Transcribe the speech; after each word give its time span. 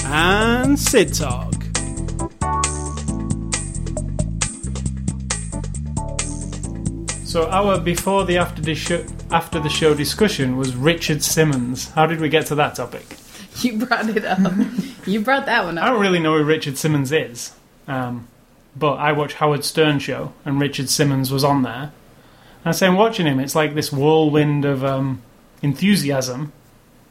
and 0.05 0.77
Sid 0.77 1.13
Talk. 1.13 1.53
So 7.25 7.49
our 7.49 7.79
before 7.79 8.25
the 8.25 8.37
after 8.37 8.61
the 8.61 8.75
show 8.75 9.03
after 9.31 9.59
the 9.59 9.69
show 9.69 9.95
discussion 9.95 10.57
was 10.57 10.75
Richard 10.75 11.23
Simmons. 11.23 11.89
How 11.91 12.05
did 12.05 12.19
we 12.19 12.29
get 12.29 12.45
to 12.47 12.55
that 12.55 12.75
topic? 12.75 13.05
You 13.61 13.85
brought 13.85 14.09
it 14.09 14.25
up. 14.25 14.39
you 15.05 15.21
brought 15.21 15.45
that 15.45 15.63
one 15.63 15.77
up. 15.77 15.85
I 15.85 15.89
don't 15.91 16.01
really 16.01 16.19
know 16.19 16.35
who 16.37 16.43
Richard 16.43 16.75
Simmons 16.77 17.11
is, 17.11 17.53
um, 17.87 18.27
but 18.75 18.93
I 18.95 19.11
watch 19.11 19.33
Howard 19.35 19.63
Stern 19.65 19.99
show, 19.99 20.33
and 20.45 20.59
Richard 20.59 20.89
Simmons 20.89 21.31
was 21.31 21.43
on 21.43 21.61
there. 21.63 21.91
And 22.63 22.65
I 22.65 22.71
say, 22.71 22.87
I'm 22.87 22.95
watching 22.95 23.25
him. 23.25 23.39
It's 23.39 23.55
like 23.55 23.75
this 23.75 23.91
whirlwind 23.91 24.65
of 24.65 24.83
um, 24.83 25.21
enthusiasm, 25.61 26.51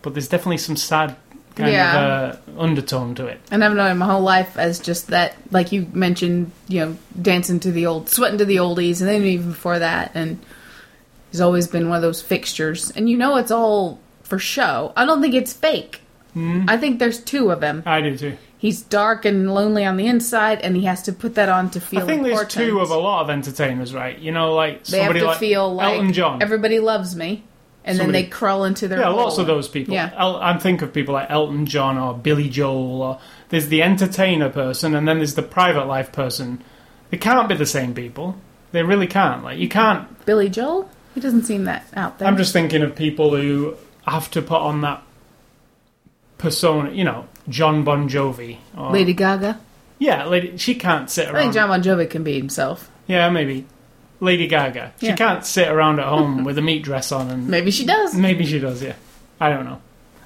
but 0.02 0.15
there's 0.15 0.29
definitely 0.29 0.59
some 0.59 0.77
sad 0.77 1.16
kind 1.55 1.71
Yeah. 1.73 2.01
of 2.30 2.38
uh, 2.57 2.61
undertone 2.61 3.15
to 3.16 3.27
it. 3.27 3.41
And 3.51 3.62
I've 3.62 3.75
known 3.75 3.91
him 3.93 3.98
my 3.98 4.07
whole 4.07 4.23
life 4.23 4.57
as 4.57 4.79
just 4.80 5.09
that, 5.09 5.35
like 5.51 5.71
you 5.73 5.87
mentioned, 5.93 6.51
you 6.69 6.80
know, 6.80 6.97
dancing 7.21 7.61
to 7.61 7.71
the 7.73 7.87
old, 7.87 8.09
sweating 8.09 8.38
to 8.38 8.45
the 8.45 8.57
oldies, 8.57 9.01
and 9.01 9.09
then 9.09 9.23
even 9.24 9.51
before 9.51 9.79
that. 9.79 10.13
And 10.15 10.38
he's 11.30 11.41
always 11.41 11.69
been 11.69 11.88
one 11.88 11.97
of 11.97 12.02
those 12.02 12.23
fixtures. 12.23 12.91
And 12.93 13.10
you 13.10 13.16
know 13.19 13.37
it's 13.37 13.51
all 13.51 14.01
for 14.23 14.38
show. 14.38 14.93
I 14.97 15.05
don't 15.05 15.21
think 15.21 15.35
it's 15.35 15.52
fake. 15.52 16.01
Hmm? 16.33 16.65
I 16.66 16.79
think 16.79 16.99
there's 16.99 17.23
two 17.23 17.51
of 17.51 17.63
him. 17.63 17.83
I 17.85 18.01
do 18.01 18.16
too. 18.16 18.38
He's 18.62 18.80
dark 18.80 19.25
and 19.25 19.52
lonely 19.52 19.84
on 19.84 19.97
the 19.97 20.07
inside, 20.07 20.61
and 20.61 20.77
he 20.77 20.84
has 20.84 21.02
to 21.02 21.12
put 21.12 21.34
that 21.34 21.48
on 21.48 21.71
to 21.71 21.80
feel 21.80 21.98
I 21.98 22.07
think 22.07 22.23
there's 22.23 22.46
two 22.46 22.79
of 22.79 22.91
a 22.91 22.96
lot 22.96 23.23
of 23.24 23.29
entertainers, 23.30 23.93
right? 23.93 24.16
You 24.16 24.30
know, 24.30 24.55
like 24.55 24.85
They 24.85 24.99
have 24.99 25.07
somebody 25.07 25.18
to 25.18 25.27
like 25.27 25.38
feel 25.38 25.74
like 25.74 25.95
Elton 25.96 26.13
John. 26.13 26.41
everybody 26.41 26.79
loves 26.79 27.16
me, 27.16 27.43
and 27.85 27.96
Somebody- 27.96 28.18
then 28.21 28.24
they 28.27 28.30
crawl 28.30 28.63
into 28.63 28.87
their 28.87 29.01
Yeah, 29.01 29.09
lots 29.09 29.38
of 29.38 29.49
those 29.49 29.66
people. 29.66 29.95
Yeah. 29.95 30.10
El- 30.16 30.37
I 30.37 30.57
think 30.59 30.80
of 30.80 30.93
people 30.95 31.13
like 31.13 31.29
Elton 31.29 31.66
John 31.66 31.99
or 31.99 32.15
Billy 32.15 32.49
Joel, 32.49 33.02
or 33.02 33.18
there's 33.49 33.66
the 33.66 33.83
entertainer 33.83 34.49
person, 34.49 34.95
and 34.95 35.09
then 35.09 35.16
there's 35.16 35.35
the 35.35 35.43
private 35.43 35.87
life 35.88 36.13
person. 36.13 36.63
They 37.10 37.16
can't 37.16 37.49
be 37.49 37.57
the 37.57 37.66
same 37.66 37.93
people. 37.95 38.37
They 38.71 38.85
really 38.85 39.09
can't. 39.09 39.43
Like 39.43 39.59
you 39.59 39.68
can't. 39.68 40.24
Billy 40.24 40.49
Joel. 40.49 40.88
He 41.16 41.21
doesn't 41.21 41.43
seem 41.46 41.65
that 41.65 41.85
out 41.96 42.21
there. 42.21 42.29
I'm 42.29 42.37
just 42.37 42.52
thinking 42.52 42.83
of 42.83 42.95
people 42.95 43.35
who 43.37 43.74
have 44.07 44.30
to 44.30 44.40
put 44.40 44.60
on 44.60 44.83
that 44.83 45.02
persona. 46.38 46.93
You 46.93 47.02
know, 47.05 47.27
John 47.48 47.85
Bon 47.85 48.09
Jovi. 48.09 48.59
Or, 48.76 48.90
Lady 48.93 49.15
Gaga. 49.15 49.59
Yeah, 49.98 50.26
lady. 50.26 50.57
She 50.59 50.74
can't 50.74 51.09
sit 51.10 51.29
I 51.29 51.30
around. 51.30 51.43
think 51.43 51.54
John 51.54 51.68
Bon 51.68 51.82
Jovi 51.82 52.09
can 52.10 52.23
be 52.24 52.37
himself. 52.37 52.90
Yeah, 53.07 53.29
maybe. 53.30 53.66
Lady 54.21 54.46
Gaga. 54.46 54.93
She 55.01 55.07
Yeah. 55.07 55.16
can't 55.16 55.45
sit 55.45 55.68
around 55.68 55.99
at 56.01 56.07
home 56.07 56.45
with 56.45 56.57
a 56.59 56.62
meat 56.62 56.82
dress 56.82 57.10
on 57.12 57.30
and 57.30 57.49
Maybe 57.49 57.71
she 57.71 57.84
does. 57.84 58.15
Maybe 58.15 58.45
she 58.46 58.59
does, 58.60 58.82
yeah. 58.82 58.95
I 59.40 59.49
don't 59.51 59.65
know. 59.65 59.80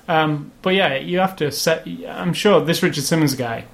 Um, 0.08 0.53
but 0.62 0.75
yeah, 0.75 0.95
you 0.97 1.19
have 1.19 1.36
to 1.36 1.50
set. 1.50 1.86
I'm 2.08 2.33
sure 2.34 2.61
this 2.64 2.83
Richard 2.83 3.05
Simmons 3.05 3.34
guy, 3.34 3.64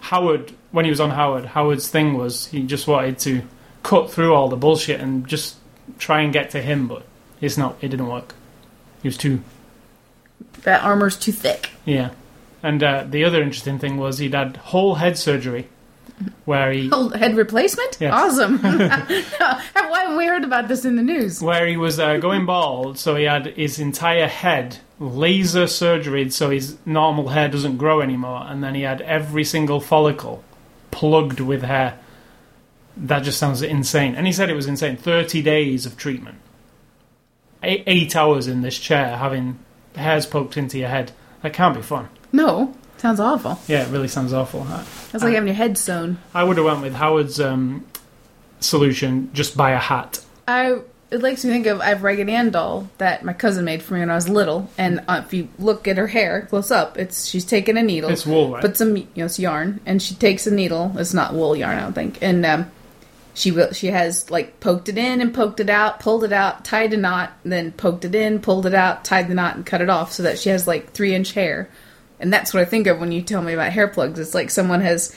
Howard, 0.00 0.52
when 0.72 0.84
he 0.84 0.90
was 0.90 1.00
on 1.00 1.10
Howard, 1.10 1.46
Howard's 1.46 1.88
thing 1.88 2.14
was 2.18 2.46
he 2.48 2.62
just 2.64 2.86
wanted 2.86 3.18
to 3.20 3.42
cut 3.82 4.10
through 4.10 4.34
all 4.34 4.48
the 4.48 4.56
bullshit 4.56 5.00
and 5.00 5.26
just 5.26 5.56
try 5.98 6.20
and 6.22 6.32
get 6.32 6.50
to 6.50 6.60
him, 6.60 6.88
but 6.88 7.04
it's 7.40 7.56
not. 7.56 7.76
It 7.80 7.88
didn't 7.88 8.08
work. 8.08 8.34
He 9.02 9.08
was 9.08 9.16
too. 9.16 9.42
That 10.64 10.82
armor's 10.82 11.16
too 11.16 11.32
thick. 11.32 11.70
Yeah. 11.84 12.10
And 12.66 12.82
uh, 12.82 13.04
the 13.08 13.22
other 13.24 13.40
interesting 13.42 13.78
thing 13.78 13.96
was 13.96 14.18
he'd 14.18 14.34
had 14.34 14.56
whole 14.56 14.96
head 14.96 15.16
surgery, 15.16 15.68
where 16.46 16.72
he 16.72 16.88
Oh, 16.90 17.10
head 17.10 17.36
replacement? 17.36 17.96
Yes. 18.00 18.12
Awesome. 18.12 18.58
Why 18.62 20.00
haven't 20.00 20.16
we 20.16 20.26
heard 20.26 20.42
about 20.42 20.66
this 20.66 20.84
in 20.84 20.96
the 20.96 21.02
news? 21.02 21.40
where 21.40 21.66
he 21.66 21.76
was 21.76 22.00
uh, 22.00 22.16
going 22.16 22.44
bald, 22.52 22.98
so 22.98 23.14
he 23.14 23.24
had 23.24 23.46
his 23.56 23.78
entire 23.78 24.26
head 24.26 24.78
laser 24.98 25.66
surgery, 25.68 26.28
so 26.30 26.50
his 26.50 26.76
normal 26.84 27.28
hair 27.28 27.48
doesn't 27.48 27.76
grow 27.76 28.00
anymore, 28.00 28.42
and 28.48 28.64
then 28.64 28.74
he 28.74 28.82
had 28.82 29.00
every 29.02 29.44
single 29.44 29.78
follicle 29.78 30.42
plugged 30.90 31.38
with 31.38 31.62
hair. 31.62 31.98
That 32.96 33.20
just 33.22 33.38
sounds 33.38 33.62
insane. 33.62 34.14
And 34.16 34.26
he 34.26 34.32
said 34.32 34.48
it 34.50 34.54
was 34.54 34.66
insane. 34.66 34.96
Thirty 34.96 35.40
days 35.42 35.86
of 35.86 35.96
treatment, 35.96 36.38
eight, 37.62 37.84
eight 37.86 38.16
hours 38.16 38.48
in 38.48 38.62
this 38.62 38.78
chair, 38.78 39.18
having 39.18 39.58
hairs 39.94 40.26
poked 40.26 40.56
into 40.56 40.78
your 40.78 40.88
head. 40.88 41.12
That 41.42 41.52
can't 41.52 41.76
be 41.76 41.82
fun. 41.82 42.08
No. 42.36 42.74
Sounds 42.98 43.20
awful. 43.20 43.58
Yeah, 43.66 43.86
it 43.86 43.90
really 43.90 44.08
sounds 44.08 44.32
awful. 44.32 44.62
I, 44.62 44.84
That's 45.12 45.22
like 45.22 45.34
having 45.34 45.48
your 45.48 45.54
head 45.54 45.76
sewn. 45.76 46.18
I 46.32 46.44
would 46.44 46.56
have 46.56 46.66
went 46.66 46.80
with 46.82 46.94
Howard's 46.94 47.38
um, 47.40 47.84
solution: 48.60 49.30
just 49.34 49.56
buy 49.56 49.72
a 49.72 49.78
hat. 49.78 50.24
I 50.48 50.78
it 51.10 51.20
makes 51.20 51.44
me 51.44 51.50
think 51.50 51.66
of 51.66 51.80
I 51.80 51.86
have 51.86 52.02
Raggedy 52.02 52.32
Ann 52.32 52.50
doll 52.50 52.88
that 52.98 53.24
my 53.24 53.32
cousin 53.32 53.64
made 53.64 53.82
for 53.82 53.94
me 53.94 54.00
when 54.00 54.10
I 54.10 54.14
was 54.14 54.28
little, 54.28 54.70
and 54.78 55.04
uh, 55.08 55.22
if 55.24 55.32
you 55.32 55.48
look 55.58 55.86
at 55.86 55.98
her 55.98 56.06
hair 56.06 56.46
close 56.48 56.70
up, 56.70 56.98
it's 56.98 57.26
she's 57.26 57.44
taking 57.44 57.76
a 57.76 57.82
needle, 57.82 58.10
It's 58.10 58.26
wool, 58.26 58.52
right? 58.52 58.62
put 58.62 58.76
some 58.76 58.96
you 58.96 59.06
know 59.16 59.26
it's 59.26 59.38
yarn, 59.38 59.80
and 59.86 60.02
she 60.02 60.14
takes 60.14 60.46
a 60.46 60.54
needle. 60.54 60.92
It's 60.96 61.14
not 61.14 61.34
wool 61.34 61.54
yarn, 61.54 61.76
I 61.76 61.82
don't 61.82 61.92
think, 61.92 62.22
and 62.22 62.44
um, 62.46 62.70
she 63.34 63.50
will 63.52 63.72
she 63.72 63.88
has 63.88 64.30
like 64.30 64.58
poked 64.60 64.88
it 64.88 64.96
in 64.98 65.20
and 65.20 65.34
poked 65.34 65.60
it 65.60 65.68
out, 65.68 66.00
pulled 66.00 66.24
it 66.24 66.32
out, 66.32 66.64
tied 66.64 66.92
a 66.94 66.96
knot, 66.96 67.34
then 67.44 67.72
poked 67.72 68.04
it 68.06 68.14
in, 68.14 68.40
pulled 68.40 68.66
it 68.66 68.74
out, 68.74 69.04
tied 69.04 69.28
the 69.28 69.34
knot, 69.34 69.56
and 69.56 69.66
cut 69.66 69.82
it 69.82 69.90
off 69.90 70.12
so 70.12 70.22
that 70.22 70.38
she 70.38 70.48
has 70.48 70.66
like 70.66 70.92
three 70.92 71.14
inch 71.14 71.34
hair. 71.34 71.68
And 72.18 72.32
that's 72.32 72.54
what 72.54 72.62
I 72.62 72.64
think 72.64 72.86
of 72.86 72.98
when 72.98 73.12
you 73.12 73.22
tell 73.22 73.42
me 73.42 73.52
about 73.52 73.72
hair 73.72 73.88
plugs. 73.88 74.18
It's 74.18 74.34
like 74.34 74.50
someone 74.50 74.80
has 74.80 75.14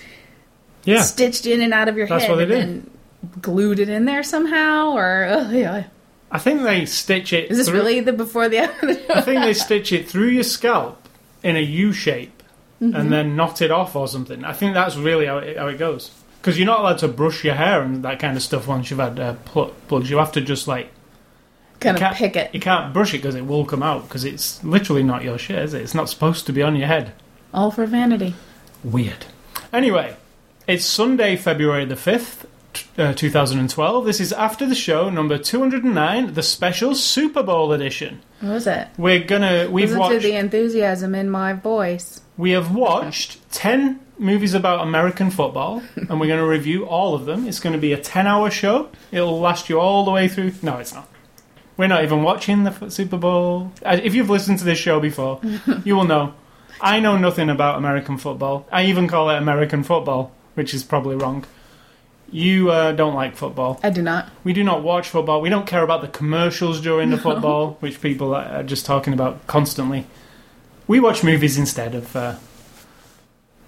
yeah, 0.83 1.01
stitched 1.01 1.45
in 1.45 1.61
and 1.61 1.73
out 1.73 1.87
of 1.87 1.97
your 1.97 2.07
That's 2.07 2.25
head 2.25 2.39
and 2.39 2.51
then 2.51 2.89
glued 3.41 3.79
it 3.79 3.89
in 3.89 4.05
there 4.05 4.23
somehow 4.23 4.91
or 4.95 5.27
oh, 5.29 5.49
yeah. 5.51 5.85
I 6.31 6.39
think 6.39 6.61
they 6.61 6.85
stitch 6.85 7.33
it. 7.33 7.49
Is 7.51 7.57
this 7.57 7.67
through- 7.69 7.79
really 7.79 7.99
the 8.01 8.13
before 8.13 8.49
the 8.49 8.59
after? 8.59 8.89
I 9.13 9.21
think 9.21 9.41
they 9.41 9.53
stitch 9.53 9.91
it 9.91 10.07
through 10.07 10.27
your 10.29 10.43
scalp 10.43 11.07
in 11.43 11.55
a 11.55 11.61
U 11.61 11.91
shape 11.93 12.33
Mm-hmm. 12.81 12.95
and 12.95 13.11
then 13.11 13.35
knot 13.35 13.61
it 13.61 13.71
off 13.71 13.93
or 13.93 14.07
something. 14.07 14.45
I 14.45 14.53
think 14.53 14.73
that's 14.73 14.95
really 14.95 15.25
how 15.25 15.39
it, 15.39 15.57
how 15.57 15.67
it 15.67 15.77
goes. 15.77 16.11
Because 16.39 16.57
you're 16.57 16.65
not 16.65 16.79
allowed 16.79 16.99
to 16.99 17.09
brush 17.09 17.43
your 17.43 17.55
hair 17.55 17.81
and 17.81 18.05
that 18.05 18.19
kind 18.19 18.37
of 18.37 18.41
stuff 18.41 18.67
once 18.67 18.89
you've 18.89 19.01
had 19.01 19.19
uh, 19.19 19.33
pl- 19.43 19.73
plugs. 19.89 20.09
You 20.09 20.17
have 20.19 20.31
to 20.31 20.39
just 20.39 20.65
like 20.65 20.89
kind 21.79 21.97
of 22.01 22.13
pick 22.13 22.35
it. 22.35 22.53
you 22.53 22.59
can't 22.59 22.93
brush 22.93 23.13
it 23.13 23.17
because 23.19 23.35
it 23.35 23.45
will 23.45 23.65
come 23.65 23.81
out 23.83 24.03
because 24.03 24.25
it's 24.25 24.63
literally 24.63 25.03
not 25.03 25.23
your 25.23 25.37
shit, 25.37 25.59
is 25.59 25.73
it? 25.73 25.81
It's 25.81 25.95
not 25.95 26.09
supposed 26.09 26.45
to 26.47 26.53
be 26.53 26.61
on 26.61 26.75
your 26.75 26.87
head. 26.87 27.13
All 27.53 27.71
for 27.71 27.85
vanity. 27.85 28.35
Weird. 28.83 29.25
Anyway, 29.73 30.15
it's 30.67 30.85
Sunday, 30.85 31.35
February 31.35 31.85
the 31.85 31.95
5th, 31.95 32.45
t- 32.73 33.01
uh, 33.01 33.13
2012. 33.13 34.05
This 34.05 34.19
is 34.19 34.31
after 34.33 34.65
the 34.65 34.75
show 34.75 35.09
number 35.09 35.37
209, 35.37 36.33
the 36.33 36.43
special 36.43 36.95
Super 36.95 37.43
Bowl 37.43 37.71
edition. 37.73 38.21
What 38.41 38.53
was 38.53 38.67
it? 38.67 38.87
We're 38.97 39.23
gonna 39.23 39.67
we've 39.69 39.89
Listen 39.89 39.99
watched 39.99 40.21
to 40.21 40.27
the 40.27 40.35
enthusiasm 40.35 41.13
in 41.15 41.29
my 41.29 41.53
voice. 41.53 42.21
we 42.37 42.51
have 42.51 42.73
watched 42.73 43.37
10 43.51 43.99
movies 44.17 44.53
about 44.53 44.81
American 44.81 45.31
football 45.31 45.81
and 45.95 46.19
we're 46.19 46.27
going 46.27 46.39
to 46.39 46.45
review 46.45 46.85
all 46.85 47.15
of 47.15 47.25
them. 47.25 47.47
It's 47.47 47.59
going 47.61 47.71
to 47.73 47.79
be 47.79 47.93
a 47.93 47.97
10-hour 47.97 48.51
show. 48.51 48.89
It'll 49.13 49.39
last 49.39 49.69
you 49.69 49.79
all 49.79 50.03
the 50.03 50.11
way 50.11 50.27
through. 50.27 50.53
No, 50.61 50.77
it's 50.77 50.93
not. 50.93 51.07
We're 51.79 51.87
not 51.87 52.03
even 52.03 52.23
watching 52.23 52.65
the 52.65 52.89
Super 52.89 53.15
Bowl. 53.15 53.71
Uh, 53.85 54.01
If 54.03 54.13
you've 54.13 54.29
listened 54.29 54.59
to 54.59 54.65
this 54.65 54.77
show 54.77 54.99
before, 54.99 55.39
you 55.85 55.95
will 55.95 56.03
know. 56.03 56.33
I 56.81 56.99
know 56.99 57.17
nothing 57.17 57.49
about 57.49 57.77
American 57.77 58.17
football. 58.17 58.67
I 58.69 58.87
even 58.87 59.07
call 59.07 59.29
it 59.29 59.37
American 59.37 59.83
football, 59.83 60.33
which 60.55 60.73
is 60.73 60.83
probably 60.83 61.15
wrong. 61.15 61.45
You 62.29 62.69
uh, 62.69 62.91
don't 62.91 63.15
like 63.15 63.37
football. 63.37 63.79
I 63.81 63.91
do 63.91 64.01
not. 64.01 64.27
We 64.43 64.51
do 64.51 64.61
not 64.61 64.83
watch 64.83 65.07
football. 65.07 65.39
We 65.39 65.47
don't 65.47 65.65
care 65.65 65.81
about 65.81 66.01
the 66.01 66.09
commercials 66.09 66.81
during 66.81 67.11
the 67.11 67.17
football, 67.17 67.77
which 67.79 68.01
people 68.01 68.35
are 68.35 68.61
just 68.61 68.85
talking 68.85 69.13
about 69.13 69.47
constantly. 69.47 70.05
We 70.85 70.99
watch 70.99 71.23
movies 71.23 71.57
instead 71.57 71.95
of. 71.95 72.13
Uh, 72.13 72.35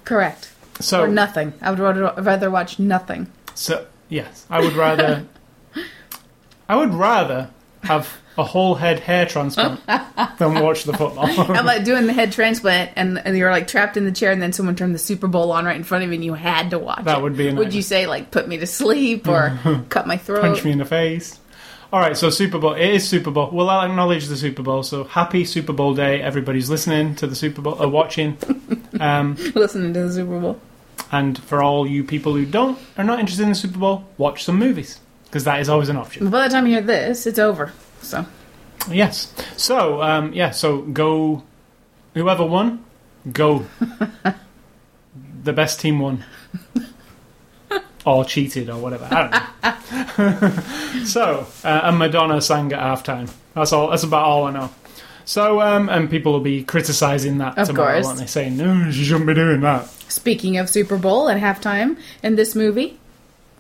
Correct. 0.03 0.51
so 0.81 1.03
or 1.03 1.07
nothing. 1.07 1.53
I 1.61 1.69
would 1.69 1.79
rather, 1.79 2.13
rather 2.21 2.51
watch 2.51 2.77
nothing. 2.77 3.31
So 3.55 3.87
yes, 4.09 4.45
I 4.49 4.59
would 4.59 4.73
rather. 4.73 5.27
I 6.67 6.75
would 6.75 6.93
rather 6.93 7.51
have 7.83 8.17
a 8.37 8.43
whole 8.43 8.75
head 8.75 8.99
hair 8.99 9.25
transplant 9.25 9.85
than 10.37 10.59
watch 10.61 10.83
the 10.85 10.93
football. 10.93 11.25
I'm 11.51 11.65
like 11.65 11.83
doing 11.83 12.07
the 12.07 12.13
head 12.13 12.31
transplant 12.31 12.91
and, 12.95 13.17
and 13.25 13.37
you're 13.37 13.51
like 13.51 13.67
trapped 13.67 13.97
in 13.97 14.05
the 14.05 14.11
chair 14.11 14.31
and 14.31 14.41
then 14.41 14.53
someone 14.53 14.75
turned 14.75 14.95
the 14.95 14.99
Super 14.99 15.27
Bowl 15.27 15.51
on 15.51 15.65
right 15.65 15.75
in 15.75 15.83
front 15.83 16.03
of 16.03 16.09
you 16.09 16.15
and 16.15 16.23
you 16.23 16.33
had 16.33 16.69
to 16.71 16.79
watch 16.79 17.03
That 17.03 17.19
it? 17.19 17.21
would 17.23 17.35
be 17.35 17.45
Would 17.47 17.55
nightmare. 17.55 17.71
you 17.73 17.81
say 17.81 18.07
like 18.07 18.31
put 18.31 18.47
me 18.47 18.57
to 18.57 18.67
sleep 18.67 19.27
or 19.27 19.59
cut 19.89 20.07
my 20.07 20.17
throat? 20.17 20.41
Punch 20.41 20.63
me 20.63 20.71
in 20.71 20.77
the 20.77 20.85
face. 20.85 21.39
All 21.93 21.99
right, 21.99 22.15
so 22.15 22.29
Super 22.29 22.57
Bowl. 22.57 22.73
It 22.73 22.87
is 22.89 23.05
Super 23.05 23.31
Bowl. 23.31 23.49
We'll 23.51 23.69
acknowledge 23.69 24.27
the 24.27 24.37
Super 24.37 24.63
Bowl. 24.63 24.81
So 24.83 25.03
happy 25.03 25.43
Super 25.43 25.73
Bowl 25.73 25.93
day! 25.93 26.21
Everybody's 26.21 26.69
listening 26.69 27.15
to 27.15 27.27
the 27.27 27.35
Super 27.35 27.61
Bowl, 27.61 27.73
or 27.83 27.89
watching. 27.89 28.37
Um, 28.97 29.35
Listening 29.55 29.93
to 29.95 30.03
the 30.07 30.13
Super 30.13 30.39
Bowl. 30.39 30.59
and 31.11 31.37
for 31.43 31.61
all 31.61 31.85
you 31.85 32.05
people 32.05 32.33
who 32.33 32.45
don't 32.45 32.79
are 32.97 33.03
not 33.03 33.19
interested 33.19 33.43
in 33.43 33.49
the 33.49 33.55
Super 33.55 33.77
Bowl, 33.77 34.05
watch 34.17 34.45
some 34.45 34.57
movies 34.57 35.01
because 35.31 35.45
that 35.45 35.61
is 35.61 35.69
always 35.69 35.87
an 35.87 35.95
option. 35.95 36.29
By 36.29 36.49
the 36.49 36.53
time 36.53 36.67
you 36.67 36.73
hear 36.73 36.81
this, 36.81 37.25
it's 37.25 37.39
over. 37.39 37.71
So 38.01 38.25
Yes. 38.89 39.33
So 39.57 40.01
um, 40.01 40.33
yeah. 40.33 40.51
So 40.51 40.81
go. 40.81 41.43
Whoever 42.13 42.45
won, 42.45 42.83
go. 43.31 43.65
the 45.43 45.53
best 45.53 45.79
team 45.79 45.99
won. 45.99 46.25
or 48.05 48.25
cheated 48.25 48.69
or 48.69 48.77
whatever. 48.77 49.07
I 49.09 49.21
don't 49.21 50.51
know. 50.51 51.03
so, 51.05 51.47
uh, 51.63 51.81
and 51.83 51.97
Madonna 51.97 52.41
sang 52.41 52.73
at 52.73 52.79
halftime. 52.79 53.31
That's 53.53 53.71
all. 53.71 53.89
That's 53.91 54.03
about 54.03 54.25
all 54.25 54.45
I 54.45 54.51
know. 54.51 54.69
So, 55.23 55.61
um, 55.61 55.87
and 55.87 56.09
people 56.09 56.33
will 56.33 56.39
be 56.41 56.63
criticizing 56.63 57.37
that 57.37 57.57
Of 57.57 57.67
tomorrow, 57.67 57.93
course. 57.93 58.05
won't 58.05 58.19
they? 58.19 58.25
Saying, 58.25 58.57
no, 58.57 58.91
she 58.91 59.03
shouldn't 59.05 59.27
be 59.27 59.35
doing 59.35 59.61
that. 59.61 59.87
Speaking 60.11 60.57
of 60.57 60.67
Super 60.69 60.97
Bowl 60.97 61.29
at 61.29 61.39
halftime 61.39 61.97
in 62.23 62.35
this 62.35 62.55
movie, 62.55 62.99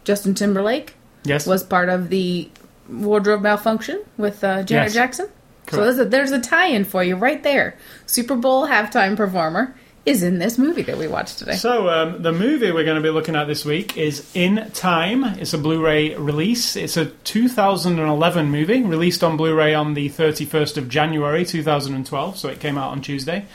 Justin 0.03 0.33
Timberlake 0.33 0.95
Yes. 1.23 1.45
was 1.47 1.63
part 1.63 1.89
of 1.89 2.09
the 2.09 2.49
wardrobe 2.89 3.41
malfunction 3.41 4.01
with 4.17 4.43
uh, 4.43 4.63
Janet 4.63 4.87
Yes. 4.87 4.93
Jackson. 4.93 5.29
So 5.69 5.77
there's 5.77 5.99
a, 5.99 6.05
there's 6.05 6.31
a 6.31 6.41
tie-in 6.41 6.83
for 6.83 7.01
you 7.03 7.15
right 7.15 7.41
there. 7.41 7.77
Super 8.05 8.35
Bowl 8.35 8.67
halftime 8.67 9.15
performer 9.15 9.73
is 10.05 10.23
in 10.23 10.39
this 10.39 10.57
movie 10.57 10.81
that 10.81 10.97
we 10.97 11.07
watched 11.07 11.37
today. 11.39 11.53
So, 11.55 11.87
um, 11.87 12.23
the 12.23 12.31
movie 12.33 12.71
we're 12.71 12.83
going 12.83 12.97
to 12.97 13.03
be 13.03 13.11
looking 13.11 13.35
at 13.35 13.45
this 13.45 13.63
week 13.63 13.95
is 13.97 14.29
In 14.33 14.69
Time. 14.73 15.23
It's 15.23 15.53
a 15.53 15.57
Blu 15.59 15.81
ray 15.81 16.15
release. 16.15 16.75
It's 16.75 16.97
a 16.97 17.05
2011 17.05 18.49
movie, 18.49 18.81
released 18.81 19.23
on 19.23 19.37
Blu 19.37 19.55
ray 19.55 19.73
on 19.75 19.93
the 19.93 20.09
31st 20.09 20.77
of 20.77 20.89
January 20.89 21.45
2012, 21.45 22.37
so 22.37 22.49
it 22.49 22.59
came 22.59 22.77
out 22.77 22.91
on 22.91 23.01
Tuesday. 23.01 23.45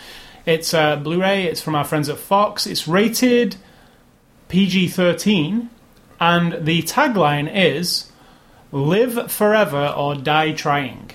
It's 0.47 0.73
uh, 0.73 0.97
Blu 0.97 1.21
ray, 1.21 1.45
it's 1.45 1.61
from 1.61 1.75
our 1.75 1.85
friends 1.85 2.09
at 2.09 2.17
Fox. 2.19 2.67
It's 2.67 2.87
rated 2.87 3.57
PG 4.49 4.89
13, 4.89 5.69
and 6.21 6.65
the 6.67 6.83
tagline 6.83 7.51
is 7.53 8.11
Live 8.73 9.31
Forever 9.31 9.93
or 9.97 10.15
Die 10.15 10.53
Trying. 10.53 11.11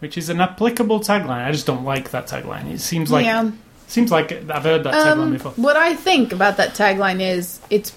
Which 0.00 0.16
is 0.16 0.30
an 0.30 0.40
applicable 0.40 1.00
tagline. 1.00 1.44
I 1.44 1.52
just 1.52 1.66
don't 1.66 1.84
like 1.84 2.10
that 2.12 2.26
tagline. 2.26 2.70
It 2.72 2.80
seems 2.80 3.10
like 3.10 3.26
yeah. 3.26 3.50
seems 3.86 4.10
like 4.10 4.32
I've 4.32 4.62
heard 4.64 4.84
that 4.84 4.94
tagline 4.94 5.22
Um, 5.22 5.32
before. 5.32 5.52
what 5.52 5.76
I 5.76 5.94
think 5.94 6.32
about 6.32 6.56
that 6.56 6.70
tagline 6.70 7.20
is 7.20 7.60
it's 7.68 7.92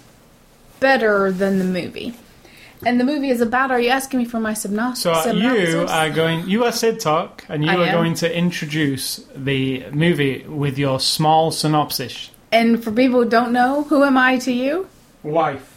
better 0.81 1.31
than 1.31 1.59
the 1.59 1.65
movie. 1.65 2.13
And 2.85 2.99
the 2.99 3.05
movie 3.05 3.29
is 3.29 3.39
about. 3.39 3.71
Are 3.71 3.79
you 3.79 3.89
asking 3.91 4.19
me 4.19 4.25
for 4.25 4.41
my 4.41 4.53
synopsis? 4.53 5.03
So 5.03 5.13
uh, 5.13 5.31
you 5.31 5.85
are 5.87 6.09
going. 6.09 6.49
You 6.49 6.65
are 6.65 6.73
Sid 6.73 6.99
Talk, 6.99 7.45
and 7.47 7.63
you 7.63 7.71
I 7.71 7.75
are 7.75 7.83
am. 7.85 7.93
going 7.95 8.13
to 8.15 8.37
introduce 8.37 9.21
the 9.33 9.85
movie 9.91 10.43
with 10.45 10.77
your 10.77 10.99
small 10.99 11.51
synopsis. 11.51 12.29
And 12.51 12.83
for 12.83 12.91
people 12.91 13.23
who 13.23 13.29
don't 13.29 13.53
know, 13.53 13.83
who 13.83 14.03
am 14.03 14.17
I 14.17 14.37
to 14.39 14.51
you? 14.51 14.87
Wife, 15.23 15.72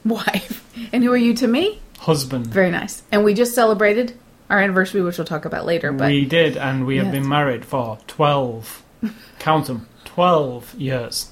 Wife. 0.04 0.64
And 0.92 1.02
who 1.04 1.12
are 1.12 1.16
you 1.16 1.34
to 1.34 1.46
me? 1.46 1.80
husband. 1.98 2.46
Very 2.46 2.70
nice. 2.70 3.02
And 3.12 3.24
we 3.24 3.34
just 3.34 3.54
celebrated 3.54 4.14
our 4.48 4.58
anniversary, 4.58 5.02
which 5.02 5.18
we'll 5.18 5.26
talk 5.26 5.44
about 5.44 5.66
later. 5.66 5.92
But 5.92 6.08
we 6.08 6.24
did, 6.24 6.56
and 6.56 6.86
we 6.86 6.96
have 6.96 7.12
been 7.12 7.28
married 7.28 7.64
for 7.64 7.98
twelve. 8.06 8.82
count 9.38 9.66
them, 9.66 9.86
twelve 10.04 10.74
years. 10.74 11.30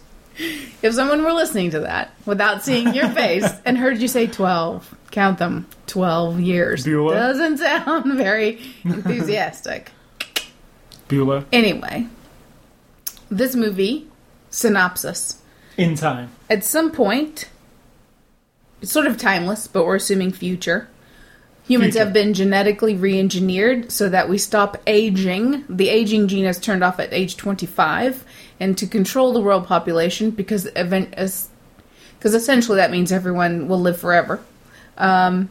if 0.83 0.95
someone 0.95 1.23
were 1.25 1.33
listening 1.33 1.71
to 1.71 1.81
that 1.81 2.13
without 2.27 2.63
seeing 2.63 2.95
your 2.95 3.09
face 3.09 3.49
and 3.65 3.77
heard 3.79 3.99
you 3.99 4.07
say 4.07 4.27
12, 4.29 4.95
count 5.11 5.39
them 5.39 5.67
12 5.89 6.39
years. 6.41 6.87
Bueller. 6.87 7.13
Doesn't 7.15 7.59
sound 7.59 8.15
very 8.17 8.61
enthusiastic. 8.85 9.91
Bueller 11.09 11.45
Anyway, 11.53 12.07
this 13.31 13.57
movie, 13.57 14.07
synopsis. 14.51 15.41
in 15.77 15.95
time. 15.97 16.31
At 16.51 16.63
some 16.65 16.93
point, 16.93 17.49
it's 18.81 18.93
sort 18.93 19.07
of 19.07 19.17
timeless, 19.17 19.67
but 19.67 19.85
we're 19.85 19.97
assuming 19.97 20.33
future. 20.33 20.89
Humans 21.67 21.95
Future. 21.95 22.05
have 22.05 22.15
been 22.15 22.33
genetically 22.33 22.95
re 22.95 23.19
engineered 23.19 23.93
so 23.93 24.09
that 24.09 24.29
we 24.29 24.39
stop 24.39 24.79
aging. 24.87 25.65
The 25.69 25.91
aging 25.91 26.29
gene 26.29 26.47
is 26.47 26.59
turned 26.59 26.83
off 26.83 26.99
at 26.99 27.13
age 27.13 27.37
25. 27.37 28.25
And 28.59 28.77
to 28.79 28.87
control 28.87 29.33
the 29.33 29.41
world 29.41 29.67
population, 29.67 30.31
because 30.31 30.67
event 30.75 31.13
as 31.13 31.49
because 32.19 32.35
essentially 32.35 32.77
that 32.77 32.91
means 32.91 33.13
everyone 33.13 33.69
will 33.69 33.81
live 33.81 34.01
forever. 34.01 34.41
Um, 34.97 35.51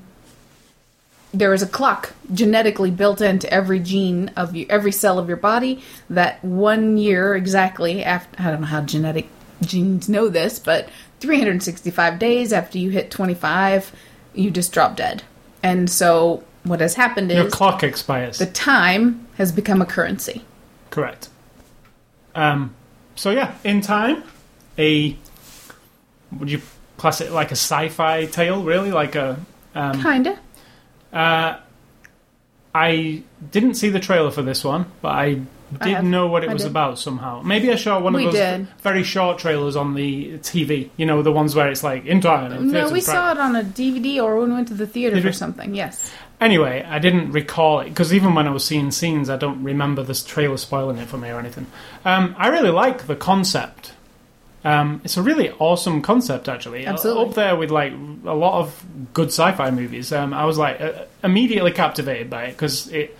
there 1.33 1.53
is 1.53 1.61
a 1.61 1.67
clock 1.67 2.13
genetically 2.33 2.91
built 2.91 3.21
into 3.21 3.51
every 3.53 3.79
gene 3.79 4.31
of 4.35 4.55
you, 4.55 4.65
every 4.69 4.91
cell 4.91 5.19
of 5.19 5.27
your 5.27 5.37
body 5.37 5.83
that 6.09 6.43
one 6.43 6.97
year 6.97 7.35
exactly 7.35 8.03
after 8.03 8.41
I 8.41 8.51
don't 8.51 8.61
know 8.61 8.67
how 8.67 8.81
genetic 8.81 9.29
genes 9.61 10.09
know 10.09 10.29
this, 10.29 10.59
but 10.59 10.89
365 11.19 12.19
days 12.19 12.53
after 12.53 12.77
you 12.77 12.89
hit 12.89 13.09
25, 13.11 13.91
you 14.33 14.51
just 14.51 14.71
drop 14.71 14.95
dead. 14.95 15.23
And 15.63 15.89
so 15.89 16.43
what 16.63 16.79
has 16.81 16.93
happened 16.95 17.31
is 17.31 17.37
Your 17.37 17.49
clock 17.49 17.83
expires. 17.83 18.37
the 18.37 18.45
time 18.45 19.27
has 19.37 19.51
become 19.51 19.81
a 19.81 19.85
currency. 19.85 20.43
Correct. 20.89 21.29
Um. 22.35 22.73
So 23.15 23.31
yeah, 23.31 23.55
in 23.63 23.81
time, 23.81 24.23
a 24.77 25.17
would 26.31 26.51
you 26.51 26.61
class 26.97 27.19
it 27.21 27.31
like 27.31 27.49
a 27.49 27.55
sci-fi 27.55 28.25
tale? 28.25 28.63
Really, 28.63 28.91
like 28.91 29.15
a 29.15 29.39
um, 29.73 30.01
Kinda. 30.01 30.37
Uh, 31.11 31.57
I 32.75 33.23
didn't 33.51 33.73
see 33.73 33.89
the 33.89 33.99
trailer 33.99 34.29
for 34.29 34.43
this 34.43 34.63
one, 34.63 34.85
but 35.01 35.09
I 35.09 35.41
I 35.81 35.85
did 35.85 35.93
have. 35.95 36.03
know 36.05 36.27
what 36.27 36.43
it 36.43 36.49
I 36.49 36.53
was 36.53 36.63
did. 36.63 36.71
about 36.71 36.99
somehow. 36.99 37.41
Maybe 37.41 37.71
I 37.71 37.75
saw 37.75 37.99
one 37.99 38.15
of 38.15 38.19
We 38.19 38.25
those 38.25 38.33
did. 38.35 38.67
very 38.81 39.03
short 39.03 39.37
trailers 39.37 39.75
on 39.75 39.93
the 39.95 40.37
TV. 40.39 40.89
You 40.97 41.05
know, 41.05 41.21
the 41.21 41.31
ones 41.31 41.55
where 41.55 41.69
it's 41.69 41.83
like 41.83 42.05
in 42.05 42.21
time. 42.21 42.51
No, 42.67 42.71
theatre 42.81 42.93
we 42.93 43.01
saw 43.01 43.31
it 43.31 43.37
on 43.37 43.55
a 43.55 43.63
DVD 43.63 44.21
or 44.23 44.37
when 44.39 44.49
we 44.49 44.55
went 44.55 44.67
to 44.69 44.73
the 44.73 44.87
theater 44.87 45.15
Did 45.15 45.23
for 45.25 45.31
something. 45.33 45.75
Yes. 45.75 46.11
Anyway, 46.39 46.85
I 46.87 46.99
didn't 46.99 47.31
recall 47.31 47.79
it 47.79 47.89
because 47.89 48.13
even 48.13 48.35
when 48.35 48.47
I 48.47 48.51
was 48.51 48.63
seeing 48.63 48.91
scenes, 48.91 49.29
I 49.29 49.37
don't 49.37 49.63
remember 49.63 50.03
this 50.03 50.23
trailer 50.23 50.57
spoiling 50.57 50.97
it 50.99 51.07
for 51.07 51.17
me 51.17 51.29
or 51.29 51.39
anything. 51.39 51.65
Um, 52.05 52.35
I 52.37 52.49
really 52.49 52.69
like 52.69 53.07
the 53.07 53.15
concept. 53.15 53.93
Um, 54.63 55.01
it's 55.03 55.17
a 55.17 55.21
really 55.21 55.51
awesome 55.59 56.01
concept, 56.01 56.49
actually. 56.49 56.85
Absolutely. 56.85 57.25
Up 57.29 57.33
there 57.35 57.55
with 57.55 57.71
like 57.71 57.93
a 58.25 58.33
lot 58.33 58.59
of 58.59 58.85
good 59.13 59.29
sci-fi 59.29 59.71
movies. 59.71 60.11
Um, 60.11 60.33
I 60.33 60.45
was 60.45 60.57
like 60.57 60.79
uh, 60.81 61.05
immediately 61.23 61.71
captivated 61.71 62.29
by 62.29 62.45
it 62.45 62.51
because 62.51 62.87
it 62.89 63.17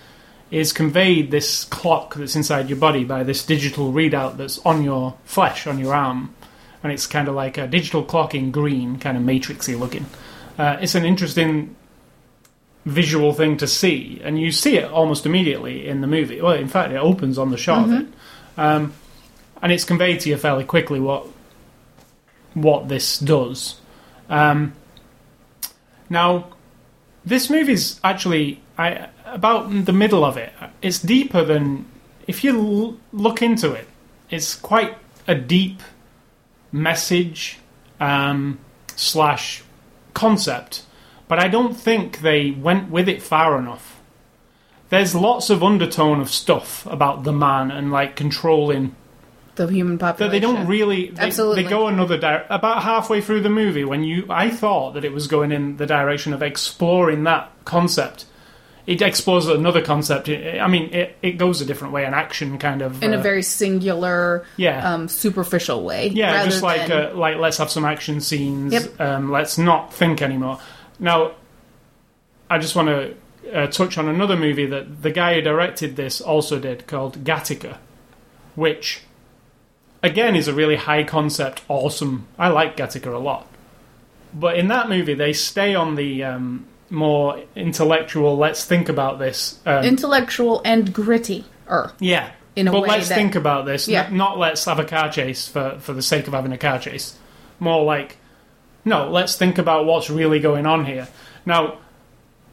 is 0.49 0.71
conveyed 0.71 1.31
this 1.31 1.65
clock 1.65 2.15
that's 2.15 2.35
inside 2.35 2.69
your 2.69 2.77
body 2.77 3.03
by 3.03 3.23
this 3.23 3.45
digital 3.45 3.91
readout 3.91 4.37
that's 4.37 4.59
on 4.59 4.83
your 4.83 5.15
flesh, 5.25 5.67
on 5.67 5.77
your 5.77 5.93
arm, 5.93 6.33
and 6.83 6.91
it's 6.91 7.05
kind 7.05 7.27
of 7.27 7.35
like 7.35 7.57
a 7.57 7.67
digital 7.67 8.03
clock 8.03 8.33
in 8.33 8.51
green, 8.51 8.97
kind 8.97 9.17
of 9.17 9.23
matrixy 9.23 9.77
looking. 9.77 10.05
Uh, 10.57 10.77
it's 10.81 10.95
an 10.95 11.05
interesting 11.05 11.75
visual 12.85 13.33
thing 13.33 13.57
to 13.57 13.67
see, 13.67 14.21
and 14.23 14.39
you 14.39 14.51
see 14.51 14.77
it 14.77 14.89
almost 14.89 15.25
immediately 15.25 15.87
in 15.87 15.99
the 16.01 16.07
movie. 16.07 16.41
Well, 16.41 16.53
in 16.53 16.69
fact, 16.69 16.93
it 16.93 16.97
opens 16.97 17.37
on 17.37 17.51
the 17.51 17.57
shot 17.57 17.85
of 17.85 17.91
it, 17.91 18.07
um, 18.55 18.93
and 19.61 19.71
it's 19.71 19.83
conveyed 19.83 20.21
to 20.21 20.29
you 20.29 20.37
fairly 20.37 20.63
quickly 20.63 20.99
what 20.99 21.27
what 22.53 22.87
this 22.87 23.19
does. 23.19 23.79
Um, 24.29 24.73
now, 26.09 26.47
this 27.25 27.49
movie's 27.49 27.99
actually 28.03 28.61
I, 28.77 29.09
about 29.25 29.85
the 29.85 29.93
middle 29.93 30.23
of 30.23 30.37
it. 30.37 30.53
It's 30.81 30.99
deeper 30.99 31.43
than 31.43 31.85
if 32.27 32.43
you 32.43 32.57
l- 32.57 32.97
look 33.11 33.41
into 33.41 33.71
it. 33.73 33.87
It's 34.29 34.55
quite 34.55 34.97
a 35.27 35.35
deep 35.35 35.81
message 36.71 37.57
um, 37.99 38.59
slash 38.95 39.63
concept, 40.13 40.83
but 41.27 41.39
I 41.39 41.47
don't 41.47 41.73
think 41.75 42.19
they 42.21 42.51
went 42.51 42.89
with 42.89 43.07
it 43.09 43.21
far 43.21 43.57
enough. 43.57 43.99
There's 44.89 45.13
lots 45.13 45.49
of 45.49 45.63
undertone 45.63 46.21
of 46.21 46.29
stuff 46.29 46.85
about 46.85 47.23
the 47.23 47.33
man 47.33 47.71
and 47.71 47.91
like 47.91 48.15
controlling 48.15 48.95
The 49.55 49.67
human 49.67 49.97
population. 49.97 50.27
that 50.27 50.31
they 50.31 50.39
don't 50.39 50.65
really 50.67 51.09
they, 51.09 51.23
Absolutely. 51.23 51.63
they 51.63 51.69
go 51.69 51.87
another 51.87 52.17
di- 52.17 52.45
about 52.49 52.83
halfway 52.83 53.19
through 53.21 53.41
the 53.41 53.49
movie 53.49 53.83
when 53.83 54.03
you 54.05 54.25
I 54.29 54.49
thought 54.49 54.93
that 54.93 55.03
it 55.03 55.11
was 55.11 55.27
going 55.27 55.51
in 55.51 55.75
the 55.77 55.85
direction 55.85 56.31
of 56.33 56.41
exploring 56.41 57.23
that 57.25 57.51
concept. 57.65 58.25
It 58.87 59.01
explores 59.01 59.47
another 59.47 59.81
concept. 59.81 60.29
I 60.29 60.65
mean, 60.67 60.93
it, 60.93 61.17
it 61.21 61.31
goes 61.33 61.59
a 61.59 61.65
different 61.65 61.93
way, 61.93 62.05
an 62.05 62.13
action 62.13 62.57
kind 62.57 62.81
of 62.81 63.03
in 63.03 63.13
a 63.13 63.17
uh, 63.17 63.21
very 63.21 63.43
singular, 63.43 64.45
yeah 64.55 64.93
um, 64.93 65.09
superficial 65.09 65.83
way. 65.83 66.07
yeah, 66.07 66.45
just 66.45 66.63
like 66.63 66.87
than, 66.87 67.11
uh, 67.11 67.13
like 67.13 67.35
let's 67.35 67.57
have 67.57 67.69
some 67.69 67.83
action 67.83 68.21
scenes. 68.21 68.71
Yep. 68.71 69.01
Um, 69.01 69.29
let's 69.29 69.57
not 69.57 69.93
think 69.93 70.21
anymore. 70.21 70.61
Now, 70.99 71.33
I 72.49 72.59
just 72.59 72.77
want 72.77 72.87
to 72.87 73.15
uh, 73.53 73.67
touch 73.67 73.97
on 73.97 74.07
another 74.07 74.37
movie 74.37 74.65
that 74.67 75.01
the 75.01 75.11
guy 75.11 75.35
who 75.35 75.41
directed 75.41 75.97
this 75.97 76.21
also 76.21 76.57
did 76.57 76.87
called 76.87 77.25
Gattaca, 77.25 77.79
which 78.55 79.01
again 80.01 80.33
is 80.33 80.47
a 80.47 80.53
really 80.53 80.77
high 80.77 81.03
concept, 81.03 81.61
awesome. 81.67 82.27
I 82.39 82.47
like 82.47 82.77
Gattaca 82.77 83.13
a 83.13 83.17
lot, 83.17 83.47
but 84.33 84.57
in 84.57 84.69
that 84.69 84.87
movie 84.87 85.13
they 85.13 85.33
stay 85.33 85.75
on 85.75 85.95
the 85.95 86.23
um, 86.23 86.67
more 86.89 87.43
intellectual. 87.55 88.37
Let's 88.37 88.65
think 88.65 88.89
about 88.89 89.19
this. 89.19 89.59
Um, 89.65 89.83
intellectual 89.83 90.61
and 90.65 90.93
gritty. 90.93 91.45
Er, 91.69 91.91
yeah. 91.99 92.31
in 92.55 92.67
a 92.67 92.71
but 92.71 92.81
way 92.83 92.87
let's 92.89 93.09
that- 93.09 93.15
think 93.15 93.35
about 93.35 93.65
this. 93.65 93.87
Yeah. 93.87 94.05
N- 94.05 94.17
not 94.17 94.37
let's 94.37 94.63
have 94.65 94.79
a 94.79 94.85
car 94.85 95.11
chase 95.11 95.47
for, 95.47 95.77
for 95.79 95.93
the 95.93 96.01
sake 96.01 96.27
of 96.27 96.33
having 96.33 96.51
a 96.53 96.57
car 96.57 96.79
chase. 96.79 97.17
More 97.59 97.83
like, 97.83 98.17
no, 98.85 99.09
let's 99.09 99.35
think 99.35 99.57
about 99.57 99.85
what's 99.85 100.09
really 100.09 100.39
going 100.39 100.65
on 100.65 100.85
here. 100.85 101.07
Now, 101.45 101.79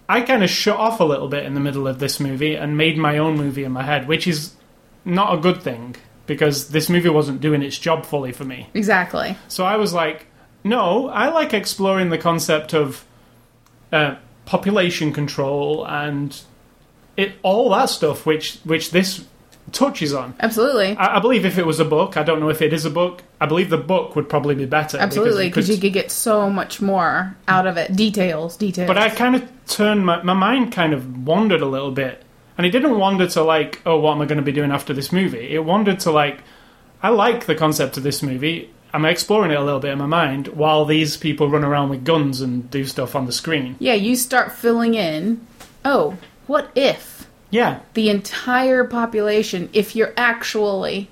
I 0.08 0.20
kind 0.22 0.42
of 0.42 0.50
shut 0.50 0.76
off 0.76 1.00
a 1.00 1.04
little 1.04 1.28
bit 1.28 1.44
in 1.44 1.54
the 1.54 1.60
middle 1.60 1.86
of 1.86 1.98
this 1.98 2.18
movie 2.20 2.54
and 2.56 2.76
made 2.76 2.98
my 2.98 3.18
own 3.18 3.36
movie 3.36 3.64
in 3.64 3.72
my 3.72 3.82
head, 3.82 4.08
which 4.08 4.26
is 4.26 4.54
not 5.04 5.32
a 5.34 5.40
good 5.40 5.62
thing 5.62 5.96
because 6.26 6.68
this 6.70 6.88
movie 6.88 7.08
wasn't 7.08 7.40
doing 7.40 7.62
its 7.62 7.78
job 7.78 8.04
fully 8.04 8.32
for 8.32 8.44
me. 8.44 8.68
exactly. 8.74 9.36
So 9.48 9.64
I 9.64 9.76
was 9.76 9.92
like, 9.92 10.26
No, 10.64 11.08
I 11.08 11.28
like 11.28 11.52
exploring 11.54 12.08
the 12.10 12.18
concept 12.18 12.72
of 12.74 13.04
uh, 13.94 14.16
population 14.44 15.12
control 15.12 15.86
and 15.86 16.38
it 17.16 17.32
all 17.42 17.70
that 17.70 17.86
stuff, 17.86 18.26
which 18.26 18.58
which 18.64 18.90
this 18.90 19.24
touches 19.72 20.12
on. 20.12 20.34
Absolutely. 20.40 20.96
I, 20.96 21.16
I 21.16 21.20
believe 21.20 21.46
if 21.46 21.58
it 21.58 21.66
was 21.66 21.80
a 21.80 21.84
book, 21.84 22.16
I 22.16 22.22
don't 22.22 22.40
know 22.40 22.50
if 22.50 22.60
it 22.60 22.72
is 22.72 22.84
a 22.84 22.90
book. 22.90 23.22
I 23.40 23.46
believe 23.46 23.70
the 23.70 23.78
book 23.78 24.16
would 24.16 24.28
probably 24.28 24.54
be 24.54 24.66
better. 24.66 24.98
Absolutely, 24.98 25.48
because 25.48 25.68
you 25.68 25.78
could 25.78 25.92
get 25.92 26.10
so 26.10 26.50
much 26.50 26.80
more 26.80 27.36
out 27.48 27.66
of 27.66 27.76
it. 27.76 27.94
Details, 27.94 28.56
details. 28.56 28.88
But 28.88 28.98
I 28.98 29.08
kind 29.10 29.36
of 29.36 29.48
turned 29.66 30.04
my 30.04 30.22
my 30.22 30.34
mind 30.34 30.72
kind 30.72 30.92
of 30.92 31.26
wandered 31.26 31.62
a 31.62 31.66
little 31.66 31.92
bit, 31.92 32.22
and 32.58 32.66
it 32.66 32.70
didn't 32.70 32.98
wander 32.98 33.26
to 33.28 33.42
like, 33.42 33.80
oh, 33.86 33.98
what 34.00 34.12
am 34.12 34.22
I 34.22 34.26
going 34.26 34.38
to 34.38 34.44
be 34.44 34.52
doing 34.52 34.72
after 34.72 34.92
this 34.92 35.12
movie? 35.12 35.54
It 35.54 35.64
wandered 35.64 36.00
to 36.00 36.10
like, 36.10 36.40
I 37.02 37.10
like 37.10 37.46
the 37.46 37.54
concept 37.54 37.96
of 37.96 38.02
this 38.02 38.22
movie. 38.22 38.70
I'm 38.94 39.04
exploring 39.04 39.50
it 39.50 39.56
a 39.58 39.62
little 39.64 39.80
bit 39.80 39.90
in 39.92 39.98
my 39.98 40.06
mind 40.06 40.48
while 40.48 40.84
these 40.84 41.16
people 41.16 41.50
run 41.50 41.64
around 41.64 41.88
with 41.90 42.04
guns 42.04 42.40
and 42.40 42.70
do 42.70 42.84
stuff 42.86 43.14
on 43.16 43.26
the 43.26 43.32
screen. 43.32 43.76
yeah, 43.80 43.94
you 43.94 44.14
start 44.16 44.52
filling 44.52 44.94
in. 44.94 45.46
Oh, 45.84 46.16
what 46.46 46.70
if 46.74 47.26
Yeah, 47.50 47.80
the 47.94 48.08
entire 48.08 48.84
population, 48.84 49.68
if 49.72 49.94
you're 49.96 50.12
actually, 50.16 51.08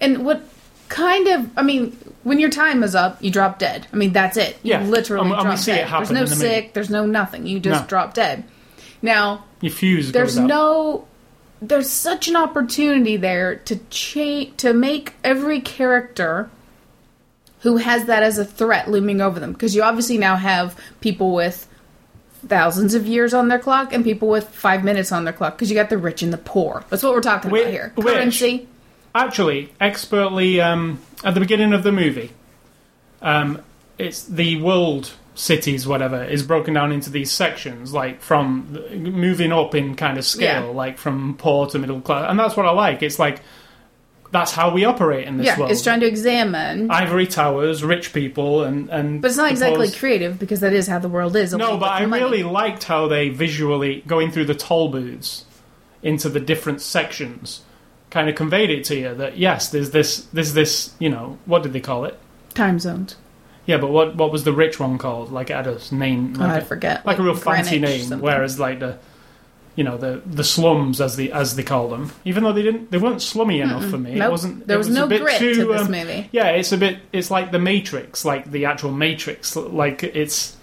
and 0.00 0.24
what 0.24 0.42
kind 0.88 1.26
of? 1.28 1.50
I 1.58 1.62
mean, 1.62 1.96
when 2.22 2.38
your 2.38 2.50
time 2.50 2.82
is 2.82 2.94
up, 2.94 3.22
you 3.22 3.30
drop 3.30 3.58
dead. 3.58 3.86
I 3.92 3.96
mean, 3.96 4.12
that's 4.12 4.36
it. 4.36 4.56
You 4.62 4.70
Yeah, 4.72 4.82
literally 4.84 5.26
and- 5.30 5.34
and 5.34 5.42
drop 5.42 5.58
see 5.58 5.72
it 5.72 5.76
dead. 5.76 5.88
happen 5.88 6.14
there's 6.14 6.14
no 6.14 6.20
in 6.22 6.28
the 6.38 6.44
movie. 6.44 6.48
sick. 6.62 6.72
There's 6.74 6.90
no 6.90 7.06
nothing. 7.06 7.46
You 7.46 7.60
just 7.60 7.82
No. 7.82 7.88
drop 7.88 8.14
dead. 8.14 8.44
Now, 9.02 9.44
your 9.60 9.72
fuse 9.72 10.12
there's 10.12 10.38
no 10.38 11.04
there's 11.62 11.90
such 11.90 12.26
an 12.26 12.36
opportunity 12.36 13.18
there 13.18 13.54
to 13.56 13.76
cha- 13.90 14.50
to 14.56 14.72
make 14.72 15.12
every 15.22 15.60
character 15.60 16.48
who 17.60 17.76
has 17.78 18.04
that 18.06 18.22
as 18.22 18.38
a 18.38 18.44
threat 18.44 18.90
looming 18.90 19.20
over 19.20 19.38
them. 19.40 19.52
Because 19.52 19.74
you 19.74 19.82
obviously 19.82 20.18
now 20.18 20.36
have 20.36 20.78
people 21.00 21.32
with 21.34 21.66
thousands 22.46 22.94
of 22.94 23.06
years 23.06 23.34
on 23.34 23.48
their 23.48 23.58
clock 23.58 23.92
and 23.92 24.02
people 24.02 24.28
with 24.28 24.48
five 24.48 24.82
minutes 24.82 25.12
on 25.12 25.24
their 25.24 25.32
clock 25.34 25.56
because 25.56 25.70
you 25.70 25.76
got 25.76 25.90
the 25.90 25.98
rich 25.98 26.22
and 26.22 26.32
the 26.32 26.38
poor. 26.38 26.82
That's 26.88 27.02
what 27.02 27.12
we're 27.12 27.20
talking 27.20 27.50
about 27.50 27.66
here. 27.66 27.92
which- 27.96 28.06
currency. 28.06 28.66
Actually, 29.14 29.72
expertly 29.80 30.60
um, 30.60 31.00
at 31.24 31.34
the 31.34 31.40
beginning 31.40 31.72
of 31.72 31.82
the 31.82 31.90
movie, 31.90 32.30
um, 33.22 33.60
it's 33.98 34.22
the 34.24 34.60
world 34.62 35.12
cities, 35.34 35.86
whatever, 35.86 36.22
is 36.22 36.42
broken 36.44 36.74
down 36.74 36.92
into 36.92 37.10
these 37.10 37.30
sections, 37.32 37.92
like 37.92 38.20
from 38.20 38.72
moving 38.92 39.52
up 39.52 39.74
in 39.74 39.96
kind 39.96 40.16
of 40.16 40.24
scale, 40.24 40.66
Yeah. 40.66 40.70
like 40.70 40.96
from 40.96 41.34
poor 41.36 41.66
to 41.66 41.78
middle 41.80 42.00
class, 42.00 42.26
and 42.30 42.38
that's 42.38 42.56
what 42.56 42.66
I 42.66 42.70
like. 42.70 43.02
It's 43.02 43.18
like 43.18 43.40
that's 44.32 44.52
how 44.52 44.72
we 44.72 44.84
operate 44.84 45.26
in 45.26 45.36
this 45.38 45.46
yeah 45.46 45.58
world. 45.58 45.70
it's 45.70 45.82
trying 45.82 46.00
to 46.00 46.06
examine 46.06 46.90
Ivory 46.90 47.26
towers, 47.26 47.82
rich 47.82 48.12
people, 48.12 48.62
and 48.62 48.88
and 48.88 49.20
but 49.20 49.28
it's 49.28 49.36
not 49.36 49.50
exactly 49.50 49.90
creative 49.90 50.38
because 50.38 50.60
that 50.60 50.72
is 50.72 50.86
how 50.86 50.98
the 50.98 51.08
world 51.08 51.34
is 51.36 51.52
No, 51.52 51.76
but 51.76 51.90
I 51.90 52.06
money. 52.06 52.22
really 52.22 52.42
liked 52.42 52.84
how 52.84 53.08
they 53.08 53.28
visually 53.28 54.02
going 54.06 54.30
through 54.30 54.46
the 54.46 54.54
toll 54.54 54.88
booths 54.88 55.44
into 56.02 56.28
the 56.28 56.40
different 56.40 56.80
sections 56.80 57.62
kind 58.10 58.28
of 58.28 58.34
conveyed 58.34 58.70
it 58.70 58.84
to 58.84 58.96
you 58.96 59.14
that 59.14 59.38
yes, 59.38 59.70
there's 59.70 59.90
this, 59.90 60.24
there's 60.32 60.52
this, 60.54 60.94
you 60.98 61.08
know, 61.08 61.38
what 61.46 61.62
did 61.62 61.72
they 61.72 61.80
call 61.80 62.04
it? 62.04 62.18
time 62.54 62.80
zones 62.80 63.14
Yeah, 63.66 63.76
but 63.78 63.90
what 63.90 64.16
what 64.16 64.32
was 64.32 64.42
the 64.42 64.52
rich 64.52 64.80
one 64.80 64.98
called? 64.98 65.30
Like 65.30 65.50
it 65.50 65.54
had 65.54 65.68
a 65.68 65.78
name, 65.94 66.34
oh, 66.36 66.40
like, 66.40 66.50
I 66.50 66.58
a, 66.58 66.64
forget 66.64 67.06
like 67.06 67.18
a 67.18 67.22
real 67.22 67.36
fancy 67.36 67.78
name. 67.78 68.20
Whereas 68.20 68.58
like 68.58 68.80
the, 68.80 68.98
you 69.76 69.84
know, 69.84 69.96
the 69.96 70.22
the 70.26 70.44
slums 70.44 71.00
as 71.00 71.16
the 71.16 71.32
as 71.32 71.56
they 71.56 71.62
call 71.62 71.88
them, 71.88 72.12
even 72.24 72.42
though 72.42 72.52
they 72.52 72.62
didn't, 72.62 72.90
they 72.90 72.98
weren't 72.98 73.22
slummy 73.22 73.60
enough 73.60 73.84
for 73.86 73.98
me. 73.98 74.20
It 74.20 74.30
wasn't. 74.30 74.66
there 74.66 74.78
was, 74.78 74.88
a 74.88 74.92
no 74.92 75.06
grit 75.06 75.38
too, 75.38 75.54
to 75.54 75.64
this 75.66 75.82
um, 75.82 75.90
movie 75.90 76.28
yeah, 76.32 76.48
it's 76.48 76.72
a 76.72 76.76
bit. 76.76 76.98
It's 77.12 77.30
like 77.30 77.52
the 77.52 77.58
Matrix, 77.58 78.24
like 78.24 78.50
the 78.50 78.64
actual 78.66 78.92
Matrix. 78.92 79.56
Like 79.56 80.02
it's 80.02 80.56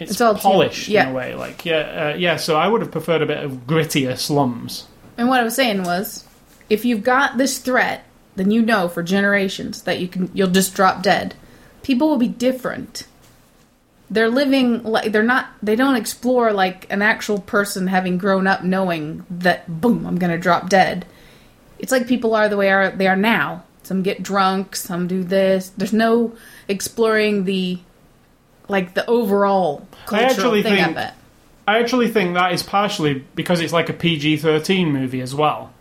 it's, 0.00 0.12
It's 0.12 0.20
all 0.20 0.34
too- 0.34 0.40
polished 0.40 0.88
yeah. 0.88 1.04
in 1.04 1.08
a 1.10 1.14
way. 1.14 1.34
Like 1.34 1.64
yeah, 1.64 2.12
uh, 2.12 2.16
yeah. 2.16 2.36
So 2.36 2.56
I 2.56 2.68
would 2.68 2.80
have 2.80 2.90
preferred 2.90 3.22
a 3.22 3.26
bit 3.26 3.44
of 3.44 3.66
grittier 3.66 4.18
slums. 4.18 4.86
And 5.16 5.28
what 5.28 5.40
I 5.40 5.44
was 5.44 5.54
saying 5.54 5.82
was, 5.82 6.26
if 6.70 6.84
you've 6.84 7.02
got 7.02 7.36
this 7.36 7.58
threat, 7.58 8.04
then 8.36 8.50
you 8.50 8.62
know 8.62 8.88
for 8.88 9.02
generations 9.02 9.82
that 9.82 10.00
you 10.00 10.08
can 10.08 10.30
you'll 10.32 10.48
just 10.48 10.74
drop 10.74 11.02
dead. 11.02 11.34
People 11.82 12.08
will 12.08 12.18
be 12.18 12.28
different. 12.28 13.06
They're 14.10 14.28
living 14.28 14.82
like 14.82 15.12
they're 15.12 15.22
not. 15.22 15.46
They 15.62 15.76
don't 15.76 15.94
explore 15.96 16.52
like 16.52 16.86
an 16.90 17.00
actual 17.00 17.38
person 17.40 17.86
having 17.86 18.18
grown 18.18 18.46
up 18.46 18.64
knowing 18.64 19.24
that 19.30 19.80
boom, 19.80 20.04
I'm 20.06 20.18
gonna 20.18 20.38
drop 20.38 20.68
dead. 20.68 21.06
It's 21.78 21.92
like 21.92 22.06
people 22.08 22.34
are 22.34 22.48
the 22.48 22.56
way 22.56 22.70
are 22.70 22.90
they 22.90 23.06
are 23.06 23.16
now. 23.16 23.62
Some 23.84 24.02
get 24.02 24.22
drunk, 24.22 24.76
some 24.76 25.06
do 25.06 25.22
this. 25.24 25.68
There's 25.76 25.92
no 25.92 26.34
exploring 26.68 27.44
the 27.44 27.78
like 28.68 28.94
the 28.94 29.06
overall 29.08 29.86
I 29.92 30.06
cultural 30.06 30.30
actually 30.30 30.62
thing 30.62 30.74
think- 30.76 30.88
of 30.90 30.96
it. 30.96 31.14
I 31.68 31.78
actually 31.78 32.08
think 32.08 32.34
that 32.34 32.52
is 32.52 32.64
partially 32.64 33.24
because 33.36 33.60
it's 33.60 33.72
like 33.72 33.88
a 33.88 33.92
PG 33.92 34.38
thirteen 34.38 34.90
movie 34.92 35.20
as 35.20 35.34
well. 35.36 35.72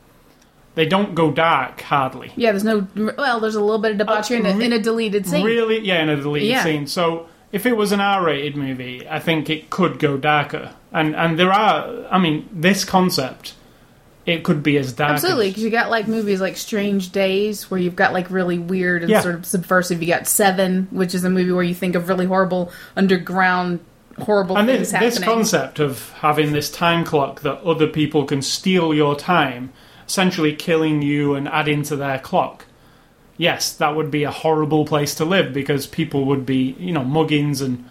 They 0.75 0.85
don't 0.85 1.15
go 1.15 1.31
dark 1.31 1.81
hardly. 1.81 2.31
Yeah, 2.35 2.51
there's 2.51 2.63
no. 2.63 2.87
Well, 2.95 3.39
there's 3.39 3.55
a 3.55 3.59
little 3.61 3.79
bit 3.79 3.93
of 3.93 3.97
debauchery 3.97 4.37
in, 4.37 4.45
a, 4.45 4.51
uh, 4.51 4.59
in 4.59 4.71
a 4.71 4.79
deleted 4.79 5.25
scene. 5.25 5.43
Really, 5.43 5.79
yeah, 5.79 6.03
in 6.03 6.09
a 6.09 6.15
deleted 6.15 6.47
Yeah. 6.47 6.63
scene. 6.63 6.85
So 6.85 7.25
if 7.51 7.65
it 7.65 7.75
was 7.75 7.91
an 7.91 7.99
R-rated 7.99 8.55
movie, 8.55 9.07
I 9.07 9.19
think 9.19 9.49
it 9.49 9.69
could 9.69 9.99
go 9.99 10.17
darker. 10.17 10.73
And 10.91 11.15
and 11.15 11.37
there 11.37 11.51
are, 11.51 12.05
I 12.11 12.17
mean, 12.17 12.49
this 12.51 12.83
concept, 12.85 13.53
it 14.25 14.43
could 14.43 14.61
be 14.63 14.77
as 14.77 14.93
dark. 14.93 15.11
Absolutely, 15.13 15.49
because 15.49 15.63
you 15.63 15.69
got 15.69 15.89
like 15.89 16.07
movies 16.07 16.41
like 16.41 16.57
Strange 16.57 17.11
Days, 17.11 17.69
where 17.69 17.79
you've 17.79 17.95
got 17.95 18.13
like 18.13 18.29
really 18.29 18.59
weird 18.59 19.01
and 19.03 19.09
Yeah. 19.11 19.21
sort 19.21 19.35
of 19.35 19.45
subversive. 19.45 20.01
You 20.01 20.07
got 20.09 20.27
Seven, 20.27 20.87
which 20.91 21.15
is 21.15 21.23
a 21.23 21.29
movie 21.29 21.51
where 21.51 21.63
you 21.63 21.75
think 21.75 21.95
of 21.95 22.07
really 22.09 22.25
horrible 22.25 22.71
underground, 22.95 23.79
horrible 24.19 24.57
and 24.57 24.67
things 24.67 24.91
this, 24.91 25.15
this 25.15 25.23
concept 25.23 25.79
of 25.79 26.11
having 26.19 26.51
this 26.51 26.69
time 26.69 27.05
clock 27.05 27.41
that 27.41 27.61
other 27.61 27.87
people 27.87 28.25
can 28.25 28.41
steal 28.41 28.93
your 28.93 29.15
time, 29.15 29.71
essentially 30.07 30.53
killing 30.53 31.01
you 31.01 31.35
and 31.35 31.47
adding 31.47 31.83
to 31.83 31.95
their 31.95 32.19
clock. 32.19 32.65
Yes, 33.39 33.71
that 33.77 33.95
would 33.95 34.11
be 34.11 34.25
a 34.25 34.31
horrible 34.31 34.85
place 34.85 35.15
to 35.15 35.25
live 35.25 35.53
because 35.53 35.87
people 35.87 36.25
would 36.25 36.45
be, 36.45 36.75
you 36.77 36.91
know, 36.91 37.01
muggings 37.01 37.61
and 37.63 37.89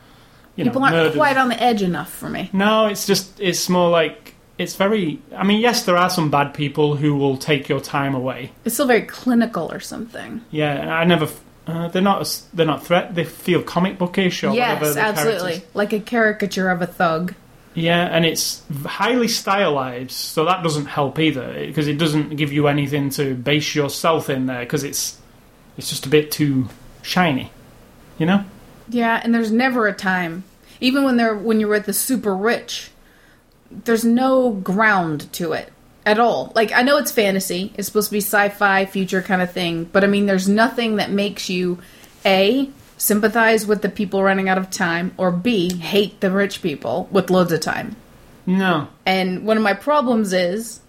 you 0.57 0.65
People 0.65 0.81
know, 0.83 0.87
aren't 0.89 0.97
murders. 0.97 1.17
quite 1.17 1.37
on 1.39 1.49
the 1.49 1.61
edge 1.61 1.81
enough 1.83 2.13
for 2.13 2.29
me. 2.29 2.51
No, 2.53 2.87
it's 2.87 3.07
just 3.07 3.41
it's 3.41 3.69
more 3.69 3.89
like 3.91 4.35
it's 4.59 4.75
very. 4.77 5.23
I 5.35 5.45
mean, 5.45 5.61
yes, 5.61 5.85
there 5.85 5.97
are 5.97 6.11
some 6.11 6.31
bad 6.31 6.53
people 6.53 6.97
who 6.97 7.15
will 7.17 7.39
take 7.39 7.69
your 7.69 7.81
time 7.81 8.15
away. 8.15 8.53
It's 8.65 8.75
still 8.75 8.87
very 8.87 9.03
clinical 9.03 9.73
or 9.73 9.81
something. 9.81 10.43
Yeah, 10.51 10.73
and 10.75 10.91
I 10.91 11.05
never. 11.05 11.29
Uh, 11.67 11.89
they're 11.89 12.03
not. 12.03 12.43
They're 12.53 12.67
not 12.67 12.85
threat. 12.85 13.15
They 13.15 13.25
feel 13.25 13.63
comic 13.63 13.97
bookish 13.99 14.45
or 14.45 14.51
whatever. 14.51 14.85
yes, 14.85 14.97
absolutely, 14.97 15.51
characters- 15.53 15.75
like 15.75 15.93
a 15.95 16.01
caricature 16.01 16.69
of 16.69 16.83
a 16.83 16.87
thug. 16.87 17.35
Yeah, 17.75 18.03
and 18.07 18.27
it's 18.27 18.63
highly 18.85 19.29
stylized, 19.29 20.11
so 20.11 20.45
that 20.47 20.63
doesn't 20.65 20.87
help 20.87 21.19
either 21.21 21.55
because 21.67 21.87
it 21.87 21.97
doesn't 21.97 22.37
give 22.37 22.53
you 22.53 22.67
anything 22.67 23.11
to 23.11 23.35
base 23.35 23.75
yourself 23.75 24.29
in 24.29 24.47
there 24.47 24.61
because 24.61 24.83
it's 24.83 25.17
it's 25.79 25.89
just 25.89 26.05
a 26.05 26.11
bit 26.11 26.31
too 26.31 26.69
shiny, 27.01 27.51
you 28.19 28.27
know. 28.27 28.45
Yeah, 28.89 29.21
and 29.23 29.35
there's 29.35 29.53
never 29.53 29.87
a 29.87 29.95
time, 29.95 30.45
even 30.81 31.05
when 31.05 31.17
they're 31.17 31.37
when 31.37 31.61
you're 31.61 31.71
with 31.71 31.87
the 31.87 31.93
super 31.93 32.37
rich, 32.37 32.91
there's 33.71 34.05
no 34.05 34.51
ground 34.51 35.33
to 35.35 35.53
it 35.53 35.73
at 36.05 36.19
all. 36.19 36.53
Like 36.55 36.73
I 36.73 36.83
know 36.83 36.97
it's 36.97 37.13
fantasy, 37.13 37.73
it's 37.77 37.87
supposed 37.87 38.09
to 38.09 38.15
be 38.15 38.21
sci-fi 38.21 38.87
future 38.87 39.23
kind 39.23 39.41
of 39.43 39.53
thing, 39.53 39.85
but 39.85 40.05
I 40.05 40.07
mean 40.07 40.27
there's 40.27 40.49
nothing 40.49 40.97
that 40.97 41.11
makes 41.11 41.49
you 41.49 41.79
a 42.25 42.71
sympathize 42.97 43.67
with 43.67 43.83
the 43.83 43.89
people 43.89 44.23
running 44.23 44.49
out 44.49 44.59
of 44.59 44.71
time 44.71 45.15
or 45.17 45.31
b 45.31 45.73
hate 45.77 46.21
the 46.21 46.31
rich 46.31 46.63
people 46.63 47.09
with 47.13 47.31
loads 47.31 47.53
of 47.53 47.61
time. 47.61 47.95
No, 48.47 48.89
And 49.05 49.45
one 49.45 49.59
of 49.59 49.63
my 49.63 49.75
problems 49.75 50.33
is 50.33 50.81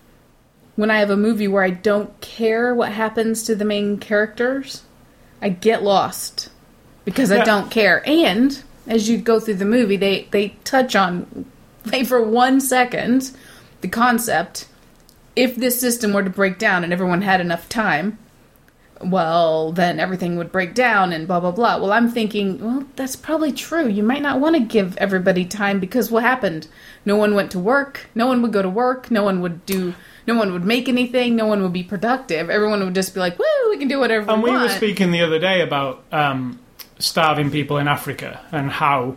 when 0.80 0.90
I 0.90 1.00
have 1.00 1.10
a 1.10 1.18
movie 1.18 1.50
where 1.50 1.62
I 1.62 1.72
don't 1.72 2.22
care 2.22 2.74
what 2.74 2.94
happens 2.94 3.44
to 3.44 3.54
the 3.54 3.66
main 3.66 3.98
characters, 3.98 4.84
I 5.42 5.50
get 5.50 5.84
lost 5.84 6.52
because 7.04 7.34
I 7.34 7.44
don't 7.44 7.70
care. 7.70 8.02
And 8.08 8.64
as 8.88 9.10
you 9.10 9.18
go 9.18 9.42
through 9.42 9.56
the 9.56 9.66
movie, 9.66 9.98
they 9.98 10.30
they 10.32 10.56
touch 10.64 10.96
on 10.96 11.46
they 11.84 12.06
for 12.06 12.22
one 12.24 12.62
second 12.62 13.36
the 13.82 13.90
concept 13.90 14.70
if 15.36 15.58
this 15.58 15.82
system 15.82 16.14
were 16.14 16.24
to 16.24 16.30
break 16.30 16.58
down 16.58 16.86
and 16.86 16.94
everyone 16.94 17.24
had 17.24 17.42
enough 17.42 17.68
time, 17.68 18.18
well, 19.02 19.74
then 19.74 20.00
everything 20.00 20.38
would 20.38 20.54
break 20.54 20.74
down 20.76 21.12
and 21.12 21.28
blah 21.28 21.42
blah 21.42 21.52
blah. 21.52 21.78
Well, 21.78 21.92
I'm 21.92 22.10
thinking, 22.10 22.58
well, 22.64 22.86
that's 22.96 23.18
probably 23.18 23.52
true. 23.52 23.90
You 23.90 24.04
might 24.04 24.22
not 24.22 24.40
want 24.40 24.56
to 24.56 24.62
give 24.62 24.96
everybody 24.96 25.44
time 25.44 25.82
because 25.82 26.10
what 26.10 26.24
happened? 26.24 26.70
No 27.04 27.18
one 27.18 27.36
went 27.36 27.52
to 27.52 27.60
work. 27.60 28.08
No 28.16 28.28
one 28.28 28.42
would 28.42 28.54
go 28.54 28.62
to 28.62 28.70
work. 28.70 29.12
No 29.12 29.24
one 29.24 29.42
would 29.42 29.66
do. 29.66 29.94
No 30.28 30.36
one 30.36 30.52
would 30.54 30.66
make 30.66 30.88
anything. 30.90 31.36
No 31.36 31.46
one 31.48 31.62
would 31.64 31.74
be 31.74 31.84
productive. 31.84 32.50
Everyone 32.50 32.84
would 32.84 32.96
just 32.96 33.14
be 33.14 33.20
like, 33.20 33.38
"Woo, 33.40 33.46
we 33.70 33.78
can 33.78 33.88
do 33.88 34.00
whatever 34.00 34.30
and 34.32 34.44
we 34.44 34.50
we 34.52 34.56
want." 34.58 34.70
were 34.70 34.76
speaking 34.76 35.12
the 35.12 35.22
other 35.22 35.40
day 35.40 35.62
about 35.62 36.04
um, 36.12 36.60
starving 37.00 37.50
people 37.52 37.78
in 37.78 37.88
Africa 37.88 38.40
and 38.52 38.70
how 38.72 39.16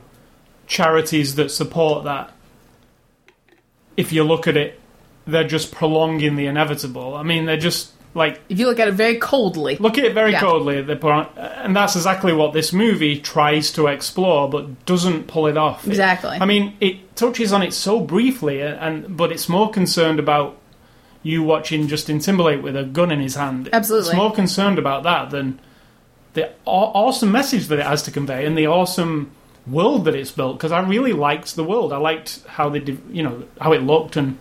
charities 0.66 1.34
that 1.34 1.50
support 1.50 2.04
that, 2.04 2.32
if 3.96 4.12
you 4.12 4.24
look 4.24 4.46
at 4.46 4.56
it, 4.56 4.80
they're 5.26 5.46
just 5.46 5.70
prolonging 5.72 6.36
the 6.36 6.46
inevitable. 6.46 7.14
I 7.14 7.22
mean, 7.22 7.44
they're 7.46 7.56
just 7.56 7.90
like 8.14 8.40
if 8.48 8.58
you 8.58 8.66
look 8.66 8.78
at 8.78 8.88
it 8.88 8.94
very 8.94 9.16
coldly, 9.16 9.76
look 9.76 9.96
at 9.98 10.04
it 10.04 10.14
very 10.14 10.32
Yeah. 10.32 10.40
coldly. 10.40 10.82
They're 10.82 10.98
and 11.36 11.74
that's 11.76 11.96
exactly 11.96 12.32
what 12.32 12.52
this 12.52 12.72
movie 12.72 13.18
tries 13.18 13.70
to 13.72 13.86
explore, 13.86 14.48
but 14.48 14.84
doesn't 14.86 15.26
pull 15.28 15.46
it 15.46 15.56
off. 15.56 15.86
It- 15.86 15.90
Exactly. 15.90 16.38
I 16.40 16.44
mean, 16.44 16.74
it 16.80 17.16
touches 17.16 17.52
on 17.52 17.62
it 17.62 17.72
so 17.72 18.00
briefly, 18.00 18.60
and 18.62 19.16
but 19.16 19.30
it's 19.32 19.48
more 19.48 19.70
concerned 19.70 20.18
about 20.18 20.56
you 21.22 21.42
watching 21.42 21.88
Justin 21.88 22.18
Timberlake 22.18 22.62
with 22.62 22.76
a 22.76 22.84
gun 22.84 23.10
in 23.12 23.20
his 23.20 23.34
hand. 23.36 23.68
Absolutely. 23.72 24.08
it's 24.10 24.16
more 24.16 24.32
concerned 24.32 24.78
about 24.78 25.02
that 25.04 25.30
than 25.30 25.58
the 26.34 26.48
aw- 26.64 26.92
awesome 27.06 27.30
message 27.30 27.66
that 27.68 27.78
it 27.78 27.86
has 27.86 28.02
to 28.04 28.10
convey 28.10 28.44
and 28.46 28.56
the 28.58 28.66
awesome 28.66 29.30
world 29.66 30.04
that 30.06 30.14
it's 30.14 30.30
built. 30.32 30.56
Because 30.56 30.72
I 30.72 30.80
really 30.80 31.12
liked 31.12 31.54
the 31.54 31.64
world. 31.64 31.92
I 31.92 31.98
liked 31.98 32.40
how 32.48 32.68
they, 32.70 32.80
you 33.10 33.22
know, 33.22 33.44
how 33.60 33.72
it 33.72 33.82
looked, 33.82 34.16
and 34.16 34.38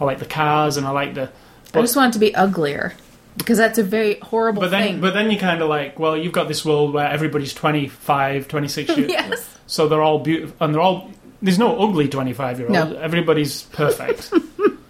I 0.00 0.04
liked 0.04 0.20
the 0.20 0.26
cars, 0.26 0.76
and 0.76 0.86
I 0.86 0.90
liked 0.90 1.14
the. 1.16 1.30
I 1.74 1.80
just 1.80 1.96
want 1.96 2.10
it 2.10 2.12
to 2.14 2.18
be 2.18 2.34
uglier 2.34 2.94
because 3.36 3.56
that's 3.58 3.78
a 3.78 3.82
very 3.82 4.18
horrible 4.20 4.60
But 4.60 4.70
then, 4.70 4.82
thing. 4.82 5.00
but 5.00 5.14
then 5.14 5.30
you 5.30 5.38
kind 5.38 5.62
of 5.62 5.68
like, 5.68 5.98
well, 5.98 6.16
you've 6.16 6.32
got 6.34 6.48
this 6.48 6.64
world 6.66 6.92
where 6.92 7.08
everybody's 7.08 7.54
25, 7.54 8.46
26 8.46 8.96
years, 8.98 9.10
yes. 9.10 9.58
so 9.66 9.88
they're 9.88 10.02
all 10.02 10.18
beautiful, 10.18 10.54
and 10.60 10.74
they're 10.74 10.82
all. 10.82 11.10
There's 11.40 11.58
no 11.58 11.76
ugly 11.78 12.08
25 12.08 12.58
year 12.60 12.68
old. 12.68 12.72
No. 12.74 12.96
Everybody's 12.98 13.62
perfect, 13.64 14.32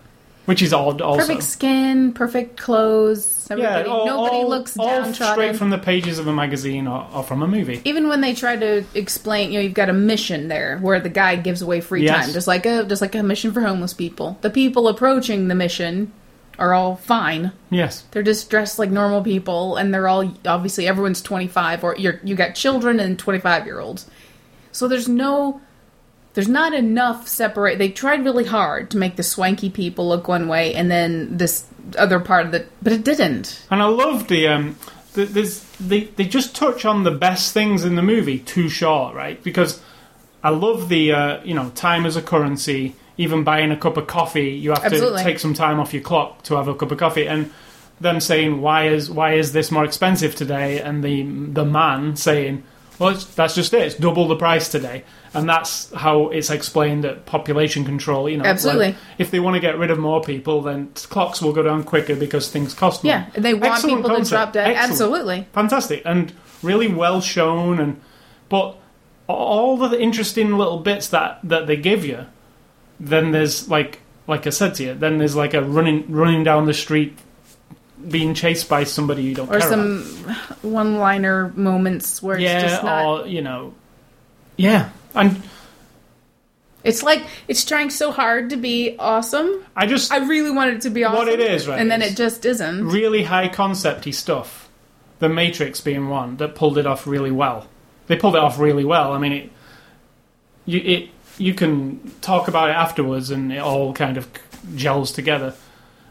which 0.46 0.60
is 0.62 0.72
odd. 0.72 1.00
Also, 1.00 1.20
Perfect 1.20 1.42
skin, 1.42 2.12
perfect 2.12 2.56
clothes. 2.56 3.46
Everybody, 3.50 3.88
all- 3.88 4.06
nobody 4.06 4.36
all- 4.36 4.48
looks 4.48 4.76
all 4.78 4.86
downtrodden. 4.86 5.34
straight 5.34 5.56
from 5.56 5.70
the 5.70 5.78
pages 5.78 6.18
of 6.18 6.26
a 6.26 6.32
magazine 6.32 6.86
or, 6.86 7.06
or 7.14 7.22
from 7.22 7.42
a 7.42 7.46
movie. 7.46 7.80
Even 7.84 8.08
when 8.08 8.20
they 8.20 8.34
try 8.34 8.56
to 8.56 8.84
explain, 8.94 9.52
you 9.52 9.58
know, 9.58 9.62
you've 9.64 9.74
got 9.74 9.88
a 9.88 9.92
mission 9.92 10.48
there 10.48 10.78
where 10.78 11.00
the 11.00 11.08
guy 11.08 11.36
gives 11.36 11.62
away 11.62 11.80
free 11.80 12.04
Yes. 12.04 12.24
time, 12.26 12.32
just 12.34 12.46
like 12.46 12.66
a 12.66 12.84
just 12.84 13.02
like 13.02 13.14
a 13.14 13.22
mission 13.22 13.52
for 13.52 13.60
homeless 13.60 13.92
people. 13.94 14.38
The 14.40 14.50
people 14.50 14.88
approaching 14.88 15.48
the 15.48 15.54
mission 15.54 16.12
are 16.58 16.74
all 16.74 16.96
fine. 16.96 17.52
Yes, 17.70 18.04
They're 18.10 18.22
just 18.22 18.50
dressed 18.50 18.78
like 18.78 18.90
normal 18.90 19.22
people, 19.22 19.76
and 19.76 19.92
they're 19.92 20.06
all 20.08 20.32
obviously 20.46 20.86
everyone's 20.86 21.20
twenty 21.22 21.48
five, 21.48 21.82
or 21.84 21.94
you're 21.98 22.20
you 22.24 22.34
got 22.34 22.54
children 22.54 23.00
and 23.00 23.18
twenty 23.18 23.38
five 23.40 23.66
year 23.66 23.80
olds. 23.80 24.08
So 24.70 24.88
there's 24.88 25.08
no, 25.08 25.60
there's 26.34 26.48
not 26.48 26.72
enough 26.72 27.28
separate. 27.28 27.78
They 27.78 27.90
tried 27.90 28.24
really 28.24 28.44
hard 28.44 28.90
to 28.92 28.96
make 28.96 29.16
the 29.16 29.22
swanky 29.22 29.70
people 29.70 30.08
look 30.08 30.28
one 30.28 30.48
way, 30.48 30.74
and 30.74 30.90
then 30.90 31.36
this 31.36 31.66
other 31.98 32.20
part 32.20 32.46
of 32.46 32.52
the, 32.52 32.66
but 32.80 32.92
it 32.92 33.04
didn't. 33.04 33.64
and 33.70 33.82
I 33.82 33.86
loved 33.86 34.28
the 34.28 34.48
um. 34.48 34.76
The, 35.14 35.26
there's, 35.26 35.60
they 35.78 36.04
they 36.04 36.24
just 36.24 36.56
touch 36.56 36.86
on 36.86 37.02
the 37.02 37.10
best 37.10 37.52
things 37.52 37.84
in 37.84 37.96
the 37.96 38.02
movie 38.02 38.38
too 38.38 38.70
short, 38.70 39.14
right? 39.14 39.42
Because 39.44 39.82
I 40.42 40.48
love 40.50 40.88
the 40.88 41.12
uh, 41.12 41.44
you 41.44 41.54
know 41.54 41.70
time 41.70 42.06
as 42.06 42.16
a 42.16 42.22
currency. 42.22 42.96
Even 43.18 43.44
buying 43.44 43.70
a 43.70 43.76
cup 43.76 43.98
of 43.98 44.06
coffee, 44.06 44.52
you 44.52 44.70
have 44.70 44.84
Absolutely. 44.84 45.18
to 45.18 45.24
take 45.24 45.38
some 45.38 45.52
time 45.52 45.78
off 45.78 45.92
your 45.92 46.02
clock 46.02 46.42
to 46.44 46.54
have 46.54 46.66
a 46.66 46.74
cup 46.74 46.90
of 46.90 46.98
coffee, 46.98 47.28
and 47.28 47.52
them 48.00 48.20
saying 48.20 48.62
why 48.62 48.88
is 48.88 49.10
why 49.10 49.34
is 49.34 49.52
this 49.52 49.70
more 49.70 49.84
expensive 49.84 50.34
today, 50.34 50.80
and 50.80 51.04
the 51.04 51.22
the 51.22 51.64
man 51.64 52.16
saying, 52.16 52.64
well, 53.02 53.14
that's 53.34 53.54
just 53.54 53.74
it, 53.74 53.82
it's 53.82 53.94
double 53.96 54.28
the 54.28 54.36
price 54.36 54.68
today, 54.68 55.04
and 55.34 55.48
that's 55.48 55.92
how 55.92 56.28
it's 56.28 56.50
explained 56.50 57.04
that 57.04 57.26
population 57.26 57.84
control. 57.84 58.28
You 58.28 58.38
know, 58.38 58.44
Absolutely. 58.44 58.86
like, 58.86 58.96
if 59.18 59.30
they 59.30 59.40
want 59.40 59.54
to 59.54 59.60
get 59.60 59.78
rid 59.78 59.90
of 59.90 59.98
more 59.98 60.22
people, 60.22 60.62
then 60.62 60.90
clocks 60.94 61.42
will 61.42 61.52
go 61.52 61.62
down 61.62 61.84
quicker 61.84 62.14
because 62.16 62.50
things 62.50 62.74
cost 62.74 63.04
more. 63.04 63.12
Yeah, 63.12 63.28
they 63.36 63.54
want 63.54 63.74
Excellent 63.74 64.02
people 64.04 64.16
to 64.16 64.30
drop 64.30 64.52
dead. 64.52 64.68
Excellent. 64.68 64.90
Absolutely. 64.92 65.48
fantastic 65.52 66.02
and 66.04 66.32
really 66.62 66.88
well 66.88 67.20
shown 67.20 67.80
and 67.80 68.00
but 68.48 68.76
all 69.26 69.76
the 69.76 70.00
interesting 70.00 70.56
little 70.56 70.78
bits 70.78 71.08
that 71.08 71.40
that 71.42 71.66
they 71.66 71.76
give 71.76 72.04
you 72.04 72.26
then 73.00 73.32
there's 73.32 73.68
like 73.68 74.00
like 74.26 74.46
i 74.46 74.50
said 74.50 74.74
to 74.74 74.84
you 74.84 74.94
then 74.94 75.18
there's 75.18 75.34
like 75.34 75.54
a 75.54 75.62
running 75.62 76.04
running 76.10 76.44
down 76.44 76.66
the 76.66 76.74
street 76.74 77.18
being 78.08 78.34
chased 78.34 78.68
by 78.68 78.84
somebody 78.84 79.22
you 79.22 79.34
don't 79.34 79.54
Or 79.54 79.60
some 79.60 80.02
one 80.62 80.98
liner 80.98 81.52
moments 81.56 82.22
where 82.22 82.36
about. 82.36 82.44
it's 82.44 82.52
yeah 82.62 82.68
just 82.68 82.82
not. 82.84 83.04
or 83.24 83.26
you 83.26 83.42
know 83.42 83.74
yeah 84.56 84.90
and 85.14 85.40
It's 86.84 87.02
like 87.02 87.22
it's 87.48 87.64
trying 87.64 87.90
so 87.90 88.10
hard 88.10 88.50
to 88.50 88.56
be 88.56 88.96
awesome. 88.98 89.64
i 89.76 89.86
just 89.86 90.10
I 90.12 90.18
really 90.26 90.50
wanted 90.50 90.74
it 90.76 90.80
to 90.82 90.90
be 90.90 91.04
awesome. 91.04 91.18
What 91.18 91.28
it 91.28 91.40
is, 91.40 91.68
right, 91.68 91.80
And 91.80 91.90
then 91.90 92.02
it 92.02 92.16
just 92.16 92.44
isn't. 92.44 92.84
really 92.86 93.22
high 93.24 93.48
concepty 93.48 94.12
stuff. 94.12 94.68
The 95.20 95.28
Matrix 95.28 95.80
being 95.80 96.08
one 96.08 96.36
that 96.38 96.56
pulled 96.56 96.78
it 96.78 96.86
off 96.86 97.06
really 97.06 97.30
well. 97.30 97.68
They 98.08 98.16
pulled 98.16 98.34
it 98.34 98.40
off 98.42 98.58
really 98.58 98.84
well. 98.84 99.12
I 99.12 99.18
mean, 99.18 99.32
it 99.32 99.50
you 100.66 100.80
it 100.80 101.08
you 101.38 101.54
can 101.54 102.00
talk 102.20 102.48
about 102.48 102.68
it 102.70 102.72
afterwards, 102.72 103.30
and 103.30 103.52
it 103.52 103.58
all 103.60 103.92
kind 103.94 104.16
of 104.16 104.28
gels 104.74 105.12
together. 105.12 105.54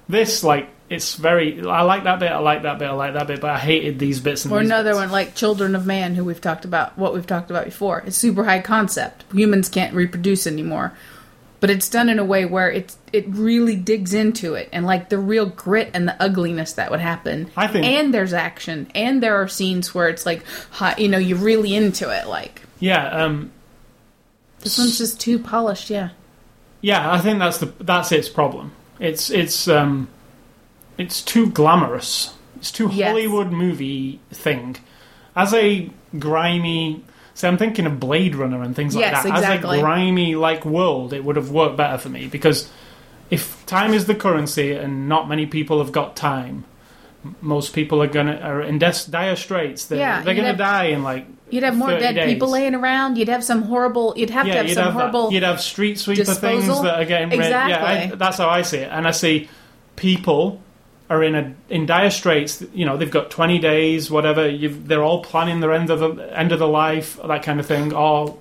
This 0.07 0.43
like 0.43 0.69
it's 0.91 1.15
very. 1.15 1.61
I 1.65 1.81
like 1.83 2.03
that 2.03 2.19
bit. 2.19 2.31
I 2.31 2.39
like 2.39 2.63
that 2.63 2.77
bit. 2.79 2.89
I 2.89 2.93
like 2.93 3.13
that 3.13 3.27
bit. 3.27 3.41
But 3.41 3.49
I 3.51 3.57
hated 3.59 3.97
these 3.97 4.19
bits. 4.19 4.45
And 4.45 4.53
Or 4.53 4.59
these 4.59 4.67
another 4.69 4.91
bits. 4.91 4.99
one 4.99 5.11
like 5.11 5.35
Children 5.35 5.75
of 5.75 5.85
Man, 5.85 6.15
who 6.15 6.23
we've 6.23 6.41
talked 6.41 6.65
about, 6.65 6.97
what 6.97 7.13
we've 7.13 7.25
talked 7.25 7.49
about 7.49 7.65
before. 7.65 8.03
It's 8.05 8.17
super 8.17 8.43
high 8.43 8.59
concept. 8.61 9.23
Humans 9.33 9.69
can't 9.69 9.93
reproduce 9.95 10.45
anymore, 10.45 10.93
but 11.59 11.69
it's 11.69 11.89
done 11.89 12.09
in 12.09 12.19
a 12.19 12.25
way 12.25 12.45
where 12.45 12.69
it's 12.71 12.97
it 13.13 13.25
really 13.27 13.75
digs 13.75 14.13
into 14.13 14.53
it 14.53 14.69
and 14.71 14.85
like 14.85 15.09
the 15.09 15.17
real 15.17 15.45
grit 15.47 15.89
and 15.93 16.07
the 16.07 16.21
ugliness 16.21 16.73
that 16.73 16.91
would 16.91 16.99
happen. 17.01 17.49
I 17.57 17.67
think- 17.67 17.85
and 17.85 18.13
there's 18.13 18.33
action, 18.33 18.87
and 18.95 19.21
there 19.23 19.35
are 19.41 19.47
scenes 19.47 19.93
where 19.95 20.07
it's 20.09 20.25
like, 20.25 20.43
hot, 20.71 20.99
you 20.99 21.07
know, 21.09 21.17
you're 21.17 21.37
really 21.37 21.75
into 21.75 22.09
it. 22.09 22.27
Like 22.27 22.61
Yeah. 22.79 23.07
Um. 23.07 23.51
this 24.61 24.77
one's 24.77 24.97
just 24.97 25.19
too 25.19 25.39
polished. 25.39 25.89
Yeah, 25.89 26.09
Yeah. 26.81 27.11
I 27.11 27.19
think 27.19 27.39
that's 27.39 27.57
the 27.59 27.71
that's 27.79 28.11
its 28.11 28.29
problem. 28.29 28.71
It's 28.99 29.29
it's 29.29 29.67
um. 29.67 30.07
It's 31.01 31.21
too 31.21 31.49
glamorous. 31.49 32.33
It's 32.57 32.71
too 32.71 32.89
Yes. 32.91 33.09
Hollywood 33.09 33.51
movie 33.51 34.19
thing. 34.31 34.77
As 35.35 35.53
a 35.53 35.89
grimy, 36.19 37.03
see, 37.33 37.47
I'm 37.47 37.57
thinking 37.57 37.85
of 37.85 37.99
Blade 37.99 38.35
Runner 38.35 38.61
and 38.61 38.75
things 38.75 38.95
Yes, 38.95 39.13
like 39.13 39.23
that. 39.23 39.37
exactly. 39.37 39.77
As 39.77 39.81
a 39.81 39.85
grimy 39.85 40.35
like 40.35 40.65
world, 40.65 41.13
it 41.13 41.23
would 41.23 41.35
have 41.37 41.49
worked 41.49 41.77
better 41.77 41.97
for 41.97 42.09
me 42.09 42.27
because 42.27 42.69
if 43.29 43.65
time 43.65 43.93
is 43.93 44.05
the 44.05 44.15
currency 44.15 44.73
and 44.73 45.07
not 45.09 45.27
many 45.29 45.45
people 45.45 45.79
have 45.79 45.91
got 45.91 46.15
time, 46.15 46.65
most 47.39 47.73
people 47.73 48.01
are 48.01 48.07
gonna 48.07 48.35
are 48.43 48.61
in 48.61 48.77
des- 48.79 49.09
dire 49.09 49.35
straits. 49.35 49.85
They're, 49.85 49.99
Yeah, 49.99 50.21
they're 50.21 50.33
gonna 50.35 50.47
have- 50.49 50.57
die 50.57 50.85
in 50.85 51.03
like 51.03 51.25
you'd 51.49 51.63
have 51.63 51.75
more 51.77 51.89
dead 51.91 52.15
days. 52.15 52.33
people 52.33 52.49
laying 52.49 52.75
around. 52.75 53.17
You'd 53.17 53.29
have 53.29 53.43
some 53.43 53.61
horrible. 53.63 54.13
You'd 54.17 54.29
have 54.31 54.45
to 54.47 54.53
have 54.53 54.69
some 54.71 54.83
have 54.85 54.93
horrible. 54.93 55.27
that. 55.29 55.33
You'd 55.33 55.43
have 55.43 55.61
street 55.61 55.97
sweeper 55.99 56.23
things 56.25 56.67
that 56.67 56.95
are 56.99 57.05
getting 57.05 57.29
rid. 57.29 57.39
Yeah, 57.49 57.59
I, 57.65 57.93
Exactly. 57.93 58.17
that's 58.17 58.37
how 58.37 58.49
I 58.49 58.61
see 58.63 58.77
it. 58.79 58.89
And 58.91 59.07
I 59.07 59.11
see 59.11 59.49
people 59.95 60.59
are 61.11 61.21
in 61.21 61.35
a 61.35 61.53
in 61.69 61.85
dire 61.85 62.09
straits. 62.09 62.63
You 62.73 62.85
know, 62.85 62.95
they've 62.95 63.11
got 63.11 63.29
twenty 63.29 63.59
days, 63.59 64.09
whatever. 64.09 64.49
You've, 64.49 64.87
they're 64.87 65.03
all 65.03 65.21
planning 65.21 65.59
their 65.59 65.73
end 65.73 65.89
of 65.89 65.99
the 65.99 66.39
end 66.39 66.53
of 66.53 66.59
the 66.59 66.67
life, 66.67 67.19
that 67.23 67.43
kind 67.43 67.59
of 67.59 67.65
thing. 67.65 67.93
Or 67.93 68.39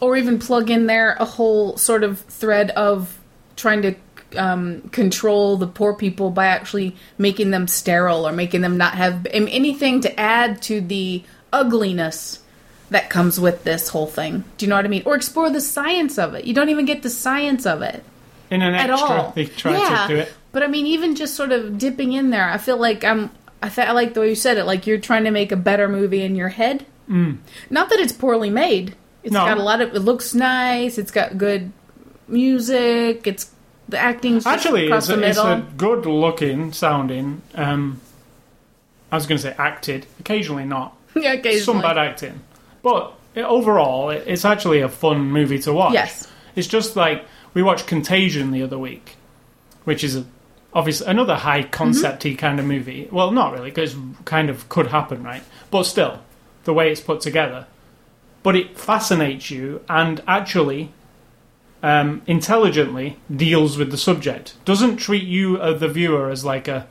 or 0.00 0.16
even 0.16 0.38
plug 0.38 0.70
in 0.70 0.86
there 0.86 1.16
a 1.18 1.24
whole 1.24 1.76
sort 1.78 2.04
of 2.04 2.20
thread 2.20 2.70
of 2.72 3.18
trying 3.56 3.82
to 3.82 3.94
um, 4.36 4.82
control 4.90 5.56
the 5.56 5.66
poor 5.66 5.94
people 5.94 6.30
by 6.30 6.46
actually 6.46 6.94
making 7.16 7.50
them 7.50 7.66
sterile 7.66 8.28
or 8.28 8.32
making 8.32 8.60
them 8.60 8.76
not 8.76 8.94
have 8.94 9.26
anything 9.30 10.02
to 10.02 10.20
add 10.20 10.60
to 10.62 10.80
the 10.80 11.22
ugliness 11.52 12.38
that 12.90 13.08
comes 13.08 13.40
with 13.40 13.64
this 13.64 13.88
whole 13.88 14.06
thing. 14.06 14.44
Do 14.58 14.66
you 14.66 14.70
know 14.70 14.76
what 14.76 14.84
I 14.84 14.88
mean? 14.88 15.02
Or 15.06 15.14
explore 15.14 15.48
the 15.48 15.60
science 15.60 16.18
of 16.18 16.34
it. 16.34 16.44
You 16.44 16.54
don't 16.54 16.68
even 16.68 16.84
get 16.84 17.02
the 17.02 17.10
science 17.10 17.66
of 17.66 17.82
it 17.82 18.04
in 18.50 18.62
an 18.62 18.74
at 18.74 18.90
all. 18.90 19.32
they 19.34 19.46
try 19.46 19.72
yeah, 19.72 20.06
to 20.06 20.14
do 20.14 20.20
it. 20.20 20.32
But 20.52 20.62
I 20.62 20.66
mean, 20.66 20.86
even 20.86 21.14
just 21.14 21.34
sort 21.34 21.52
of 21.52 21.78
dipping 21.78 22.12
in 22.12 22.30
there, 22.30 22.48
I 22.48 22.58
feel 22.58 22.76
like 22.76 23.04
I'm. 23.04 23.30
I, 23.62 23.68
th- 23.68 23.86
I 23.86 23.92
like 23.92 24.14
the 24.14 24.20
way 24.20 24.30
you 24.30 24.34
said 24.34 24.56
it. 24.56 24.64
Like 24.64 24.86
you're 24.86 24.98
trying 24.98 25.24
to 25.24 25.30
make 25.30 25.52
a 25.52 25.56
better 25.56 25.86
movie 25.88 26.22
in 26.22 26.34
your 26.34 26.48
head. 26.48 26.86
Mm. 27.08 27.38
Not 27.68 27.90
that 27.90 27.98
it's 28.00 28.12
poorly 28.12 28.48
made. 28.48 28.94
It's 29.22 29.32
No. 29.32 29.44
got 29.44 29.58
a 29.58 29.62
lot 29.62 29.80
of. 29.80 29.94
It 29.94 30.00
looks 30.00 30.34
nice. 30.34 30.96
It's 30.96 31.10
got 31.10 31.36
good 31.36 31.70
music. 32.26 33.26
It's 33.26 33.50
the 33.88 33.98
acting's 33.98 34.44
just 34.44 34.54
Actually, 34.66 34.88
it's 34.90 35.08
a, 35.08 35.20
it's 35.22 35.38
a 35.38 35.66
good 35.76 36.06
looking 36.06 36.72
sounding. 36.72 37.42
Um, 37.54 38.00
I 39.12 39.16
was 39.16 39.26
going 39.26 39.36
to 39.38 39.42
say 39.42 39.54
acted, 39.58 40.06
occasionally 40.20 40.64
not. 40.64 40.96
yeah, 41.16 41.32
occasionally. 41.32 41.60
Some 41.60 41.82
bad 41.82 41.98
acting, 41.98 42.40
but 42.82 43.12
overall, 43.36 44.10
it, 44.10 44.24
it's 44.26 44.44
actually 44.44 44.80
a 44.80 44.88
fun 44.88 45.32
movie 45.32 45.58
to 45.60 45.72
watch. 45.72 45.94
Yes. 45.94 46.28
It's 46.54 46.68
just 46.68 46.96
like 46.96 47.24
we 47.52 47.62
watched 47.62 47.86
Contagion 47.88 48.52
the 48.52 48.62
other 48.62 48.78
week, 48.78 49.16
which 49.84 50.04
is 50.04 50.16
a, 50.16 50.24
obviously 50.72 51.06
another 51.06 51.36
high 51.36 51.62
concepty 51.62 52.36
kind 52.36 52.58
of 52.58 52.66
movie. 52.66 53.08
Well, 53.10 53.30
not 53.30 53.52
really, 53.52 53.70
because 53.70 53.96
kind 54.24 54.50
of 54.50 54.68
could 54.68 54.88
happen, 54.88 55.22
right? 55.22 55.42
But 55.70 55.84
still, 55.84 56.20
the 56.64 56.74
way 56.74 56.90
it's 56.90 57.00
put 57.00 57.20
together. 57.20 57.66
But 58.42 58.56
it 58.56 58.78
fascinates 58.78 59.50
you 59.50 59.82
and 59.88 60.22
actually 60.26 60.92
um, 61.82 62.22
intelligently 62.26 63.18
deals 63.34 63.76
with 63.76 63.90
the 63.90 63.98
subject. 63.98 64.54
Doesn't 64.64 64.96
treat 64.96 65.24
you, 65.24 65.56
uh, 65.58 65.72
the 65.74 65.88
viewer, 65.88 66.30
as 66.30 66.44
like 66.44 66.68
a, 66.68 66.86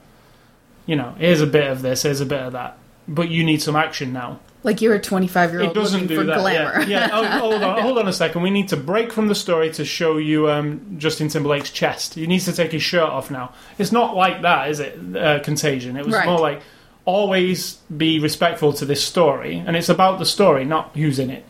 you 0.85 0.95
know, 0.95 1.15
here's 1.17 1.41
a 1.41 1.47
bit 1.47 1.67
of 1.67 1.81
this, 1.81 2.03
here's 2.03 2.21
a 2.21 2.25
bit 2.25 2.41
of 2.41 2.53
that. 2.53 2.77
But 3.07 3.29
you 3.29 3.43
need 3.43 3.61
some 3.61 3.75
action 3.75 4.13
now. 4.13 4.39
Like 4.61 4.81
you're 4.81 4.93
a 4.95 4.99
25 5.01 5.51
year 5.51 5.61
old 5.61 5.75
looking 5.77 6.07
for 6.09 6.23
that. 6.25 6.39
glamour. 6.39 6.81
Yeah, 6.81 6.87
yeah. 6.87 7.09
Oh, 7.13 7.23
hold 7.39 7.63
on, 7.63 7.81
hold 7.81 7.97
on 7.97 8.07
a 8.09 8.13
second. 8.13 8.41
We 8.41 8.49
need 8.49 8.67
to 8.69 8.77
break 8.77 9.13
from 9.13 9.27
the 9.27 9.35
story 9.35 9.71
to 9.71 9.85
show 9.85 10.17
you 10.17 10.49
um, 10.49 10.95
Justin 10.97 11.29
Timberlake's 11.29 11.69
chest. 11.71 12.15
He 12.15 12.27
needs 12.27 12.43
to 12.45 12.51
take 12.53 12.71
his 12.73 12.83
shirt 12.83 13.03
off 13.09 13.31
now. 13.31 13.53
It's 13.77 13.91
not 13.93 14.15
like 14.17 14.41
that, 14.41 14.69
is 14.69 14.79
it? 14.81 15.15
Uh, 15.15 15.39
Contagion. 15.39 15.95
It 15.95 16.05
was 16.05 16.13
Right. 16.15 16.25
more 16.25 16.39
like, 16.39 16.61
always 17.05 17.75
be 17.95 18.19
respectful 18.19 18.73
to 18.73 18.85
this 18.85 19.01
story, 19.03 19.63
and 19.65 19.77
it's 19.77 19.87
about 19.89 20.19
the 20.19 20.25
story, 20.25 20.65
not 20.65 20.91
who's 20.93 21.19
in 21.19 21.29
it. 21.29 21.45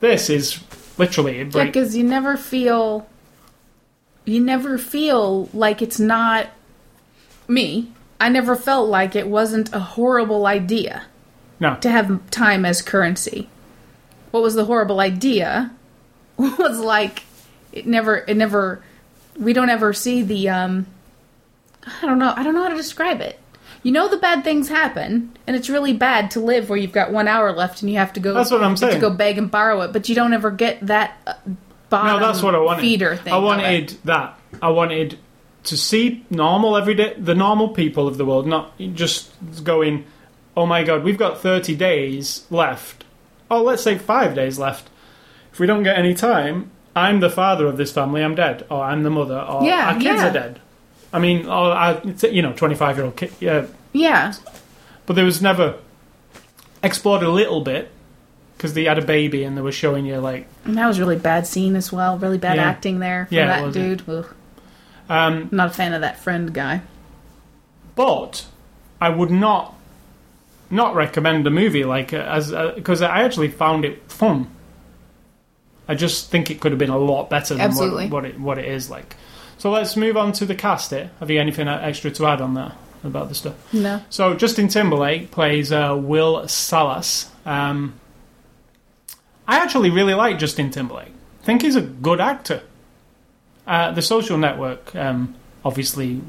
This 0.00 0.30
is 0.30 0.60
literally 0.98 1.40
a 1.40 1.44
Yeah, 1.44 1.50
break. 1.50 1.72
because 1.72 1.96
you 1.96 2.04
never 2.04 2.36
feel, 2.36 3.06
you 4.24 4.40
never 4.40 4.78
feel 4.78 5.48
like 5.52 5.82
it's 5.82 5.98
not 5.98 6.46
me. 7.48 7.90
I 8.20 8.28
never 8.28 8.54
felt 8.56 8.88
like 8.88 9.16
it 9.16 9.26
wasn't 9.28 9.74
a 9.74 9.80
horrible 9.80 10.46
idea 10.46 11.02
no, 11.60 11.76
to 11.76 11.90
have 11.90 12.30
time 12.30 12.64
as 12.64 12.82
currency. 12.82 13.48
What 14.30 14.42
was 14.42 14.54
the 14.54 14.64
horrible 14.64 15.00
idea? 15.00 15.72
Was 16.38 16.78
like 16.78 17.22
it 17.72 17.86
never, 17.86 18.18
it 18.28 18.36
never. 18.36 18.82
We 19.38 19.52
don't 19.52 19.70
ever 19.70 19.92
see 19.92 20.22
the. 20.22 20.48
um 20.50 20.86
I 21.86 22.04
don't 22.06 22.18
know. 22.18 22.34
I 22.36 22.42
don't 22.42 22.54
know 22.54 22.62
how 22.62 22.68
to 22.68 22.76
describe 22.76 23.20
it. 23.20 23.38
You 23.82 23.92
know 23.92 24.08
the 24.08 24.16
bad 24.16 24.42
things 24.42 24.68
happen, 24.68 25.36
and 25.46 25.56
it's 25.56 25.70
really 25.70 25.92
bad 25.92 26.30
to 26.32 26.40
live 26.40 26.68
where 26.68 26.78
you've 26.78 26.92
got 26.92 27.12
one 27.12 27.28
hour 27.28 27.52
left 27.52 27.82
and 27.82 27.90
you 27.90 27.98
have 27.98 28.12
to 28.14 28.20
go. 28.20 28.34
That's 28.34 28.50
what 28.50 28.62
I'm 28.62 28.76
saying. 28.76 28.94
To 28.94 29.00
go 29.00 29.10
beg 29.10 29.38
and 29.38 29.50
borrow 29.50 29.80
it, 29.82 29.92
but 29.92 30.08
you 30.08 30.14
don't 30.14 30.32
ever 30.34 30.50
get 30.50 30.84
that 30.86 31.16
uh, 31.26 31.34
bottom 31.88 32.20
no, 32.20 32.26
that's 32.26 32.42
what 32.42 32.54
I 32.54 32.58
wanted. 32.58 32.80
feeder 32.80 33.16
thing. 33.16 33.32
I 33.32 33.38
wanted 33.38 33.90
that. 34.04 34.38
I 34.60 34.70
wanted 34.70 35.18
to 35.64 35.76
see 35.76 36.24
normal 36.30 36.76
everyday, 36.76 37.14
the 37.18 37.34
normal 37.34 37.68
people 37.68 38.08
of 38.08 38.18
the 38.18 38.24
world, 38.24 38.46
not 38.46 38.76
just 38.94 39.30
going, 39.64 40.04
"Oh 40.56 40.66
my 40.66 40.82
God, 40.84 41.04
we've 41.04 41.18
got 41.18 41.40
30 41.40 41.74
days 41.74 42.44
left." 42.50 43.04
Oh, 43.50 43.62
let's 43.62 43.82
say 43.82 43.96
five 43.98 44.34
days 44.34 44.58
left. 44.58 44.88
If 45.52 45.58
we 45.60 45.66
don't 45.66 45.82
get 45.84 45.96
any 45.98 46.14
time, 46.14 46.70
I'm 46.94 47.20
the 47.20 47.30
father 47.30 47.66
of 47.66 47.76
this 47.76 47.92
family. 47.92 48.22
I'm 48.24 48.34
dead, 48.34 48.66
or 48.70 48.82
I'm 48.84 49.02
the 49.02 49.10
mother, 49.10 49.38
or 49.38 49.64
Yeah, 49.64 49.88
our 49.88 49.94
kids 49.94 50.04
yeah. 50.20 50.28
are 50.28 50.32
dead. 50.32 50.60
I 51.12 51.18
mean, 51.18 51.46
or 51.46 51.70
I, 51.72 52.00
you 52.30 52.42
know, 52.42 52.52
25 52.52 52.96
year 52.96 53.04
old 53.06 53.16
kid. 53.16 53.32
Yeah, 53.40 53.66
Yeah, 53.92 54.32
but 55.06 55.14
there 55.14 55.24
was 55.24 55.40
never 55.40 55.76
explored 56.82 57.22
a 57.22 57.30
little 57.30 57.60
bit 57.62 57.90
because 58.56 58.74
they 58.74 58.84
had 58.84 58.98
a 58.98 59.02
baby 59.04 59.44
and 59.44 59.56
they 59.56 59.60
were 59.62 59.72
showing 59.72 60.04
you 60.06 60.16
like 60.18 60.46
and 60.64 60.76
that 60.76 60.86
was 60.86 60.98
a 60.98 61.00
really 61.00 61.16
bad 61.16 61.46
scene 61.46 61.76
as 61.76 61.92
well. 61.92 62.18
Really 62.18 62.38
bad 62.38 62.56
Yeah. 62.56 62.64
acting 62.64 62.98
there 62.98 63.26
from 63.26 63.36
Yeah, 63.36 63.60
that 63.62 63.72
dude. 63.72 64.02
Um, 65.08 65.48
not 65.52 65.68
a 65.70 65.72
fan 65.72 65.94
of 65.94 66.00
that 66.00 66.18
friend 66.18 66.52
guy. 66.52 66.80
but 67.94 68.44
I 69.00 69.08
would 69.08 69.30
not 69.30 69.74
not 70.70 70.94
recommend 70.94 71.46
a 71.46 71.50
movie 71.50 71.84
like 71.84 72.12
uh, 72.12 72.16
as 72.16 72.50
because 72.74 73.02
I 73.02 73.22
actually 73.22 73.50
found 73.50 73.84
it 73.84 74.10
fun. 74.10 74.50
I 75.88 75.94
just 75.94 76.30
think 76.30 76.50
it 76.50 76.60
could 76.60 76.72
have 76.72 76.78
been 76.78 76.90
a 76.90 76.98
lot 76.98 77.30
better 77.30 77.54
than 77.54 77.74
what, 77.74 78.10
what 78.10 78.24
it 78.24 78.40
what 78.40 78.58
it 78.58 78.64
is 78.66 78.90
like. 78.90 79.16
So 79.58 79.70
let's 79.70 79.96
move 79.96 80.16
on 80.16 80.32
to 80.32 80.46
the 80.46 80.54
cast. 80.54 80.92
It 80.92 81.10
have 81.20 81.30
you 81.30 81.40
anything 81.40 81.68
extra 81.68 82.10
to 82.10 82.26
add 82.26 82.40
on 82.40 82.54
that 82.54 82.76
about 83.04 83.28
the 83.28 83.34
stuff? 83.34 83.54
No, 83.72 84.02
So 84.10 84.34
Justin 84.34 84.68
Timberlake 84.68 85.30
plays 85.30 85.72
uh, 85.72 85.96
Will 85.98 86.46
Salas. 86.48 87.30
Um, 87.44 87.94
I 89.46 89.58
actually 89.58 89.90
really 89.90 90.14
like 90.14 90.38
Justin 90.38 90.70
Timberlake. 90.70 91.12
I 91.42 91.44
think 91.44 91.62
he's 91.62 91.76
a 91.76 91.80
good 91.80 92.20
actor. 92.20 92.62
Uh, 93.66 93.92
the 93.92 94.02
Social 94.02 94.38
Network, 94.38 94.94
um, 94.96 95.34
obviously, 95.64 96.20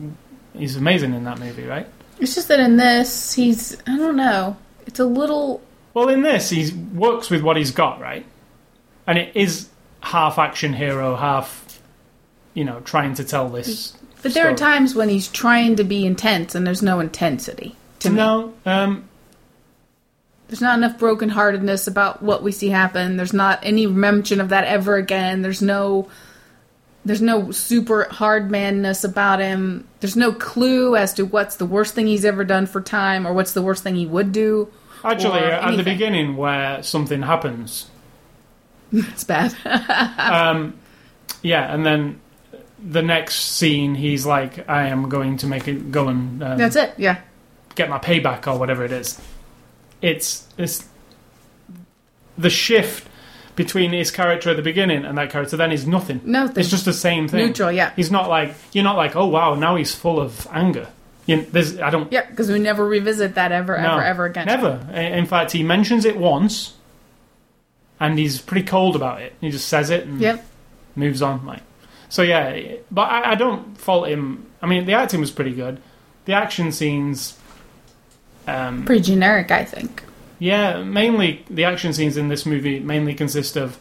he's 0.54 0.76
amazing 0.76 1.14
in 1.14 1.24
that 1.24 1.40
movie, 1.40 1.66
right? 1.66 1.88
It's 2.20 2.36
just 2.36 2.48
that 2.48 2.60
in 2.60 2.78
this 2.78 3.34
he's 3.34 3.78
I 3.88 3.98
don't 3.98 4.16
know. 4.16 4.58
It's 4.86 5.00
a 5.00 5.06
little 5.06 5.62
Well, 5.94 6.10
in 6.10 6.22
this, 6.22 6.50
he 6.50 6.72
works 6.94 7.30
with 7.30 7.42
what 7.42 7.58
he's 7.58 7.72
got, 7.72 8.00
right? 8.00 8.26
And 9.06 9.18
it 9.18 9.36
is 9.36 9.70
half 10.02 10.38
action 10.38 10.74
hero, 10.74 11.16
half, 11.16 11.80
you 12.54 12.64
know, 12.64 12.80
trying 12.82 13.14
to 13.16 13.24
tell 13.24 13.50
this. 13.50 13.94
But 14.22 14.34
there 14.34 14.50
are 14.50 14.56
times 14.56 14.96
when 14.96 15.10
he's 15.10 15.28
trying 15.28 15.76
to 15.78 15.84
be 15.84 16.06
intense 16.06 16.56
and 16.56 16.66
there's 16.66 16.82
no 16.82 17.00
intensity 17.00 17.76
to 18.00 18.10
me. 18.10 18.16
No, 18.16 18.54
um, 18.66 19.08
There's 20.48 20.62
not 20.62 20.78
enough 20.78 20.98
brokenheartedness 20.98 21.88
about 21.88 22.22
what 22.22 22.44
we 22.44 22.52
see 22.52 22.70
happen. 22.70 23.18
There's 23.18 23.34
not 23.34 23.60
any 23.64 23.86
mention 23.86 24.42
of 24.42 24.50
that 24.50 24.64
ever 24.66 24.96
again. 24.96 25.42
There's 25.42 25.62
no 25.62 26.10
there's 27.08 27.22
no 27.22 27.52
super 27.52 28.04
hard 28.12 28.52
manness 28.52 29.04
about 29.04 29.40
him. 29.40 29.88
There's 30.00 30.16
no 30.16 30.34
clue 30.34 30.96
as 30.96 31.14
to 31.16 31.26
what's 31.26 31.56
the 31.56 31.66
worst 31.66 31.96
thing 31.96 32.08
he's 32.08 32.26
ever 32.26 32.44
done 32.44 32.66
for 32.66 32.82
time 32.82 33.26
or 33.26 33.34
what's 33.34 33.54
the 33.54 33.62
worst 33.62 33.84
thing 33.84 33.96
he 33.96 34.06
would 34.06 34.32
do. 34.32 34.70
actually, 35.04 35.40
at 35.40 35.76
the 35.76 35.84
beginning 35.84 36.36
where 36.36 36.84
something 36.84 37.22
happens, 37.22 37.90
It's 38.92 39.24
bad. 39.24 39.56
um, 40.18 40.78
yeah, 41.42 41.74
and 41.74 41.86
then 41.86 42.20
the 42.80 43.02
next 43.02 43.36
scene, 43.36 43.96
he's 43.96 44.26
like, 44.26 44.68
"I 44.70 44.88
am 44.88 45.10
going 45.10 45.38
to 45.38 45.48
make 45.48 45.68
it 45.68 45.92
go 45.92 46.08
and 46.08 46.42
um, 46.42 46.58
That's 46.58 46.76
it. 46.76 46.94
Yeah. 46.98 47.20
get 47.76 47.90
my 47.90 48.00
payback 48.00 48.48
or 48.48 48.58
whatever 48.58 48.86
it 48.86 48.92
is." 48.92 49.20
It's 50.02 50.48
it's 50.58 50.88
the 52.38 52.50
shift 52.50 53.10
between 53.58 53.92
his 53.92 54.12
character 54.12 54.52
at 54.52 54.56
the 54.56 54.62
beginning 54.62 55.04
and 55.04 55.18
that 55.18 55.30
character 55.30 55.58
then 55.58 55.74
is 55.74 55.86
nothing. 55.86 56.22
Nothing. 56.24 56.62
It's 56.62 56.70
just 56.70 56.86
the 56.86 56.94
same 56.94 57.28
thing. 57.28 57.46
Neutral, 57.46 57.72
yeah. 57.72 57.92
He's 57.98 58.10
not 58.12 58.30
like 58.30 58.56
you're 58.72 58.86
not 58.86 58.96
like, 58.96 59.18
oh 59.18 59.26
wow, 59.28 59.56
now 59.56 59.76
he's 59.76 59.94
full 59.94 60.22
of 60.22 60.48
anger. 60.52 60.88
You 61.26 61.42
there's 61.52 61.78
I 61.80 61.90
don't 61.90 62.10
Yeah, 62.10 62.26
because 62.30 62.50
we 62.50 62.60
never 62.60 62.86
revisit 62.88 63.36
that 63.36 63.52
ever, 63.52 63.78
no, 63.78 63.96
ever, 63.96 64.04
ever 64.04 64.26
again. 64.26 64.46
Never. 64.46 64.88
In 64.94 65.26
fact, 65.26 65.52
he 65.52 65.64
mentions 65.64 66.06
it 66.06 66.16
once, 66.16 66.76
and 68.00 68.18
he's 68.18 68.40
pretty 68.40 68.66
cold 68.66 68.96
about 68.96 69.22
it. 69.22 69.34
He 69.42 69.50
just 69.50 69.68
says 69.68 69.90
it 69.90 70.06
and 70.06 70.22
Yep. 70.22 70.46
moves 70.96 71.22
on. 71.22 71.46
Like 71.46 71.64
so, 72.08 72.22
yeah. 72.22 72.76
But 72.90 73.10
I, 73.10 73.32
I 73.32 73.36
don't 73.36 73.78
fault 73.78 74.08
him. 74.08 74.46
I 74.62 74.68
mean, 74.68 74.86
the 74.86 74.94
acting 74.94 75.20
was 75.20 75.32
pretty 75.32 75.52
good. 75.54 75.82
The 76.26 76.34
action 76.34 76.72
scenes, 76.72 77.38
um, 78.48 78.86
Pretty 78.86 79.02
generic, 79.02 79.50
I 79.52 79.66
think. 79.66 80.04
Yeah, 80.40 80.84
mainly 80.84 81.46
the 81.50 81.64
action 81.64 81.94
scenes 81.94 82.18
in 82.18 82.28
this 82.28 82.46
movie 82.46 82.80
mainly 82.80 83.14
consist 83.14 83.56
of 83.56 83.80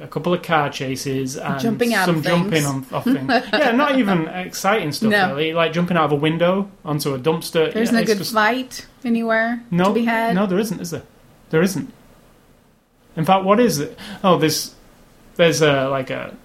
a 0.00 0.06
couple 0.06 0.34
of 0.34 0.42
car 0.42 0.70
chases 0.70 1.36
and 1.36 1.60
Jumping 1.60 1.94
out 1.94 2.06
some 2.06 2.16
of 2.16 2.24
jumping 2.24 2.64
on 2.64 2.86
off 2.92 3.04
things. 3.04 3.28
yeah, 3.52 3.72
not 3.72 3.98
even 3.98 4.28
exciting 4.28 4.92
stuff 4.92 5.10
No. 5.10 5.28
really, 5.30 5.52
like 5.52 5.72
jumping 5.72 5.96
out 5.96 6.06
of 6.06 6.12
a 6.12 6.16
window 6.16 6.70
onto 6.84 7.14
a 7.14 7.18
dumpster. 7.18 7.72
There's 7.72 7.92
yeah, 7.92 8.00
no 8.00 8.04
good 8.04 8.18
just- 8.18 8.32
fight 8.34 8.86
anywhere 9.04 9.62
no, 9.70 9.84
to 9.86 9.92
be 9.94 10.04
had. 10.04 10.34
No, 10.34 10.46
there 10.46 10.58
isn't, 10.58 10.80
is 10.80 10.90
there? 10.90 11.02
There 11.50 11.62
isn't. 11.62 11.92
In 13.16 13.24
fact, 13.24 13.44
what 13.44 13.60
is 13.60 13.78
it? 13.78 13.98
Oh, 14.22 14.38
there's 14.38 14.74
there's 15.36 15.62
a 15.62 15.88
like 15.88 16.10
a 16.10 16.36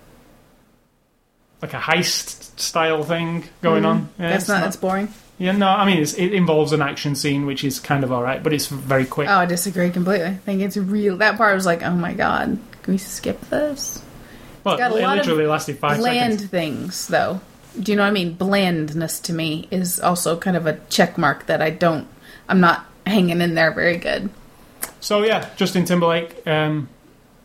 like 1.61 1.73
a 1.73 1.79
heist 1.79 2.59
style 2.59 3.03
thing 3.03 3.43
going 3.61 3.83
hmm. 3.83 3.89
on. 3.89 4.09
Yeah. 4.17 4.29
That's 4.29 4.43
it's 4.43 4.49
not, 4.49 4.61
That's 4.61 4.75
boring. 4.77 5.09
Yeah, 5.41 5.53
no, 5.53 5.67
I 5.67 5.87
mean 5.87 5.97
it's, 5.97 6.13
it 6.13 6.33
involves 6.33 6.71
an 6.71 6.83
action 6.83 7.15
scene, 7.15 7.47
which 7.47 7.63
is 7.63 7.79
kind 7.79 8.03
of 8.03 8.11
all 8.11 8.21
right, 8.21 8.43
but 8.43 8.53
it's 8.53 8.67
very 8.67 9.05
quick. 9.05 9.27
Oh, 9.27 9.33
I 9.37 9.47
disagree 9.47 9.89
completely. 9.89 10.27
I 10.27 10.35
think 10.35 10.61
it's 10.61 10.77
real. 10.77 11.17
That 11.17 11.35
part 11.35 11.55
was 11.55 11.65
like, 11.65 11.81
oh 11.81 11.95
my 11.95 12.13
god, 12.13 12.59
can 12.83 12.93
we 12.93 12.99
skip 12.99 13.41
this? 13.49 14.03
well, 14.63 14.75
it's 14.75 14.79
got 14.79 14.91
a 14.91 14.97
it 14.97 15.01
lot 15.01 15.17
of 15.17 15.25
literally 15.25 15.47
lasted 15.47 15.79
five 15.79 15.97
Bland 15.97 16.33
seconds. 16.33 16.51
things, 16.51 17.07
though. 17.07 17.41
Do 17.79 17.91
you 17.91 17.95
know 17.95 18.03
what 18.03 18.09
I 18.09 18.11
mean? 18.11 18.35
Blandness 18.35 19.19
to 19.21 19.33
me 19.33 19.67
is 19.71 19.99
also 19.99 20.37
kind 20.37 20.55
of 20.55 20.67
a 20.67 20.79
check 20.89 21.17
mark 21.17 21.47
that 21.47 21.59
I 21.59 21.71
don't. 21.71 22.07
I'm 22.47 22.59
not 22.59 22.85
hanging 23.07 23.41
in 23.41 23.55
there 23.55 23.71
very 23.71 23.97
good. 23.97 24.29
So 24.99 25.23
yeah, 25.23 25.49
Justin 25.55 25.85
Timberlake 25.85 26.45
um, 26.45 26.87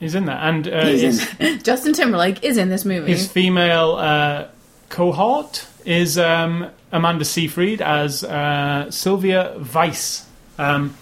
is 0.01 0.15
in 0.15 0.27
that, 0.27 0.45
and 0.45 0.69
uh, 0.69 0.85
He's 0.85 1.01
his, 1.01 1.35
in- 1.41 1.59
Justin 1.63 1.95
Timberlake 1.95 2.45
is 2.45 2.59
in 2.59 2.69
this 2.69 2.85
movie. 2.85 3.11
his 3.13 3.27
female 3.27 3.93
uh, 3.97 4.49
cohort 4.91 5.67
is 5.87 6.18
um, 6.18 6.68
Amanda 6.92 7.25
Seyfried 7.25 7.81
as 7.81 8.22
uh, 8.25 8.90
Sylvia 8.90 9.57
Weiss. 9.75 10.27
Um, 10.59 10.96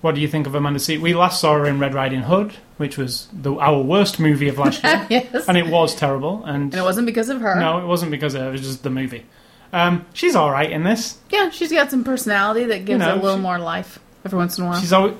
what 0.00 0.14
do 0.14 0.20
you 0.20 0.28
think 0.28 0.46
of 0.46 0.54
Amanda 0.54 0.80
Seyfried? 0.80 1.02
We 1.02 1.14
last 1.14 1.40
saw 1.40 1.54
her 1.54 1.66
in 1.66 1.78
Red 1.78 1.94
Riding 1.94 2.22
Hood, 2.22 2.54
which 2.78 2.98
was 2.98 3.28
the, 3.32 3.54
our 3.54 3.80
worst 3.80 4.18
movie 4.18 4.48
of 4.48 4.58
last 4.58 4.82
year, 4.82 5.06
yes, 5.10 5.48
and 5.48 5.56
it 5.56 5.66
was 5.66 5.94
terrible. 5.94 6.44
And, 6.44 6.72
and 6.72 6.74
it 6.74 6.82
wasn't 6.82 7.06
because 7.06 7.28
of 7.28 7.40
her. 7.40 7.54
no, 7.60 7.78
it 7.78 7.86
wasn't 7.86 8.10
because 8.10 8.34
of 8.34 8.42
her; 8.42 8.48
it 8.48 8.52
was 8.52 8.62
just 8.62 8.82
the 8.82 8.90
movie. 8.90 9.24
Um, 9.72 10.06
she's 10.12 10.36
all 10.36 10.50
right 10.50 10.70
in 10.70 10.84
this. 10.84 11.18
Yeah, 11.30 11.50
she's 11.50 11.72
got 11.72 11.90
some 11.90 12.04
personality 12.04 12.64
that 12.66 12.84
gives 12.84 13.00
know, 13.00 13.10
it 13.14 13.18
a 13.18 13.20
little 13.20 13.36
she- 13.36 13.42
more 13.42 13.58
life 13.58 13.98
every 14.24 14.38
once 14.38 14.58
in 14.58 14.64
a 14.64 14.68
while. 14.68 14.80
She's 14.80 14.92
always. 14.92 15.14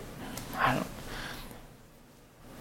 I 0.56 0.74
don't, 0.74 0.86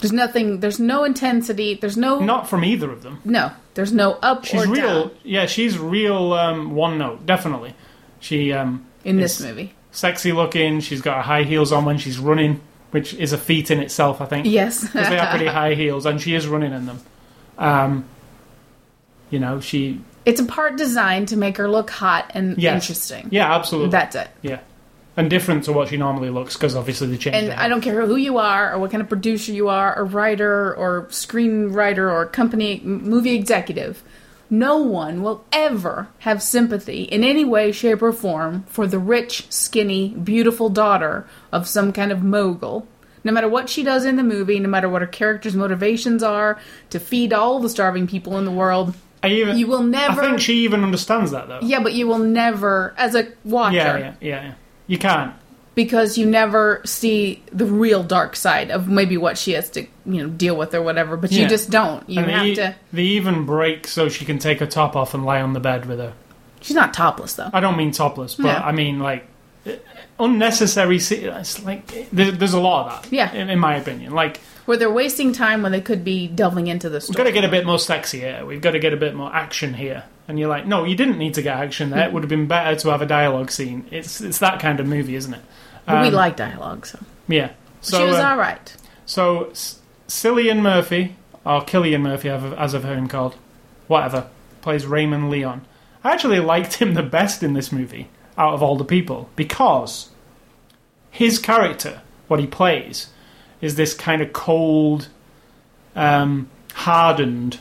There's 0.03 0.11
nothing. 0.11 0.59
There's 0.59 0.79
no 0.79 1.03
intensity. 1.03 1.73
There's 1.75 1.97
no. 1.97 2.19
not 2.19 2.47
from 2.49 2.63
either 2.63 2.91
of 2.91 3.01
them. 3.03 3.19
No. 3.25 3.51
There's 3.73 3.91
no 3.91 4.13
up 4.21 4.45
She's 4.45 4.67
real. 4.67 5.07
down 5.07 5.11
Yeah, 5.23 5.45
she's 5.47 5.79
real. 5.79 6.33
Um, 6.33 6.75
one 6.75 6.97
note, 6.97 7.25
definitely. 7.25 7.73
She 8.19 8.53
um, 8.53 8.85
in 9.03 9.17
this 9.17 9.41
movie. 9.41 9.73
sexy 9.91 10.31
looking. 10.31 10.79
She's 10.81 11.01
got 11.01 11.15
her 11.17 11.21
high 11.23 11.43
heels 11.43 11.71
on 11.71 11.85
when 11.85 11.97
she's 11.97 12.19
running, 12.19 12.61
which 12.91 13.13
is 13.15 13.33
a 13.33 13.37
feat 13.37 13.71
in 13.71 13.79
itself, 13.79 14.21
I 14.21 14.25
think. 14.25 14.45
Yes. 14.45 14.81
because 14.83 15.09
they 15.09 15.17
are 15.17 15.29
pretty 15.31 15.47
high 15.61 15.73
heels, 15.75 16.05
and 16.05 16.21
she 16.21 16.35
is 16.35 16.47
running 16.47 16.71
in 16.73 16.85
them. 16.85 16.99
Um, 17.57 18.05
you 19.29 19.39
know, 19.39 19.59
she. 19.59 20.01
it's 20.25 20.39
a 20.39 20.45
part 20.45 20.75
designed 20.77 21.29
to 21.29 21.37
make 21.37 21.57
her 21.57 21.67
look 21.69 21.89
hot 21.89 22.31
and 22.35 22.57
Yes. 22.57 22.75
interesting. 22.83 23.29
Yeah, 23.31 23.55
absolutely. 23.55 23.89
That's 23.91 24.15
it. 24.15 24.27
yeah, 24.41 24.59
and 25.15 25.29
different 25.29 25.63
to 25.65 25.71
what 25.73 25.89
she 25.89 25.97
normally 25.97 26.29
looks 26.29 26.55
because 26.55 26.75
obviously 26.75 27.07
they 27.07 27.17
changed. 27.17 27.37
And. 27.37 27.53
I 27.53 27.67
don't 27.67 27.81
care 27.81 28.05
who 28.05 28.15
you 28.15 28.37
are, 28.37 28.73
or 28.73 28.79
what 28.79 28.91
kind 28.91 29.01
of 29.01 29.09
producer 29.09 29.51
you 29.51 29.69
are, 29.69 29.97
or 29.97 30.05
writer, 30.05 30.73
or 30.75 31.07
screenwriter, 31.09 32.11
or 32.11 32.25
company 32.25 32.81
movie 32.83 33.35
executive. 33.35 34.03
no 34.49 34.77
one 34.77 35.23
will 35.23 35.43
ever 35.51 36.07
have 36.19 36.41
sympathy 36.41 37.03
in 37.03 37.23
any 37.23 37.43
way, 37.43 37.71
shape, 37.71 38.01
or 38.03 38.13
form 38.13 38.63
for 38.67 38.85
the 38.85 38.99
rich, 38.99 39.45
skinny, 39.49 40.09
beautiful 40.09 40.69
daughter 40.69 41.27
of 41.51 41.67
some 41.67 41.91
kind 41.91 42.11
of 42.11 42.21
mogul. 42.23 42.87
No 43.23 43.31
matter 43.31 43.47
what 43.47 43.69
she 43.69 43.83
does 43.83 44.05
in 44.05 44.15
the 44.15 44.23
movie, 44.23 44.59
no 44.59 44.69
matter 44.69 44.89
what 44.89 45.01
her 45.01 45.07
character's 45.07 45.55
motivations 45.55 46.21
are 46.21 46.59
to 46.91 46.99
feed 46.99 47.33
all 47.33 47.59
the 47.59 47.69
starving 47.69 48.05
people 48.05 48.37
in 48.37 48.45
the 48.45 48.51
world, 48.51 48.93
I 49.23 49.29
even, 49.29 49.57
you 49.57 49.67
will 49.67 49.83
never. 49.83 50.21
I 50.21 50.25
think 50.25 50.41
she 50.41 50.65
even 50.65 50.83
understands 50.83 51.31
that 51.31 51.47
though. 51.47 51.59
yeah, 51.63 51.81
but 51.81 51.93
you 51.93 52.05
will 52.07 52.19
never, 52.19 52.93
as 52.97 53.15
a 53.15 53.29
watcher, 53.45 53.75
yeah, 53.77 53.97
yeah, 53.97 54.13
yeah. 54.19 54.43
yeah. 54.43 54.53
You 54.87 54.97
can't. 54.97 55.33
because 55.75 56.17
you 56.17 56.25
never 56.25 56.81
see 56.85 57.41
the 57.51 57.65
real 57.65 58.03
dark 58.03 58.35
side 58.35 58.69
of 58.69 58.87
maybe 58.87 59.17
what 59.17 59.37
she 59.37 59.53
has 59.53 59.69
to, 59.71 59.81
you 60.05 60.23
know, 60.23 60.27
deal 60.29 60.55
with 60.55 60.73
or 60.75 60.81
whatever. 60.81 61.17
But 61.17 61.31
you 61.31 61.47
just 61.47 61.69
don't. 61.69 62.07
You 62.09 62.21
and 62.21 62.31
have 62.31 62.43
they, 62.43 62.53
to. 62.55 62.75
they 62.91 63.03
even 63.03 63.45
break 63.45 63.87
so 63.87 64.09
she 64.09 64.25
can 64.25 64.39
take 64.39 64.59
her 64.59 64.67
top 64.67 64.95
off 64.95 65.13
and 65.13 65.25
lie 65.25 65.41
on 65.41 65.53
the 65.53 65.59
bed 65.59 65.85
with 65.85 65.99
her. 65.99 66.13
She's 66.61 66.75
not 66.75 66.93
topless 66.93 67.33
though. 67.33 67.49
I 67.51 67.59
don't 67.59 67.75
mean 67.77 67.91
topless, 67.91 68.35
but 68.35 68.45
Yeah. 68.45 68.61
I 68.63 68.71
mean 68.71 68.99
like 68.99 69.25
unnecessary. 70.19 70.97
It's 70.97 71.63
like 71.63 72.09
there's 72.11 72.53
a 72.53 72.59
lot 72.59 72.87
of 72.91 73.03
that. 73.03 73.13
Yeah. 73.13 73.33
in, 73.33 73.49
in 73.49 73.59
my 73.59 73.75
opinion, 73.75 74.13
like 74.13 74.39
Where 74.65 74.77
they're 74.77 74.91
wasting 74.91 75.33
time 75.33 75.61
when 75.61 75.71
they 75.71 75.81
could 75.81 76.03
be 76.03 76.27
delving 76.27 76.67
into 76.67 76.89
the 76.89 77.01
story. 77.01 77.13
we've 77.13 77.17
got 77.17 77.23
to 77.25 77.31
get 77.33 77.43
a 77.43 77.49
bit 77.49 77.65
more 77.65 77.79
sexy 77.79 78.19
here. 78.21 78.45
We've 78.45 78.61
got 78.61 78.71
to 78.71 78.79
get 78.79 78.93
a 78.93 78.97
bit 78.97 79.13
more 79.13 79.33
action 79.33 79.73
here. 79.73 80.03
And 80.27 80.39
you're 80.39 80.47
like, 80.47 80.65
no, 80.65 80.85
you 80.85 80.95
didn't 80.95 81.17
need 81.17 81.33
to 81.33 81.41
get 81.41 81.57
action 81.57 81.89
there. 81.89 82.07
It 82.07 82.13
would 82.13 82.23
have 82.23 82.29
been 82.29 82.47
better 82.47 82.77
to 82.79 82.89
have 82.89 83.01
a 83.01 83.05
dialogue 83.05 83.51
scene. 83.51 83.85
It's 83.91 84.21
it's 84.21 84.39
that 84.39 84.59
kind 84.61 84.79
of 84.79 84.87
movie, 84.87 85.15
isn't 85.15 85.33
it? 85.33 85.41
But 85.85 86.01
we 86.01 86.07
Um, 86.07 86.13
like 86.13 86.37
dialogue, 86.37 86.85
so, 86.85 86.99
Yeah. 87.27 87.51
So 87.81 87.97
she 87.99 88.05
was 88.05 88.15
uh, 88.15 88.29
all 88.29 88.37
right. 88.37 88.73
So, 89.05 89.49
S- 89.49 89.79
Cillian 90.07 90.61
Murphy, 90.61 91.17
or 91.45 91.61
Killian 91.61 92.01
Murphy, 92.01 92.29
as 92.29 92.41
as 92.53 92.73
I've 92.73 92.85
heard 92.85 92.97
him 92.97 93.09
called, 93.09 93.35
whatever, 93.87 94.27
plays 94.61 94.85
Raymond 94.85 95.29
Leon. 95.29 95.65
I 96.05 96.11
actually 96.11 96.39
liked 96.39 96.75
him 96.75 96.93
the 96.93 97.03
best 97.03 97.43
in 97.43 97.51
this 97.53 97.71
movie 97.73 98.07
out 98.37 98.53
of 98.53 98.63
all 98.63 98.77
the 98.77 98.85
people 98.85 99.29
because 99.35 100.09
his 101.11 101.37
character, 101.37 102.01
what 102.27 102.39
he 102.39 102.47
plays, 102.47 103.09
is 103.63 103.75
this 103.75 103.93
kind 103.93 104.21
of 104.21 104.33
cold, 104.33 105.07
um, 105.95 106.49
hardened. 106.73 107.57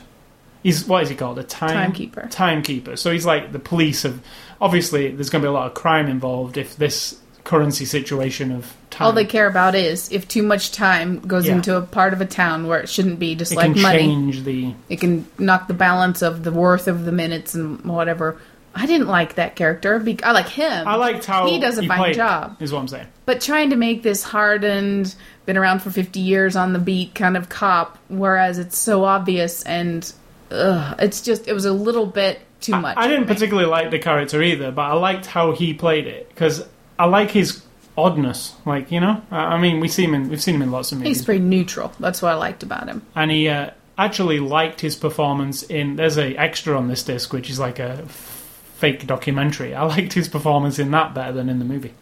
He's 0.61 0.85
what 0.85 1.03
is 1.03 1.09
he 1.09 1.15
called? 1.15 1.39
A 1.39 1.43
time 1.43 1.73
Timekeeper. 1.91 2.27
Timekeeper. 2.29 2.95
So 2.97 3.11
he's 3.11 3.25
like 3.25 3.51
the 3.51 3.59
police 3.59 4.05
of. 4.05 4.21
Obviously, 4.61 5.11
there's 5.11 5.29
going 5.29 5.41
to 5.41 5.45
be 5.47 5.49
a 5.49 5.53
lot 5.53 5.67
of 5.67 5.73
crime 5.73 6.07
involved 6.07 6.57
if 6.57 6.77
this 6.77 7.19
currency 7.43 7.83
situation 7.83 8.51
of 8.51 8.73
time. 8.89 9.05
All 9.07 9.11
they 9.11 9.25
care 9.25 9.47
about 9.47 9.75
is 9.75 10.09
if 10.11 10.25
too 10.27 10.43
much 10.43 10.71
time 10.71 11.19
goes 11.19 11.45
Yeah. 11.47 11.55
into 11.55 11.75
a 11.75 11.81
part 11.81 12.13
of 12.13 12.21
a 12.21 12.25
town 12.25 12.67
where 12.67 12.79
it 12.79 12.87
shouldn't 12.87 13.19
be, 13.19 13.35
just 13.35 13.51
it 13.51 13.55
like 13.57 13.73
can 13.73 13.81
money. 13.81 13.97
change 13.99 14.43
the 14.43 14.73
It 14.87 15.01
can 15.01 15.25
knock 15.37 15.67
the 15.67 15.73
balance 15.73 16.21
of 16.21 16.43
the 16.43 16.51
worth 16.53 16.87
of 16.87 17.03
the 17.03 17.11
minutes 17.11 17.53
and 17.55 17.83
whatever. 17.83 18.37
I 18.75 18.85
didn't 18.85 19.07
like 19.07 19.35
that 19.35 19.55
character. 19.57 20.01
I 20.23 20.31
like 20.31 20.47
him. 20.47 20.87
I 20.87 20.95
liked 20.95 21.25
how 21.25 21.45
he 21.47 21.59
does 21.59 21.77
a 21.77 21.85
fine 21.85 22.13
job. 22.13 22.55
Is 22.61 22.71
what 22.71 22.79
I'm 22.79 22.87
saying. 22.87 23.07
But 23.25 23.41
trying 23.41 23.69
to 23.71 23.75
make 23.75 24.01
this 24.01 24.23
hardened, 24.23 25.13
been 25.45 25.57
around 25.57 25.81
for 25.81 25.91
50 25.91 26.19
years 26.19 26.55
on 26.55 26.73
the 26.73 26.79
beat 26.79 27.13
kind 27.15 27.35
of 27.37 27.49
cop, 27.49 27.97
whereas 28.07 28.57
it's 28.59 28.77
so 28.77 29.03
obvious 29.03 29.63
and 29.63 30.11
ugh, 30.51 30.95
it's 30.99 31.21
just, 31.21 31.47
it 31.47 31.53
was 31.53 31.65
a 31.65 31.73
little 31.73 32.05
bit 32.05 32.39
too 32.61 32.75
much. 32.79 32.97
I, 32.97 33.03
I 33.03 33.07
didn't 33.07 33.27
particularly 33.27 33.69
like 33.69 33.91
the 33.91 33.99
character 33.99 34.41
either, 34.41 34.71
but 34.71 34.83
I 34.83 34.93
liked 34.93 35.25
how 35.25 35.51
he 35.51 35.73
played 35.73 36.07
it 36.07 36.29
because 36.29 36.65
I 36.97 37.05
like 37.05 37.31
his 37.31 37.63
oddness. 37.97 38.55
Like 38.65 38.91
you 38.91 38.99
know, 38.99 39.21
I, 39.31 39.55
I 39.55 39.61
mean, 39.61 39.79
we 39.79 39.87
see 39.87 40.03
him 40.05 40.13
in 40.13 40.29
we've 40.29 40.41
seen 40.41 40.55
him 40.55 40.61
in 40.61 40.71
lots 40.71 40.91
of 40.91 40.99
movies, 40.99 41.17
He's 41.17 41.25
pretty 41.25 41.43
neutral. 41.43 41.91
That's 41.99 42.21
what 42.21 42.31
I 42.31 42.35
liked 42.35 42.63
about 42.63 42.87
him. 42.87 43.01
and 43.15 43.29
he 43.29 43.49
uh, 43.49 43.71
actually 43.97 44.39
liked 44.39 44.79
his 44.81 44.95
performance 44.95 45.63
in. 45.63 45.97
There's 45.97 46.17
a 46.17 46.35
extra 46.35 46.77
on 46.77 46.87
this 46.87 47.03
disc 47.03 47.33
which 47.33 47.49
is 47.49 47.59
like 47.59 47.79
a 47.79 48.05
fake 48.07 49.05
documentary. 49.05 49.75
I 49.75 49.83
liked 49.83 50.13
his 50.13 50.29
performance 50.29 50.79
in 50.79 50.91
that 50.91 51.13
better 51.13 51.33
than 51.33 51.49
in 51.49 51.59
the 51.59 51.65
movie 51.65 51.93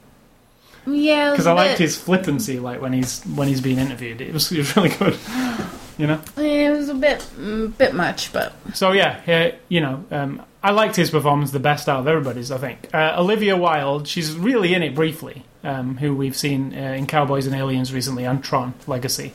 Yeah, 0.86 1.32
because 1.32 1.48
I 1.48 1.54
liked 1.54 1.78
bit- 1.78 1.86
his 1.86 1.98
flippancy, 1.98 2.60
like 2.60 2.82
when 2.82 2.94
he's 2.94 3.22
when 3.24 3.48
he's 3.48 3.62
being 3.62 3.78
interviewed. 3.78 4.22
It 4.22 4.34
was, 4.34 4.52
it 4.52 4.58
was 4.58 4.76
really 4.76 4.90
good. 4.90 5.18
You 5.98 6.08
know. 6.08 6.22
It 6.38 6.72
was 6.72 6.90
a 6.90 6.96
bit, 6.96 7.20
mm, 7.38 7.78
bit 7.78 7.94
much, 7.94 8.34
but 8.34 8.54
So 8.74 8.92
yeah, 8.92 9.22
uh, 9.28 9.56
you 9.70 9.82
know, 9.82 10.04
um, 10.10 10.44
I 10.64 10.72
liked 10.72 10.96
his 10.96 11.12
performance 11.12 11.52
the 11.52 11.60
best 11.60 11.88
out 11.88 12.00
of 12.00 12.08
everybody's. 12.08 12.52
I 12.52 12.58
think 12.58 12.90
uh, 12.94 13.16
Olivia 13.18 13.56
Wilde, 13.56 14.08
she's 14.08 14.36
really 14.36 14.74
in 14.74 14.82
it 14.84 14.96
briefly. 14.96 15.44
Um, 15.64 15.98
who 15.98 16.16
we've 16.16 16.36
seen 16.36 16.74
uh, 16.74 16.94
in 16.94 17.06
Cowboys 17.06 17.46
and 17.46 17.56
Aliens 17.56 17.94
recently 17.94 18.24
and 18.26 18.44
Tron 18.44 18.74
Legacy, 18.88 19.34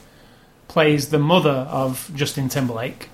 plays 0.66 1.10
the 1.10 1.20
mother 1.20 1.50
of 1.50 2.10
Justin 2.16 2.48
Timberlake. 2.48 3.10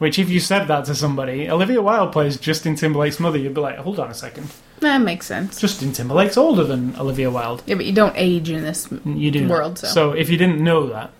Which, 0.00 0.18
if 0.18 0.30
you 0.30 0.40
said 0.40 0.64
that 0.68 0.86
to 0.86 0.94
somebody, 0.94 1.50
Olivia 1.50 1.82
Wilde 1.82 2.10
plays 2.10 2.38
Justin 2.38 2.74
Timberlake's 2.74 3.20
mother, 3.20 3.36
you'd 3.36 3.52
be 3.52 3.60
like, 3.60 3.76
"Hold 3.76 4.00
on 4.00 4.10
a 4.10 4.14
second, 4.14 4.48
that 4.80 4.96
makes 5.02 5.26
sense. 5.26 5.60
Justin 5.60 5.92
Timberlake's 5.92 6.38
older 6.38 6.64
than 6.64 6.96
Olivia 6.98 7.30
Wilde." 7.30 7.62
Yeah, 7.66 7.74
but 7.74 7.84
you 7.84 7.92
don't 7.92 8.14
age 8.16 8.48
in 8.48 8.62
this. 8.64 8.88
You 9.04 9.30
do. 9.30 9.46
World, 9.46 9.78
so. 9.78 10.12
if 10.12 10.30
you 10.30 10.38
didn't 10.38 10.64
know 10.64 10.86
that, 10.86 11.10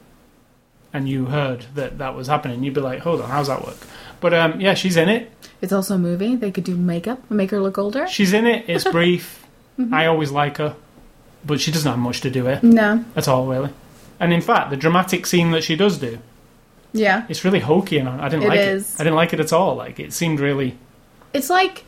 and 0.95 1.07
you 1.07 1.27
heard 1.27 1.67
that 1.75 1.99
that 1.99 2.15
was 2.17 2.27
happening, 2.27 2.65
you'd 2.65 2.73
be 2.73 2.81
like, 2.81 3.01
"Hold 3.01 3.21
on, 3.21 3.29
how's 3.29 3.49
that 3.49 3.67
work?" 3.67 3.77
But 4.19 4.33
um, 4.33 4.61
yeah, 4.63 4.73
she's 4.73 4.97
in 4.97 5.11
it. 5.11 5.31
It's 5.61 5.75
also 5.75 5.97
a 5.97 5.99
movie. 5.99 6.35
They 6.37 6.51
could 6.51 6.65
do 6.65 6.75
makeup 6.75 7.31
make 7.31 7.51
her 7.51 7.61
look 7.61 7.77
older. 7.77 8.09
She's 8.09 8.33
in 8.33 8.47
it. 8.47 8.65
It's 8.69 8.85
brief. 8.91 9.47
Mm-hmm. 9.79 9.93
I 9.93 10.07
always 10.07 10.31
like 10.31 10.57
her, 10.57 10.75
but 11.45 11.61
she 11.61 11.71
doesn't 11.71 11.91
have 11.91 12.01
much 12.01 12.23
to 12.23 12.31
do 12.31 12.45
here 12.47 12.61
No. 12.63 13.05
at 13.15 13.29
all, 13.29 13.47
really. 13.47 13.75
And 14.19 14.33
in 14.33 14.41
fact, 14.41 14.71
the 14.71 14.77
dramatic 14.79 15.27
scene 15.27 15.51
that 15.51 15.65
she 15.65 15.77
does 15.77 15.99
do, 15.99 16.19
Yeah. 16.93 17.25
it's 17.29 17.45
really 17.45 17.61
hokey, 17.61 17.99
and 17.99 18.09
I 18.09 18.29
didn't 18.29 18.45
It 18.45 18.49
like 18.49 18.59
is. 18.61 18.95
it. 18.95 19.01
I 19.01 19.05
didn't 19.05 19.17
like 19.17 19.33
it 19.33 19.41
at 19.41 19.53
all. 19.53 19.77
Like 19.77 20.01
it 20.01 20.13
seemed 20.13 20.41
really. 20.41 20.77
It's 21.33 21.51
like 21.51 21.85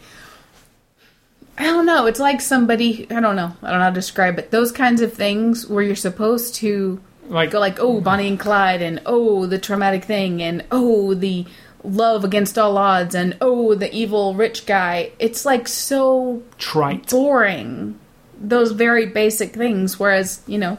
I 1.59 1.65
don't 1.65 1.87
know. 1.87 2.07
It's 2.07 2.21
like 2.21 2.41
somebody 2.41 3.07
I 3.11 3.21
don't 3.21 3.37
know. 3.37 3.53
I 3.63 3.71
don't 3.71 3.79
know 3.79 3.85
how 3.85 3.91
to 3.91 3.95
describe 3.95 4.39
it. 4.39 4.51
Those 4.51 4.73
kinds 4.73 5.01
of 5.01 5.13
things 5.13 5.67
where 5.67 5.83
you're 5.85 5.97
supposed 5.97 6.55
to 6.57 7.01
Like 7.29 7.51
go 7.51 7.61
like, 7.61 7.79
oh, 7.79 8.01
Bonnie 8.01 8.29
and 8.29 8.41
Clyde, 8.41 8.83
and 8.83 9.01
oh, 9.07 9.47
the 9.47 9.59
traumatic 9.59 10.05
thing, 10.05 10.43
and 10.43 10.65
oh, 10.71 11.15
the 11.15 11.45
love 11.85 12.25
against 12.25 12.57
all 12.59 12.79
odds, 12.79 13.15
and 13.15 13.37
oh, 13.41 13.75
the 13.75 13.93
evil 13.95 14.35
rich 14.35 14.67
guy. 14.67 15.11
It's 15.19 15.45
like 15.45 15.69
so 15.69 16.43
trite. 16.59 17.09
boring. 17.11 17.99
Those 18.41 18.73
very 18.73 19.07
basic 19.07 19.53
things. 19.55 19.99
Whereas 20.01 20.41
you 20.47 20.59
know, 20.59 20.79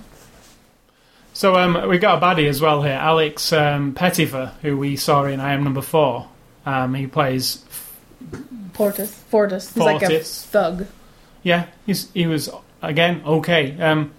So 1.34 1.56
um, 1.56 1.90
we've 1.90 2.00
got 2.02 2.22
a 2.22 2.26
baddie 2.26 2.48
as 2.48 2.62
well 2.62 2.84
here, 2.84 2.94
Alex 2.94 3.52
um, 3.52 3.94
Pettyfer, 3.94 4.54
who 4.62 4.78
we 4.78 4.96
saw 4.96 5.26
in 5.26 5.40
I 5.40 5.54
Am 5.54 5.64
Number 5.64 5.82
Four. 5.82 6.30
Um, 6.66 6.94
he 6.94 7.08
plays 7.08 7.64
Fortis, 8.74 9.14
Fortis, 9.14 9.74
he's 9.74 9.84
like 9.84 10.04
a 10.04 10.20
thug. 10.20 10.86
Yeah, 11.42 11.66
he's 11.86 12.12
he 12.14 12.28
was 12.28 12.50
again 12.82 13.22
okay. 13.26 13.80
Um, 13.82 14.12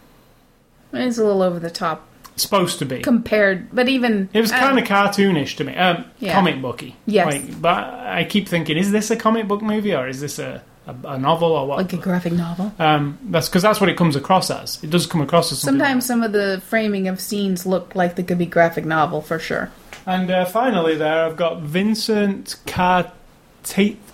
It's 0.93 1.19
a 1.19 1.25
little 1.25 1.43
over 1.43 1.59
the 1.59 1.71
top 1.71 2.07
supposed 2.37 2.81
to 2.81 2.85
be. 2.85 3.01
compared, 3.01 3.75
but 3.75 3.89
even 3.89 4.29
It 4.33 4.41
was 4.41 4.53
uh, 4.53 4.59
kind 4.59 4.79
of 4.79 4.85
cartoonish 4.85 5.57
to 5.59 5.65
me, 5.65 5.75
um, 5.77 6.05
Yeah. 6.19 6.33
comic 6.35 6.61
booky. 6.61 6.97
Yes. 7.07 7.27
Like, 7.27 7.61
but 7.63 7.85
I 7.85 8.25
keep 8.25 8.49
thinking, 8.49 8.77
is 8.77 8.91
this 8.91 9.11
a 9.11 9.17
comic 9.17 9.47
book 9.47 9.63
movie 9.63 9.95
or 9.95 10.09
is 10.09 10.21
this 10.21 10.39
a, 10.39 10.63
a, 10.87 10.95
a 11.09 11.19
novel 11.19 11.53
or 11.53 11.67
what? 11.67 11.79
like 11.79 11.93
a 11.93 11.97
graphic 11.97 12.33
novel. 12.33 12.73
um, 12.79 13.19
that's 13.25 13.49
because 13.49 13.63
that's 13.63 13.81
what 13.81 13.89
it 13.89 13.97
comes 13.97 14.17
across 14.17 14.51
as. 14.51 14.83
It 14.85 14.91
does 14.91 15.07
come 15.07 15.21
across 15.21 15.51
as 15.53 15.61
something. 15.61 15.79
Sometimes 15.81 16.07
some 16.07 16.23
of 16.23 16.33
the 16.33 16.63
framing 16.67 17.09
of 17.09 17.21
scenes 17.21 17.65
look 17.67 17.95
like 17.95 18.17
they 18.17 18.23
could 18.23 18.39
be 18.39 18.47
graphic 18.47 18.85
novel 18.85 19.21
for 19.23 19.39
sure. 19.39 19.71
And 20.07 20.31
uh, 20.31 20.45
finally, 20.45 20.97
there 20.97 21.25
I've 21.25 21.37
got 21.37 21.61
Vincent 21.63 22.57
Carte- 22.67 23.13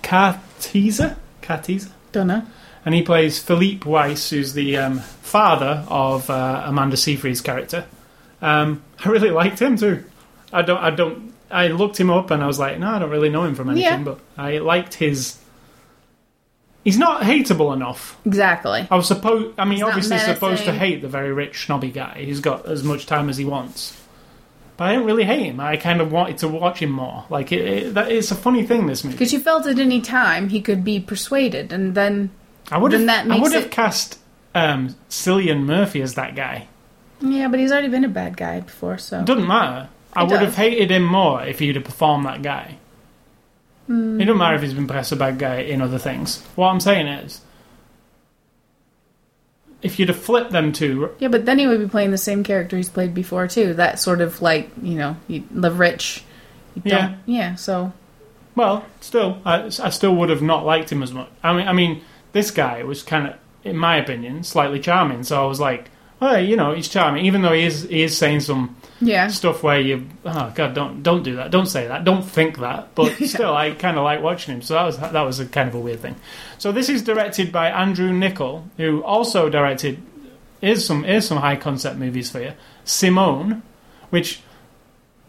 Cartiza, 0.03 1.15
Cartiza, 1.41 1.89
Don't 2.11 2.27
know. 2.27 2.43
and 2.85 2.95
he 2.95 3.01
plays 3.01 3.39
Philippe 3.39 3.89
Weiss, 3.89 4.29
who's 4.29 4.53
the 4.53 4.77
um, 4.77 4.99
father 4.99 5.83
of 5.89 6.29
uh, 6.29 6.63
Amanda 6.65 6.97
Seyfried's 6.97 7.41
character. 7.41 7.85
Um, 8.41 8.81
I 9.03 9.09
really 9.09 9.29
liked 9.31 9.59
him 9.61 9.77
too. 9.77 10.03
I 10.53 10.61
don't. 10.63 10.79
I 10.79 10.89
don't. 10.89 11.33
I 11.49 11.67
looked 11.67 11.99
him 11.99 12.09
up 12.09 12.31
and 12.31 12.41
I 12.41 12.47
was 12.47 12.59
like, 12.59 12.79
no, 12.79 12.87
I 12.91 12.99
don't 12.99 13.09
really 13.09 13.29
know 13.29 13.43
him 13.43 13.55
from 13.55 13.69
anything, 13.69 13.83
Yeah. 13.99 14.03
but 14.03 14.19
I 14.37 14.59
liked 14.59 14.93
his. 14.95 15.37
He's 16.83 16.97
not 16.97 17.21
hateable 17.21 17.73
enough. 17.73 18.17
Exactly. 18.25 18.87
I 18.89 18.95
was 18.95 19.07
supposed. 19.07 19.59
I 19.59 19.65
mean, 19.65 19.73
He's 19.75 19.83
obviously 19.83 20.17
supposed 20.19 20.63
to 20.65 20.71
hate 20.71 21.01
the 21.01 21.07
very 21.07 21.31
rich 21.31 21.65
snobby 21.65 21.91
guy 21.91 22.23
He's 22.25 22.39
got 22.39 22.65
as 22.67 22.83
much 22.83 23.05
time 23.05 23.29
as 23.29 23.37
he 23.37 23.45
wants. 23.45 23.97
But 24.77 24.85
I 24.85 24.93
didn't 24.93 25.05
really 25.05 25.25
hate 25.25 25.43
him. 25.43 25.59
I 25.59 25.77
kind 25.77 26.01
of 26.01 26.11
wanted 26.11 26.39
to 26.39 26.47
watch 26.47 26.79
him 26.79 26.89
more. 26.89 27.25
Like 27.29 27.51
it, 27.51 27.61
it, 27.61 27.93
that, 27.93 28.11
it's 28.11 28.31
a 28.31 28.35
funny 28.35 28.65
thing. 28.65 28.87
This 28.87 29.03
movie. 29.03 29.15
Because 29.15 29.31
you 29.31 29.39
felt 29.39 29.67
at 29.67 29.77
any 29.77 30.01
time 30.01 30.49
he 30.49 30.59
could 30.59 30.83
be 30.83 30.99
persuaded, 30.99 31.71
and 31.71 31.93
then 31.93 32.31
I 32.71 32.79
would 32.79 32.91
have. 32.93 33.05
That 33.05 33.29
I 33.29 33.37
would 33.37 33.51
have 33.53 33.65
it- 33.65 33.71
cast 33.71 34.17
um, 34.55 34.95
Cillian 35.07 35.63
Murphy 35.65 36.01
as 36.01 36.15
that 36.15 36.35
guy. 36.35 36.67
yeah, 37.19 37.47
but 37.47 37.59
he's 37.59 37.71
already 37.71 37.89
been 37.89 38.05
a 38.05 38.09
bad 38.09 38.35
guy 38.37 38.61
before, 38.61 38.97
so 38.97 39.19
It 39.19 39.25
doesn't 39.25 39.47
matter. 39.47 39.89
I 40.13 40.23
would 40.23 40.31
does. 40.31 40.39
have 40.39 40.55
hated 40.55 40.89
him 40.89 41.03
more 41.05 41.43
if 41.43 41.59
he'd 41.59 41.75
have 41.75 41.85
performed 41.85 42.25
that 42.25 42.41
guy. 42.41 42.77
It 43.91 44.25
doesn't 44.25 44.37
matter 44.37 44.55
if 44.55 44.61
he's 44.61 44.73
been 44.73 44.87
pressed 44.87 45.11
a 45.11 45.15
bad 45.15 45.37
guy 45.39 45.57
in 45.61 45.81
other 45.81 45.97
things. 45.97 46.41
What 46.55 46.67
I'm 46.67 46.79
saying 46.79 47.07
is, 47.07 47.41
if 49.81 49.97
you'd 49.99 50.09
have 50.09 50.19
flipped 50.19 50.51
them 50.51 50.71
two, 50.71 51.09
yeah, 51.19 51.27
but 51.27 51.45
then 51.45 51.57
he 51.59 51.67
would 51.67 51.79
be 51.79 51.87
playing 51.87 52.11
the 52.11 52.17
same 52.17 52.43
character 52.43 52.77
he's 52.77 52.89
played 52.89 53.13
before 53.13 53.47
too. 53.47 53.73
That 53.73 53.99
sort 53.99 54.21
of 54.21 54.41
like 54.41 54.69
you 54.81 54.95
know, 54.95 55.17
you 55.27 55.43
live 55.51 55.79
rich. 55.79 56.23
You 56.75 56.83
Yeah. 56.85 57.07
don't, 57.07 57.17
yeah. 57.25 57.55
So 57.55 57.91
Well, 58.55 58.85
still, 58.99 59.39
I, 59.45 59.63
I 59.65 59.89
still 59.89 60.15
would 60.15 60.29
have 60.29 60.41
not 60.41 60.65
liked 60.65 60.91
him 60.91 61.01
as 61.03 61.11
much. 61.11 61.29
I 61.43 61.53
mean, 61.53 61.67
I 61.67 61.73
mean, 61.73 62.01
this 62.31 62.51
guy 62.51 62.83
was 62.83 63.01
kind 63.03 63.27
of, 63.27 63.35
in 63.63 63.75
my 63.77 63.97
opinion, 63.97 64.43
slightly 64.43 64.79
charming. 64.79 65.23
So 65.23 65.43
I 65.43 65.47
was 65.47 65.59
like, 65.59 65.89
well, 66.21 66.39
you 66.39 66.55
know, 66.55 66.73
he's 66.73 66.87
charming, 66.87 67.25
even 67.25 67.41
though 67.41 67.51
he 67.53 67.63
is 67.65 67.83
he 67.83 68.03
is 68.03 68.15
saying 68.17 68.41
some 68.41 68.75
Yeah. 69.01 69.27
stuff 69.27 69.63
where 69.63 69.79
you, 69.81 70.05
oh 70.25 70.51
god, 70.55 70.73
don't 70.75 71.01
don't 71.03 71.23
do 71.23 71.35
that, 71.37 71.49
don't 71.51 71.65
say 71.65 71.87
that, 71.87 72.03
don't 72.05 72.21
think 72.23 72.59
that. 72.59 72.93
But 72.95 73.15
still, 73.25 73.53
I 73.53 73.71
kind 73.71 73.97
of 73.97 74.03
like 74.03 74.21
watching 74.21 74.53
him. 74.55 74.61
So 74.61 74.75
that 74.75 74.83
was 74.83 74.97
that 74.99 75.21
was 75.21 75.39
a 75.39 75.45
kind 75.47 75.67
of 75.67 75.75
a 75.75 75.79
weird 75.79 75.99
thing. 75.99 76.15
So 76.59 76.71
this 76.71 76.87
is 76.89 77.01
directed 77.01 77.51
by 77.51 77.69
Andrew 77.71 78.11
Niccol, 78.11 78.63
who 78.77 79.03
also 79.03 79.49
directed. 79.49 79.99
is 80.61 80.85
some 80.85 81.03
here's 81.03 81.27
some 81.27 81.39
high 81.39 81.55
concept 81.55 81.97
movies 81.97 82.29
for 82.29 82.39
you. 82.39 82.53
Simone, 82.85 83.63
which 84.11 84.41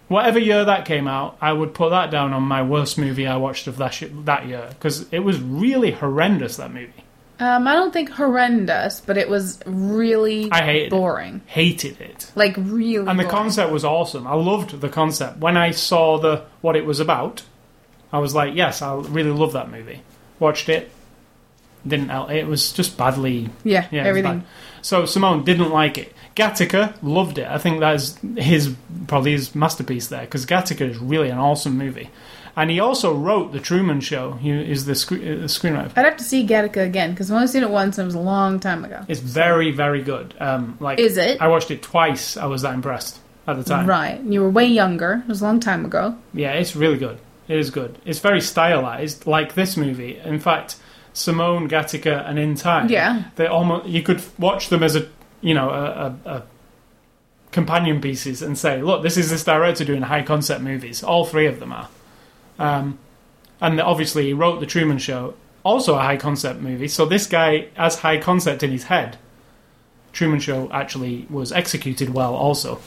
whatever 0.09 0.38
year 0.38 0.62
that 0.64 0.85
came 0.85 1.09
out, 1.09 1.38
I 1.40 1.55
would 1.55 1.72
put 1.72 1.88
that 1.90 2.11
down 2.11 2.35
on 2.35 2.42
my 2.42 2.62
worst 2.62 2.98
movie 2.98 3.26
I 3.26 3.37
watched 3.37 3.66
of 3.66 3.78
that 3.78 3.94
sh- 3.94 4.05
that 4.24 4.46
year 4.46 4.66
because 4.70 5.07
it 5.11 5.20
was 5.20 5.40
really 5.40 5.92
horrendous. 5.92 6.57
That 6.59 6.70
movie, 6.72 6.92
Um, 7.42 7.66
I 7.66 7.72
don't 7.74 7.92
think 7.92 8.11
horrendous, 8.11 9.00
but 9.00 9.16
it 9.18 9.28
was 9.28 9.59
really 9.66 10.50
I 10.52 10.62
hated 10.62 10.87
it. 10.87 10.90
boring. 10.90 11.40
hated 11.46 12.00
it. 12.00 12.31
Like 12.35 12.55
really. 12.57 12.98
and 13.09 13.18
the 13.18 13.24
boring. 13.24 13.28
concept 13.28 13.72
was 13.72 13.85
awesome. 13.85 14.26
I 14.26 14.35
loved 14.35 14.81
the 14.81 14.88
concept. 14.88 15.38
When 15.38 15.57
I 15.57 15.70
saw 15.72 16.18
the 16.18 16.44
what 16.61 16.76
it 16.76 16.87
was 16.87 17.00
about, 17.00 17.42
I 18.12 18.18
was 18.18 18.35
like, 18.35 18.55
yes, 18.55 18.83
I 18.83 18.94
really 18.94 19.31
love 19.31 19.55
that 19.55 19.70
movie. 19.70 20.02
Watched 20.38 20.68
it, 20.68 20.90
didn't. 21.87 22.11
It 22.31 22.46
was 22.46 22.72
just 22.72 22.96
badly. 22.96 23.48
Yeah, 23.64 23.87
Yeah, 23.90 24.05
everything. 24.05 24.40
bad. 24.40 24.48
So 24.83 25.07
Simone 25.07 25.44
didn't 25.44 25.70
like 25.70 25.96
it. 25.98 26.12
Gattaca 26.37 26.94
loved 27.02 27.38
it. 27.38 27.46
I 27.46 27.59
think 27.59 27.81
that's 27.81 28.18
his 28.37 28.74
probably 29.07 29.33
his 29.33 29.55
masterpiece 29.55 30.09
there 30.09 30.22
because 30.22 30.46
Gattaca 30.46 30.88
is 30.90 30.98
really 30.98 31.28
an 31.31 31.38
awesome 31.38 31.76
movie. 31.78 32.11
And 32.54 32.70
he 32.70 32.80
also 32.80 33.14
wrote 33.14 33.52
The 33.52 33.60
Truman 33.60 34.00
Show. 34.00 34.32
He 34.32 34.50
is 34.50 34.84
the, 34.84 34.94
scre- 34.94 35.14
uh, 35.14 35.48
screenwriter. 35.48 35.92
I'd 35.96 36.04
have 36.04 36.16
to 36.18 36.24
see 36.24 36.46
Gattaca 36.46 36.84
again 36.84 37.12
because 37.12 37.30
I've 37.30 37.36
only 37.36 37.46
seen 37.48 37.62
it 37.62 37.70
once 37.70 37.96
and 37.98 38.04
it 38.04 38.06
was 38.06 38.14
a 38.14 38.20
long 38.20 38.60
time 38.60 38.84
ago. 38.84 39.04
It's 39.08 39.20
very, 39.20 39.70
very 39.70 40.02
good. 40.02 40.34
Um, 40.38 40.76
like 40.80 40.98
Is 40.98 41.16
it? 41.16 41.40
I 41.40 41.48
watched 41.48 41.70
it 41.70 41.82
twice. 41.82 42.36
I 42.36 42.44
was 42.46 42.62
that 42.62 42.74
impressed 42.74 43.18
at 43.46 43.56
the 43.56 43.64
time. 43.64 43.86
Right. 43.86 44.20
You 44.20 44.42
were 44.42 44.50
way 44.50 44.66
younger. 44.66 45.22
It 45.24 45.28
was 45.28 45.40
a 45.40 45.44
long 45.44 45.60
time 45.60 45.84
ago. 45.86 46.16
Yeah, 46.34 46.52
it's 46.52 46.76
really 46.76 46.98
good. 46.98 47.18
It 47.48 47.58
is 47.58 47.70
good. 47.70 47.98
It's 48.04 48.18
very 48.20 48.40
stylized, 48.40 49.26
like 49.26 49.54
this 49.54 49.76
movie. 49.76 50.18
In 50.18 50.38
fact, 50.38 50.76
Simone 51.14 51.68
Gattaca 51.68 52.28
and 52.28 52.38
In 52.38 52.54
Time. 52.54 52.88
Yeah. 52.88 53.24
they 53.36 53.46
almost 53.46 53.86
you 53.88 54.02
could 54.02 54.22
watch 54.38 54.68
them 54.68 54.82
as 54.82 54.94
a 54.96 55.08
you 55.40 55.52
know 55.54 55.68
a, 55.70 56.16
a, 56.26 56.30
a 56.36 56.42
companion 57.50 58.00
pieces 58.00 58.42
and 58.42 58.56
say, 58.56 58.80
look, 58.82 59.02
this 59.02 59.16
is 59.16 59.30
this 59.30 59.44
director 59.44 59.84
doing 59.84 60.02
high 60.02 60.22
concept 60.22 60.62
movies. 60.62 61.02
All 61.02 61.24
three 61.24 61.46
of 61.46 61.60
them 61.60 61.72
are. 61.72 61.88
Um, 62.58 62.98
and 63.60 63.80
obviously, 63.80 64.26
he 64.26 64.32
wrote 64.32 64.60
The 64.60 64.66
Truman 64.66 64.98
Show, 64.98 65.34
also 65.62 65.94
a 65.94 66.00
high 66.00 66.16
concept 66.16 66.60
movie. 66.60 66.88
So 66.88 67.06
this 67.06 67.26
guy 67.26 67.68
has 67.74 67.98
high 67.98 68.18
concept 68.18 68.62
in 68.62 68.70
his 68.70 68.84
head. 68.84 69.18
Truman 70.12 70.40
Show 70.40 70.70
actually 70.72 71.26
was 71.30 71.52
executed 71.52 72.12
well, 72.12 72.34
also, 72.34 72.80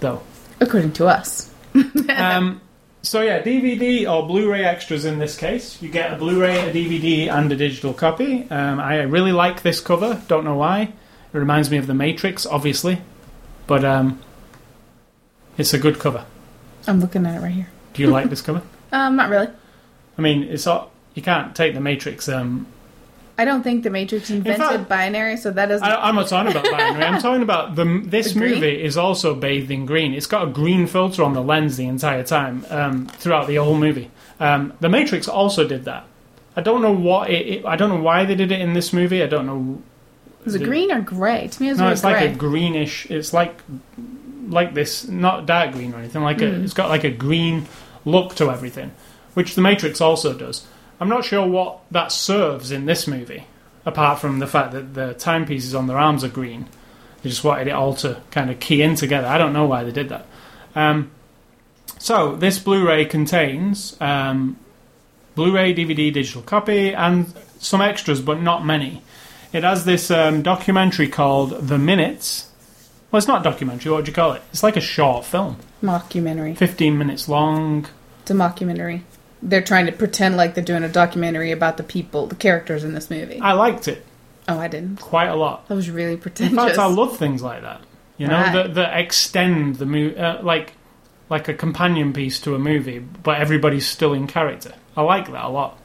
though. 0.00 0.22
According 0.60 0.92
to 0.92 1.06
us. 1.06 1.52
Um, 2.08 2.62
so 3.02 3.20
yeah, 3.22 3.42
DVD 3.42 4.10
or 4.10 4.26
Blu-ray 4.26 4.64
extras 4.64 5.04
in 5.04 5.18
this 5.18 5.36
case. 5.36 5.80
You 5.80 5.88
get 5.88 6.12
a 6.12 6.16
Blu-ray, 6.16 6.68
a 6.68 6.72
DVD, 6.72 7.30
and 7.30 7.50
a 7.52 7.56
digital 7.56 7.92
copy. 7.92 8.46
Um, 8.50 8.80
I 8.80 9.02
really 9.02 9.30
like 9.30 9.62
this 9.62 9.80
cover. 9.80 10.20
Don't 10.26 10.44
know 10.44 10.56
why. 10.56 10.92
It 11.32 11.38
reminds 11.38 11.70
me 11.70 11.76
of 11.76 11.86
The 11.86 11.94
Matrix, 11.94 12.44
obviously, 12.44 13.00
but 13.66 13.84
um, 13.84 14.20
it's 15.56 15.72
a 15.72 15.78
good 15.78 15.98
cover. 15.98 16.24
I'm 16.86 17.00
looking 17.00 17.24
at 17.24 17.36
it 17.36 17.40
right 17.40 17.52
here. 17.52 17.68
Do 17.94 18.02
you 18.02 18.08
like 18.08 18.30
this 18.30 18.42
cover? 18.42 18.62
Um, 18.92 19.16
not 19.16 19.28
really. 19.30 19.48
I 20.16 20.20
mean, 20.22 20.42
it's 20.44 20.66
all, 20.66 20.90
you 21.14 21.22
can't 21.22 21.54
take 21.54 21.74
The 21.74 21.80
Matrix. 21.80 22.28
Um, 22.28 22.66
I 23.40 23.44
don't 23.44 23.62
think 23.62 23.84
the 23.84 23.90
Matrix 23.90 24.30
invented 24.30 24.66
fact- 24.66 24.88
binary, 24.88 25.36
so 25.36 25.52
that 25.52 25.66
doesn't. 25.66 25.86
I, 25.86 26.08
I'm 26.08 26.16
not 26.16 26.26
talking 26.26 26.50
about 26.50 26.64
binary. 26.64 27.04
I'm 27.04 27.20
talking 27.22 27.42
about 27.42 27.76
the 27.76 28.02
this 28.04 28.32
The 28.32 28.40
movie 28.40 28.82
is 28.82 28.96
also 28.96 29.34
bathed 29.36 29.70
in 29.70 29.86
green. 29.86 30.12
It's 30.12 30.26
got 30.26 30.48
a 30.48 30.50
green 30.50 30.88
filter 30.88 31.22
on 31.22 31.34
the 31.34 31.40
lens 31.42 31.76
the 31.76 31.86
entire 31.86 32.24
time 32.24 32.66
um, 32.68 33.06
throughout 33.06 33.46
the 33.46 33.54
whole 33.56 33.76
movie. 33.78 34.10
Um, 34.40 34.72
the 34.80 34.88
Matrix 34.88 35.28
also 35.28 35.66
did 35.68 35.84
that. 35.84 36.04
I 36.56 36.62
don't 36.62 36.82
know 36.82 36.92
what 36.92 37.30
it, 37.30 37.46
it. 37.46 37.64
I 37.64 37.76
don't 37.76 37.90
know 37.90 38.02
why 38.02 38.24
they 38.24 38.34
did 38.34 38.50
it 38.50 38.60
in 38.60 38.72
this 38.72 38.92
movie. 38.92 39.22
I 39.22 39.26
don't 39.28 39.46
know. 39.46 39.80
was 40.44 40.56
it 40.56 40.64
green 40.64 40.90
or 40.90 41.00
gray? 41.00 41.46
To 41.46 41.62
me, 41.62 41.68
it 41.70 41.76
No, 41.76 41.90
it's 41.90 42.02
like 42.02 42.20
a 42.20 42.34
greenish. 42.34 43.08
It's 43.08 43.32
like 43.32 43.56
like 44.48 44.74
this, 44.74 45.06
not 45.06 45.46
dark 45.46 45.72
green 45.72 45.94
or 45.94 45.98
anything. 45.98 46.22
Like 46.22 46.40
a, 46.40 46.46
Mm. 46.46 46.64
it's 46.64 46.74
got 46.74 46.88
like 46.88 47.04
a 47.04 47.10
green 47.12 47.66
look 48.04 48.34
to 48.36 48.50
everything, 48.50 48.92
which 49.34 49.54
the 49.54 49.60
Matrix 49.60 50.00
also 50.00 50.32
does. 50.32 50.66
I'm 51.00 51.08
not 51.08 51.24
sure 51.24 51.46
what 51.46 51.80
that 51.90 52.10
serves 52.12 52.70
in 52.70 52.86
this 52.86 53.06
movie, 53.06 53.44
apart 53.86 54.18
from 54.18 54.38
the 54.38 54.46
fact 54.46 54.72
that 54.72 54.94
the 54.94 55.14
timepieces 55.14 55.74
on 55.74 55.86
their 55.86 55.98
arms 55.98 56.24
are 56.24 56.28
green. 56.28 56.66
They 57.22 57.30
just 57.30 57.44
wanted 57.44 57.68
it 57.68 57.72
all 57.72 57.94
to 57.96 58.20
kind 58.30 58.50
of 58.50 58.60
key 58.60 58.82
in 58.82 58.94
together. 58.94 59.26
I 59.26 59.38
don't 59.38 59.52
know 59.52 59.66
why 59.66 59.84
they 59.84 59.92
did 59.92 60.08
that. 60.08 60.26
Um, 60.74 61.10
so 61.98 62.36
this 62.36 62.58
Blu-ray 62.58 63.06
contains 63.06 63.96
um, 64.00 64.56
Blu-ray, 65.34 65.74
DVD, 65.74 66.12
digital 66.12 66.42
copy, 66.42 66.94
and 66.94 67.32
some 67.58 67.80
extras, 67.80 68.20
but 68.20 68.40
not 68.40 68.64
many. 68.64 69.02
It 69.52 69.64
has 69.64 69.84
this 69.84 70.10
um, 70.10 70.42
documentary 70.42 71.08
called 71.08 71.68
The 71.68 71.78
Minutes. 71.78 72.47
Well, 73.10 73.18
it's 73.18 73.28
not 73.28 73.40
a 73.40 73.44
documentary. 73.44 73.90
What 73.90 73.98
would 73.98 74.08
you 74.08 74.14
call 74.14 74.32
it? 74.32 74.42
It's 74.52 74.62
like 74.62 74.76
a 74.76 74.80
short 74.82 75.24
film, 75.24 75.56
mockumentary. 75.82 76.56
15 76.56 76.98
minutes 76.98 77.28
long. 77.28 77.86
It's 78.22 78.30
a 78.30 78.34
mockumentary. 78.34 79.02
They're 79.42 79.62
trying 79.62 79.86
to 79.86 79.92
pretend 79.92 80.36
like 80.36 80.54
they're 80.54 80.64
doing 80.64 80.82
a 80.82 80.88
documentary 80.88 81.50
about 81.52 81.76
the 81.76 81.82
people, 81.84 82.26
the 82.26 82.34
characters 82.34 82.84
in 82.84 82.92
this 82.92 83.08
movie. 83.10 83.40
I 83.40 83.52
liked 83.52 83.88
it 83.88 84.04
oh, 84.48 84.58
I 84.58 84.68
didn't. 84.68 85.00
quite 85.00 85.28
a 85.28 85.36
lot. 85.36 85.66
That 85.68 85.74
was 85.74 85.88
really 85.90 86.16
pretentious. 86.16 86.50
In 86.52 86.56
fact, 86.58 86.78
I 86.78 86.86
love 86.86 87.16
things 87.16 87.40
like 87.42 87.62
that. 87.62 87.80
You 88.18 88.26
know, 88.26 88.34
Right. 88.34 88.52
that 88.52 88.74
that 88.74 88.98
extend 88.98 89.76
the 89.76 89.86
movie, 89.86 90.18
uh, 90.18 90.42
like 90.42 90.72
like 91.30 91.46
a 91.48 91.54
companion 91.54 92.12
piece 92.12 92.40
to 92.40 92.54
a 92.54 92.58
movie, 92.58 92.98
but 92.98 93.38
everybody's 93.40 93.86
still 93.86 94.12
in 94.12 94.26
character. 94.26 94.72
I 94.96 95.02
like 95.02 95.26
that 95.30 95.44
a 95.44 95.48
lot. 95.48 95.78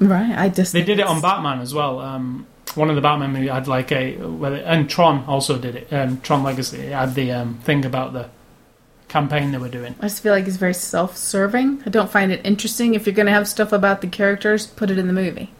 right. 0.00 0.36
I 0.36 0.48
just 0.48 0.72
They 0.72 0.80
think 0.80 0.86
did 0.86 0.98
it 0.98 1.02
it's- 1.02 1.14
on 1.14 1.22
Batman 1.22 1.60
as 1.60 1.72
well. 1.74 2.00
Um, 2.00 2.46
one 2.76 2.88
of 2.90 2.96
the 2.96 3.02
Batman 3.02 3.32
movies 3.32 3.50
had 3.50 3.68
like 3.68 3.90
a, 3.92 4.16
and 4.16 4.88
Tron 4.88 5.24
also 5.24 5.58
did 5.58 5.76
it. 5.76 5.92
Um, 5.92 6.20
Tron 6.20 6.42
Legacy 6.42 6.78
it 6.78 6.92
had 6.92 7.14
the 7.14 7.32
um, 7.32 7.58
thing 7.64 7.84
about 7.84 8.12
the 8.12 8.28
campaign 9.08 9.50
they 9.50 9.58
were 9.58 9.68
doing. 9.68 9.96
I 9.98 10.02
just 10.02 10.22
feel 10.22 10.32
like 10.32 10.46
it's 10.46 10.56
very 10.56 10.74
self-serving. 10.74 11.82
I 11.84 11.90
don't 11.90 12.10
find 12.10 12.30
it 12.30 12.40
interesting. 12.44 12.94
If 12.94 13.06
you're 13.06 13.14
going 13.14 13.26
to 13.26 13.32
have 13.32 13.48
stuff 13.48 13.72
about 13.72 14.02
the 14.02 14.06
characters, 14.06 14.66
put 14.66 14.90
it 14.90 14.98
in 14.98 15.08
the 15.08 15.12
movie. 15.12 15.50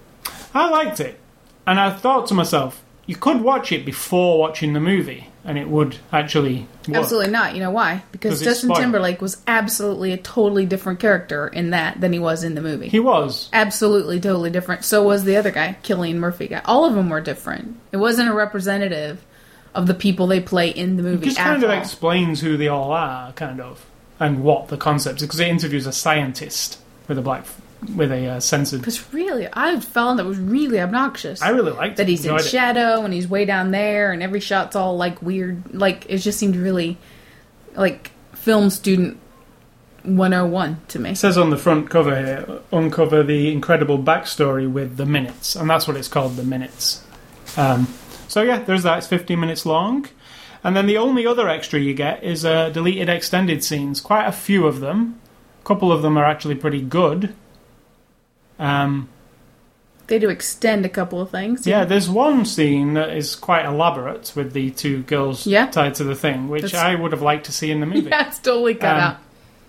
I 0.55 0.68
liked 0.68 1.01
it, 1.01 1.18
and 1.66 1.81
I 1.81 1.90
thought 1.90 2.27
to 2.29 2.35
myself, 2.35 2.83
you 3.07 3.16
could 3.16 3.40
watch 3.40 3.73
it 3.73 3.85
before 3.85 4.38
watching 4.38 4.73
the 4.73 4.81
movie, 4.81 5.30
and 5.44 5.59
it 5.59 5.68
would 5.68 5.96
actually 6.12 6.66
work. 6.87 6.98
Absolutely 6.98 7.31
not. 7.31 7.55
You 7.55 7.61
know 7.61 7.70
why? 7.70 8.03
Because 8.12 8.42
Justin. 8.42 8.74
Timberlake 8.74 9.20
was 9.20 9.42
absolutely 9.46 10.12
a 10.12 10.16
totally 10.16 10.66
different 10.66 11.00
character 11.00 11.48
in 11.48 11.70
that 11.70 12.00
than 12.00 12.12
he 12.12 12.18
was 12.18 12.44
in 12.44 12.55
the 12.55 12.61
movie. 12.61 12.88
He 12.88 13.00
was. 13.00 13.48
absolutely 13.53 14.20
totally 14.20 14.50
different. 14.50 14.85
So 14.85 15.03
was 15.03 15.24
the 15.24 15.37
other 15.37 15.50
guy, 15.50 15.76
Cillian 15.83 16.16
Murphy 16.16 16.48
guy. 16.48 16.62
All 16.64 16.85
of 16.85 16.94
them 16.94 17.09
were 17.09 17.20
different. 17.20 17.76
It 17.92 17.96
wasn't 17.96 18.29
a 18.29 18.35
representative 18.35 19.24
of 19.74 19.87
the 19.87 19.94
people 19.94 20.26
they 20.26 20.40
play 20.40 20.68
in 20.68 20.96
the 20.96 21.03
movie. 21.03 21.22
It 21.22 21.31
just 21.31 21.38
kind 21.38 21.62
of 21.62 21.70
all. 21.70 21.79
explains 21.79 22.40
who 22.40 22.57
they 22.57 22.68
all 22.68 22.92
are, 22.92 23.33
kind 23.33 23.61
of, 23.61 23.87
and 24.18 24.42
what 24.42 24.68
the 24.68 24.76
concept 24.76 25.18
is, 25.18 25.22
because 25.22 25.40
it 25.40 25.48
interviews 25.48 25.87
a 25.87 25.92
scientist 25.92 26.79
with 27.09 27.18
a 27.18 27.22
black, 27.22 27.44
with 27.95 28.12
a 28.12 28.27
uh, 28.27 28.40
censored. 28.40 28.81
Because 28.81 29.12
really, 29.12 29.49
I 29.53 29.79
found 29.81 30.19
that 30.19 30.27
was 30.27 30.38
really 30.38 30.81
obnoxious. 30.81 31.43
I 31.43 31.51
really 31.51 31.73
liked 31.73 31.97
that 31.97 32.09
it. 32.09 32.11
he's 32.11 32.25
in 32.25 32.33
enjoyed 32.33 32.47
it. 32.47 32.51
shadow 32.51 33.05
and 33.05 33.12
he's 33.12 33.29
way 33.29 33.45
down 33.45 33.71
there, 33.71 34.12
and 34.12 34.23
every 34.23 34.40
shot's 34.40 34.77
all 34.77 34.97
like 34.97 35.21
weird. 35.23 35.75
Like 35.75 36.07
it 36.09 36.19
just 36.19 36.38
seemed 36.38 36.57
really 36.57 36.99
like 37.75 38.11
film 38.35 38.71
student 38.71 39.19
101 40.03 40.81
to 40.88 40.99
me. 40.99 41.11
It 41.11 41.16
says 41.16 41.37
on 41.37 41.51
the 41.51 41.57
front 41.57 41.90
cover 41.90 42.16
here, 42.16 42.61
uncover 42.73 43.23
the 43.23 43.53
incredible 43.53 43.99
backstory 43.99 44.70
with 44.70 44.97
the 44.97 45.07
minutes, 45.07 45.57
and 45.57 45.68
that's 45.68 45.87
what 45.87 45.97
it's 45.97 46.09
called, 46.09 46.37
the 46.37 46.45
minutes. 46.45 47.05
Um, 47.57 47.87
so 48.28 48.43
yeah, 48.43 48.61
there's 48.61 48.83
that. 48.85 48.99
It's 48.99 49.07
15 49.07 49.39
minutes 49.39 49.66
long, 49.66 50.07
and 50.64 50.76
then 50.76 50.87
the 50.87 50.97
only 50.97 51.26
other 51.26 51.49
extra 51.49 51.81
you 51.81 51.95
get 51.95 52.22
is 52.22 52.45
uh, 52.45 52.70
deleted 52.70 53.09
extended 53.09 53.62
scenes. 53.64 54.01
Quite 54.01 54.26
a 54.26 54.33
few 54.33 54.66
of 54.66 54.81
them. 54.81 55.20
A 55.61 55.66
couple 55.66 55.93
of 55.93 56.03
them 56.03 56.16
are 56.16 56.24
actually 56.24 56.55
pretty 56.55 56.81
good. 56.81 57.35
Um, 58.61 59.09
They 60.07 60.19
do 60.19 60.29
extend 60.29 60.85
a 60.85 60.89
couple 60.89 61.21
of 61.21 61.31
things. 61.31 61.67
yeah, 61.67 61.85
there's 61.85 62.09
one 62.11 62.45
scene 62.45 62.95
that 62.95 63.11
is 63.11 63.35
quite 63.35 63.65
elaborate 63.65 64.33
with 64.37 64.53
the 64.53 64.71
two 64.71 65.03
girls 65.03 65.47
Yeah. 65.47 65.67
tied 65.67 65.95
to 65.97 66.05
the 66.05 66.15
thing, 66.15 66.49
which 66.49 66.63
That's- 66.63 66.81
I 66.83 66.95
would 66.95 67.13
have 67.13 67.23
liked 67.23 67.47
to 67.47 67.53
see 67.53 67.71
in 67.71 67.81
the 67.81 67.87
movie. 67.87 68.09
Yeah, 68.11 68.27
it's 68.29 68.39
totally 68.41 68.75
cut 68.75 68.97
Um, 68.97 69.01
out. 69.03 69.17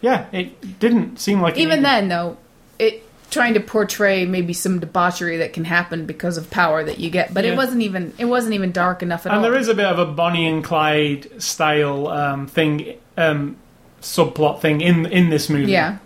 Yeah, 0.01 0.25
it 0.31 0.79
didn't 0.79 1.19
seem 1.19 1.41
like 1.41 1.57
Even 1.57 1.83
then, 1.83 2.07
though, 2.09 2.37
it 2.79 3.03
trying 3.29 3.53
to 3.53 3.59
portray 3.61 4.25
maybe 4.25 4.51
some 4.51 4.79
debauchery 4.79 5.37
that 5.37 5.53
can 5.53 5.63
happen 5.63 6.05
because 6.05 6.35
of 6.37 6.49
power 6.49 6.83
that 6.83 6.99
you 6.99 7.09
get, 7.09 7.33
but 7.33 7.45
Yeah. 7.45 7.51
it 7.51 7.55
wasn't 7.55 7.81
even 7.83 8.11
it 8.17 8.25
wasn't 8.25 8.53
even 8.55 8.71
dark 8.73 9.01
enough 9.03 9.25
at 9.25 9.31
And 9.31 9.39
all. 9.39 9.45
And 9.45 9.53
there 9.53 9.57
is 9.61 9.67
a 9.69 9.73
bit 9.75 9.85
of 9.85 9.99
a 9.99 10.05
Bonnie 10.05 10.47
and 10.47 10.61
Clyde 10.63 11.27
style 11.37 12.07
um, 12.09 12.47
thing, 12.47 12.95
um, 13.17 13.55
subplot 14.01 14.59
thing 14.59 14.81
in 14.81 15.05
in 15.05 15.29
this 15.29 15.49
movie. 15.49 15.71
yeah, 15.71 15.97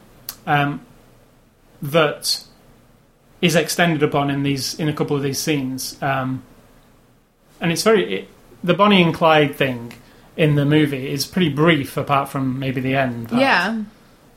Um, 0.46 0.82
that 1.82 2.44
is 3.46 3.56
extended 3.56 4.04
upon 4.04 4.30
in 4.30 4.44
these 4.44 4.80
in 4.80 4.88
a 4.90 4.94
couple 4.94 5.16
of 5.16 5.24
these 5.24 5.40
scenes, 5.40 6.02
um, 6.02 6.42
and 7.62 7.72
it's 7.72 7.84
very 7.84 8.22
it, 8.22 8.30
the 8.64 8.74
Bonnie 8.74 9.02
and 9.02 9.14
Clyde 9.14 9.56
thing 9.56 9.94
in 10.36 10.56
the 10.56 10.66
movie 10.66 11.10
is 11.10 11.26
pretty 11.26 11.50
brief, 11.50 11.98
apart 11.98 12.30
from 12.30 12.60
maybe 12.60 12.82
the 12.82 12.96
end. 12.96 13.30
part. 13.30 13.42
Yeah. 13.42 13.84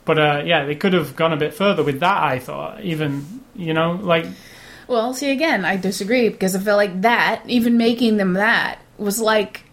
but 0.04 0.18
uh, 0.18 0.42
yeah, 0.44 0.64
they 0.64 0.74
could 0.74 0.92
have 0.92 1.16
gone 1.16 1.32
a 1.32 1.36
bit 1.36 1.54
further 1.54 1.82
with 1.82 2.00
that. 2.00 2.22
I 2.22 2.38
thought, 2.38 2.82
even 2.82 3.42
you 3.56 3.74
know, 3.74 3.98
like 4.02 4.26
Well, 4.86 5.12
see, 5.14 5.30
again, 5.30 5.64
I 5.64 5.76
disagree 5.76 6.28
because 6.28 6.54
I 6.54 6.60
feel 6.60 6.76
like 6.76 7.02
that, 7.02 7.42
even 7.46 7.76
making 7.76 8.16
them 8.16 8.34
that, 8.34 8.78
was 8.96 9.20
like, 9.20 9.64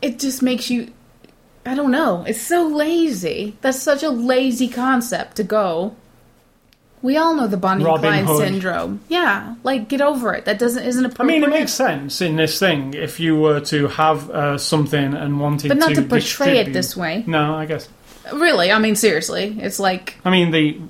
it 0.00 0.18
just 0.18 0.42
makes 0.42 0.70
you. 0.70 0.92
I 1.64 1.74
don't 1.74 1.92
know. 1.92 2.24
It's 2.26 2.40
so 2.40 2.66
lazy. 2.66 3.56
That's 3.60 3.80
such 3.80 4.02
a 4.02 4.10
lazy 4.10 4.68
concept 4.68 5.36
to 5.36 5.44
go. 5.44 5.94
We 7.02 7.16
all 7.16 7.34
know 7.34 7.48
the 7.48 7.56
Bonnie 7.56 7.84
Robin 7.84 8.12
and 8.14 8.26
Clyde 8.26 8.36
Hood. 8.38 8.48
syndrome. 8.48 9.00
Yeah, 9.08 9.56
like 9.64 9.88
get 9.88 10.00
over 10.00 10.32
it. 10.34 10.44
That 10.44 10.58
doesn't 10.60 10.84
isn't 10.84 11.04
appropriate. 11.04 11.36
I 11.36 11.40
mean, 11.40 11.48
it 11.48 11.50
makes 11.50 11.72
sense 11.72 12.20
in 12.20 12.36
this 12.36 12.58
thing 12.60 12.94
if 12.94 13.18
you 13.18 13.36
were 13.36 13.60
to 13.60 13.88
have 13.88 14.30
uh, 14.30 14.56
something 14.58 15.12
and 15.14 15.40
wanted 15.40 15.62
to 15.62 15.68
but 15.68 15.78
not 15.78 15.88
to 15.90 15.96
to 15.96 16.02
portray 16.02 16.58
it 16.58 16.72
this 16.72 16.96
way. 16.96 17.24
No, 17.26 17.54
I 17.56 17.66
guess. 17.66 17.88
Really, 18.32 18.70
I 18.70 18.78
mean, 18.78 18.94
seriously, 18.94 19.56
it's 19.60 19.80
like 19.80 20.16
I 20.24 20.30
mean, 20.30 20.52
the 20.52 20.80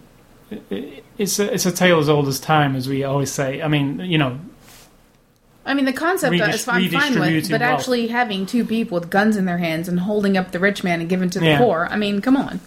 it's 1.16 1.38
a, 1.38 1.52
it's 1.54 1.64
a 1.64 1.72
tale 1.72 1.98
as 1.98 2.10
old 2.10 2.28
as 2.28 2.38
time, 2.40 2.76
as 2.76 2.86
we 2.88 3.04
always 3.04 3.32
say. 3.32 3.62
I 3.62 3.68
mean, 3.68 4.00
you 4.00 4.18
know, 4.18 4.38
I 5.64 5.72
mean, 5.72 5.86
the 5.86 5.94
concept 5.94 6.34
Redis- 6.34 6.54
is 6.54 6.68
I'm 6.68 6.88
fine 6.90 7.18
with, 7.18 7.50
but 7.50 7.60
wealth. 7.62 7.80
actually 7.80 8.08
having 8.08 8.44
two 8.44 8.66
people 8.66 8.98
with 9.00 9.08
guns 9.08 9.38
in 9.38 9.46
their 9.46 9.58
hands 9.58 9.88
and 9.88 10.00
holding 10.00 10.36
up 10.36 10.52
the 10.52 10.58
rich 10.58 10.84
man 10.84 11.00
and 11.00 11.08
giving 11.08 11.30
to 11.30 11.38
the 11.38 11.46
Yeah. 11.46 11.58
poor. 11.58 11.88
I 11.90 11.96
mean, 11.96 12.20
come 12.20 12.36
on. 12.36 12.60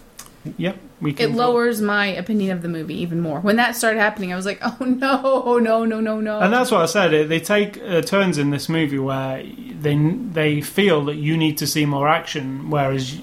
yep, 0.56 0.76
we 1.00 1.10
It 1.10 1.16
can. 1.16 1.32
go- 1.32 1.38
lowers 1.50 1.80
my 1.82 2.06
opinion 2.06 2.50
of 2.56 2.62
the 2.62 2.68
movie 2.68 2.94
even 3.00 3.20
more. 3.20 3.40
When 3.40 3.56
that 3.56 3.76
started 3.76 3.98
happening, 4.00 4.32
I 4.32 4.36
was 4.36 4.46
like, 4.46 4.60
"Oh 4.62 4.76
no, 4.84 5.58
no, 5.58 5.84
no, 5.84 6.00
no, 6.00 6.20
no!" 6.20 6.40
And 6.40 6.52
that's 6.52 6.70
what 6.70 6.80
I 6.80 6.86
said. 6.86 7.28
They 7.28 7.40
take 7.40 7.78
uh, 7.82 8.00
turns 8.02 8.38
in 8.38 8.50
this 8.50 8.68
movie 8.68 8.98
where 8.98 9.42
they 9.80 9.96
they 10.32 10.60
feel 10.60 11.04
that 11.06 11.16
you 11.16 11.36
need 11.36 11.58
to 11.58 11.66
see 11.66 11.84
more 11.86 12.08
action, 12.08 12.70
whereas 12.70 13.20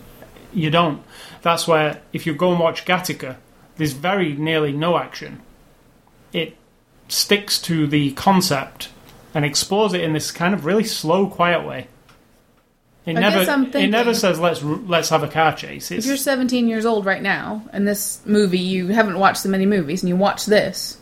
you 0.53 0.69
don't. 0.69 1.01
That's 1.41 1.67
where 1.67 2.01
if 2.13 2.26
you 2.28 2.34
go 2.36 2.51
and 2.51 2.59
watch 2.59 2.86
Gattaca, 2.86 3.38
there's 3.78 3.93
very 3.93 4.34
nearly 4.34 4.71
no 4.71 4.97
action. 4.97 5.41
It 6.32 6.55
sticks 7.07 7.59
to 7.63 7.86
the 7.88 8.11
concept 8.13 8.89
and 9.34 9.43
explores 9.43 9.93
it 9.93 10.01
in 10.01 10.13
this 10.13 10.32
kind 10.32 10.53
of 10.53 10.63
really 10.65 10.84
slow, 10.84 11.28
quiet 11.28 11.65
way. 11.67 11.88
It 13.06 13.18
I 13.18 13.20
never 13.20 13.39
I'm 13.51 13.66
it 13.76 13.88
never 13.89 14.14
says 14.14 14.39
let's 14.39 14.64
let's 14.64 15.10
have 15.10 15.24
a 15.24 15.28
car 15.28 15.54
chase. 15.56 15.91
if 15.91 16.06
you're 16.06 16.16
17 16.18 16.68
years 16.70 16.86
old 16.86 17.06
right 17.06 17.22
now, 17.22 17.64
and 17.74 17.86
this 17.88 18.22
movie 18.26 18.60
you 18.60 18.88
haven't 18.88 19.20
watched 19.20 19.39
so 19.39 19.49
many 19.49 19.66
movies, 19.66 20.01
and 20.04 20.10
you 20.10 20.16
watch 20.16 20.45
this, 20.45 20.97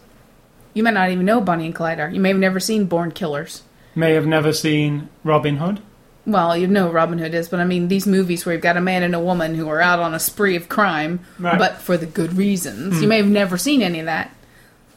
you 0.74 0.82
might 0.84 0.96
not 0.96 1.12
even 1.12 1.26
know 1.26 1.42
Bonnie 1.42 1.66
and 1.68 1.76
Clyde 1.76 2.00
are. 2.00 2.10
You 2.10 2.20
may 2.20 2.30
have 2.30 2.38
never 2.40 2.60
seen 2.60 2.86
Born 2.86 3.12
Killers. 3.12 3.62
may 3.94 4.14
have 4.14 4.26
never 4.26 4.52
seen 4.52 5.10
Robin 5.24 5.58
Hood. 5.58 5.80
Well, 6.26 6.56
you 6.56 6.68
know 6.68 6.88
who 6.88 6.94
Robin 6.94 7.18
Hood 7.20 7.34
is, 7.36 7.50
but 7.50 7.60
I 7.60 7.66
mean 7.66 7.88
these 7.88 8.08
movies 8.08 8.46
where 8.46 8.54
you've 8.54 8.62
got 8.64 8.78
a 8.78 8.82
man 8.82 9.04
and 9.04 9.14
a 9.14 9.20
woman 9.20 9.54
who 9.56 9.68
are 9.70 9.82
out 9.82 10.00
on 10.00 10.14
a 10.16 10.20
spree 10.20 10.56
of 10.56 10.70
crime, 10.70 11.20
Right. 11.40 11.54
Hmm. 11.54 11.58
but 11.60 11.78
for 11.78 11.98
the 11.98 12.06
good 12.08 12.34
reasons. 12.38 13.02
You 13.02 13.08
may 13.08 13.18
have 13.18 13.28
never 13.28 13.58
seen 13.58 13.82
any 13.84 14.00
of 14.00 14.06
that. 14.06 14.32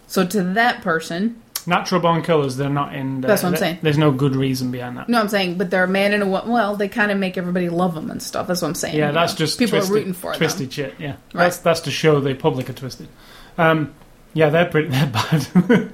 So 0.07 0.25
to 0.27 0.43
that 0.43 0.81
person, 0.83 1.41
Natural 1.67 2.01
Born 2.01 2.23
Killers, 2.23 2.57
they're 2.57 2.69
not 2.69 2.95
in. 2.95 3.21
there. 3.21 3.29
That's 3.29 3.43
what 3.43 3.51
I'm 3.51 3.57
saying. 3.57 3.79
There's 3.83 3.99
no 3.99 4.11
good 4.11 4.37
reason 4.37 4.71
behind 4.71 4.97
that. 4.99 5.09
no, 5.09 5.21
I'm 5.21 5.29
saying, 5.29 5.57
but 5.59 5.71
they're 5.71 5.85
a 5.85 5.89
man 5.89 6.13
and 6.13 6.23
a 6.23 6.27
woman. 6.27 6.51
Well, 6.51 6.77
they 6.77 6.89
kind 6.89 7.11
of 7.11 7.19
make 7.19 7.37
everybody 7.39 7.69
love 7.69 7.95
them 7.95 8.11
and 8.11 8.23
stuff. 8.23 8.47
That's 8.47 8.63
what 8.63 8.69
I'm 8.69 8.75
saying. 8.75 8.97
Yeah, 8.97 9.11
that's 9.13 9.33
know. 9.35 9.39
just 9.39 9.59
people 9.59 9.79
twisted, 9.79 9.91
are 9.91 9.95
rooting 9.95 10.13
for 10.13 10.35
twisted 10.35 10.67
them. 10.67 10.71
shit. 10.71 10.95
Yeah, 10.99 11.17
Right. 11.33 11.45
that's 11.45 11.59
that's 11.59 11.81
to 11.81 11.91
show 11.91 12.21
the 12.21 12.35
public 12.35 12.69
are 12.71 12.75
twisted. 12.75 13.09
Um, 13.59 13.95
yeah, 14.35 14.51
they're 14.51 14.67
pretty 14.67 14.89
they're 14.91 15.07
bad, 15.07 15.93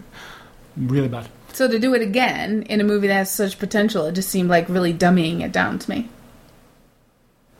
really 0.76 1.08
bad. 1.08 1.28
So 1.52 1.68
to 1.68 1.78
do 1.78 1.94
it 1.94 2.02
again 2.02 2.62
in 2.62 2.80
a 2.80 2.84
movie 2.84 3.08
that 3.08 3.14
has 3.14 3.30
such 3.30 3.58
potential, 3.58 4.06
it 4.06 4.12
just 4.12 4.28
seemed 4.28 4.48
like 4.48 4.68
really 4.68 4.94
dummying 4.94 5.40
it 5.42 5.52
down 5.52 5.78
to 5.80 5.90
me. 5.90 6.08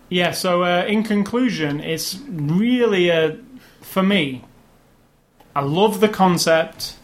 Yeah. 0.08 0.32
So 0.32 0.62
uh, 0.64 0.84
in 0.86 1.02
conclusion, 1.04 1.80
it's 1.80 2.18
really 2.28 3.08
a 3.10 3.38
for 3.82 4.02
me. 4.02 4.44
I 5.54 5.60
love 5.62 6.00
the 6.00 6.08
concept. 6.08 6.96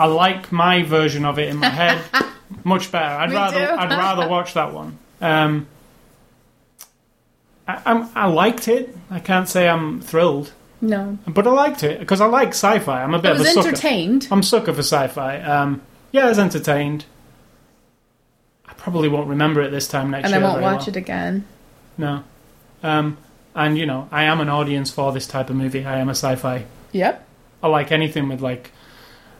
I 0.00 0.06
like 0.06 0.50
my 0.50 0.82
version 0.82 1.24
of 1.24 1.38
it 1.38 1.48
in 1.48 1.56
my 1.58 1.68
head 1.68 2.02
much 2.64 2.90
better. 2.90 3.04
I'd 3.04 3.30
Me 3.30 3.36
rather 3.36 3.66
too. 3.66 3.72
I'd 3.72 3.90
rather 3.90 4.28
watch 4.28 4.54
that 4.54 4.72
one. 4.72 4.98
Um, 5.20 5.66
I, 7.68 7.82
I'm, 7.84 8.08
I 8.14 8.26
liked 8.26 8.68
it. 8.68 8.96
I 9.10 9.20
can't 9.20 9.48
say 9.48 9.68
I'm 9.68 10.00
thrilled, 10.00 10.52
No, 10.80 11.18
but 11.26 11.46
I 11.46 11.50
liked 11.50 11.82
it 11.82 12.00
because 12.00 12.20
I 12.20 12.26
like 12.26 12.48
sci-fi. 12.48 13.02
I'm 13.02 13.14
a 13.14 13.18
bit 13.18 13.32
of 13.32 13.38
was 13.38 13.48
a 13.48 13.52
sucker. 13.52 13.68
entertained. 13.68 14.28
I'm 14.30 14.42
sucker 14.42 14.72
for 14.72 14.80
sci-fi. 14.82 15.40
Um, 15.40 15.82
yeah, 16.12 16.26
I 16.26 16.28
was 16.30 16.38
entertained. 16.38 17.04
I 18.66 18.72
probably 18.74 19.08
won't 19.08 19.28
remember 19.28 19.60
it 19.60 19.70
this 19.70 19.86
time 19.88 20.10
next 20.10 20.28
year. 20.28 20.34
and 20.34 20.34
I 20.34 20.38
year. 20.38 20.46
won't 20.48 20.62
very 20.62 20.72
watch 20.74 20.86
well. 20.86 20.88
it 20.88 20.96
again. 20.96 21.44
No. 21.98 22.24
Um, 22.82 23.18
and 23.54 23.76
you 23.76 23.84
know, 23.86 24.08
I 24.10 24.24
am 24.24 24.40
an 24.40 24.48
audience 24.48 24.90
for 24.90 25.12
this 25.12 25.26
type 25.26 25.50
of 25.50 25.56
movie. 25.56 25.84
I 25.84 25.98
am 25.98 26.08
a 26.08 26.12
sci-fi. 26.12 26.64
Yep. 26.92 27.26
I 27.62 27.68
like 27.68 27.92
anything 27.92 28.28
with 28.28 28.40
like, 28.40 28.72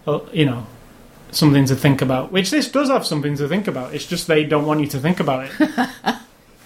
Uh, 0.06 0.20
you 0.32 0.46
know, 0.46 0.66
something 1.30 1.64
to 1.66 1.76
think 1.76 2.02
about. 2.02 2.32
Which 2.32 2.50
this 2.50 2.70
does 2.70 2.88
have 2.88 3.06
something 3.06 3.36
to 3.36 3.48
think 3.48 3.66
about. 3.66 3.94
It's 3.94 4.06
just 4.06 4.26
they 4.26 4.44
don't 4.44 4.66
want 4.66 4.80
you 4.80 4.86
to 4.88 4.98
think 4.98 5.20
about 5.20 5.46
it. 5.46 5.70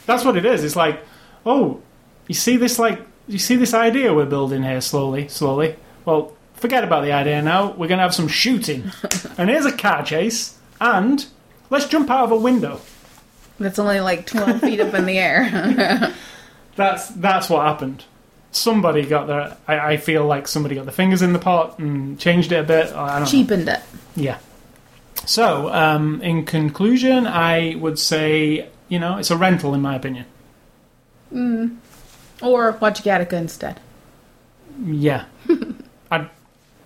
That's 0.07 0.25
what 0.25 0.37
it 0.37 0.45
is. 0.45 0.65
It's 0.65 0.77
like, 0.77 1.01
oh, 1.45 1.81
you 2.29 2.35
see 2.35 2.57
this 2.57 2.79
like 2.79 3.01
you 3.27 3.39
see 3.39 3.57
this 3.57 3.75
idea 3.75 4.15
we're 4.15 4.27
building 4.27 4.63
here 4.63 4.81
slowly, 4.81 5.29
slowly. 5.29 5.77
Well, 6.05 6.37
forget 6.55 6.85
about 6.85 7.05
the 7.05 7.13
idea 7.13 7.43
now. 7.43 7.73
We're 7.73 7.89
gonna 7.89 8.03
have 8.03 8.15
some 8.15 8.29
shooting, 8.29 8.91
and 9.39 9.49
here's 9.49 9.67
a 9.67 9.77
car 9.77 10.05
chase, 10.05 10.59
and 10.81 11.25
let's 11.71 11.87
jump 11.87 12.11
out 12.11 12.25
of 12.25 12.33
a 12.33 12.37
window. 12.37 12.81
That's 13.59 13.79
only 13.79 14.01
like 14.01 14.27
12 14.27 14.61
feet 14.61 14.81
up 14.81 14.95
in 14.95 15.07
the 15.07 15.19
air. 15.19 16.13
That's 16.77 17.07
that's 17.11 17.49
what 17.49 17.65
happened. 17.65 18.05
Somebody 18.55 19.05
got 19.05 19.27
their. 19.27 19.57
I, 19.67 19.93
I 19.93 19.97
feel 19.97 20.25
like 20.25 20.49
somebody 20.49 20.77
got 20.77 20.85
their 20.85 20.95
fingers 20.95 21.23
in 21.23 21.33
the 21.33 21.39
pot 21.39 21.79
and 21.79 22.19
changed 22.19 22.53
it 22.53 22.57
a 22.57 22.63
bit. 22.63 22.93
I 22.93 23.19
don't 23.19 23.21
know. 23.21 23.27
Cheapened 23.27 23.69
it. 23.69 23.81
Yeah. 24.17 24.39
So, 25.27 25.73
um, 25.73 26.21
in 26.23 26.45
conclusion, 26.45 27.27
I 27.27 27.75
would 27.77 27.99
say 27.99 28.69
you 28.89 28.99
know 28.99 29.19
it's 29.19 29.31
a 29.31 29.37
rental 29.37 29.75
in 29.75 29.81
my 29.81 29.97
opinion. 29.97 30.27
Or 32.43 32.73
watch 32.73 33.03
Gattaca 33.03 33.33
instead. 33.33 33.81
Yeah. 34.85 35.25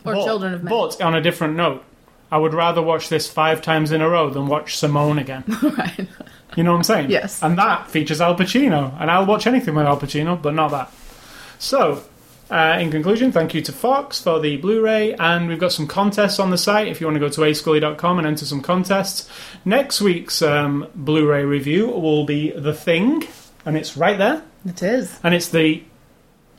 Or 0.04 0.14
but, 0.14 0.24
Children 0.24 0.54
of 0.54 0.62
Men. 0.62 0.70
But 0.70 1.00
on 1.02 1.14
a 1.14 1.20
different 1.20 1.56
note, 1.56 1.84
I 2.30 2.38
would 2.38 2.54
rather 2.54 2.80
watch 2.80 3.08
this 3.08 3.28
five 3.28 3.60
times 3.60 3.92
in 3.92 4.00
a 4.00 4.08
row 4.08 4.30
than 4.30 4.46
watch 4.46 4.76
Simone 4.76 5.18
again. 5.18 5.44
right. 5.62 6.08
You 6.56 6.62
know 6.62 6.72
what 6.72 6.78
I'm 6.78 6.84
saying? 6.84 7.10
Yes. 7.10 7.42
And 7.42 7.58
that 7.58 7.90
features 7.90 8.20
Al 8.20 8.36
Pacino, 8.36 8.98
and 9.00 9.10
I'll 9.10 9.26
watch 9.26 9.46
anything 9.46 9.74
with 9.74 9.86
Al 9.86 9.98
Pacino, 9.98 10.40
but 10.40 10.54
not 10.54 10.70
that. 10.70 10.92
So, 11.58 12.02
uh, 12.50 12.78
in 12.80 12.90
conclusion, 12.90 13.32
thank 13.32 13.52
you 13.54 13.60
to 13.62 13.72
Fox 13.72 14.20
for 14.20 14.40
the 14.40 14.56
Blu-ray, 14.56 15.14
and 15.14 15.48
we've 15.48 15.58
got 15.58 15.72
some 15.72 15.86
contests 15.86 16.38
on 16.38 16.50
the 16.50 16.58
site 16.58 16.88
if 16.88 17.00
you 17.00 17.06
want 17.06 17.16
to 17.16 17.20
go 17.20 17.28
to 17.28 17.40
ascully.com 17.42 18.18
and 18.18 18.26
enter 18.26 18.44
some 18.46 18.60
contests. 18.62 19.28
Next 19.64 20.00
week's 20.00 20.40
um, 20.40 20.86
Blu-ray 20.94 21.44
review 21.44 21.88
will 21.88 22.24
be 22.24 22.50
The 22.52 22.72
Thing, 22.72 23.24
and 23.66 23.76
it's 23.76 23.96
right 23.96 24.16
there, 24.16 24.42
It 24.66 24.82
is. 24.82 25.18
and 25.22 25.34
it's 25.34 25.48
the 25.48 25.82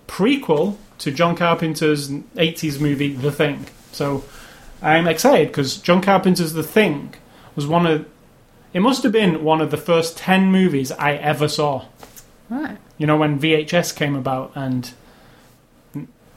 prequel 0.08 0.76
to 1.00 1.12
John 1.12 1.36
Carpenter's 1.36 2.10
80s 2.10 2.80
movie 2.80 3.14
The 3.14 3.32
Thing. 3.32 3.66
So, 3.92 4.24
I'm 4.82 5.08
excited 5.08 5.48
because 5.48 5.78
John 5.78 6.02
Carpenter's 6.02 6.54
The 6.54 6.64
Thing 6.64 7.14
was 7.56 7.66
one 7.68 7.86
of 7.86 8.06
it 8.72 8.82
must 8.82 9.02
have 9.02 9.12
been 9.12 9.44
one 9.44 9.62
of 9.62 9.72
the 9.72 9.78
first 9.78 10.16
10 10.18 10.52
movies 10.52 10.92
I 10.92 11.14
ever 11.16 11.48
saw. 11.48 11.86
Right. 12.50 12.78
You 13.00 13.08
know, 13.08 13.18
when 13.18 13.40
VHS 13.40 13.96
came 13.96 14.16
about 14.16 14.52
and 14.56 14.92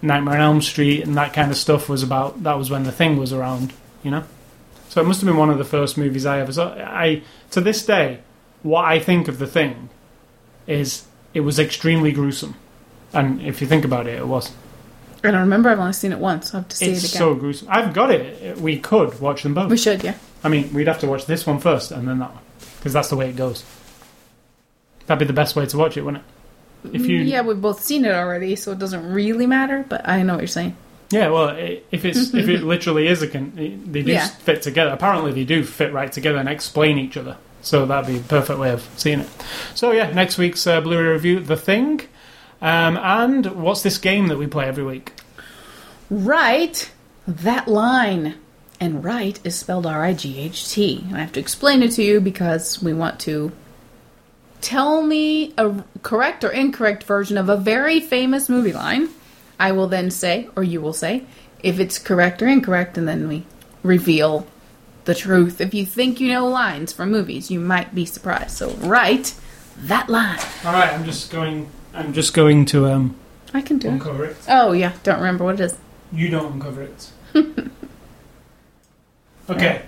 Nightmare 0.00 0.36
on 0.36 0.40
Elm 0.40 0.62
Street 0.62 1.02
and 1.02 1.16
that 1.16 1.34
kind 1.34 1.50
of 1.50 1.56
stuff 1.58 1.88
was 1.88 2.02
about, 2.02 2.42
that 2.44 2.54
was 2.54 2.70
when 2.70 2.84
The 2.84 2.92
Thing 2.92 3.18
was 3.18 3.32
around, 3.32 3.74
you 4.02 4.10
know? 4.10 4.24
So 4.88 5.00
it 5.00 5.04
must 5.04 5.20
have 5.20 5.26
been 5.26 5.36
one 5.36 5.50
of 5.50 5.58
the 5.58 5.64
first 5.64 5.98
movies 5.98 6.24
I 6.24 6.40
ever 6.40 6.52
saw. 6.52 6.72
I, 6.74 7.22
to 7.50 7.60
this 7.60 7.84
day, 7.84 8.20
what 8.62 8.84
I 8.84 8.98
think 8.98 9.28
of 9.28 9.38
The 9.38 9.46
Thing 9.46 9.90
is 10.66 11.04
it 11.34 11.40
was 11.40 11.58
extremely 11.58 12.12
gruesome. 12.12 12.54
And 13.12 13.42
if 13.42 13.60
you 13.60 13.66
think 13.66 13.84
about 13.84 14.06
it, 14.06 14.18
it 14.18 14.26
was. 14.26 14.52
And 15.24 15.36
I 15.36 15.40
remember. 15.40 15.68
I've 15.68 15.78
only 15.78 15.92
seen 15.92 16.12
it 16.12 16.18
once. 16.18 16.54
I'll 16.54 16.60
have 16.60 16.68
to 16.68 16.76
see 16.76 16.86
It's 16.86 17.04
it 17.04 17.10
again. 17.10 17.10
It's 17.10 17.18
so 17.18 17.34
gruesome. 17.34 17.68
I've 17.70 17.92
got 17.92 18.10
it. 18.10 18.58
We 18.58 18.78
could 18.78 19.20
watch 19.20 19.42
them 19.42 19.54
both. 19.54 19.70
we 19.70 19.76
should, 19.76 20.02
yeah. 20.02 20.16
I 20.44 20.48
mean, 20.48 20.72
we'd 20.72 20.88
have 20.88 21.00
to 21.00 21.06
watch 21.06 21.26
this 21.26 21.46
one 21.46 21.58
first 21.58 21.90
and 21.90 22.08
then 22.08 22.18
that 22.18 22.32
one 22.32 22.42
because 22.78 22.92
that's 22.92 23.08
the 23.08 23.16
way 23.16 23.28
it 23.28 23.36
goes. 23.36 23.64
That'd 25.06 25.20
be 25.20 25.24
the 25.26 25.32
best 25.32 25.54
way 25.54 25.66
to 25.66 25.76
watch 25.76 25.96
it, 25.96 26.02
wouldn't 26.02 26.24
it? 26.24 26.31
If 26.84 27.06
you, 27.06 27.18
Yeah, 27.18 27.42
we've 27.42 27.60
both 27.60 27.82
seen 27.82 28.04
it 28.04 28.12
already, 28.12 28.56
so 28.56 28.72
it 28.72 28.78
doesn't 28.78 29.12
really 29.12 29.46
matter, 29.46 29.84
but 29.88 30.08
I 30.08 30.22
know 30.22 30.34
what 30.34 30.40
you're 30.40 30.48
saying. 30.48 30.76
yeah, 31.10 31.28
well, 31.28 31.54
if 31.56 32.04
it's 32.04 32.34
if 32.34 32.48
it 32.48 32.62
literally 32.74 33.06
is 33.06 33.22
a, 33.22 33.28
con- 33.28 33.52
they 33.54 34.02
do 34.02 34.12
Yeah. 34.12 34.26
fit 34.26 34.62
together. 34.62 34.90
Apparently, 34.92 35.32
they 35.32 35.44
do 35.44 35.62
fit 35.64 35.92
right 35.92 36.10
together 36.10 36.38
and 36.38 36.48
explain 36.48 36.98
each 36.98 37.16
other. 37.16 37.36
So 37.60 37.86
that'd 37.86 38.08
be 38.12 38.18
a 38.18 38.22
perfect 38.22 38.58
way 38.58 38.70
of 38.70 38.88
seeing 38.96 39.20
it. 39.20 39.28
So 39.74 39.92
yeah, 39.92 40.10
next 40.10 40.38
week's 40.38 40.66
uh, 40.66 40.80
Blu-ray 40.80 41.12
review, 41.12 41.38
The 41.40 41.56
Thing, 41.56 42.00
um, 42.60 42.96
and 42.96 43.46
what's 43.62 43.82
this 43.82 43.98
game 43.98 44.26
that 44.28 44.38
we 44.38 44.46
play 44.48 44.66
every 44.66 44.82
week? 44.84 45.12
Write 46.10 46.90
that 47.26 47.68
line. 47.68 48.34
And 48.80 49.04
right 49.04 49.38
is 49.44 49.54
spelled 49.54 49.86
R 49.86 50.02
I 50.02 50.12
G 50.12 50.38
H 50.40 50.70
T. 50.70 51.04
And 51.06 51.16
I 51.16 51.20
have 51.20 51.30
to 51.34 51.40
explain 51.40 51.84
it 51.84 51.92
to 51.92 52.02
you 52.02 52.20
because 52.20 52.82
we 52.82 52.92
want 52.92 53.20
to 53.20 53.52
tell 54.62 55.02
me 55.02 55.52
a 55.58 55.84
correct 56.02 56.44
or 56.44 56.50
incorrect 56.50 57.04
version 57.04 57.36
of 57.36 57.50
a 57.50 57.56
very 57.56 58.00
famous 58.00 58.48
movie 58.48 58.72
line. 58.72 59.08
I 59.60 59.72
will 59.72 59.88
then 59.88 60.10
say, 60.10 60.48
or 60.56 60.62
you 60.64 60.80
will 60.80 60.94
say, 60.94 61.24
if 61.62 61.78
it's 61.78 61.98
correct 61.98 62.40
or 62.42 62.48
incorrect, 62.48 62.96
and 62.96 63.06
then 63.06 63.28
we 63.28 63.44
reveal 63.82 64.46
the 65.04 65.14
truth. 65.14 65.60
If 65.60 65.74
you 65.74 65.84
think 65.84 66.20
you 66.20 66.32
know 66.32 66.48
lines 66.48 66.92
from 66.92 67.10
movies, 67.10 67.50
you 67.50 67.60
might 67.60 67.94
be 67.94 68.06
surprised. 68.06 68.56
So 68.56 68.70
write 68.70 69.34
that 69.76 70.08
line. 70.08 70.38
All 70.64 70.72
right, 70.72 70.92
I'm 70.92 71.04
just 71.04 71.30
going. 71.30 71.68
I'm 71.94 72.12
just 72.12 72.32
going 72.34 72.64
to 72.66 72.86
um, 72.86 73.16
I 73.52 73.60
can 73.60 73.78
do 73.78 73.88
it. 73.88 73.92
uncover 73.92 74.24
it. 74.24 74.36
Oh 74.48 74.72
yeah, 74.72 74.92
don't 75.02 75.18
remember 75.18 75.44
what 75.44 75.60
it 75.60 75.64
is. 75.64 75.76
You 76.10 76.28
don't 76.28 76.54
uncover 76.54 76.82
it. 76.82 77.10
okay. 79.50 79.82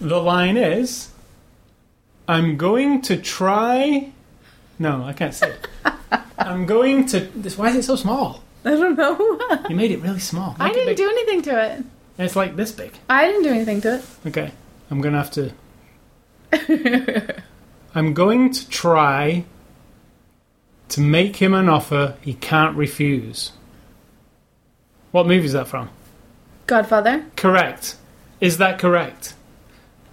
The 0.00 0.20
line 0.20 0.56
is, 0.56 1.10
"I'm 2.28 2.56
going 2.56 3.02
to 3.02 3.16
try." 3.16 4.10
No, 4.78 5.04
I 5.04 5.12
can't 5.12 5.34
say. 5.34 5.50
it. 5.50 5.68
I'm 6.38 6.66
going 6.66 7.06
to. 7.06 7.20
This. 7.20 7.56
Why 7.56 7.68
is 7.70 7.76
it 7.76 7.82
so 7.84 7.96
small? 7.96 8.42
I 8.64 8.70
don't 8.70 8.96
know. 8.96 9.40
You 9.68 9.76
made 9.76 9.90
it 9.92 10.00
really 10.00 10.18
small. 10.20 10.56
I 10.58 10.68
Make 10.68 10.76
it 10.76 10.84
didn't 10.84 10.96
do 10.96 11.08
anything 11.08 11.42
to 11.42 11.72
it. 11.72 11.84
It's 12.18 12.36
like 12.36 12.56
this 12.56 12.72
big. 12.72 12.92
I 13.08 13.26
didn't 13.26 13.42
do 13.44 13.50
anything 13.50 13.80
to 13.82 13.96
it. 13.96 14.04
Okay, 14.26 14.52
I'm 14.90 15.00
gonna 15.00 15.16
have 15.18 15.30
to. 15.32 15.52
I'm 17.94 18.14
going 18.14 18.52
to 18.52 18.68
try 18.68 19.44
to 20.88 21.00
make 21.00 21.36
him 21.36 21.54
an 21.54 21.68
offer 21.68 22.16
he 22.20 22.34
can't 22.34 22.76
refuse. 22.76 23.52
What 25.12 25.26
movie 25.26 25.46
is 25.46 25.52
that 25.52 25.68
from? 25.68 25.90
Godfather. 26.66 27.24
Correct. 27.36 27.96
Is 28.40 28.58
that 28.58 28.78
correct? 28.78 29.34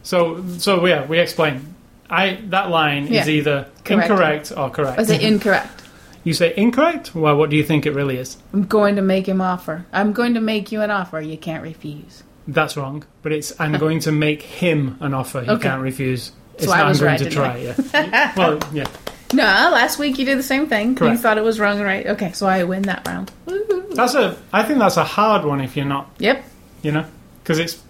So, 0.03 0.43
so 0.57 0.85
yeah, 0.85 1.05
we 1.05 1.19
explain. 1.19 1.75
I 2.11 2.39
that 2.49 2.69
line 2.69 3.07
Yeah. 3.07 3.21
is 3.21 3.29
either 3.29 3.67
Correct. 3.85 4.09
incorrect 4.11 4.51
or 4.55 4.69
correct. 4.69 4.97
Was 4.97 5.09
it 5.09 5.21
incorrect? 5.21 5.83
you 6.23 6.33
say 6.33 6.53
incorrect. 6.55 7.15
Well, 7.15 7.35
what 7.37 7.49
do 7.49 7.55
you 7.55 7.63
think 7.63 7.85
it 7.85 7.91
really 7.93 8.17
is? 8.17 8.37
I'm 8.53 8.65
going 8.65 8.97
to 8.97 9.01
make 9.01 9.27
him 9.27 9.41
offer. 9.41 9.85
I'm 9.93 10.13
going 10.13 10.33
to 10.35 10.41
make 10.41 10.71
you 10.71 10.81
an 10.81 10.91
offer 10.91 11.19
you 11.21 11.37
can't 11.37 11.63
refuse. 11.63 12.23
That's 12.47 12.75
wrong. 12.75 13.03
But 13.21 13.31
it's 13.31 13.59
I'm 13.59 13.73
going 13.85 13.99
to 14.01 14.11
make 14.11 14.41
him 14.41 14.97
an 14.99 15.13
offer 15.13 15.41
he 15.41 15.49
Okay. 15.49 15.63
can't 15.69 15.81
refuse. 15.81 16.31
It's 16.55 16.65
So 16.65 16.71
I 16.71 16.87
was 16.87 17.01
I'm 17.01 17.07
going 17.07 17.11
right, 17.21 17.23
to 17.23 17.29
try. 17.29 17.57
Yeah. 17.57 18.33
well, 18.37 18.59
yeah. 18.73 18.85
No, 19.33 19.43
last 19.43 19.97
week 19.97 20.19
you 20.19 20.25
did 20.25 20.37
the 20.37 20.43
same 20.43 20.67
thing. 20.67 20.97
You 20.99 21.15
thought 21.15 21.37
it 21.37 21.43
was 21.43 21.57
wrong 21.57 21.79
right. 21.81 22.05
Okay, 22.05 22.33
so 22.33 22.47
I 22.47 22.65
win 22.65 22.81
that 22.83 23.07
round. 23.07 23.31
Woo-hoo. 23.45 23.93
That's 23.95 24.13
a. 24.13 24.37
I 24.51 24.63
think 24.63 24.79
that's 24.79 24.97
a 24.97 25.05
hard 25.05 25.45
one 25.45 25.61
if 25.61 25.77
you're 25.77 25.85
not. 25.85 26.09
Yep. 26.19 26.43
You 26.83 26.91
know, 26.91 27.05
because 27.41 27.57
it's 27.57 27.81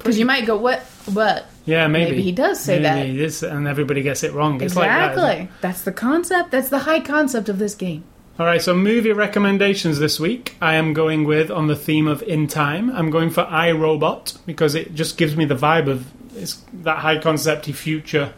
Because 0.00 0.18
you 0.18 0.24
might 0.24 0.46
go, 0.46 0.56
what? 0.56 0.80
What? 1.12 1.46
yeah 1.66 1.86
maybe, 1.86 2.12
Maybe 2.12 2.22
he 2.22 2.32
does 2.32 2.58
say 2.58 2.80
Maybe 2.80 2.82
that. 2.82 3.06
he 3.06 3.22
is, 3.22 3.42
and 3.42 3.68
everybody 3.68 4.02
gets 4.02 4.22
it 4.24 4.32
wrong. 4.32 4.60
It's 4.60 4.74
like 4.74 4.88
that, 4.88 5.10
it? 5.10 5.12
Exactly. 5.12 5.48
That's 5.60 5.82
the 5.82 5.92
concept. 5.92 6.50
That's 6.50 6.68
the 6.70 6.80
high 6.80 7.00
concept 7.00 7.48
of 7.48 7.58
this 7.58 7.74
game. 7.74 8.04
All 8.38 8.46
right, 8.46 8.62
so 8.62 8.74
movie 8.74 9.12
recommendations 9.12 9.98
this 9.98 10.18
week. 10.18 10.56
I 10.62 10.74
am 10.76 10.94
going 10.94 11.24
with 11.24 11.50
on 11.50 11.66
the 11.66 11.76
theme 11.76 12.08
of 12.08 12.22
in 12.22 12.46
time. 12.48 12.90
I'm 12.90 13.10
going 13.10 13.28
for 13.28 13.44
iRobot 13.44 14.38
because 14.46 14.74
it 14.74 14.94
just 14.94 15.18
gives 15.18 15.36
me 15.36 15.44
the 15.44 15.54
vibe 15.54 15.90
of 15.90 16.10
it's 16.34 16.62
that 16.82 16.98
high 17.00 17.18
concepty 17.18 17.74
future. 17.74 18.32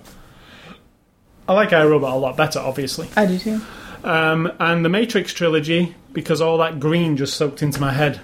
I 1.49 1.53
like 1.53 1.71
iRobot 1.71 2.13
a 2.13 2.17
lot 2.17 2.37
better, 2.37 2.59
obviously. 2.59 3.09
I 3.17 3.27
do 3.27 3.39
too. 3.39 3.61
Um, 4.03 4.53
and 4.59 4.85
the 4.85 4.89
Matrix 4.89 5.33
trilogy 5.33 5.95
because 6.13 6.41
all 6.41 6.59
that 6.59 6.81
green 6.81 7.17
just 7.17 7.37
soaked 7.37 7.63
into 7.63 7.81
my 7.81 7.93
head. 7.93 8.21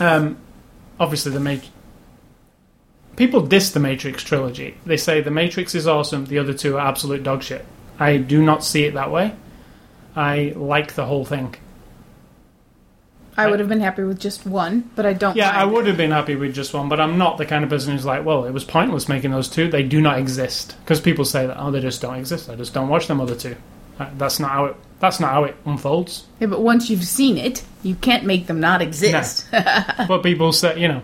Um, 0.00 0.38
obviously, 0.98 1.32
the 1.32 1.40
Matrix. 1.40 1.70
People 3.16 3.40
diss 3.40 3.70
the 3.70 3.80
Matrix 3.80 4.22
trilogy. 4.22 4.76
They 4.84 4.96
say 4.98 5.20
the 5.20 5.30
Matrix 5.30 5.74
is 5.74 5.86
awesome, 5.86 6.26
the 6.26 6.38
other 6.38 6.52
two 6.52 6.76
are 6.76 6.86
absolute 6.86 7.22
dog 7.22 7.42
shit. 7.42 7.64
I 7.98 8.18
do 8.18 8.42
not 8.42 8.62
see 8.62 8.84
it 8.84 8.94
that 8.94 9.10
way. 9.10 9.34
I 10.14 10.52
like 10.54 10.94
the 10.94 11.06
whole 11.06 11.24
thing. 11.24 11.54
I 13.38 13.48
would 13.50 13.60
have 13.60 13.68
been 13.68 13.80
happy 13.80 14.02
with 14.02 14.18
just 14.18 14.46
one, 14.46 14.90
but 14.96 15.04
I 15.04 15.12
don't. 15.12 15.36
Yeah, 15.36 15.50
I 15.50 15.64
it. 15.66 15.70
would 15.70 15.86
have 15.86 15.98
been 15.98 16.10
happy 16.10 16.36
with 16.36 16.54
just 16.54 16.72
one, 16.72 16.88
but 16.88 17.00
I'm 17.00 17.18
not 17.18 17.36
the 17.36 17.44
kind 17.44 17.64
of 17.64 17.70
person 17.70 17.92
who's 17.92 18.06
like, 18.06 18.24
well, 18.24 18.46
it 18.46 18.52
was 18.52 18.64
pointless 18.64 19.08
making 19.08 19.30
those 19.30 19.48
two. 19.48 19.68
They 19.68 19.82
do 19.82 20.00
not 20.00 20.18
exist 20.18 20.74
because 20.80 21.00
people 21.02 21.24
say 21.26 21.46
that, 21.46 21.58
oh, 21.60 21.70
they 21.70 21.80
just 21.80 22.00
don't 22.00 22.16
exist. 22.16 22.48
I 22.48 22.54
just 22.54 22.72
don't 22.72 22.88
watch 22.88 23.08
them 23.08 23.20
other 23.20 23.34
two. 23.34 23.56
Uh, 23.98 24.08
That's 24.16 24.40
not 24.40 24.50
how 24.50 24.64
it. 24.66 24.76
That's 25.00 25.20
not 25.20 25.32
how 25.32 25.44
it 25.44 25.56
unfolds. 25.66 26.24
Yeah, 26.40 26.46
but 26.46 26.62
once 26.62 26.88
you've 26.88 27.04
seen 27.04 27.36
it, 27.36 27.62
you 27.82 27.94
can't 27.94 28.24
make 28.24 28.46
them 28.46 28.60
not 28.60 28.80
exist. 28.80 29.46
but 29.52 30.22
people 30.22 30.52
say, 30.52 30.80
you 30.80 30.88
know, 30.88 31.02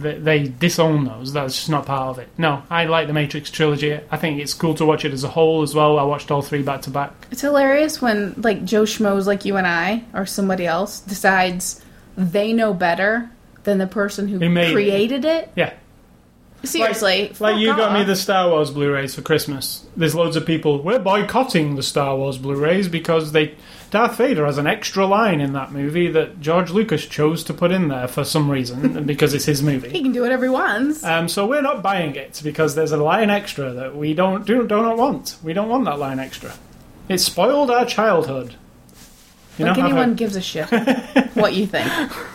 they, 0.00 0.18
they 0.18 0.42
disown 0.48 1.04
those. 1.04 1.32
That's 1.32 1.54
just 1.54 1.70
not 1.70 1.86
part 1.86 2.08
of 2.10 2.18
it. 2.18 2.28
No, 2.36 2.62
I 2.68 2.84
like 2.86 3.06
the 3.06 3.12
Matrix 3.12 3.50
trilogy. 3.50 3.98
I 4.10 4.16
think 4.16 4.40
it's 4.40 4.52
cool 4.54 4.74
to 4.74 4.84
watch 4.84 5.04
it 5.04 5.12
as 5.12 5.24
a 5.24 5.28
whole 5.28 5.62
as 5.62 5.74
well. 5.74 5.98
I 5.98 6.02
watched 6.02 6.30
all 6.30 6.42
three 6.42 6.62
back 6.62 6.82
to 6.82 6.90
back. 6.90 7.12
It's 7.30 7.40
hilarious 7.42 8.02
when 8.02 8.34
like 8.38 8.64
Joe 8.64 8.82
Schmoes 8.82 9.26
like 9.26 9.44
you 9.44 9.56
and 9.56 9.66
I 9.66 10.04
or 10.12 10.26
somebody 10.26 10.66
else 10.66 11.00
decides 11.00 11.80
they 12.16 12.52
know 12.52 12.74
better 12.74 13.30
than 13.64 13.78
the 13.78 13.86
person 13.86 14.28
who 14.28 14.38
Who 14.38 14.48
made 14.50 14.70
it. 14.70 14.72
created 14.72 15.24
it. 15.24 15.50
Yeah. 15.56 15.72
Seriously, 16.64 17.24
Like 17.28 17.34
fuck 17.34 17.58
you 17.58 17.66
got 17.76 17.92
me 17.92 18.04
the 18.04 18.16
Star 18.16 18.48
Wars 18.48 18.70
Blu-rays 18.70 19.14
for 19.14 19.20
Christmas. 19.20 19.84
There's 19.98 20.14
loads 20.14 20.34
of 20.34 20.46
people. 20.46 20.80
We're 20.82 20.98
boycotting 20.98 21.76
the 21.76 21.82
Star 21.82 22.16
Wars 22.16 22.38
Blu-rays 22.38 22.88
because 22.88 23.32
they 23.32 23.54
Darth 23.94 24.16
Vader 24.16 24.44
has 24.44 24.58
an 24.58 24.66
extra 24.66 25.06
line 25.06 25.40
in 25.40 25.52
that 25.52 25.70
movie 25.70 26.08
that 26.10 26.40
George 26.40 26.72
Lucas 26.72 27.06
chose 27.06 27.44
to 27.44 27.54
put 27.54 27.70
in 27.70 27.86
there 27.86 28.08
for 28.08 28.24
some 28.24 28.50
reason 28.50 29.04
because 29.06 29.34
it's 29.34 29.44
his 29.44 29.62
movie. 29.62 29.88
He 29.88 30.02
can 30.02 30.10
do 30.10 30.20
whatever 30.22 30.46
he 30.46 30.50
wants. 30.50 31.04
Um, 31.04 31.28
so 31.28 31.46
we're 31.46 31.62
not 31.62 31.80
buying 31.80 32.16
it 32.16 32.40
because 32.42 32.74
there's 32.74 32.90
a 32.90 32.96
line 32.96 33.30
extra 33.30 33.72
that 33.72 33.94
we 33.94 34.12
don't 34.12 34.44
do, 34.44 34.66
do 34.66 34.82
not 34.82 34.96
want. 34.98 35.36
We 35.44 35.52
don't 35.52 35.68
want 35.68 35.84
that 35.84 36.00
line 36.00 36.18
extra. 36.18 36.54
It 37.08 37.18
spoiled 37.18 37.70
our 37.70 37.86
childhood. 37.86 38.56
You 39.58 39.66
like 39.66 39.76
know, 39.76 39.84
anyone 39.84 40.08
heard- 40.08 40.16
gives 40.16 40.34
a 40.34 40.40
shit 40.42 40.66
what 41.34 41.54
you 41.54 41.64
think, 41.64 41.88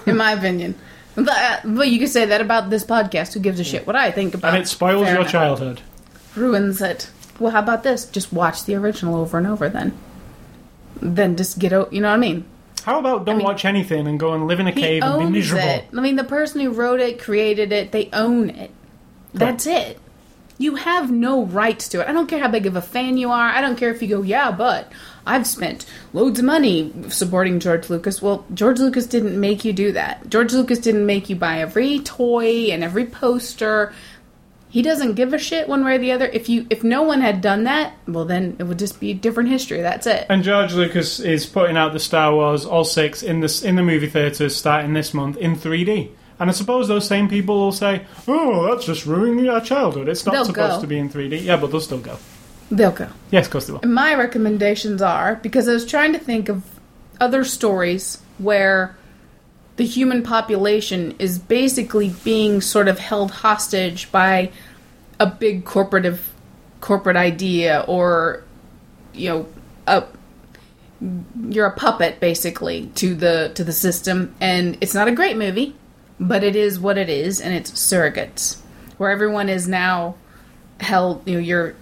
in 0.07 0.15
my 0.15 0.31
opinion. 0.31 0.75
But, 1.15 1.63
but 1.65 1.89
you 1.89 1.99
could 1.99 2.07
say 2.07 2.23
that 2.23 2.39
about 2.39 2.69
this 2.69 2.85
podcast. 2.85 3.33
Who 3.33 3.41
gives 3.41 3.59
a 3.59 3.65
shit 3.65 3.85
what 3.85 3.97
I 3.97 4.11
think 4.11 4.33
about? 4.33 4.53
and 4.53 4.63
it 4.63 4.67
spoils 4.67 5.07
your 5.09 5.17
enough. 5.17 5.31
childhood. 5.31 5.81
ruins 6.37 6.81
it. 6.81 7.09
Well, 7.37 7.51
how 7.51 7.59
about 7.59 7.83
this? 7.83 8.05
Just 8.05 8.31
watch 8.31 8.63
the 8.63 8.75
original 8.75 9.15
over 9.15 9.37
and 9.37 9.45
over. 9.45 9.67
Then, 9.67 9.97
then 11.01 11.35
just 11.35 11.59
get 11.59 11.73
out. 11.73 11.93
You 11.93 12.01
know 12.01 12.09
what 12.09 12.15
I 12.15 12.19
mean? 12.19 12.45
How 12.83 12.99
about 12.99 13.25
don't 13.25 13.37
mean- 13.37 13.45
watch 13.45 13.65
anything 13.65 14.07
and 14.07 14.19
go 14.19 14.33
and 14.33 14.47
live 14.47 14.59
in 14.59 14.67
a 14.67 14.71
cave 14.71 15.03
and 15.03 15.27
be 15.31 15.39
miserable? 15.39 15.67
it. 15.67 15.85
I 15.95 16.01
mean, 16.01 16.15
the 16.15 16.23
person 16.23 16.61
who 16.61 16.71
wrote 16.71 16.99
it, 16.99 17.19
created 17.19 17.71
it, 17.71 17.91
they 17.91 18.09
own 18.13 18.49
it. 18.49 18.71
That's 19.33 19.67
it. 19.67 19.99
You 20.57 20.75
have 20.75 21.09
no 21.09 21.45
rights 21.45 21.87
to 21.89 22.01
it. 22.01 22.07
I 22.07 22.11
don't 22.11 22.27
care 22.27 22.39
how 22.39 22.49
big 22.49 22.65
of 22.65 22.75
a 22.75 22.81
fan 22.81 23.17
you 23.17 23.31
are. 23.31 23.49
I 23.49 23.61
don't 23.61 23.77
care 23.77 23.91
if 23.91 24.01
you 24.01 24.09
go, 24.09 24.21
yeah, 24.23 24.51
but 24.51 24.91
I've 25.25 25.47
spent 25.47 25.85
loads 26.11 26.39
of 26.39 26.45
money 26.45 26.91
supporting 27.07 27.59
George 27.59 27.89
Lucas. 27.89 28.21
Well, 28.21 28.45
George 28.53 28.79
Lucas 28.79 29.05
didn't 29.05 29.39
make 29.39 29.63
you 29.63 29.71
do 29.71 29.93
that. 29.93 30.29
George 30.29 30.51
Lucas 30.51 30.79
didn't 30.79 31.05
make 31.05 31.29
you 31.29 31.35
buy 31.35 31.59
every 31.59 31.99
toy 31.99 32.71
and 32.71 32.83
every 32.83 33.05
poster. 33.05 33.93
He 34.71 34.83
doesn't 34.83 35.15
give 35.15 35.33
a 35.33 35.39
shit 35.39 35.67
one 35.67 35.83
way 35.83 35.95
or 35.95 35.97
the 35.97 36.11
other. 36.11 36.27
If 36.27 36.47
you 36.47 36.67
if 36.69 36.83
no 36.83 37.01
one 37.01 37.21
had 37.21 37.41
done 37.41 37.63
that, 37.63 37.93
well 38.07 38.25
then 38.25 38.55
it 38.59 38.63
would 38.63 38.77
just 38.79 38.99
be 38.99 39.11
a 39.11 39.13
different 39.15 39.49
history. 39.49 39.81
That's 39.81 40.05
it. 40.05 40.27
And 40.29 40.43
George 40.43 40.73
Lucas 40.73 41.19
is 41.19 41.45
putting 41.47 41.75
out 41.75 41.91
the 41.93 41.99
Star 41.99 42.33
Wars 42.33 42.65
all 42.65 42.83
six 42.85 43.23
in 43.23 43.39
the 43.39 43.61
in 43.65 43.75
the 43.75 43.83
movie 43.83 44.07
theaters 44.07 44.55
starting 44.55 44.93
this 44.93 45.13
month 45.13 45.37
in 45.37 45.55
3D. 45.55 46.09
And 46.39 46.49
I 46.49 46.53
suppose 46.53 46.87
those 46.87 47.07
same 47.07 47.27
people 47.27 47.59
will 47.59 47.71
say, 47.71 48.03
"Oh, 48.27 48.67
that's 48.69 48.85
just 48.85 49.05
ruining 49.05 49.49
our 49.49 49.59
childhood. 49.59 50.07
It's 50.07 50.25
not 50.25 50.31
They'll 50.33 50.45
supposed 50.45 50.75
go. 50.75 50.81
to 50.81 50.87
be 50.87 50.97
in 50.99 51.09
3D." 51.09 51.43
Yeah, 51.43 51.57
but 51.57 51.71
they'll 51.71 51.81
still 51.81 51.97
go. 51.99 52.17
They'll 52.71 52.91
go. 52.91 53.07
Yes, 53.31 53.47
of 53.47 53.51
course 53.51 53.65
they 53.67 53.73
will. 53.73 53.81
My 53.83 54.13
recommendations 54.13 55.01
are 55.01 55.35
because 55.41 55.67
I 55.67 55.73
was 55.73 55.85
trying 55.85 56.13
to 56.13 56.19
think 56.19 56.47
of 56.47 56.61
other 57.19 57.43
stories 57.43 58.19
where 58.37 58.95
the 59.79 59.85
human 59.85 60.21
population 60.21 61.15
is 61.19 61.39
basically 61.39 62.09
being 62.25 62.59
sort 62.59 62.89
of 62.89 62.99
held 62.99 63.31
hostage 63.31 64.11
by 64.11 64.51
a 65.21 65.25
big 65.25 65.63
corporative 65.63 66.19
corporate 66.81 67.15
idea 67.15 67.85
or 67.87 68.43
you 69.13 69.29
know 69.29 69.47
a 69.87 70.03
you're 71.47 71.65
a 71.65 71.71
puppet 71.71 72.19
basically 72.19 72.87
to 72.95 73.15
the 73.15 73.53
to 73.55 73.63
the 73.63 73.71
system. 73.71 74.35
And 74.41 74.77
it's 74.81 74.93
not 74.93 75.07
a 75.07 75.13
great 75.13 75.37
movie 75.37 75.73
but 76.19 76.43
it 76.43 76.57
is 76.57 76.77
what 76.77 76.97
it 76.97 77.09
is 77.09 77.39
and 77.39 77.53
it's 77.53 77.71
surrogates 77.71 78.57
where 78.97 79.09
everyone 79.09 79.47
is 79.47 79.65
now 79.65 80.15
held 80.81 81.25
you 81.25 81.35
know 81.35 81.39
you're 81.39 81.73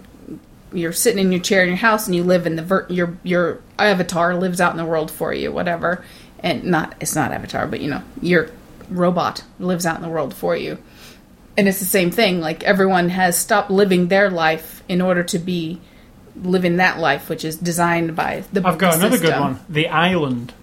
you're 0.72 0.94
sitting 0.94 1.26
in 1.26 1.32
your 1.32 1.42
chair 1.42 1.64
in 1.64 1.70
your 1.70 1.78
house 1.78 2.06
and 2.06 2.16
you 2.16 2.24
live 2.24 2.46
in 2.46 2.58
the 2.58 2.62
ver- 2.62 2.86
your 2.92 3.18
your 3.24 3.60
avatar 3.80 4.36
lives 4.36 4.62
out 4.62 4.70
in 4.70 4.78
the 4.78 4.86
world 4.86 5.10
for 5.10 5.34
you 5.34 5.52
whatever 5.52 6.06
and 6.48 6.64
not 6.64 6.96
it's 7.00 7.16
not 7.16 7.32
avatar 7.32 7.68
but 7.68 7.82
you 7.82 7.90
know 7.90 8.02
your 8.22 8.50
robot 8.90 9.44
lives 9.60 9.86
out 9.86 9.98
in 9.98 10.02
the 10.02 10.10
world 10.10 10.34
for 10.34 10.56
you 10.56 10.78
and 11.58 11.68
it's 11.68 11.80
the 11.80 11.86
same 11.86 12.12
thing 12.12 12.40
like 12.40 12.64
everyone 12.64 13.10
has 13.10 13.38
stopped 13.38 13.70
living 13.70 14.08
their 14.08 14.30
life 14.30 14.84
in 14.88 15.02
order 15.02 15.24
to 15.24 15.38
be 15.40 15.80
living 16.44 16.78
that 16.78 17.00
life 17.00 17.30
which 17.30 17.44
is 17.44 17.58
designed 17.58 18.16
by 18.16 18.44
the 18.54 18.66
I've 18.66 18.78
got 18.78 18.94
the 18.94 19.08
another 19.08 19.18
good 19.18 19.40
one. 19.40 19.60
The 19.68 19.88
Island. 19.88 20.54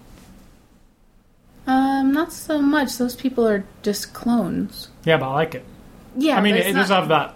Um, 1.67 2.13
not 2.13 2.33
so 2.33 2.61
much. 2.61 2.99
Those 2.99 3.17
people 3.17 3.47
are 3.49 3.65
just 3.83 4.13
clones. 4.13 4.89
Yeah, 5.05 5.17
but 5.17 5.31
I 5.31 5.33
like 5.33 5.55
it. 5.55 5.65
Yeah, 6.17 6.37
I 6.37 6.41
mean, 6.43 6.55
it, 6.57 6.67
it 6.67 6.73
does 6.75 6.91
have 6.91 7.09
that. 7.09 7.35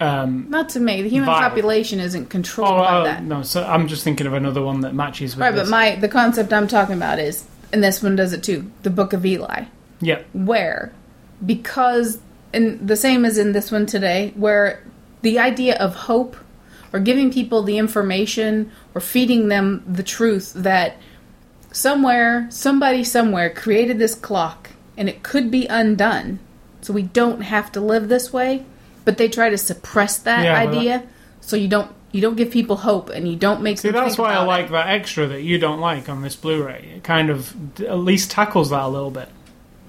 Um, 0.00 0.46
not 0.48 0.70
to 0.70 0.80
me. 0.80 1.02
The 1.02 1.10
human 1.10 1.28
population 1.28 2.00
isn't 2.00 2.30
controlled 2.30 2.72
oh, 2.72 2.78
by 2.78 2.96
oh, 2.96 3.04
that. 3.04 3.22
no, 3.22 3.42
so 3.42 3.62
I'm 3.62 3.86
just 3.86 4.02
thinking 4.02 4.26
of 4.26 4.32
another 4.32 4.62
one 4.62 4.80
that 4.80 4.94
matches 4.94 5.36
with 5.36 5.42
Right, 5.42 5.54
this. 5.54 5.64
but 5.64 5.70
my 5.70 5.96
the 5.96 6.08
concept 6.08 6.52
I'm 6.54 6.66
talking 6.66 6.96
about 6.96 7.18
is, 7.18 7.44
and 7.70 7.84
this 7.84 8.02
one 8.02 8.16
does 8.16 8.32
it 8.32 8.42
too. 8.42 8.70
The 8.82 8.88
Book 8.88 9.12
of 9.12 9.26
Eli, 9.26 9.64
yeah, 10.00 10.22
where 10.32 10.92
because 11.44 12.18
and 12.54 12.88
the 12.88 12.96
same 12.96 13.26
as 13.26 13.36
in 13.36 13.52
this 13.52 13.70
one 13.70 13.84
today, 13.84 14.32
where 14.36 14.82
the 15.20 15.38
idea 15.38 15.76
of 15.76 15.94
hope 15.94 16.34
or 16.94 16.98
giving 16.98 17.30
people 17.30 17.62
the 17.62 17.76
information 17.76 18.72
or 18.94 19.02
feeding 19.02 19.48
them 19.48 19.84
the 19.86 20.02
truth 20.02 20.52
that 20.54 20.96
somewhere 21.72 22.48
somebody 22.50 23.04
somewhere 23.04 23.50
created 23.50 23.98
this 23.98 24.14
clock 24.14 24.70
and 24.96 25.08
it 25.08 25.22
could 25.22 25.50
be 25.50 25.66
undone, 25.66 26.38
so 26.80 26.92
we 26.94 27.02
don't 27.02 27.42
have 27.42 27.70
to 27.72 27.80
live 27.80 28.08
this 28.08 28.32
way. 28.32 28.64
But 29.10 29.18
they 29.18 29.28
try 29.28 29.50
to 29.50 29.58
suppress 29.58 30.18
that 30.18 30.44
Yeah, 30.44 30.54
idea, 30.56 31.02
so 31.40 31.56
you 31.56 31.66
don't 31.66 31.90
you 32.12 32.20
don't 32.20 32.36
give 32.36 32.52
people 32.52 32.76
hope 32.76 33.08
and 33.10 33.26
you 33.26 33.34
don't 33.34 33.60
make 33.60 33.78
See, 33.78 33.90
that's 33.90 34.16
why 34.16 34.34
I 34.34 34.44
like 34.44 34.66
it. 34.66 34.70
that 34.70 34.86
extra 34.88 35.26
that 35.26 35.42
you 35.42 35.58
don't 35.58 35.80
like 35.80 36.08
on 36.08 36.22
this 36.22 36.36
Blu-ray. 36.36 36.92
It 36.98 37.02
kind 37.02 37.28
of 37.28 37.52
at 37.80 37.98
least 37.98 38.30
tackles 38.30 38.70
that 38.70 38.82
a 38.82 38.86
little 38.86 39.10
bit. 39.10 39.28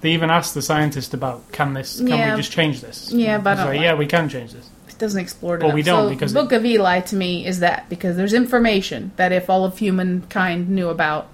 They 0.02 0.10
even 0.14 0.32
asked 0.32 0.56
the 0.56 0.64
scientist 0.64 1.14
about 1.14 1.52
can 1.52 1.76
this, 1.76 2.00
can 2.00 2.08
Yeah. 2.08 2.32
we 2.36 2.42
just 2.42 2.52
change 2.52 2.82
this? 2.82 3.12
Yeah, 3.12 3.38
but 3.38 3.60
like, 3.60 3.68
like 3.68 3.82
yeah, 3.82 3.94
we 3.94 4.08
can 4.08 4.28
change 4.28 4.54
this. 4.54 4.68
It 4.90 4.98
doesn't 4.98 5.20
explore 5.22 5.54
it 5.58 5.60
Well, 5.60 5.68
enough. 5.68 5.76
we 5.76 5.84
don't 5.84 6.06
so 6.06 6.10
because 6.10 6.34
Book 6.34 6.52
of 6.52 6.66
Eli 6.66 7.02
to 7.02 7.16
me 7.16 7.46
is 7.46 7.60
that 7.60 7.88
because 7.90 8.18
there's 8.18 8.34
information 8.34 9.12
that 9.18 9.32
if 9.32 9.52
all 9.52 9.66
of 9.66 9.78
humankind 9.78 10.68
knew 10.68 10.90
about, 10.90 11.28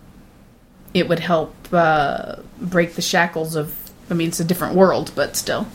it 0.94 1.08
would 1.08 1.20
help 1.20 1.56
uh, 1.72 2.36
break 2.60 2.96
the 2.96 3.02
shackles 3.02 3.56
of. 3.56 3.74
I 4.10 4.14
mean, 4.14 4.28
it's 4.30 4.40
a 4.42 4.46
different 4.46 4.76
world, 4.76 5.12
but 5.16 5.38
still. 5.38 5.68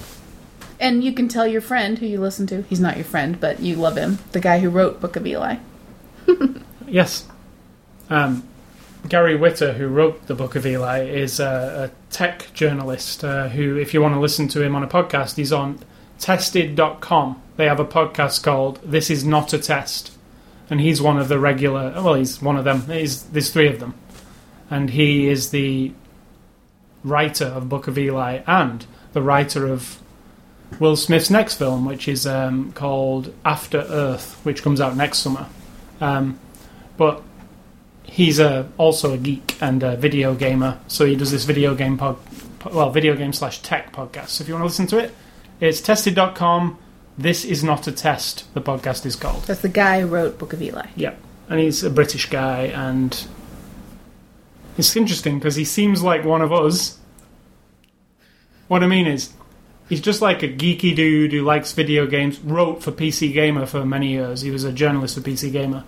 And 0.83 1.05
you 1.05 1.13
can 1.13 1.29
tell 1.29 1.47
your 1.47 1.61
friend 1.61 1.99
who 1.99 2.07
you 2.07 2.21
listen 2.21 2.47
to. 2.49 2.63
He's 2.63 2.81
not 2.81 2.97
your 2.97 3.05
friend, 3.05 3.41
but 3.41 3.61
you 3.61 3.77
love 3.77 3.97
him. 3.97 4.19
The 4.33 4.41
guy 4.41 4.59
who 4.59 4.69
wrote 4.69 5.01
Book 5.01 5.17
of 5.17 5.27
Eli. 5.27 5.57
Yes. 6.93 7.27
Um, 8.11 8.47
Gary 9.09 9.39
Whitta, 9.39 9.73
who 9.75 9.89
wrote 9.89 10.27
the 10.27 10.35
Book 10.35 10.57
of 10.57 10.67
Eli, 10.67 11.05
is 11.05 11.41
a, 11.41 11.91
a 11.91 12.13
tech 12.13 12.53
journalist 12.53 13.25
uh, 13.25 13.49
who, 13.49 13.79
if 13.79 13.95
you 13.95 14.03
want 14.03 14.13
to 14.15 14.21
listen 14.21 14.47
to 14.49 14.63
him 14.63 14.77
on 14.77 14.83
a 14.83 14.87
podcast, 14.87 15.37
he's 15.37 15.55
on 15.55 15.79
tested.com. 16.19 17.41
They 17.57 17.65
have 17.67 17.81
a 17.81 17.87
podcast 17.87 18.43
called 18.43 18.79
This 18.85 19.09
Is 19.09 19.25
Not 19.25 19.55
a 19.55 19.59
Test. 19.59 20.13
And 20.69 20.83
he's 20.83 21.01
one 21.01 21.17
of 21.17 21.29
the 21.29 21.39
regular, 21.39 21.93
well, 21.95 22.15
he's 22.15 22.43
one 22.43 22.59
of 22.59 22.65
them. 22.65 22.83
He's, 22.83 23.23
there's 23.23 23.51
three 23.51 23.69
of 23.69 23.81
them. 23.81 23.95
And 24.69 24.91
he 24.91 25.29
is 25.29 25.49
the 25.49 25.93
writer 27.03 27.47
of 27.47 27.71
Book 27.71 27.89
of 27.89 27.97
Eli 27.97 28.43
and 28.47 28.85
the 29.15 29.23
writer 29.23 29.67
of 29.67 30.02
Will 30.79 30.97
Smith's 30.97 31.31
next 31.31 31.55
film, 31.55 31.85
which 31.85 32.09
is 32.09 32.27
um, 32.27 32.73
called 32.73 33.33
After 33.45 33.79
Earth, 33.79 34.41
which 34.45 34.63
comes 34.63 34.81
out 34.81 34.97
next 34.97 35.19
summer. 35.19 35.47
Um, 36.01 36.39
but 36.97 37.23
he's 38.05 38.39
a, 38.39 38.69
also 38.79 39.13
a 39.15 39.19
geek 39.19 39.57
and 39.61 39.83
a 39.83 39.97
video 39.97 40.35
gamer, 40.35 40.79
so 40.89 41.07
he 41.07 41.17
does 41.17 41.31
this 41.31 41.45
video 41.45 41.75
game 41.75 41.97
pod, 41.97 42.19
well, 42.73 42.91
video 42.91 43.17
game 43.17 43.33
slash 43.33 43.61
tech 43.63 43.93
podcast. 43.93 44.29
So 44.29 44.43
if 44.43 44.49
you 44.49 44.55
want 44.55 44.63
to 44.63 44.67
listen 44.67 44.87
to 44.89 44.99
it, 44.99 45.15
it's 45.61 45.81
tested.com. 45.81 46.79
This 47.17 47.45
is 47.45 47.63
not 47.63 47.87
a 47.87 47.93
test. 47.93 48.53
The 48.55 48.61
podcast 48.61 49.07
is 49.07 49.17
called. 49.17 49.45
That's 49.45 49.61
the 49.61 49.69
guy 49.69 50.01
who 50.01 50.07
wrote 50.07 50.39
Book 50.39 50.53
of 50.53 50.63
Eli. 50.63 50.87
Yeah, 50.97 51.15
and 51.49 51.61
he's 51.61 51.85
a 51.85 51.91
British 51.91 52.29
guy, 52.29 52.65
and 52.65 53.27
it's 54.77 54.97
interesting 54.97 55.39
because 55.39 55.57
he 55.57 55.65
seems 55.65 56.03
like 56.03 56.25
one 56.25 56.43
of 56.43 56.53
us. 56.53 56.99
What 58.69 58.83
I 58.83 58.87
mean 58.87 59.07
is, 59.07 59.33
he's 59.93 60.01
just 60.01 60.23
like 60.23 60.43
a 60.43 60.49
geeky 60.49 60.97
dude 60.97 61.33
who 61.33 61.43
likes 61.43 61.73
video 61.73 62.07
games. 62.07 62.41
Wrote 62.41 62.83
for 62.83 62.91
PC 62.93 63.31
Gamer 63.31 63.67
for 63.67 63.85
many 63.85 64.09
years. 64.13 64.41
He 64.41 64.51
was 64.51 64.65
a 64.65 64.73
journalist 64.73 65.17
for 65.17 65.21
PC 65.21 65.53
Gamer, 65.53 65.85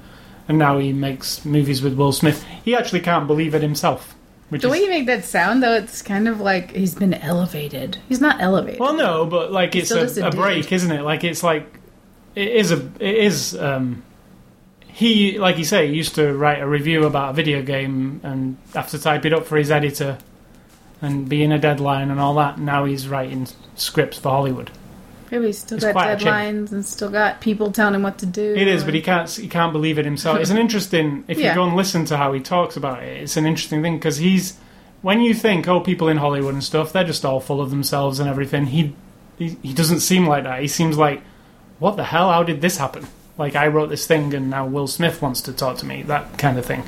and 0.47 0.59
now 0.59 0.77
he 0.77 0.93
makes 0.93 1.43
movies 1.47 1.81
with 1.81 1.95
Will 1.95 2.13
Smith. 2.13 2.43
He 2.63 2.77
actually 2.77 3.01
can't 3.01 3.27
believe 3.27 3.55
it 3.55 3.63
himself. 3.63 4.15
Which 4.51 4.61
The 4.61 4.69
is, 4.69 4.73
way 4.73 4.81
you 4.81 4.91
make 4.91 5.07
that 5.07 5.25
sound, 5.25 5.63
though, 5.63 5.73
it's 5.73 6.03
kind 6.03 6.29
of 6.29 6.39
like 6.39 6.73
he's 6.73 6.95
been 6.95 7.15
elevated. 7.15 7.97
He's 8.07 8.21
not 8.21 8.43
elevated. 8.43 8.79
well, 8.79 8.93
no, 8.93 9.25
but 9.25 9.51
like 9.51 9.73
He's 9.73 9.91
it's 9.91 10.19
a 10.19 10.25
a, 10.25 10.29
a 10.29 10.31
break, 10.31 10.71
isn't 10.71 10.93
it? 10.93 11.01
Like 11.01 11.25
it's 11.25 11.43
like 11.43 11.67
it 12.35 12.49
is 12.49 12.73
a 12.73 12.85
it 13.01 13.15
is. 13.25 13.57
Um, 13.57 14.03
he, 14.87 15.39
like 15.39 15.57
you 15.57 15.65
say, 15.65 15.87
used 15.87 16.17
to 16.17 16.35
write 16.35 16.61
a 16.61 16.69
review 16.69 17.05
about 17.07 17.31
a 17.31 17.33
video 17.33 17.63
game 17.63 18.21
and 18.23 18.59
have 18.75 18.91
to 18.91 18.99
type 18.99 19.25
it 19.25 19.33
up 19.33 19.47
for 19.47 19.57
his 19.57 19.71
editor 19.71 20.19
and 21.03 21.29
being 21.29 21.53
a 21.53 21.59
deadline 21.59 22.11
and 22.11 22.21
all 22.21 22.35
that. 22.35 22.59
Now 22.59 22.85
he's 22.85 23.09
writing 23.09 23.47
scripts 23.77 24.19
for 24.19 24.31
Hollywood. 24.31 24.71
Maybe 25.31 25.47
he's 25.47 25.59
still 25.59 25.77
It's 25.77 25.85
got 25.85 25.93
quite 25.93 26.11
a 26.13 26.17
change. 26.17 26.69
deadlines 26.69 26.73
and 26.73 26.85
still 26.87 27.11
got 27.11 27.41
people 27.41 27.73
telling 27.73 27.95
him 27.95 28.03
what 28.03 28.19
to 28.19 28.27
do. 28.27 28.55
It 28.55 28.69
is, 28.69 28.85
but 28.85 28.95
he 28.95 29.03
can't 29.03 29.29
he 29.29 29.49
can't 29.49 29.73
believe 29.73 29.99
it 29.99 30.05
himself. 30.05 30.39
It's 30.39 30.51
an 30.51 30.59
interesting 30.65 31.25
if 31.29 31.39
Yeah. 31.39 31.51
you 31.51 31.55
go 31.57 31.65
and 31.65 31.75
listen 31.77 32.05
to 32.07 32.17
how 32.17 32.33
he 32.33 32.41
talks 32.41 32.77
about 32.77 33.03
it. 33.03 33.23
It's 33.23 33.37
an 33.37 33.47
interesting 33.47 33.83
thing 33.83 33.97
because 33.97 34.19
he's 34.19 34.57
when 35.03 35.21
you 35.21 35.35
think 35.35 35.67
oh 35.67 35.81
people 35.81 36.09
in 36.09 36.19
Hollywood 36.19 36.55
and 36.55 36.63
stuff 36.65 36.93
they're 36.93 37.05
just 37.05 37.25
all 37.25 37.41
full 37.41 37.61
of 37.61 37.71
themselves 37.71 38.21
and 38.21 38.29
everything. 38.29 38.67
He 38.67 38.95
he, 39.39 39.57
he 39.63 39.75
doesn't 39.75 40.01
seem 40.01 40.27
like 40.27 40.45
that. 40.45 40.61
He 40.63 40.69
seems 40.69 40.97
like 40.97 41.23
what 41.81 41.97
the 41.97 42.05
hell? 42.05 42.31
How 42.31 42.43
did 42.45 42.61
this 42.61 42.77
happen? 42.77 43.07
Like 43.37 43.57
I 43.57 43.67
wrote 43.67 43.89
this 43.89 44.07
thing 44.07 44.33
and 44.35 44.49
now 44.51 44.67
Will 44.67 44.87
Smith 44.87 45.21
wants 45.21 45.41
to 45.43 45.53
talk 45.53 45.79
to 45.79 45.87
me. 45.87 46.03
That 46.05 46.39
kind 46.39 46.57
of 46.59 46.65
thing. 46.65 46.85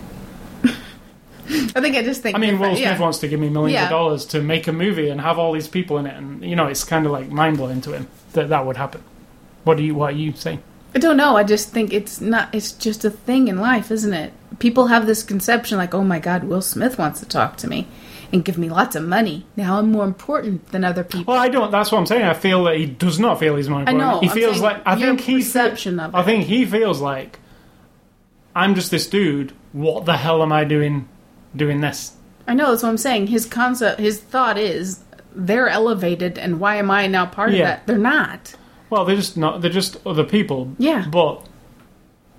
I 1.49 1.81
think 1.81 1.97
I 1.97 2.03
just 2.03 2.23
think. 2.23 2.37
I 2.37 2.39
mean, 2.39 2.59
Will 2.59 2.71
Smith 2.75 2.81
yeah. 2.81 2.99
wants 2.99 3.19
to 3.19 3.29
give 3.29 3.39
me 3.41 3.49
millions 3.49 3.75
Yeah. 3.75 3.85
of 3.85 3.91
dollars 3.91 4.25
to 4.27 4.41
make 4.43 4.67
a 4.67 4.73
movie 4.73 5.09
and 5.09 5.21
have 5.21 5.39
all 5.39 5.53
these 5.53 5.69
people 5.69 5.99
in 5.99 6.07
it, 6.07 6.17
and 6.17 6.45
you 6.45 6.57
know, 6.57 6.67
it's 6.67 6.85
kind 6.85 7.07
of 7.07 7.13
like 7.13 7.31
mind 7.31 7.57
blowing 7.57 7.81
to 7.83 7.93
him 7.93 8.09
that 8.33 8.49
that 8.49 8.67
would 8.67 8.77
happen. 8.77 9.03
What 9.65 9.77
do 9.77 9.83
you 9.85 9.95
what 9.95 10.15
are 10.15 10.17
you 10.17 10.33
saying? 10.33 10.63
I 10.95 10.99
don't 10.99 11.17
know. 11.17 11.37
I 11.37 11.45
just 11.45 11.71
think 11.71 11.93
it's 11.93 12.21
not. 12.21 12.55
It's 12.55 12.73
just 12.73 13.05
a 13.05 13.11
thing 13.11 13.49
in 13.49 13.59
life, 13.61 13.91
isn't 13.91 14.15
it? 14.15 14.33
People 14.59 14.87
have 14.87 15.07
this 15.07 15.23
conception 15.23 15.77
like, 15.79 15.95
"Oh 15.95 16.05
my 16.05 16.19
God, 16.19 16.45
Will 16.45 16.63
Smith 16.63 16.99
wants 16.99 17.21
to 17.21 17.27
talk 17.27 17.57
to 17.59 17.69
me 17.69 17.87
and 18.33 18.45
give 18.45 18.57
me 18.59 18.69
lots 18.69 18.97
of 18.97 19.03
money. 19.05 19.45
Now 19.57 19.79
I'm 19.79 19.93
more 19.93 20.05
important 20.05 20.71
than 20.73 20.85
other 20.85 21.05
people." 21.05 21.35
Well, 21.35 21.43
I 21.43 21.49
don't. 21.49 21.71
That's 21.71 21.93
what 21.93 21.99
I'm 21.99 22.07
saying. 22.07 22.23
I 22.25 22.33
feel 22.35 22.65
that 22.65 22.77
he 22.77 22.87
does 22.87 23.19
not 23.19 23.39
feel 23.39 23.57
he's 23.57 23.69
more 23.69 23.81
important. 23.81 24.03
I 24.03 24.13
know. 24.15 24.21
He 24.21 24.29
I'm 24.29 24.35
feels 24.35 24.61
like 24.61 24.81
I 24.87 24.97
think 24.97 25.21
he. 25.21 25.37
perception 25.37 26.01
of 26.01 26.15
I 26.15 26.23
think 26.23 26.45
he 26.47 26.65
feels 26.65 27.01
like 27.01 27.39
I'm 28.55 28.75
just 28.75 28.91
this 28.91 29.07
dude. 29.07 29.53
What 29.73 30.07
the 30.07 30.17
hell 30.17 30.43
am 30.43 30.53
I 30.53 30.65
doing? 30.65 31.09
Doing 31.55 31.81
this? 31.81 32.13
I 32.49 32.55
know 32.55 32.71
that's 32.71 32.83
what 32.83 32.89
I'm 32.91 32.99
saying. 32.99 33.29
His 33.29 33.45
concept, 33.47 34.01
his 34.01 34.21
thought 34.21 34.57
is, 34.59 35.01
they're 35.35 35.69
elevated, 35.69 36.39
and 36.39 36.61
why 36.61 36.77
am 36.77 36.91
I 36.91 37.07
now 37.07 37.27
part 37.27 37.53
Yeah. 37.53 37.57
of 37.59 37.65
that? 37.67 37.87
They're 37.87 37.99
not. 37.99 38.55
Well, 38.91 39.05
they're 39.05 39.17
just 39.17 39.37
not. 39.37 39.61
They're 39.63 39.71
just 39.71 39.97
other 40.07 40.25
people. 40.25 40.73
Yeah. 40.79 41.07
But 41.11 41.45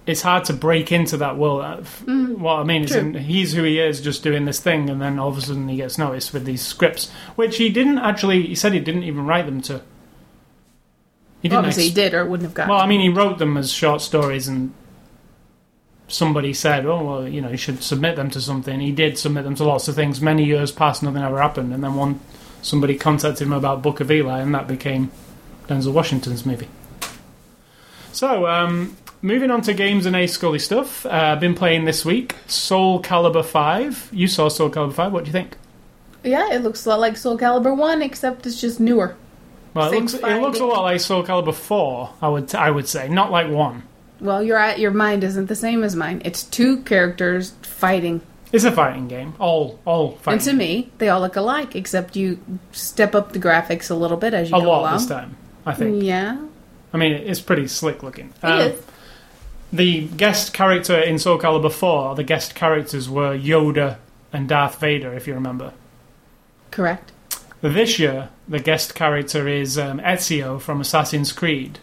it's 0.05 0.21
hard 0.21 0.45
to 0.45 0.53
break 0.53 0.91
into 0.91 1.17
that 1.17 1.37
world. 1.37 1.81
F- 1.81 2.03
What 2.07 2.59
I 2.59 2.63
mean 2.63 2.83
is, 2.85 2.91
Mm. 2.91 3.15
In, 3.15 3.23
he's 3.23 3.53
who 3.53 3.63
he 3.63 3.79
is, 3.79 3.99
just 3.99 4.23
doing 4.23 4.45
this 4.45 4.59
thing, 4.59 4.89
and 4.89 5.01
then 5.01 5.19
all 5.19 5.27
of 5.29 5.37
a 5.37 5.41
sudden 5.41 5.67
he 5.67 5.75
gets 5.77 5.97
noticed 5.97 6.33
with 6.33 6.45
these 6.45 6.61
scripts, 6.61 7.11
which 7.35 7.57
he 7.57 7.67
didn't 7.69 7.97
actually. 7.97 8.43
He 8.47 8.55
said 8.55 8.71
he 8.73 8.79
didn't 8.79 9.03
even 9.03 9.25
write 9.25 9.45
them 9.45 9.61
to. 9.63 9.81
He 11.41 11.49
didn't. 11.49 11.59
Obviously, 11.59 11.83
ex- 11.87 11.89
he 11.89 12.01
did, 12.01 12.13
or 12.13 12.25
wouldn't 12.25 12.47
have 12.47 12.53
gotten. 12.53 12.69
Well, 12.71 12.79
I 12.81 12.87
mean, 12.87 13.01
he 13.01 13.09
wrote 13.09 13.37
them 13.39 13.57
as 13.57 13.71
short 13.71 14.01
stories, 14.01 14.47
and 14.47 14.73
somebody 16.07 16.53
said, 16.53 16.85
"Oh, 16.85 17.03
well, 17.03 17.27
you 17.27 17.41
know, 17.41 17.49
you 17.49 17.57
should 17.57 17.83
submit 17.83 18.15
them 18.15 18.29
to 18.31 18.41
something." 18.41 18.79
He 18.79 18.91
did 18.91 19.17
submit 19.17 19.43
them 19.43 19.55
to 19.55 19.63
lots 19.63 19.87
of 19.87 19.95
things. 19.95 20.21
Many 20.21 20.43
years 20.43 20.71
passed, 20.71 21.03
nothing 21.03 21.21
ever 21.21 21.41
happened, 21.41 21.73
and 21.73 21.83
then 21.83 21.95
one 21.95 22.19
somebody 22.61 22.95
contacted 22.95 23.47
him 23.47 23.53
about 23.53 23.81
Book 23.81 23.99
of 23.99 24.11
Eli, 24.11 24.39
and 24.39 24.53
that 24.53 24.67
became 24.67 25.11
Denzel 25.67 25.93
Washington's 25.93 26.45
movie. 26.45 26.67
So, 28.11 28.47
um, 28.47 28.97
moving 29.21 29.51
on 29.51 29.61
to 29.61 29.73
games 29.73 30.05
and 30.05 30.15
A 30.15 30.27
Scully 30.27 30.59
stuff. 30.59 31.05
Uh, 31.05 31.09
I've 31.09 31.39
been 31.39 31.55
playing 31.55 31.85
this 31.85 32.03
week 32.03 32.35
Soul 32.47 33.01
Calibur 33.01 33.45
Five. 33.45 34.09
You 34.11 34.27
saw 34.27 34.49
Soul 34.49 34.69
Calibur 34.69 34.93
Five. 34.93 35.13
What 35.13 35.23
do 35.23 35.27
you 35.27 35.33
think? 35.33 35.55
yeah, 36.23 36.51
it 36.51 36.59
looks 36.59 36.85
a 36.85 36.89
lot 36.89 36.99
like 36.99 37.17
Soul 37.17 37.37
Calibur 37.37 37.75
One, 37.75 38.01
except 38.01 38.45
it's 38.45 38.59
just 38.59 38.79
newer. 38.79 39.15
Well, 39.73 39.91
it 39.91 39.99
looks, 39.99 40.13
it 40.15 40.41
looks 40.41 40.59
a 40.59 40.65
lot 40.65 40.83
like 40.83 40.99
Soul 40.99 41.23
Calibur 41.23 41.53
Four. 41.53 42.13
I 42.21 42.27
would 42.27 42.53
I 42.55 42.71
would 42.71 42.87
say, 42.87 43.07
not 43.07 43.31
like 43.31 43.49
one. 43.49 43.83
Well, 44.19 44.41
your 44.43 44.59
your 44.75 44.91
mind 44.91 45.23
isn't 45.23 45.47
the 45.47 45.55
same 45.55 45.83
as 45.83 45.95
mine. 45.95 46.21
It's 46.25 46.43
two 46.43 46.81
characters 46.83 47.51
fighting, 47.61 48.21
It's 48.51 48.63
a 48.63 48.71
fighting 48.71 49.07
game. 49.07 49.33
All 49.39 49.79
all 49.85 50.13
fighting. 50.17 50.39
and 50.39 50.41
to 50.49 50.53
me, 50.53 50.91
they 50.97 51.09
all 51.09 51.21
look 51.21 51.35
alike, 51.35 51.75
except 51.75 52.15
you 52.15 52.39
step 52.71 53.13
up 53.15 53.33
the 53.33 53.39
graphics 53.39 53.91
a 53.91 53.95
little 53.95 54.17
bit 54.17 54.33
as 54.33 54.49
you 54.49 54.57
a 54.57 54.61
go 54.61 54.69
lot 54.69 54.79
along. 54.81 54.93
this 54.93 55.05
time. 55.07 55.37
I 55.65 55.73
think. 55.73 56.01
Yeah, 56.03 56.45
I 56.93 56.97
mean, 56.97 57.11
it's 57.13 57.41
pretty 57.41 57.67
slick 57.67 58.01
looking. 58.03 58.33
Um. 58.41 58.73
The 59.73 60.07
guest 60.07 60.53
character 60.53 60.97
in 60.97 61.19
Soul 61.19 61.37
Calibur 61.37 61.69
4, 61.69 62.15
the 62.15 62.23
guest 62.23 62.55
characters 62.55 63.09
were 63.09 63.37
Yoda 63.37 63.97
and 64.31 64.47
Darth 64.47 64.79
Vader, 64.79 65.11
if 65.13 65.27
you 65.27 65.33
remember. 65.33 65.73
correct. 66.71 67.11
This 67.59 67.99
year, 67.99 68.29
the 68.47 68.59
guest 68.59 68.95
character 68.95 69.45
is 69.47 69.77
um, 69.77 69.99
Ezio 69.99 70.61
from 70.61 70.79
Assassin's 70.79 71.33
Creed. 71.33 71.79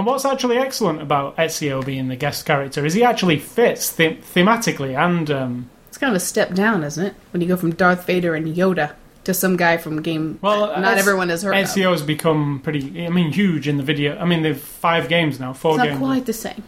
And 0.00 0.06
what's 0.06 0.24
actually 0.24 0.56
excellent 0.56 1.02
about 1.02 1.36
Ezio 1.36 1.84
being 1.84 2.08
the 2.08 2.16
guest 2.16 2.46
character 2.46 2.86
is 2.86 2.94
he 2.94 3.04
actually 3.04 3.38
fits 3.38 3.90
them- 3.92 4.16
thematically 4.16 4.96
and 4.98 5.30
um, 5.30 5.68
It's 5.88 5.98
kind 5.98 6.10
of 6.10 6.16
a 6.16 6.24
step 6.24 6.54
down, 6.54 6.82
isn't 6.84 7.04
it? 7.04 7.14
When 7.32 7.42
you 7.42 7.46
go 7.48 7.58
from 7.58 7.74
Darth 7.74 8.06
Vader 8.06 8.34
and 8.34 8.46
Yoda 8.46 8.92
to 9.24 9.34
some 9.34 9.58
guy 9.58 9.76
from 9.76 10.00
game 10.00 10.38
Well, 10.40 10.68
not 10.80 10.96
everyone 10.96 11.28
has 11.28 11.42
heard 11.42 11.54
of. 11.54 11.66
Ezio 11.66 11.90
has 11.90 12.00
become 12.02 12.60
pretty. 12.64 13.04
I 13.04 13.10
mean, 13.10 13.30
huge 13.30 13.68
in 13.68 13.76
the 13.76 13.82
video. 13.82 14.16
I 14.18 14.24
mean, 14.24 14.40
they've 14.40 14.58
five 14.58 15.10
games 15.10 15.38
now, 15.38 15.52
four 15.52 15.72
It's 15.72 15.78
not 15.80 15.88
games. 15.88 15.98
quite 15.98 16.24
the 16.24 16.32
same. 16.32 16.62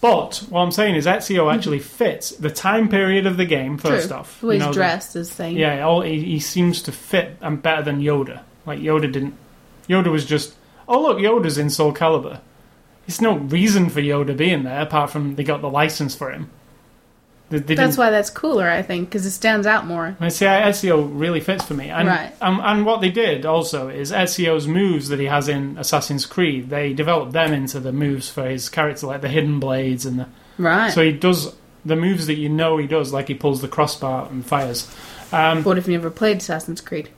But 0.00 0.44
what 0.48 0.60
I'm 0.60 0.70
saying 0.70 0.94
is 0.94 1.06
Ezio 1.06 1.52
actually 1.52 1.80
fits 1.80 2.30
the 2.30 2.50
time 2.50 2.88
period 2.88 3.26
of 3.26 3.36
the 3.36 3.46
game. 3.46 3.78
First 3.78 4.10
True. 4.10 4.18
off, 4.18 4.40
The 4.40 4.46
way 4.46 4.54
You 4.54 4.60
he's 4.60 4.66
know, 4.66 4.72
the- 4.72 4.78
dressed 4.78 5.16
is 5.16 5.28
saying. 5.28 5.56
Yeah, 5.56 5.84
all, 5.84 6.02
he, 6.02 6.22
he 6.22 6.38
seems 6.38 6.82
to 6.82 6.92
fit 6.92 7.36
and 7.40 7.60
better 7.60 7.82
than 7.82 8.00
Yoda. 8.00 8.42
Like 8.64 8.78
Yoda 8.78 9.10
didn't. 9.12 9.34
Yoda 9.88 10.12
was 10.12 10.24
just, 10.24 10.54
oh 10.86 11.02
look, 11.02 11.18
Yoda's 11.18 11.58
in 11.58 11.68
Soul 11.68 11.92
Calibur. 11.92 12.38
There's 13.06 13.20
no 13.20 13.36
reason 13.36 13.88
for 13.88 14.00
Yoda 14.00 14.36
being 14.36 14.64
there 14.64 14.80
apart 14.82 15.10
from 15.10 15.36
they 15.36 15.44
got 15.44 15.60
the 15.60 15.70
license 15.70 16.14
for 16.14 16.32
him. 16.32 16.50
They, 17.48 17.58
they 17.60 17.74
That's 17.76 17.96
why 17.96 18.10
that's 18.10 18.28
cooler, 18.30 18.68
I 18.68 18.82
think, 18.82 19.08
because 19.08 19.24
it 19.24 19.30
stands 19.30 19.68
out 19.68 19.86
more. 19.86 20.16
I 20.18 20.28
see 20.30 20.46
Ezio 20.46 21.08
really 21.12 21.38
fits 21.38 21.64
for 21.64 21.74
me, 21.74 21.90
and, 21.90 22.08
Right. 22.08 22.32
and 22.42 22.60
and 22.60 22.84
what 22.84 23.00
they 23.00 23.10
did 23.10 23.46
also 23.46 23.86
is 23.88 24.10
Ezio's 24.10 24.66
moves 24.66 25.08
that 25.10 25.20
he 25.20 25.26
has 25.26 25.48
in 25.48 25.78
Assassin's 25.78 26.26
Creed. 26.26 26.70
They 26.70 26.92
developed 26.92 27.30
them 27.32 27.52
into 27.52 27.78
the 27.78 27.92
moves 27.92 28.28
for 28.28 28.48
his 28.48 28.68
character, 28.68 29.06
like 29.06 29.20
the 29.20 29.28
hidden 29.28 29.60
blades 29.60 30.04
and 30.04 30.18
the 30.18 30.26
Right. 30.58 30.90
so 30.92 31.04
he 31.04 31.12
does 31.12 31.54
the 31.84 31.94
moves 31.94 32.26
that 32.26 32.34
you 32.34 32.48
know 32.48 32.78
he 32.78 32.88
does, 32.88 33.12
like 33.12 33.28
he 33.28 33.34
pulls 33.34 33.60
the 33.62 33.68
crossbar 33.68 34.26
and 34.28 34.44
fires. 34.44 34.92
Um, 35.30 35.62
what 35.62 35.78
if 35.78 35.86
you 35.86 35.92
never 35.92 36.10
played 36.10 36.38
Assassin's 36.38 36.80
Creed? 36.80 37.10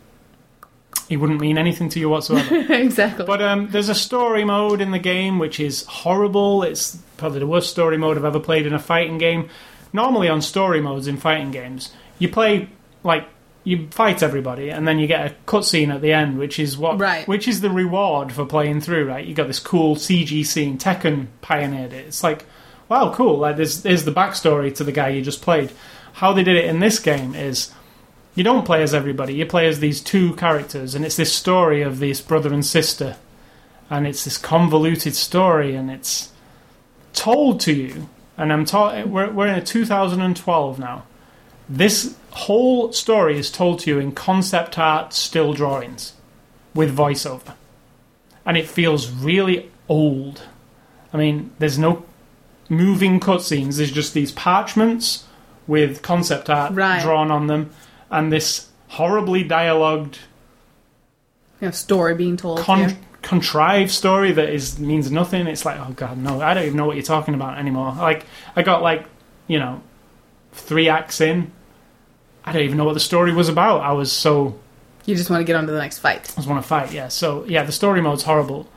He 1.09 1.17
wouldn't 1.17 1.41
mean 1.41 1.57
anything 1.59 1.89
to 1.91 1.99
you 2.01 2.09
whatsoever. 2.09 2.55
exactly. 2.75 3.25
But 3.25 3.41
um, 3.43 3.69
there's 3.71 3.89
a 3.89 3.95
story 3.95 4.45
mode 4.45 4.81
in 4.81 4.91
the 4.91 4.99
game 4.99 5.39
which 5.39 5.59
is 5.59 5.85
horrible. 5.85 6.63
It's 6.63 6.99
probably 7.17 7.39
the 7.41 7.47
worst 7.47 7.71
story 7.71 7.97
mode 7.99 8.17
I've 8.19 8.25
ever 8.25 8.41
played 8.41 8.67
in 8.67 8.73
a 8.75 8.79
fighting 8.79 9.19
game. 9.19 9.49
Normally, 9.93 10.29
on 10.29 10.43
story 10.43 10.81
modes 10.83 11.07
in 11.09 11.17
fighting 11.17 11.51
games, 11.51 11.93
you 12.19 12.29
play 12.29 12.69
like 13.03 13.27
you 13.65 13.89
fight 13.91 14.23
everybody, 14.23 14.71
and 14.71 14.87
then 14.89 14.99
you 14.99 15.07
get 15.07 15.27
a 15.31 15.35
cutscene 15.47 15.93
at 15.95 16.01
the 16.01 16.13
end, 16.13 16.39
which 16.39 16.59
is 16.59 16.79
what, 16.79 16.99
Right. 16.99 17.27
which 17.29 17.47
is 17.49 17.61
the 17.61 17.69
reward 17.71 18.33
for 18.33 18.45
playing 18.47 18.81
through. 18.81 19.07
Right, 19.07 19.27
you 19.27 19.35
got 19.35 19.47
this 19.47 19.61
cool 19.61 19.97
CG 19.97 20.45
scene. 20.47 20.79
Tekken 20.79 21.27
pioneered 21.41 21.93
it. 21.93 22.07
It's 22.07 22.23
like, 22.23 22.45
wow, 22.89 23.13
cool. 23.15 23.39
Like 23.39 23.57
there's 23.57 23.83
there's 23.83 24.05
the 24.05 24.13
backstory 24.13 24.75
to 24.77 24.85
the 24.85 24.93
guy 24.93 25.09
you 25.09 25.23
just 25.23 25.43
played. 25.43 25.73
How 26.15 26.33
they 26.33 26.43
did 26.45 26.57
it 26.57 26.65
in 26.67 26.81
this 26.81 26.99
game 26.99 27.35
is 27.35 27.71
you 28.39 28.45
don't 28.45 28.65
play 28.65 28.85
as 28.85 28.95
everybody. 28.95 29.35
You 29.35 29.47
play 29.47 29.67
as 29.67 29.81
these 29.81 30.01
two 30.01 30.33
characters, 30.37 30.95
and 30.95 31.05
it's 31.05 31.17
this 31.17 31.33
story 31.33 31.83
of 31.83 31.99
this 31.99 32.21
brother 32.21 32.53
and 32.55 32.65
sister, 32.65 33.17
and 33.91 34.07
it's 34.07 34.23
this 34.23 34.39
convoluted 34.39 35.17
story, 35.17 35.75
and 35.75 35.91
it's 35.91 36.31
told 37.13 37.59
to 37.63 37.73
you. 37.73 38.09
And 38.37 38.53
I'm 38.53 38.65
ta- 38.65 39.03
we're 39.03 39.29
we're 39.33 39.49
in 39.49 39.57
a 39.57 39.61
2012 39.65 40.79
now. 40.79 41.03
This 41.69 42.17
whole 42.31 42.93
story 42.93 43.37
is 43.37 43.51
told 43.51 43.81
to 43.81 43.91
you 43.91 43.99
in 43.99 44.13
concept 44.13 44.79
art 44.79 45.13
still 45.13 45.53
drawings 45.53 46.13
with 46.75 46.97
voiceover, 46.97 47.55
and 48.47 48.57
it 48.57 48.69
feels 48.69 49.11
really 49.11 49.69
old. 49.89 50.43
I 51.13 51.17
mean, 51.17 51.51
there's 51.59 51.77
no 51.77 52.05
moving 52.69 53.19
cutscenes. 53.19 53.79
There's 53.79 53.91
just 53.91 54.15
these 54.15 54.31
parchments 54.31 55.25
with 55.67 56.03
concept 56.03 56.49
art 56.49 56.73
Right. 56.73 57.03
drawn 57.03 57.33
on 57.33 57.49
them, 57.49 57.71
and 58.11 58.33
this 58.33 58.69
horribly 58.89 59.45
dialogued, 59.45 60.19
know, 61.61 61.71
story 61.71 62.15
being 62.15 62.37
told. 62.37 62.61
con- 62.61 62.81
yeah. 62.81 62.95
contrived 63.23 63.91
story 63.91 64.33
that 64.33 64.49
is 64.49 64.79
means 64.79 65.11
nothing. 65.11 65.47
It's 65.47 65.65
like, 65.65 65.79
oh 65.79 65.93
god, 65.93 66.19
no, 66.19 66.41
I 66.41 66.55
don't 66.55 66.65
even 66.65 66.77
know 66.77 66.87
what 66.87 66.97
you're 66.97 67.03
talking 67.03 67.35
about 67.35 67.59
anymore. 67.59 67.95
Like, 67.97 68.25
I 68.57 68.63
got 68.63 68.83
like, 68.83 69.05
you 69.47 69.59
know, 69.59 69.83
three 70.53 70.89
acts 70.89 71.21
in. 71.21 71.53
I 72.45 72.53
don't 72.53 72.63
even 72.63 72.79
know 72.79 72.85
what 72.85 72.95
the 72.95 73.01
story 73.01 73.33
was 73.33 73.49
about. 73.49 73.83
I 73.83 73.93
was 73.93 74.11
so 74.11 74.59
You 75.05 75.15
just 75.15 75.29
want 75.29 75.41
to 75.41 75.45
get 75.45 75.57
on 75.57 75.67
to 75.67 75.73
the 75.73 75.79
next 75.79 75.99
fight. 75.99 76.31
I 76.33 76.37
just 76.37 76.49
want 76.49 76.63
to 76.63 76.69
fight. 76.69 76.93
Yeah, 76.93 77.09
so 77.09 77.45
yeah, 77.45 77.63
the 77.63 77.73
story 77.73 78.01
mode's 78.01 78.23
horrible. 78.23 78.69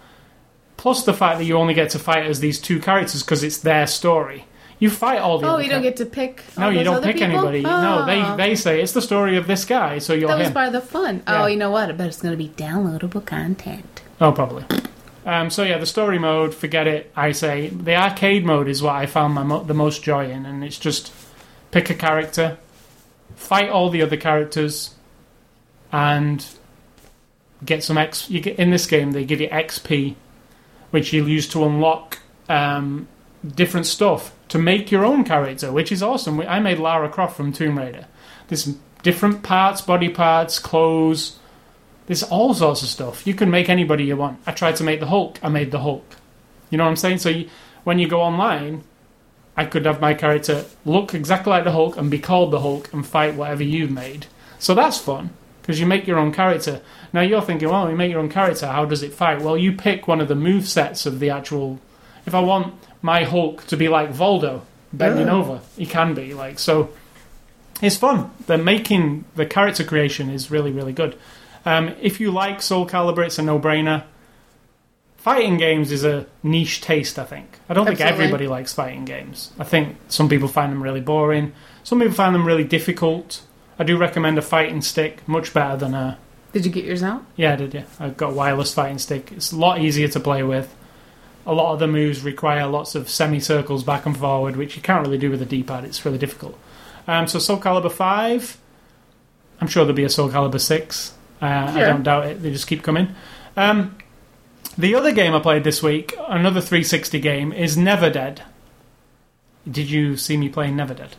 Plus 0.76 1.04
the 1.06 1.14
fact 1.14 1.38
that 1.38 1.46
you 1.46 1.56
only 1.58 1.74
get 1.76 1.92
to 1.92 2.00
fight 2.00 2.26
as 2.26 2.40
these 2.40 2.60
two 2.60 2.80
characters 2.80 3.22
because 3.22 3.44
it's 3.44 3.58
their 3.58 3.86
story. 3.88 4.46
You 4.82 4.90
fight 4.90 5.20
all 5.20 5.38
the. 5.38 5.48
Oh, 5.48 5.60
you 5.60 5.70
don't 5.70 5.84
get 5.84 5.98
to 5.98 6.06
pick. 6.08 6.44
No, 6.58 6.70
you 6.70 6.84
don't 6.84 7.04
pick 7.04 7.18
people? 7.18 7.30
anybody. 7.32 7.62
No, 7.62 8.00
Oh. 8.02 8.06
they 8.08 8.44
they 8.44 8.56
say 8.56 8.82
it's 8.82 8.94
the 8.94 9.02
story 9.02 9.38
of 9.38 9.46
this 9.46 9.64
guy, 9.64 10.00
so 10.00 10.14
you're 10.14 10.28
That 10.28 10.40
was 10.40 10.48
him. 10.48 10.54
part 10.54 10.68
of 10.68 10.74
the 10.74 10.82
fun. 10.82 11.22
Yeah. 11.28 11.44
Oh, 11.44 11.46
you 11.46 11.56
know 11.56 11.70
what? 11.70 11.90
I 11.90 11.92
bet 11.92 12.08
it's 12.08 12.20
going 12.22 12.32
to 12.32 12.38
be 12.38 12.50
downloadable 12.50 13.24
content. 13.24 14.02
Oh, 14.20 14.32
probably. 14.32 14.66
Um, 15.24 15.52
so 15.52 15.62
yeah, 15.62 15.78
the 15.78 15.86
story 15.86 16.18
mode, 16.18 16.56
forget 16.56 16.88
it. 16.88 17.12
I 17.16 17.32
say 17.32 17.68
the 17.70 17.96
arcade 17.96 18.44
mode 18.44 18.68
is 18.68 18.82
what 18.82 18.96
I 18.96 19.06
found 19.06 19.36
my 19.36 19.44
mo- 19.44 19.64
the 19.64 19.76
most 19.76 20.02
joy 20.02 20.30
in, 20.32 20.48
and 20.48 20.64
it's 20.64 20.80
just 20.80 21.14
pick 21.70 21.92
a 21.92 21.94
character, 21.94 22.58
fight 23.36 23.70
all 23.70 23.92
the 23.92 24.02
other 24.02 24.18
characters, 24.18 24.96
and 25.92 26.44
get 27.64 27.84
some 27.84 28.00
X. 28.00 28.32
You 28.32 28.42
get 28.42 28.58
in 28.58 28.72
this 28.72 28.88
game 28.88 29.12
they 29.12 29.26
give 29.26 29.42
you 29.42 29.48
XP, 29.50 30.16
which 30.90 31.14
you'll 31.14 31.30
use 31.30 31.48
to 31.50 31.64
unlock 31.66 32.18
um, 32.50 33.08
different 33.56 33.86
stuff 33.86 34.34
to 34.52 34.60
make 34.60 34.92
your 34.92 35.06
own 35.06 35.24
character, 35.24 35.72
which 35.72 35.94
is 35.94 36.04
awesome. 36.04 36.42
I 36.42 36.60
made 36.60 36.78
Lara 36.78 37.08
Croft 37.08 37.38
from 37.38 37.54
Tomb 37.54 37.78
Raider. 37.78 38.06
There's 38.50 38.66
different 39.02 39.44
parts, 39.44 39.82
body 39.82 40.10
parts, 40.10 40.60
clothes. 40.60 41.40
There's 42.08 42.24
all 42.24 42.54
sorts 42.54 42.82
of 42.82 42.90
stuff. 42.90 43.26
You 43.26 43.34
can 43.34 43.50
make 43.50 43.70
anybody 43.70 44.04
you 44.04 44.18
want. 44.18 44.42
I 44.46 44.52
tried 44.52 44.76
to 44.76 44.84
make 44.84 45.00
the 45.00 45.08
Hulk. 45.08 45.40
I 45.42 45.48
made 45.48 45.72
the 45.72 45.80
Hulk. 45.80 46.18
You 46.70 46.78
know 46.78 46.84
what 46.84 46.90
I'm 46.90 46.98
saying? 46.98 47.20
So 47.20 47.30
you, 47.30 47.50
when 47.86 47.98
you 47.98 48.10
go 48.10 48.20
online, 48.20 48.84
I 49.56 49.64
could 49.64 49.86
have 49.86 50.02
my 50.02 50.14
character 50.14 50.66
look 50.84 51.14
exactly 51.14 51.52
like 51.52 51.64
the 51.64 51.72
Hulk 51.72 51.96
and 51.96 52.12
be 52.12 52.20
called 52.20 52.52
the 52.52 52.60
Hulk 52.60 52.92
and 52.92 53.08
fight 53.08 53.36
whatever 53.36 53.64
you've 53.64 53.90
made. 53.90 54.26
So 54.60 54.76
that's 54.76 54.98
fun 54.98 55.30
because 55.62 55.80
you 55.80 55.86
make 55.86 56.08
your 56.08 56.20
own 56.20 56.34
character. 56.34 56.82
Now 57.14 57.22
you're 57.22 57.42
thinking, 57.42 57.70
well, 57.70 57.90
you 57.90 57.96
make 57.96 58.12
your 58.12 58.20
own 58.20 58.28
character. 58.28 58.68
How 58.68 58.84
does 58.84 59.02
it 59.02 59.14
fight? 59.14 59.42
Well, 59.42 59.56
you 59.56 59.72
pick 59.72 60.10
one 60.10 60.20
of 60.20 60.28
the 60.28 60.36
move 60.36 60.68
sets 60.68 61.06
of 61.06 61.22
the 61.22 61.30
actual. 61.30 61.80
If 62.26 62.36
I 62.36 62.42
want 62.42 62.76
my 63.02 63.24
Hulk 63.24 63.66
to 63.68 63.78
be 63.78 63.88
like 63.88 64.12
Voldo, 64.14 64.62
bending 64.94 65.30
Oh. 65.30 65.40
over, 65.40 65.60
he 65.78 65.86
can 65.86 66.14
be 66.14 66.34
like 66.34 66.60
so. 66.60 66.90
It's 67.82 67.98
fun. 67.98 68.30
The 68.48 68.58
making 68.58 69.26
the 69.36 69.46
character 69.46 69.84
creation 69.84 70.30
is 70.30 70.52
really 70.52 70.72
really 70.72 70.94
good. 70.94 71.16
Um, 71.66 71.94
if 72.02 72.20
you 72.20 72.32
like 72.32 72.62
Soul 72.62 72.88
Calibur, 72.88 73.26
it's 73.26 73.38
a 73.40 73.44
no-brainer. 73.44 74.04
Fighting 75.18 75.58
games 75.58 75.92
is 75.92 76.04
a 76.04 76.26
niche 76.42 76.82
taste, 76.82 77.20
I 77.20 77.26
think. 77.26 77.60
I 77.70 77.76
don't 77.76 77.86
think 77.86 78.02
everybody 78.02 78.48
likes 78.48 78.74
fighting 78.74 79.06
games. 79.06 79.52
I 79.60 79.64
think 79.64 79.98
some 80.08 80.28
people 80.28 80.48
find 80.48 80.72
them 80.72 80.82
really 80.82 81.02
boring. 81.02 81.54
Some 81.84 82.00
people 82.00 82.16
find 82.16 82.34
them 82.34 82.46
really 82.46 82.64
difficult. 82.64 83.42
I 83.78 83.84
do 83.84 83.98
recommend 83.98 84.40
a 84.40 84.42
fighting 84.42 84.82
stick, 84.82 85.28
much 85.28 85.54
better 85.54 85.78
than 85.78 85.94
a. 85.94 86.18
Did 86.54 86.66
you 86.66 86.72
get 86.72 86.86
yours 86.86 87.04
out? 87.04 87.24
Yeah, 87.36 87.54
I 87.54 87.56
did, 87.56 87.74
yeah. 87.76 87.84
I've 88.00 88.18
got 88.18 88.32
a 88.32 88.34
wireless 88.34 88.74
fighting 88.74 88.98
stick. 88.98 89.32
It's 89.32 89.52
a 89.52 89.56
lot 89.58 89.80
easier 89.80 90.08
to 90.08 90.20
play 90.20 90.42
with. 90.42 90.74
A 91.46 91.54
lot 91.54 91.74
of 91.74 91.80
the 91.80 91.88
moves 91.88 92.24
require 92.24 92.68
lots 92.68 92.94
of 92.96 93.10
semicircles 93.10 93.84
back 93.84 94.06
and 94.06 94.16
forward, 94.16 94.56
which 94.56 94.76
you 94.76 94.82
can't 94.82 95.06
really 95.06 95.18
do 95.18 95.32
with 95.32 95.42
a 95.42 95.46
D 95.46 95.64
pad. 95.64 95.86
It's 95.86 96.06
really 96.06 96.18
difficult. 96.18 96.58
Um, 97.08 97.28
so, 97.28 97.40
Soul 97.40 97.60
Calibur 97.60 97.92
5. 97.92 98.58
I'm 99.60 99.68
sure 99.68 99.84
there'll 99.84 99.96
be 99.96 100.04
a 100.04 100.10
Soul 100.10 100.30
Calibur 100.30 100.60
6. 100.60 101.14
Uh, 101.42 101.46
I 101.46 101.80
don't 101.82 102.04
doubt 102.04 102.28
it. 102.28 102.44
They 102.44 102.52
just 102.52 102.68
keep 102.68 102.84
coming. 102.84 103.16
Um, 103.58 103.98
the 104.78 104.96
other 104.96 105.12
game 105.12 105.34
I 105.34 105.40
played 105.40 105.64
this 105.64 105.82
week, 105.84 106.16
another 106.28 106.62
360 106.62 107.20
game, 107.20 107.52
is 107.52 107.76
Never 107.76 108.10
Dead. 108.10 108.44
Did 109.70 109.90
you 109.90 110.18
see 110.18 110.38
me 110.38 110.50
playing 110.50 110.76
Never 110.76 110.94
Dead? 110.94 111.16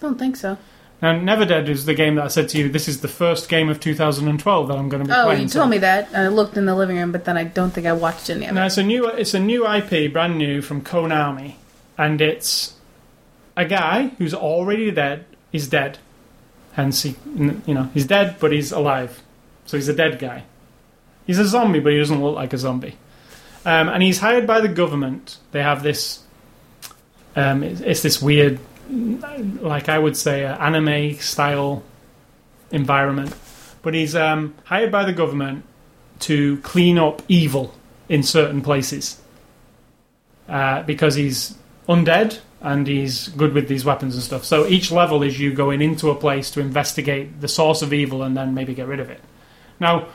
Don't 0.00 0.18
think 0.18 0.36
so. 0.36 0.58
Now, 1.02 1.12
Never 1.18 1.44
Dead 1.44 1.68
is 1.68 1.84
the 1.84 1.92
game 1.94 2.14
that 2.14 2.24
I 2.24 2.28
said 2.28 2.48
to 2.50 2.58
you, 2.58 2.68
this 2.70 2.88
is 2.88 3.02
the 3.02 3.08
first 3.08 3.50
game 3.50 3.68
of 3.68 3.80
2012 3.80 4.68
that 4.68 4.78
I'm 4.78 4.88
going 4.88 5.02
to 5.02 5.08
be 5.08 5.14
Oh, 5.14 5.24
playing. 5.26 5.42
you 5.42 5.48
so- 5.48 5.58
told 5.60 5.70
me 5.70 5.78
that. 5.78 6.08
I 6.14 6.28
looked 6.28 6.56
in 6.56 6.64
the 6.64 6.74
living 6.74 6.96
room, 6.96 7.12
but 7.12 7.26
then 7.26 7.36
I 7.36 7.44
don't 7.44 7.70
think 7.70 7.86
I 7.86 7.92
watched 7.92 8.30
any 8.30 8.46
of 8.46 8.54
No, 8.54 8.62
it. 8.62 8.66
it's 8.66 8.78
a 8.78 8.82
new 8.82 9.06
it's 9.06 9.34
a 9.34 9.38
new 9.40 9.66
IP, 9.66 10.10
brand 10.12 10.38
new 10.38 10.62
from 10.62 10.80
Konami, 10.80 11.54
and 11.98 12.20
it's 12.22 12.72
a 13.56 13.64
guy 13.66 14.12
who's 14.18 14.32
already 14.34 14.90
dead. 14.90 15.24
is 15.52 15.68
dead, 15.68 15.98
hence 16.72 17.02
he 17.02 17.14
you 17.36 17.74
know 17.74 17.88
he's 17.94 18.06
dead, 18.06 18.36
but 18.40 18.52
he's 18.52 18.72
alive, 18.72 19.22
so 19.66 19.76
he's 19.76 19.88
a 19.88 19.94
dead 19.94 20.18
guy. 20.18 20.44
He's 21.26 21.38
a 21.38 21.44
zombie, 21.46 21.80
but 21.80 21.92
he 21.92 21.98
doesn't 21.98 22.22
look 22.22 22.36
like 22.36 22.52
a 22.52 22.58
zombie. 22.58 22.96
Um, 23.64 23.88
and 23.88 24.02
he's 24.02 24.20
hired 24.20 24.46
by 24.46 24.60
the 24.60 24.68
government. 24.68 25.38
They 25.52 25.62
have 25.62 25.82
this. 25.82 26.20
Um, 27.34 27.62
it's, 27.62 27.80
it's 27.80 28.02
this 28.02 28.22
weird, 28.22 28.58
like 28.88 29.88
I 29.88 29.98
would 29.98 30.16
say, 30.16 30.44
uh, 30.44 30.56
anime 30.58 31.14
style 31.16 31.82
environment. 32.70 33.34
But 33.82 33.94
he's 33.94 34.16
um, 34.16 34.54
hired 34.64 34.90
by 34.90 35.04
the 35.04 35.12
government 35.12 35.64
to 36.20 36.58
clean 36.58 36.98
up 36.98 37.22
evil 37.28 37.74
in 38.08 38.22
certain 38.22 38.60
places 38.62 39.20
uh, 40.48 40.82
because 40.82 41.14
he's 41.14 41.56
undead 41.88 42.40
and 42.60 42.86
he's 42.86 43.28
good 43.28 43.52
with 43.52 43.68
these 43.68 43.84
weapons 43.84 44.14
and 44.14 44.24
stuff. 44.24 44.44
So 44.44 44.66
each 44.66 44.90
level 44.90 45.22
is 45.22 45.38
you 45.38 45.52
going 45.52 45.82
into 45.82 46.10
a 46.10 46.14
place 46.14 46.50
to 46.52 46.60
investigate 46.60 47.40
the 47.40 47.48
source 47.48 47.82
of 47.82 47.92
evil 47.92 48.22
and 48.22 48.36
then 48.36 48.54
maybe 48.54 48.74
get 48.74 48.88
rid 48.88 48.98
of 48.98 49.10
it. 49.10 49.20
Now, 49.78 50.08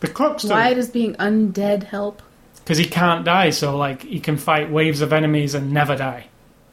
the 0.00 0.08
crux 0.08 0.44
Why 0.44 0.72
does 0.72 0.88
being 0.88 1.14
undead 1.14 1.82
help? 1.82 2.22
because 2.70 2.78
he 2.78 2.84
can't 2.84 3.24
die, 3.24 3.50
so 3.50 3.76
like 3.76 4.02
he 4.02 4.20
can 4.20 4.36
fight 4.36 4.70
waves 4.70 5.00
of 5.00 5.12
enemies 5.12 5.56
and 5.56 5.72
never 5.72 5.96
die. 5.96 6.28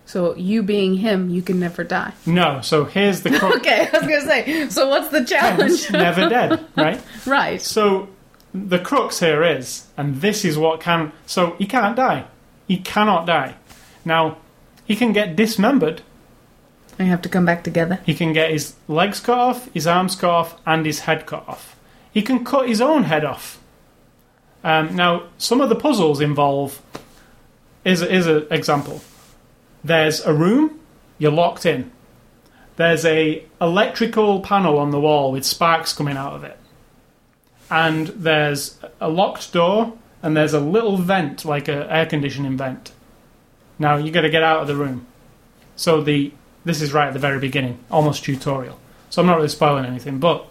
So 0.07 0.33
you 0.37 0.63
being 0.63 0.95
him, 0.95 1.29
you 1.29 1.41
can 1.41 1.59
never 1.59 1.83
die. 1.83 2.13
No, 2.25 2.61
so 2.61 2.85
here's 2.85 3.23
the 3.23 3.29
crux. 3.39 3.57
Okay, 3.57 3.89
I 3.91 3.97
was 3.97 4.07
gonna 4.07 4.21
say. 4.21 4.69
So 4.69 4.87
what's 4.87 5.09
the 5.09 5.25
challenge? 5.25 5.85
Hence, 5.87 5.91
never 5.91 6.29
dead, 6.29 6.65
right? 6.77 7.01
right. 7.25 7.61
So 7.61 8.07
the 8.53 8.79
crux 8.79 9.19
here 9.19 9.43
is, 9.43 9.85
and 9.97 10.21
this 10.21 10.45
is 10.45 10.57
what 10.57 10.79
can. 10.79 11.11
So 11.25 11.57
he 11.59 11.65
can't 11.65 11.97
die. 11.97 12.23
He 12.69 12.77
cannot 12.77 13.25
die. 13.25 13.55
Now, 14.05 14.37
he 14.85 14.95
can 14.95 15.11
get 15.11 15.35
dismembered. 15.35 16.01
I 16.97 17.03
have 17.03 17.21
to 17.23 17.29
come 17.29 17.45
back 17.45 17.65
together. 17.65 17.99
He 18.05 18.13
can 18.13 18.31
get 18.31 18.49
his 18.49 18.75
legs 18.87 19.19
cut 19.19 19.37
off, 19.37 19.69
his 19.73 19.85
arms 19.85 20.15
cut 20.15 20.29
off, 20.29 20.61
and 20.65 20.85
his 20.85 21.01
head 21.01 21.25
cut 21.25 21.47
off. 21.49 21.75
He 22.13 22.21
can 22.21 22.45
cut 22.45 22.69
his 22.69 22.79
own 22.79 23.03
head 23.03 23.25
off. 23.25 23.59
Um, 24.63 24.95
now, 24.95 25.23
some 25.37 25.59
of 25.59 25.67
the 25.67 25.75
puzzles 25.75 26.21
involve. 26.21 26.81
Is 27.83 28.01
is 28.01 28.25
an 28.25 28.47
example. 28.49 29.01
There's 29.83 30.21
a 30.21 30.33
room. 30.33 30.79
You're 31.17 31.31
locked 31.31 31.65
in. 31.65 31.91
There's 32.75 33.05
a 33.05 33.43
electrical 33.59 34.41
panel 34.41 34.77
on 34.77 34.91
the 34.91 34.99
wall 34.99 35.31
with 35.31 35.45
sparks 35.45 35.93
coming 35.93 36.15
out 36.15 36.33
of 36.33 36.43
it, 36.43 36.57
and 37.71 38.07
there's 38.07 38.77
a 39.01 39.09
locked 39.09 39.51
door, 39.51 39.93
and 40.21 40.37
there's 40.37 40.53
a 40.53 40.59
little 40.59 40.97
vent 40.97 41.43
like 41.43 41.67
a 41.67 41.91
air 41.91 42.05
conditioning 42.05 42.55
vent. 42.55 42.91
Now 43.79 43.97
you 43.97 44.11
got 44.11 44.21
to 44.21 44.29
get 44.29 44.43
out 44.43 44.61
of 44.61 44.67
the 44.67 44.75
room. 44.75 45.07
So 45.75 46.01
the 46.01 46.31
this 46.65 46.81
is 46.81 46.93
right 46.93 47.07
at 47.07 47.13
the 47.13 47.19
very 47.19 47.39
beginning, 47.39 47.79
almost 47.89 48.23
tutorial. 48.23 48.79
So 49.09 49.21
I'm 49.21 49.27
not 49.27 49.37
really 49.37 49.47
spoiling 49.47 49.85
anything, 49.85 50.19
but 50.19 50.45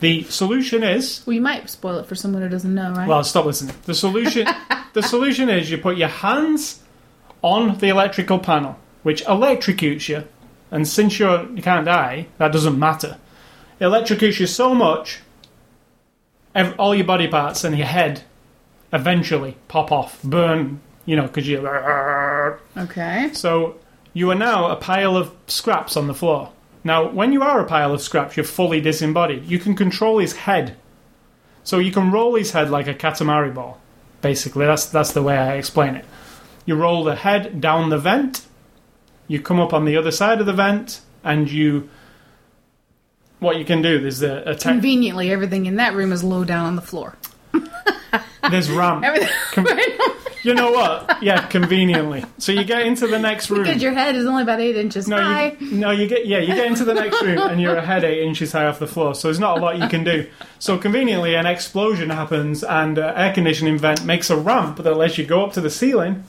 the 0.00 0.24
solution 0.24 0.82
is 0.82 1.22
Well, 1.26 1.34
you 1.34 1.40
might 1.40 1.68
spoil 1.70 1.98
it 1.98 2.06
for 2.06 2.14
someone 2.14 2.42
who 2.42 2.48
doesn't 2.48 2.74
know, 2.74 2.92
right? 2.92 3.06
well, 3.08 3.22
stop 3.22 3.44
listening. 3.44 3.76
The 3.84 3.94
solution 3.94 4.48
the 4.94 5.02
solution 5.02 5.48
is 5.48 5.70
you 5.70 5.78
put 5.78 5.96
your 5.96 6.08
hands 6.08 6.82
on 7.42 7.78
the 7.78 7.88
electrical 7.88 8.38
panel, 8.38 8.78
which 9.02 9.24
electrocutes 9.24 10.08
you, 10.08 10.24
and 10.70 10.86
since 10.86 11.18
you're 11.18 11.48
you 11.50 11.62
can't 11.62 11.84
die, 11.84 12.26
that 12.38 12.52
doesn't 12.52 12.78
matter. 12.78 13.18
It 13.78 13.84
electrocutes 13.84 14.40
you 14.40 14.46
so 14.46 14.74
much, 14.74 15.20
ev- 16.54 16.74
all 16.78 16.94
your 16.94 17.06
body 17.06 17.28
parts 17.28 17.64
and 17.64 17.76
your 17.76 17.86
head 17.86 18.22
eventually 18.92 19.56
pop 19.68 19.92
off, 19.92 20.22
burn, 20.22 20.80
you 21.04 21.16
know, 21.16 21.26
because 21.26 21.46
you. 21.46 21.66
okay. 22.76 23.30
So 23.32 23.76
you 24.12 24.30
are 24.30 24.36
now 24.36 24.70
a 24.70 24.76
pile 24.76 25.16
of 25.16 25.32
scraps 25.46 25.96
on 25.96 26.06
the 26.06 26.14
floor. 26.14 26.52
Now, 26.84 27.10
when 27.10 27.32
you 27.32 27.42
are 27.42 27.60
a 27.60 27.66
pile 27.66 27.92
of 27.92 28.00
scraps, 28.00 28.36
you're 28.36 28.44
fully 28.44 28.80
disembodied. 28.80 29.44
You 29.44 29.58
can 29.58 29.74
control 29.74 30.18
his 30.18 30.34
head. 30.34 30.76
So 31.64 31.78
you 31.78 31.90
can 31.90 32.12
roll 32.12 32.36
his 32.36 32.52
head 32.52 32.70
like 32.70 32.86
a 32.86 32.94
Katamari 32.94 33.52
ball. 33.52 33.80
Basically, 34.22 34.66
that's 34.66 34.86
that's 34.86 35.12
the 35.12 35.22
way 35.22 35.36
I 35.36 35.56
explain 35.56 35.96
it. 35.96 36.04
You 36.66 36.74
roll 36.74 37.04
the 37.04 37.14
head 37.16 37.60
down 37.60 37.88
the 37.90 37.98
vent, 37.98 38.44
you 39.28 39.40
come 39.40 39.58
up 39.60 39.72
on 39.72 39.84
the 39.84 39.96
other 39.96 40.10
side 40.10 40.40
of 40.40 40.46
the 40.46 40.52
vent, 40.52 41.00
and 41.24 41.50
you 41.50 41.88
what 43.38 43.58
you 43.58 43.64
can 43.64 43.82
do 43.82 44.04
is 44.06 44.22
a, 44.22 44.42
a 44.42 44.54
Conveniently, 44.56 45.30
everything 45.30 45.66
in 45.66 45.76
that 45.76 45.94
room 45.94 46.12
is 46.12 46.24
low 46.24 46.44
down 46.44 46.66
on 46.66 46.76
the 46.76 46.82
floor. 46.82 47.16
there's 48.50 48.70
ramp. 48.70 49.04
Everything. 49.04 49.28
You 50.42 50.54
know 50.54 50.70
what? 50.70 51.22
Yeah, 51.24 51.44
conveniently. 51.48 52.24
So 52.38 52.52
you 52.52 52.62
get 52.62 52.86
into 52.86 53.08
the 53.08 53.18
next 53.18 53.50
room. 53.50 53.64
Because 53.64 53.82
your 53.82 53.92
head 53.92 54.14
is 54.14 54.26
only 54.26 54.44
about 54.44 54.60
eight 54.60 54.76
inches 54.76 55.08
No, 55.08 55.16
high. 55.16 55.56
you, 55.58 55.72
no, 55.72 55.90
you 55.90 56.06
get 56.06 56.24
yeah, 56.26 56.38
you 56.38 56.54
get 56.54 56.66
into 56.66 56.84
the 56.84 56.94
next 56.94 57.20
room 57.20 57.38
and 57.38 57.60
you're 57.60 57.74
a 57.76 57.84
head 57.84 58.04
eight 58.04 58.22
inches 58.22 58.52
high 58.52 58.66
off 58.66 58.78
the 58.78 58.86
floor, 58.86 59.14
so 59.16 59.26
there's 59.26 59.40
not 59.40 59.58
a 59.58 59.60
lot 59.60 59.76
you 59.78 59.88
can 59.88 60.04
do. 60.04 60.28
So 60.60 60.78
conveniently, 60.78 61.34
an 61.34 61.46
explosion 61.46 62.10
happens 62.10 62.62
and 62.62 62.96
uh, 62.96 63.12
air 63.16 63.32
conditioning 63.34 63.76
vent 63.76 64.04
makes 64.04 64.30
a 64.30 64.36
ramp 64.36 64.76
that 64.78 64.94
lets 64.96 65.18
you 65.18 65.26
go 65.26 65.44
up 65.44 65.52
to 65.54 65.60
the 65.60 65.70
ceiling, 65.70 66.22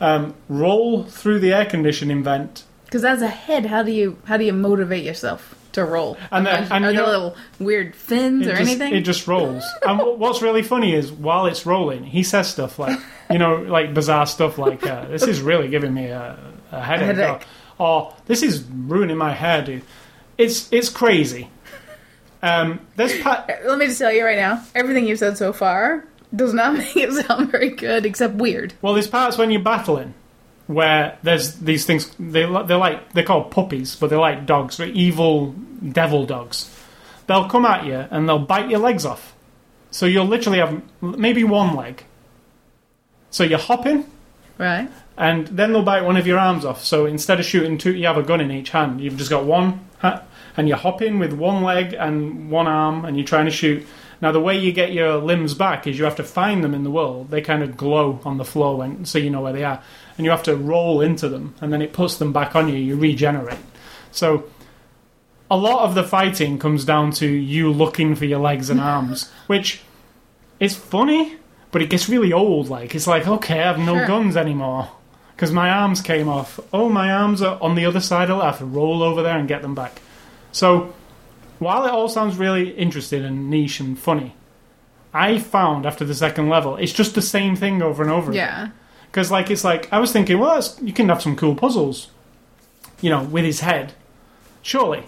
um, 0.00 0.34
roll 0.48 1.04
through 1.04 1.40
the 1.40 1.52
air 1.52 1.66
conditioning 1.66 2.22
vent, 2.22 2.64
Because 2.84 3.04
as 3.04 3.22
a 3.22 3.28
head, 3.28 3.66
how 3.66 3.82
do 3.82 3.92
you 3.92 4.18
how 4.24 4.36
do 4.36 4.44
you 4.44 4.52
motivate 4.52 5.04
yourself 5.04 5.54
to 5.72 5.84
roll? 5.84 6.16
And 6.30 6.46
then- 6.46 6.70
Are 6.72 6.80
there 6.92 7.06
little 7.06 7.36
weird 7.58 7.94
fins 7.94 8.46
or 8.46 8.50
just, 8.56 8.62
anything? 8.62 8.94
It 8.94 9.02
just 9.02 9.26
rolls. 9.26 9.64
and 9.86 10.00
what's 10.18 10.40
really 10.42 10.62
funny 10.62 10.94
is 10.94 11.12
while 11.12 11.46
it's 11.46 11.66
rolling, 11.66 12.04
he 12.04 12.22
says 12.22 12.48
stuff 12.48 12.78
like, 12.78 12.98
you 13.30 13.38
know, 13.38 13.56
like 13.56 13.92
bizarre 13.94 14.26
stuff 14.26 14.56
like, 14.58 14.86
uh, 14.86 15.06
"This 15.06 15.24
is 15.24 15.40
really 15.42 15.68
giving 15.68 15.92
me 15.92 16.06
a, 16.06 16.38
a 16.72 16.80
headache," 16.82 17.16
headache. 17.16 17.46
Or, 17.78 17.86
or 17.86 18.14
"This 18.26 18.42
is 18.42 18.62
ruining 18.64 19.16
my 19.18 19.32
hair, 19.34 19.62
dude." 19.62 19.82
It's 20.38 20.72
it's 20.72 20.88
crazy. 20.88 21.50
Um, 22.42 22.80
there's 22.96 23.18
pa- 23.20 23.44
Let 23.66 23.78
me 23.78 23.86
just 23.86 23.98
tell 23.98 24.12
you 24.12 24.24
right 24.24 24.38
now, 24.38 24.62
everything 24.74 25.06
you've 25.06 25.18
said 25.18 25.36
so 25.36 25.52
far 25.52 26.04
does 26.34 26.54
not 26.54 26.74
make 26.78 26.96
it 26.96 27.12
sound 27.26 27.50
very 27.50 27.70
good, 27.70 28.04
except 28.06 28.34
weird. 28.34 28.74
Well, 28.82 28.94
there's 28.94 29.08
parts 29.08 29.38
when 29.38 29.50
you're 29.50 29.62
battling 29.62 30.14
where 30.66 31.18
there's 31.22 31.54
these 31.56 31.86
things. 31.86 32.14
They 32.18 32.42
they're 32.44 32.76
like 32.76 33.12
they're 33.14 33.24
called 33.24 33.50
puppies, 33.50 33.96
but 33.96 34.10
they're 34.10 34.18
like 34.18 34.44
dogs. 34.46 34.76
They're 34.76 34.88
evil 34.88 35.52
devil 35.92 36.26
dogs. 36.26 36.74
They'll 37.26 37.48
come 37.48 37.64
at 37.66 37.84
you 37.86 38.06
and 38.10 38.28
they'll 38.28 38.38
bite 38.38 38.70
your 38.70 38.78
legs 38.80 39.04
off. 39.04 39.34
So 39.90 40.06
you'll 40.06 40.26
literally 40.26 40.58
have 40.58 40.82
maybe 41.02 41.44
one 41.44 41.74
leg. 41.76 42.04
So 43.30 43.44
you're 43.44 43.58
hopping, 43.58 44.04
Right? 44.56 44.88
and 45.16 45.46
then 45.48 45.72
they'll 45.72 45.82
bite 45.82 46.04
one 46.04 46.16
of 46.16 46.26
your 46.26 46.38
arms 46.38 46.64
off. 46.64 46.82
So 46.84 47.06
instead 47.06 47.38
of 47.40 47.46
shooting 47.46 47.76
two, 47.78 47.94
you 47.94 48.06
have 48.06 48.16
a 48.18 48.22
gun 48.22 48.40
in 48.40 48.50
each 48.50 48.70
hand. 48.70 49.00
You've 49.00 49.16
just 49.16 49.30
got 49.30 49.44
one, 49.44 49.86
and 50.02 50.68
you're 50.68 50.76
hopping 50.78 51.18
with 51.18 51.32
one 51.32 51.62
leg 51.62 51.92
and 51.94 52.50
one 52.50 52.66
arm, 52.66 53.04
and 53.04 53.16
you're 53.16 53.26
trying 53.26 53.44
to 53.46 53.50
shoot. 53.50 53.86
Now 54.20 54.32
the 54.32 54.40
way 54.40 54.58
you 54.58 54.72
get 54.72 54.92
your 54.92 55.16
limbs 55.16 55.54
back 55.54 55.86
is 55.86 55.98
you 55.98 56.04
have 56.04 56.16
to 56.16 56.24
find 56.24 56.64
them 56.64 56.74
in 56.74 56.82
the 56.82 56.90
world. 56.90 57.30
They 57.30 57.40
kind 57.40 57.62
of 57.62 57.76
glow 57.76 58.20
on 58.24 58.36
the 58.38 58.44
floor, 58.44 58.76
when, 58.76 59.04
so 59.04 59.18
you 59.18 59.30
know 59.30 59.40
where 59.42 59.52
they 59.52 59.64
are, 59.64 59.80
and 60.16 60.24
you 60.24 60.30
have 60.30 60.42
to 60.44 60.56
roll 60.56 61.00
into 61.00 61.28
them, 61.28 61.54
and 61.60 61.72
then 61.72 61.82
it 61.82 61.92
puts 61.92 62.16
them 62.16 62.32
back 62.32 62.56
on 62.56 62.68
you. 62.68 62.74
You 62.76 62.96
regenerate. 62.96 63.58
So 64.10 64.44
a 65.50 65.56
lot 65.56 65.84
of 65.88 65.94
the 65.94 66.02
fighting 66.04 66.58
comes 66.58 66.84
down 66.84 67.12
to 67.12 67.26
you 67.26 67.70
looking 67.72 68.14
for 68.16 68.24
your 68.24 68.40
legs 68.40 68.70
and 68.70 68.80
arms, 68.80 69.30
which 69.46 69.82
is 70.58 70.74
funny, 70.76 71.36
but 71.70 71.80
it 71.82 71.90
gets 71.90 72.08
really 72.08 72.32
old. 72.32 72.68
Like 72.68 72.94
it's 72.94 73.06
like, 73.06 73.26
okay, 73.28 73.60
I 73.60 73.66
have 73.66 73.78
no 73.78 73.94
Sure. 73.98 74.06
guns 74.06 74.36
anymore 74.36 74.88
because 75.36 75.52
my 75.52 75.70
arms 75.70 76.00
came 76.00 76.28
off. 76.28 76.58
Oh, 76.72 76.88
my 76.88 77.12
arms 77.12 77.40
are 77.42 77.56
on 77.62 77.76
the 77.76 77.84
other 77.86 78.00
side. 78.00 78.28
I'll 78.30 78.40
have 78.40 78.58
to 78.58 78.64
roll 78.64 79.02
over 79.04 79.22
there 79.22 79.38
and 79.38 79.46
get 79.46 79.62
them 79.62 79.76
back. 79.76 80.00
So 80.50 80.92
while 81.58 81.84
it 81.84 81.90
all 81.90 82.08
sounds 82.08 82.36
really 82.36 82.70
interesting 82.70 83.24
and 83.24 83.50
niche 83.50 83.80
and 83.80 83.98
funny, 83.98 84.34
I 85.12 85.38
found 85.38 85.86
after 85.86 86.04
the 86.04 86.14
second 86.14 86.48
level, 86.48 86.76
it's 86.76 86.92
just 86.92 87.14
the 87.14 87.22
same 87.22 87.56
thing 87.56 87.82
over 87.82 88.02
and 88.02 88.12
over 88.12 88.30
again. 88.30 88.46
Yeah. 88.46 88.68
Because 89.06 89.30
like 89.30 89.50
it's 89.50 89.64
like 89.64 89.92
I 89.92 89.98
was 89.98 90.12
thinking, 90.12 90.38
well, 90.38 90.54
that's, 90.54 90.80
you 90.82 90.92
can 90.92 91.08
have 91.08 91.22
some 91.22 91.34
cool 91.36 91.54
puzzles, 91.54 92.08
you 93.00 93.10
know, 93.10 93.24
with 93.24 93.44
his 93.44 93.60
head, 93.60 93.94
surely. 94.62 95.04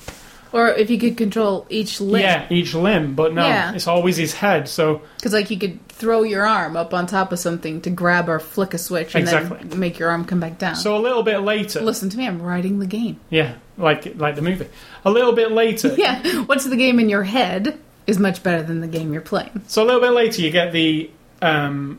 Or 0.52 0.68
if 0.68 0.90
you 0.90 0.98
could 0.98 1.16
control 1.16 1.66
each 1.70 2.00
limb. 2.00 2.22
Yeah, 2.22 2.46
each 2.50 2.74
limb, 2.74 3.14
but 3.14 3.32
no, 3.32 3.46
Yeah. 3.46 3.72
it's 3.72 3.86
always 3.86 4.16
his 4.16 4.34
head. 4.34 4.68
So 4.68 5.02
Because, 5.16 5.32
like, 5.32 5.50
you 5.50 5.58
could 5.58 5.86
throw 5.88 6.22
your 6.24 6.44
arm 6.46 6.76
up 6.76 6.92
on 6.92 7.06
top 7.06 7.30
of 7.32 7.38
something 7.38 7.80
to 7.82 7.90
grab 7.90 8.28
or 8.28 8.40
flick 8.40 8.74
a 8.74 8.78
switch 8.78 9.14
and 9.14 9.22
Exactly. 9.22 9.58
then 9.62 9.78
make 9.78 9.98
your 9.98 10.10
arm 10.10 10.24
come 10.24 10.40
back 10.40 10.58
down. 10.58 10.74
so 10.74 10.96
a 10.96 10.98
little 10.98 11.22
bit 11.22 11.38
later, 11.42 11.80
Listen 11.82 12.08
to 12.10 12.16
me, 12.18 12.26
I'm 12.26 12.42
writing 12.42 12.78
the 12.80 12.86
game. 12.86 13.20
yeah, 13.30 13.54
like 13.78 14.16
like 14.16 14.34
the 14.34 14.42
movie. 14.42 14.66
A 15.04 15.10
little 15.10 15.32
bit 15.32 15.52
later, 15.52 15.94
Yeah, 15.98 16.20
what's 16.46 16.64
the 16.64 16.76
game 16.76 16.98
in 16.98 17.08
your 17.08 17.22
head 17.22 17.78
is 18.08 18.18
much 18.18 18.42
better 18.42 18.62
than 18.62 18.80
the 18.80 18.88
game 18.88 19.12
you're 19.12 19.22
playing. 19.22 19.62
So 19.68 19.84
a 19.84 19.86
little 19.86 20.00
bit 20.00 20.10
later, 20.12 20.42
you 20.42 20.50
get 20.50 20.72
the 20.72 21.10
um, 21.42 21.98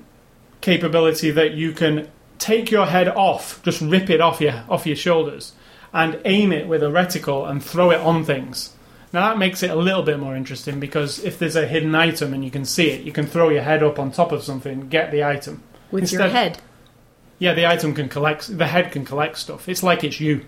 capability 0.62 1.32
that 1.32 1.54
you 1.54 1.72
can 1.72 2.08
take 2.38 2.72
your 2.72 2.86
head 2.86 3.08
off, 3.08 3.62
just 3.64 3.82
rip 3.82 4.10
it 4.10 4.20
off 4.20 4.42
your 4.42 4.64
off 4.70 4.86
your 4.86 4.96
shoulders, 4.96 5.54
and 5.94 6.20
aim 6.26 6.52
it 6.54 6.68
with 6.68 6.84
a 6.84 6.88
reticle 6.88 7.50
and 7.50 7.64
throw 7.64 7.92
it 7.92 8.00
on 8.02 8.24
things. 8.24 8.74
Now 9.14 9.28
that 9.30 9.38
makes 9.38 9.62
it 9.62 9.70
a 9.70 9.76
little 9.76 10.04
bit 10.04 10.20
more 10.20 10.36
interesting 10.36 10.80
because 10.80 11.20
if 11.24 11.38
there's 11.38 11.58
a 11.58 11.68
hidden 11.68 11.94
item 11.96 12.34
and 12.34 12.46
you 12.46 12.52
can 12.52 12.64
see 12.64 12.90
it, 12.92 13.02
you 13.02 13.12
can 13.12 13.26
throw 13.28 13.50
your 13.50 13.62
head 13.64 13.84
up 13.84 14.00
on 14.00 14.12
top 14.12 14.32
of 14.32 14.42
something, 14.44 14.88
get 14.88 15.12
the 15.12 15.24
item. 15.24 15.64
With 15.92 16.12
your 16.12 16.28
head. 16.30 16.60
Yeah, 17.38 17.54
the 17.54 17.66
item 17.68 17.94
can 17.94 18.08
collect. 18.08 18.56
The 18.58 18.68
head 18.68 18.92
can 18.92 19.04
collect 19.04 19.38
stuff. 19.38 19.68
It's 19.68 19.84
like 19.84 20.04
it's 20.06 20.20
you. 20.22 20.46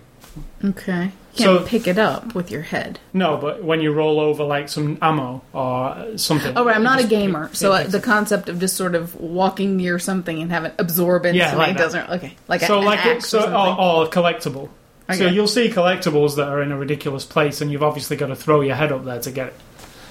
Okay. 0.64 1.10
You 1.34 1.44
So- 1.44 1.56
can't 1.58 1.68
pick 1.68 1.86
it 1.88 1.98
up 1.98 2.34
with 2.34 2.50
your 2.50 2.62
head. 2.62 3.00
No, 3.12 3.36
but 3.36 3.62
when 3.62 3.80
you 3.80 3.92
roll 3.92 4.18
over 4.20 4.44
like 4.44 4.68
some 4.68 4.96
ammo 5.02 5.42
or 5.52 6.16
something. 6.16 6.56
Oh, 6.56 6.64
right, 6.64 6.76
I'm 6.76 6.82
not 6.82 7.00
a 7.04 7.06
gamer, 7.06 7.46
it- 7.46 7.56
so 7.56 7.72
uh, 7.72 7.84
the 7.84 8.00
concept 8.00 8.48
of 8.48 8.58
just 8.60 8.76
sort 8.76 8.94
of 8.94 9.14
walking 9.20 9.76
near 9.76 9.98
something 9.98 10.40
and 10.40 10.50
having 10.50 10.70
absorbance 10.72 11.34
Yeah, 11.34 11.54
like 11.56 11.70
it 11.70 11.72
that. 11.76 11.82
doesn't. 11.82 12.10
Okay, 12.10 12.36
like 12.48 12.62
a, 12.62 12.66
so 12.66 12.78
an 12.78 12.84
like 12.84 13.04
it, 13.04 13.22
so 13.22 13.40
or 13.40 13.42
or, 13.44 14.12
something. 14.12 14.68
Collectible. 15.08 15.18
So 15.18 15.26
you'll 15.26 15.48
see 15.48 15.68
collectibles 15.68 16.36
that 16.36 16.48
are 16.48 16.62
in 16.62 16.72
a 16.72 16.78
ridiculous 16.78 17.24
place, 17.24 17.60
and 17.60 17.70
you've 17.70 17.82
obviously 17.82 18.16
got 18.16 18.28
to 18.28 18.36
throw 18.36 18.60
your 18.60 18.74
head 18.76 18.92
up 18.92 19.04
there 19.04 19.20
to 19.20 19.30
get 19.30 19.48
it. 19.48 19.54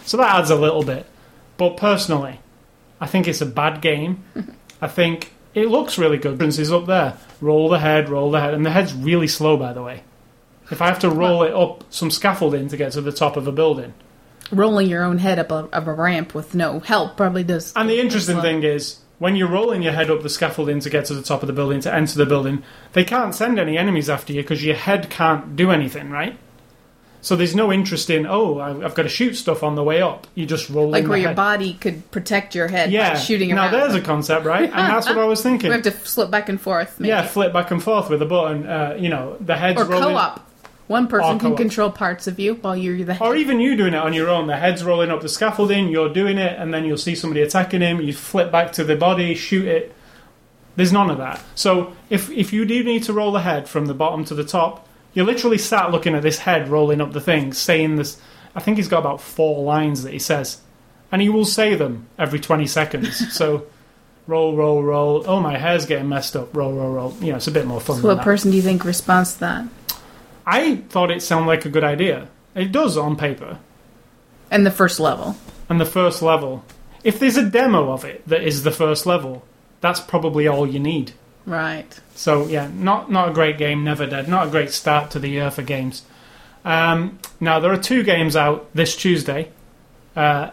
So 0.05 0.17
that 0.17 0.35
adds 0.35 0.49
a 0.49 0.55
little 0.55 0.83
bit. 0.83 1.05
But 1.57 1.77
personally, 1.77 2.39
I 2.99 3.07
think 3.07 3.27
it's 3.27 3.41
a 3.41 3.45
bad 3.45 3.81
game. 3.81 4.23
I 4.81 4.87
think 4.87 5.33
it 5.53 5.67
looks 5.67 5.97
really 5.97 6.17
good. 6.17 6.37
Prince 6.37 6.59
is 6.59 6.71
up 6.71 6.85
there. 6.87 7.17
Roll 7.41 7.69
the 7.69 7.79
head, 7.79 8.09
roll 8.09 8.31
the 8.31 8.41
head, 8.41 8.53
and 8.53 8.65
the 8.65 8.71
head's 8.71 8.93
really 8.93 9.27
slow, 9.27 9.55
by 9.57 9.73
the 9.73 9.81
way. 9.83 10.03
If 10.71 10.81
I 10.81 10.87
have 10.87 10.99
to 10.99 11.09
roll 11.09 11.43
it 11.43 11.53
up 11.53 11.83
some 11.89 12.09
scaffolding 12.09 12.69
to 12.69 12.77
get 12.77 12.93
to 12.93 13.01
the 13.01 13.11
top 13.11 13.37
of 13.37 13.47
a 13.47 13.51
building, 13.51 13.93
Rolling 14.51 14.87
your 14.87 15.03
own 15.03 15.17
head 15.19 15.39
up 15.39 15.51
a, 15.51 15.67
up 15.71 15.87
a 15.87 15.93
ramp 15.93 16.35
with 16.35 16.53
no 16.53 16.79
help 16.79 17.17
probably 17.17 17.43
does. 17.43 17.73
and 17.75 17.89
the 17.89 17.99
interesting 17.99 18.39
thing 18.41 18.61
is 18.63 18.99
when 19.23 19.35
you're 19.37 19.47
rolling 19.59 19.81
your 19.81 19.93
head 19.93 20.11
up 20.11 20.21
the 20.21 20.29
scaffolding 20.29 20.79
to 20.81 20.89
get 20.89 21.05
to 21.05 21.13
the 21.13 21.23
top 21.23 21.41
of 21.43 21.47
the 21.47 21.53
building 21.53 21.79
to 21.79 21.93
enter 21.93 22.17
the 22.17 22.25
building, 22.25 22.61
they 22.91 23.05
can't 23.05 23.33
send 23.33 23.57
any 23.57 23.77
enemies 23.77 24.09
after 24.09 24.33
you 24.33 24.41
because 24.41 24.63
your 24.65 24.75
head 24.75 25.09
can't 25.09 25.55
do 25.55 25.71
anything, 25.71 26.09
right? 26.09 26.35
So 27.21 27.37
there's 27.37 27.55
no 27.55 27.71
interest 27.71 28.09
in 28.09 28.25
oh 28.27 28.59
I- 28.59 28.83
I've 28.83 28.95
got 28.95 29.03
to 29.03 29.09
shoot 29.19 29.35
stuff 29.35 29.63
on 29.63 29.75
the 29.75 29.83
way 29.83 30.01
up. 30.01 30.27
You 30.35 30.45
just 30.45 30.69
roll 30.69 30.89
Like 30.89 31.07
where 31.07 31.17
your 31.17 31.29
head. 31.29 31.37
body 31.37 31.73
could 31.75 32.11
protect 32.11 32.53
your 32.53 32.67
head 32.67 32.91
yeah, 32.91 33.13
by 33.13 33.19
shooting 33.19 33.47
now 33.55 33.61
around. 33.63 33.71
there's 33.71 33.95
a 33.95 34.01
concept, 34.01 34.45
right? 34.45 34.63
And 34.69 34.91
that's 34.93 35.07
what 35.07 35.17
I 35.17 35.23
was 35.23 35.41
thinking. 35.47 35.69
we 35.69 35.75
have 35.75 35.83
to 35.83 35.91
flip 35.91 36.29
back 36.29 36.49
and 36.49 36.59
forth. 36.59 36.99
Maybe. 36.99 37.07
Yeah, 37.09 37.25
flip 37.25 37.53
back 37.53 37.71
and 37.71 37.81
forth 37.81 38.09
with 38.09 38.21
a 38.21 38.25
button. 38.25 38.67
Uh, 38.67 38.97
you 38.99 39.07
know, 39.07 39.37
the 39.39 39.55
head's 39.55 39.79
or 39.81 39.85
rolling. 39.85 40.15
co-op. 40.15 40.49
One 40.87 41.07
person 41.07 41.39
can 41.39 41.49
co-op. 41.49 41.57
control 41.57 41.89
parts 41.91 42.27
of 42.27 42.39
you 42.39 42.55
while 42.55 42.75
you're 42.75 43.03
the 43.05 43.13
head. 43.13 43.25
Or 43.25 43.35
even 43.35 43.59
you 43.59 43.77
doing 43.77 43.93
it 43.93 43.99
on 43.99 44.13
your 44.13 44.29
own. 44.29 44.47
The 44.47 44.57
head's 44.57 44.83
rolling 44.83 45.11
up 45.11 45.21
the 45.21 45.29
scaffolding, 45.29 45.87
you're 45.87 46.11
doing 46.11 46.37
it, 46.37 46.59
and 46.59 46.73
then 46.73 46.83
you'll 46.83 46.97
see 46.97 47.15
somebody 47.15 47.41
attacking 47.41 47.81
him. 47.81 48.01
You 48.01 48.13
flip 48.13 48.51
back 48.51 48.73
to 48.73 48.83
the 48.83 48.95
body, 48.95 49.33
shoot 49.33 49.65
it. 49.65 49.93
There's 50.75 50.91
none 50.91 51.09
of 51.09 51.19
that. 51.19 51.41
So 51.55 51.93
if 52.09 52.29
if 52.31 52.51
you 52.51 52.65
do 52.65 52.83
need 52.83 53.03
to 53.03 53.13
roll 53.13 53.31
the 53.31 53.41
head 53.41 53.69
from 53.69 53.85
the 53.85 53.93
bottom 53.93 54.25
to 54.25 54.35
the 54.35 54.43
top, 54.43 54.87
you're 55.13 55.25
literally 55.25 55.57
sat 55.57 55.91
looking 55.91 56.15
at 56.15 56.23
this 56.23 56.39
head 56.39 56.67
rolling 56.67 56.99
up 56.99 57.13
the 57.13 57.21
thing, 57.21 57.53
saying 57.53 57.95
this. 57.95 58.19
I 58.55 58.59
think 58.59 58.77
he's 58.77 58.87
got 58.87 58.99
about 58.99 59.21
four 59.21 59.63
lines 59.63 60.03
that 60.03 60.13
he 60.13 60.19
says, 60.19 60.61
and 61.11 61.21
he 61.21 61.29
will 61.29 61.45
say 61.45 61.75
them 61.75 62.07
every 62.19 62.39
20 62.39 62.67
seconds. 62.67 63.33
so 63.33 63.67
roll, 64.27 64.55
roll, 64.55 64.83
roll. 64.83 65.23
Oh, 65.27 65.39
my 65.39 65.57
hair's 65.57 65.85
getting 65.85 66.09
messed 66.09 66.35
up. 66.35 66.55
Roll, 66.55 66.73
roll, 66.73 66.91
roll. 66.91 67.17
You 67.21 67.31
know, 67.31 67.37
it's 67.37 67.47
a 67.47 67.51
bit 67.51 67.65
more 67.65 67.79
fun. 67.79 68.01
So 68.01 68.07
what 68.07 68.15
that. 68.15 68.23
person 68.23 68.51
do 68.51 68.57
you 68.57 68.63
think 68.63 68.83
responds 68.83 69.33
to 69.35 69.39
that? 69.41 69.67
I 70.45 70.77
thought 70.77 71.11
it 71.11 71.21
sounded 71.21 71.47
like 71.47 71.65
a 71.65 71.69
good 71.69 71.83
idea. 71.83 72.27
It 72.55 72.71
does 72.71 72.97
on 72.97 73.15
paper. 73.15 73.59
And 74.51 74.65
the 74.65 74.71
first 74.71 74.99
level. 74.99 75.35
And 75.69 75.79
the 75.79 75.85
first 75.85 76.21
level. 76.21 76.63
If 77.03 77.19
there's 77.19 77.37
a 77.37 77.49
demo 77.49 77.91
of 77.91 78.05
it 78.05 78.27
that 78.27 78.43
is 78.43 78.63
the 78.63 78.71
first 78.71 79.05
level, 79.05 79.43
that's 79.81 79.99
probably 79.99 80.47
all 80.47 80.67
you 80.67 80.79
need. 80.79 81.13
Right. 81.45 81.99
So 82.15 82.47
yeah, 82.47 82.69
not 82.73 83.11
not 83.11 83.29
a 83.29 83.33
great 83.33 83.57
game, 83.57 83.83
Never 83.83 84.05
Dead. 84.05 84.29
Not 84.29 84.47
a 84.47 84.51
great 84.51 84.71
start 84.71 85.11
to 85.11 85.19
the 85.19 85.27
year 85.27 85.51
for 85.51 85.61
games. 85.61 86.03
Um, 86.63 87.19
now 87.39 87.59
there 87.59 87.71
are 87.71 87.77
two 87.77 88.03
games 88.03 88.35
out 88.35 88.73
this 88.73 88.95
Tuesday. 88.95 89.51
Uh, 90.15 90.51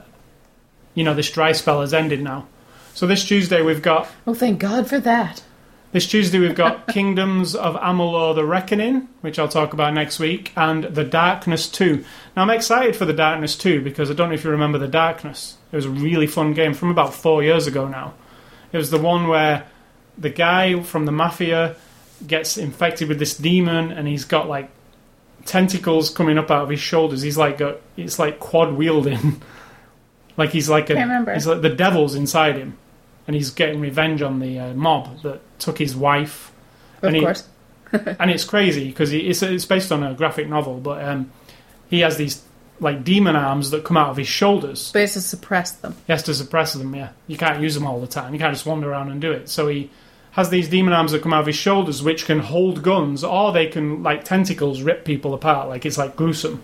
you 0.95 1.05
know, 1.05 1.15
this 1.15 1.31
dry 1.31 1.53
spell 1.53 1.83
has 1.83 1.95
ended 1.95 2.23
now. 2.23 2.49
So 2.95 3.07
this 3.07 3.25
Tuesday 3.25 3.63
we've 3.63 3.83
got 3.83 4.09
Oh, 4.27 4.35
thank 4.35 4.59
God 4.59 4.89
for 4.89 4.99
that. 5.01 5.43
This 5.93 6.07
Tuesday 6.07 6.39
we've 6.39 6.55
got 6.55 6.87
Kingdoms 6.93 7.55
of 7.55 7.75
Amalur: 7.77 8.35
The 8.35 8.45
Reckoning, 8.45 9.09
which 9.21 9.39
I'll 9.39 9.49
talk 9.49 9.73
about 9.73 9.95
next 9.95 10.19
week, 10.19 10.53
and 10.57 10.85
The 10.85 11.05
Darkness 11.05 11.69
2. 11.69 12.05
Now 12.37 12.43
I'm 12.43 12.51
excited 12.51 12.97
for 12.97 13.05
The 13.05 13.13
Darkness 13.13 13.57
2 13.57 13.83
because 13.83 14.11
I 14.11 14.15
don't 14.15 14.29
know 14.29 14.35
if 14.35 14.45
you 14.45 14.51
remember 14.51 14.79
The 14.79 14.89
Darkness. 14.89 15.57
It 15.73 15.77
was 15.77 15.87
a 15.87 15.91
really 15.91 16.27
fun 16.27 16.55
game 16.55 16.75
from 16.75 16.91
about 16.91 17.15
four 17.15 17.43
years 17.43 17.67
ago 17.67 17.89
now. 17.89 18.15
It 18.73 18.77
was 18.77 18.91
the 18.91 18.99
one 18.99 19.29
where 19.29 19.67
the 20.17 20.31
guy 20.31 20.81
from 20.83 21.07
the 21.07 21.13
mafia 21.13 21.77
gets 22.27 22.57
infected 22.57 23.09
with 23.09 23.19
this 23.19 23.37
demon, 23.37 23.91
and 23.91 24.07
he's 24.07 24.25
got 24.25 24.49
like 24.49 24.71
tentacles 25.47 26.11
coming 26.11 26.39
up 26.39 26.51
out 26.51 26.65
of 26.65 26.69
his 26.69 26.81
shoulders. 26.81 27.23
He's 27.23 27.39
like 27.39 27.59
got 27.59 27.79
it's 27.97 28.19
like 28.19 28.39
quad 28.39 28.75
wielding, 28.75 29.41
like 30.37 30.51
he's 30.51 30.69
like 30.69 30.91
a 30.91 30.95
Can't 30.95 31.09
remember. 31.09 31.35
he's 31.35 31.47
like 31.47 31.63
the 31.63 31.71
devil's 31.71 32.15
inside 32.15 32.57
him, 32.57 32.77
and 33.31 33.37
he's 33.37 33.51
getting 33.53 33.81
revenge 33.81 34.23
on 34.23 34.41
the 34.41 34.59
uh, 34.59 34.75
mob 34.75 35.23
that 35.23 35.41
took 35.61 35.79
his 35.79 35.95
wife. 35.95 36.51
Of 37.01 37.05
And 37.05 37.15
he- 37.15 37.23
course. 37.23 37.47
and 37.93 38.29
it's 38.29 38.43
crazy 38.43 38.89
because 38.89 39.13
it's, 39.13 39.41
it's 39.41 39.65
based 39.67 39.93
on 39.93 40.03
a 40.03 40.15
graphic 40.15 40.49
novel, 40.49 40.79
but 40.81 41.05
um, 41.05 41.31
he 41.89 42.01
has 42.01 42.17
these 42.17 42.43
like 42.81 43.05
demon 43.05 43.37
arms 43.37 43.71
that 43.71 43.85
come 43.85 43.97
out 43.97 44.09
of 44.11 44.17
his 44.17 44.27
shoulders. 44.27 44.91
But 44.93 45.03
it's 45.03 45.13
to 45.13 45.21
suppress 45.21 45.71
them. 45.71 45.95
He 46.09 46.13
has 46.13 46.25
to 46.25 46.35
suppress 46.35 46.73
them. 46.73 46.93
Yeah, 46.93 47.11
you 47.29 47.37
can't 47.37 47.63
use 47.63 47.77
them 47.77 47.87
all 47.87 48.01
the 48.01 48.09
time. 48.09 48.33
You 48.35 48.41
can't 48.41 48.53
just 48.53 48.67
wander 48.67 48.91
around 48.91 49.13
and 49.13 49.21
do 49.21 49.31
it. 49.31 49.49
So 49.49 49.69
he 49.69 49.91
has 50.33 50.51
these 50.51 50.69
demon 50.69 50.93
arms 50.93 51.13
that 51.13 51.23
come 51.23 51.33
out 51.33 51.43
of 51.43 51.47
his 51.47 51.55
shoulders, 51.55 52.03
which 52.03 52.25
can 52.25 52.41
hold 52.41 52.83
guns, 52.83 53.23
or 53.23 53.53
they 53.53 53.69
can 53.69 54.03
like 54.03 54.25
tentacles 54.25 54.83
rip 54.83 55.05
people 55.05 55.35
apart. 55.35 55.69
Like 55.69 55.87
it's 55.87 55.99
like 55.99 56.17
gruesome. 56.17 56.61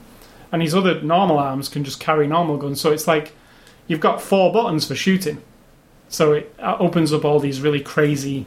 And 0.51 0.63
his 0.63 0.75
other 0.75 1.01
normal 1.01 1.39
arms 1.39 1.69
can 1.69 1.85
just 1.85 2.01
carry 2.01 2.27
normal 2.27 2.57
guns. 2.57 2.81
So 2.81 2.91
it's 2.91 3.07
like 3.07 3.35
you've 3.87 4.01
got 4.01 4.21
four 4.21 4.53
buttons 4.53 4.85
for 4.85 4.97
shooting. 4.97 5.41
So 6.09 6.35
it 6.35 6.55
uh, 6.59 6.77
opens 6.79 7.13
up 7.13 7.25
all 7.25 7.41
these 7.41 7.61
really 7.61 7.81
crazy, 7.81 8.47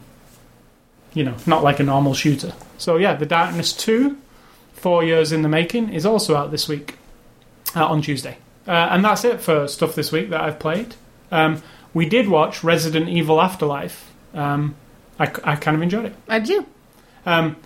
you 1.14 1.24
know, 1.24 1.34
not 1.46 1.62
like 1.62 1.80
a 1.80 1.82
normal 1.82 2.14
shooter. 2.14 2.52
So 2.78 2.96
yeah, 2.96 3.14
The 3.14 3.26
Darkness 3.26 3.72
Two, 3.72 4.18
four 4.72 5.04
years 5.04 5.32
in 5.32 5.42
the 5.42 5.48
making, 5.48 5.92
is 5.92 6.06
also 6.06 6.36
out 6.36 6.50
this 6.50 6.68
week 6.68 6.96
uh, 7.76 7.86
on 7.86 8.02
Tuesday. 8.02 8.38
Uh, 8.66 8.88
and 8.90 9.04
that's 9.04 9.24
it 9.24 9.40
for 9.40 9.66
stuff 9.68 9.94
this 9.94 10.12
week 10.12 10.30
that 10.30 10.40
I've 10.40 10.58
played. 10.58 10.94
Um, 11.30 11.62
we 11.92 12.08
did 12.08 12.28
watch 12.28 12.62
Resident 12.62 13.08
Evil 13.08 13.40
Afterlife. 13.40 14.10
Um, 14.34 14.76
I, 15.18 15.24
I 15.44 15.56
kind 15.56 15.76
of 15.76 15.82
enjoyed 15.82 16.06
it. 16.06 16.14
I 16.28 16.38
do. 16.38 16.64
Um, 17.26 17.56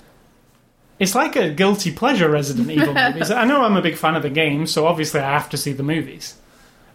it's 0.99 1.15
like 1.15 1.37
a 1.37 1.51
guilty 1.51 1.93
pleasure 1.93 2.29
Resident 2.31 2.71
Evil 2.71 2.95
movies. 3.13 3.31
I 3.31 3.45
know 3.45 3.63
I'm 3.63 3.77
a 3.77 3.83
big 3.83 3.97
fan 3.97 4.17
of 4.17 4.23
the 4.23 4.31
game, 4.31 4.67
so 4.67 4.87
obviously 4.87 5.21
I 5.21 5.33
have 5.33 5.51
to 5.51 5.57
see 5.57 5.73
the 5.73 5.83
movies. 5.83 6.37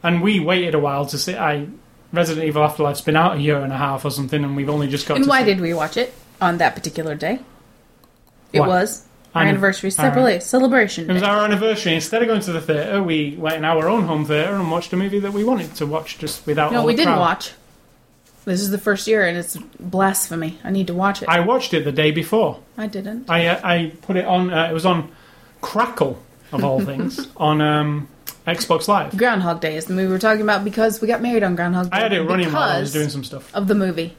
And 0.01 0.21
we 0.21 0.39
waited 0.39 0.73
a 0.73 0.79
while 0.79 1.05
to 1.07 1.17
see. 1.17 1.35
I 1.35 1.67
Resident 2.11 2.45
Evil 2.47 2.63
Afterlife's 2.63 3.01
been 3.01 3.15
out 3.15 3.37
a 3.37 3.39
year 3.39 3.59
and 3.59 3.71
a 3.71 3.77
half 3.77 4.03
or 4.05 4.09
something, 4.11 4.43
and 4.43 4.55
we've 4.55 4.69
only 4.69 4.87
just 4.87 5.07
got. 5.07 5.17
And 5.17 5.27
why 5.27 5.39
see 5.41 5.45
did 5.45 5.61
we 5.61 5.73
watch 5.73 5.95
it 5.97 6.13
on 6.41 6.57
that 6.57 6.75
particular 6.75 7.15
day? 7.15 7.39
It 8.51 8.61
Why? 8.61 8.67
was 8.67 9.05
our 9.35 9.43
Anni- 9.43 9.51
anniversary 9.51 9.91
our- 9.99 10.09
celebra- 10.11 10.41
celebration 10.41 11.07
It 11.09 11.13
was 11.13 11.21
day. 11.21 11.27
our 11.27 11.43
anniversary. 11.45 11.93
Instead 11.93 12.23
of 12.23 12.27
going 12.27 12.41
to 12.41 12.51
the 12.51 12.61
theatre, 12.61 13.03
we 13.03 13.35
went 13.37 13.57
in 13.57 13.65
our 13.65 13.87
own 13.87 14.05
home 14.05 14.25
theatre 14.25 14.55
and 14.55 14.71
watched 14.71 14.91
a 14.91 14.97
movie 14.97 15.19
that 15.19 15.33
we 15.33 15.43
wanted 15.43 15.75
to 15.75 15.85
watch 15.85 16.17
just 16.17 16.47
without. 16.47 16.71
No, 16.71 16.79
all 16.79 16.85
we 16.87 16.93
the 16.93 16.97
didn't 16.97 17.13
crowd. 17.13 17.19
watch. 17.19 17.51
This 18.45 18.61
is 18.61 18.71
the 18.71 18.79
first 18.79 19.05
year, 19.05 19.27
and 19.27 19.37
it's 19.37 19.55
blasphemy. 19.79 20.57
I 20.63 20.71
need 20.71 20.87
to 20.87 20.95
watch 20.95 21.21
it. 21.21 21.29
I, 21.29 21.37
I 21.37 21.39
watched 21.41 21.75
it 21.75 21.83
the 21.83 21.91
day 21.91 22.09
before. 22.09 22.59
I 22.77 22.87
didn't. 22.87 23.29
I 23.29 23.45
uh, 23.45 23.59
I 23.63 23.91
put 24.01 24.15
it 24.17 24.25
on. 24.25 24.51
Uh, 24.51 24.67
it 24.67 24.73
was 24.73 24.85
on 24.87 25.11
Crackle 25.61 26.17
of 26.51 26.63
all 26.63 26.79
things 26.91 27.27
on 27.37 27.61
um, 27.61 28.07
Xbox 28.55 28.87
Live. 28.87 29.15
Groundhog 29.17 29.61
Day 29.61 29.75
is 29.77 29.85
the 29.85 29.93
movie 29.93 30.11
we're 30.11 30.19
talking 30.19 30.41
about 30.41 30.63
because 30.63 31.01
we 31.01 31.07
got 31.07 31.21
married 31.21 31.43
on 31.43 31.55
Groundhog 31.55 31.91
Day. 31.91 31.97
I 31.97 32.01
had 32.01 32.13
it 32.13 32.21
running 32.23 32.51
while 32.51 32.63
I 32.63 32.79
was 32.79 32.91
doing 32.93 33.09
some 33.09 33.23
stuff. 33.23 33.53
of 33.55 33.67
the 33.67 33.75
movie. 33.75 34.15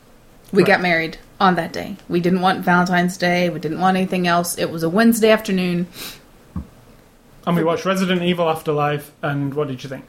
We 0.53 0.63
Right. 0.63 0.67
got 0.69 0.81
married 0.81 1.19
on 1.41 1.55
that 1.55 1.73
day. 1.73 1.97
We 2.09 2.21
didn't 2.21 2.41
want 2.41 2.65
Valentine's 2.65 3.17
Day. 3.17 3.49
We 3.51 3.61
didn't 3.61 3.79
want 3.81 3.97
anything 3.97 4.27
else. 4.27 4.59
It 4.59 4.71
was 4.71 4.83
a 4.83 4.89
Wednesday 4.89 5.31
afternoon. 5.31 5.87
And 7.47 7.57
we 7.57 7.65
watched 7.65 7.85
Resident 7.85 8.23
Evil 8.23 8.49
Afterlife. 8.51 9.13
And 9.23 9.55
what 9.55 9.69
did 9.69 9.83
you 9.83 9.89
think? 9.89 10.05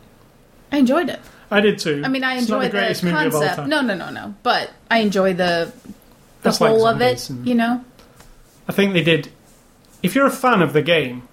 I 0.71 0.77
enjoyed 0.77 1.09
it. 1.09 1.19
I 1.49 1.59
did 1.61 1.79
too. 1.79 2.01
I 2.03 2.07
mean, 2.07 2.23
I 2.23 2.35
enjoyed 2.35 2.71
the 2.71 2.77
the 2.79 3.05
movie 3.11 3.25
of 3.27 3.35
all 3.35 3.41
concept. 3.41 3.67
No, 3.67 3.81
no, 3.81 3.93
no, 3.93 4.09
no. 4.09 4.33
But 4.41 4.71
I 4.89 4.99
enjoy 4.99 5.33
the 5.33 5.71
the 5.83 5.93
That's 6.41 6.61
like 6.61 6.69
whole 6.71 6.87
of 6.87 7.01
it. 7.01 7.29
You 7.43 7.55
know. 7.55 7.83
I 8.67 8.71
think 8.71 8.93
they 8.93 9.03
did. 9.03 9.29
If 10.01 10.15
you're 10.15 10.25
a 10.25 10.31
fan 10.31 10.61
of 10.61 10.73
the 10.73 10.81
game, 10.81 11.27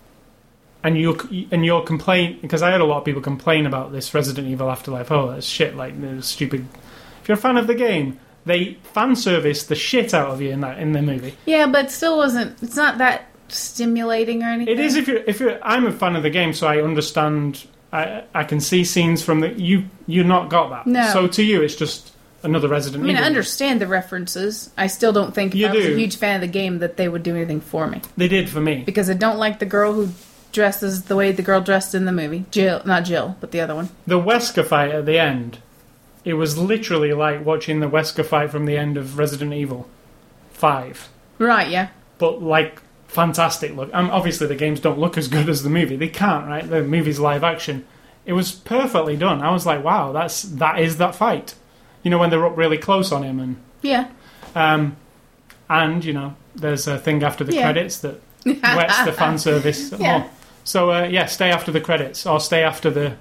and 0.85 0.99
you 0.99 1.19
and 1.51 1.65
you're 1.65 1.83
complain 1.83 2.39
because 2.41 2.63
I 2.63 2.71
heard 2.71 2.81
a 2.81 2.85
lot 2.85 2.99
of 2.99 3.05
people 3.05 3.23
complain 3.23 3.67
about 3.67 3.93
this 3.93 4.15
Resident 4.15 4.49
Evil 4.49 4.71
Afterlife. 4.71 5.11
Oh, 5.11 5.31
that's 5.33 5.47
shit! 5.47 5.77
Like 5.77 5.95
stupid. 6.21 6.67
If 7.23 7.29
you're 7.29 7.37
a 7.39 7.41
fan 7.41 7.57
of 7.57 7.67
the 7.67 7.75
game, 7.75 8.19
they 8.47 8.75
fan 8.95 9.17
service 9.17 9.65
the 9.65 9.75
shit 9.75 10.15
out 10.15 10.31
of 10.31 10.41
you 10.41 10.51
in 10.51 10.61
that 10.61 10.79
in 10.79 10.93
the 10.93 11.03
movie. 11.03 11.35
Yeah, 11.47 11.67
but 11.67 11.87
it 11.87 11.91
still 11.91 12.17
wasn't. 12.17 12.63
It's 12.63 12.77
not 12.77 12.99
that 12.99 13.27
stimulating 13.49 14.43
or 14.43 14.47
anything. 14.49 14.75
It 14.75 14.81
is 14.81 14.97
if 14.97 15.09
you're 15.09 15.23
if 15.27 15.41
you're. 15.41 15.59
I'm 15.63 15.87
a 15.87 15.93
fan 15.93 16.17
of 16.17 16.23
the 16.23 16.31
game, 16.31 16.53
so 16.53 16.67
I 16.67 16.81
understand. 16.81 17.67
I 17.93 18.25
I 18.35 18.45
can 18.45 18.61
see 18.61 18.85
scenes 18.85 19.23
from 19.23 19.41
the 19.41 19.49
you. 19.53 19.85
You're 20.07 20.25
not 20.25 20.51
got 20.51 20.71
that. 20.71 20.87
No. 20.87 21.11
So 21.13 21.27
to 21.27 21.43
you, 21.43 21.63
it's 21.63 21.75
just 21.77 22.13
another 22.43 22.69
Resident 22.69 23.03
I 23.03 23.07
mean, 23.07 23.17
I 23.17 23.23
understand 23.23 23.81
the 23.81 23.87
references. 23.87 24.71
I 24.77 24.87
still 24.87 25.13
don't 25.13 25.35
think 25.35 25.55
if 25.55 25.59
You 25.59 25.67
I 25.67 25.73
was 25.73 25.87
a 25.87 25.97
huge 25.97 26.17
fan 26.17 26.37
of 26.37 26.41
the 26.43 26.47
game 26.47 26.79
that 26.79 26.97
they 26.97 27.09
would 27.09 27.25
do 27.25 27.35
anything 27.35 27.61
for 27.61 27.89
me 27.89 28.01
They 28.17 28.29
did 28.29 28.49
for 28.49 28.61
me. 28.61 28.85
because 28.87 29.11
I 29.11 29.15
don't 29.15 29.39
like 29.39 29.59
the 29.59 29.67
girl 29.67 29.93
who 29.93 30.09
dresses 30.53 31.05
the 31.05 31.17
way 31.17 31.33
the 31.33 31.43
girl 31.43 31.61
dressed 31.61 31.95
in 31.95 32.05
the 32.05 32.13
movie. 32.13 32.45
Jill, 32.51 32.83
not 32.85 33.05
Jill, 33.05 33.37
but 33.41 33.51
the 33.51 33.61
other 33.61 33.75
one. 33.75 33.91
The 34.07 34.19
Wesker 34.21 34.65
fight 34.67 34.91
at 34.91 35.07
the 35.07 35.19
end, 35.19 35.59
it 36.25 36.35
was 36.35 36.57
literally 36.59 37.13
like 37.13 37.45
watching 37.45 37.81
the 37.81 37.89
Wesker 37.89 38.25
fight 38.25 38.51
from 38.51 38.65
the 38.67 38.77
end 38.77 38.97
of 38.97 39.19
Resident 39.19 39.53
Evil 39.53 39.89
5. 40.53 41.09
Right? 41.39 41.69
Yeah. 41.69 41.89
But 42.19 42.43
like 42.43 42.81
fantastic 43.07 43.75
look. 43.75 43.91
Um, 43.95 44.11
obviously, 44.11 44.47
the 44.47 44.55
games 44.55 44.81
don't 44.81 44.99
look 44.99 45.17
as 45.17 45.29
good 45.29 45.49
as 45.49 45.63
the 45.63 45.71
movie. 45.71 45.97
They 45.97 46.09
can't, 46.09 46.47
right? 46.47 46.69
The 46.69 46.83
movie's 46.83 47.19
live 47.21 47.45
action. 47.45 47.87
It 48.27 48.33
was 48.35 48.53
perfectly 48.53 49.17
done. 49.17 49.41
I 49.41 49.51
was 49.53 49.65
like, 49.65 49.83
wow, 49.83 50.13
that's 50.13 50.43
that 50.43 50.79
is 50.81 50.99
that 50.99 51.15
fight. 51.15 51.55
You 52.03 52.11
know 52.11 52.19
when 52.19 52.31
they're 52.31 52.45
up 52.45 52.57
really 52.57 52.77
close 52.79 53.11
on 53.13 53.23
him, 53.23 53.41
and 53.41 53.57
Yeah. 53.83 54.09
um, 54.55 54.97
and 55.71 56.05
you 56.05 56.13
know 56.13 56.35
there's 56.55 56.87
a 56.87 56.99
thing 56.99 57.23
after 57.23 57.45
the 57.45 57.55
Yeah. 57.55 57.63
credits 57.63 58.01
that 58.01 58.21
wets 58.45 59.05
the 59.05 59.13
fan 59.13 59.39
service 59.39 59.93
Yeah. 59.99 60.19
more. 60.19 60.31
So 60.69 60.91
uh, 60.93 61.05
yeah, 61.05 61.25
stay 61.27 61.51
after 61.51 61.73
the 61.73 61.81
credits 61.81 62.27
or 62.27 62.41
stay 62.41 62.63
after 62.63 62.91
the. 62.91 63.17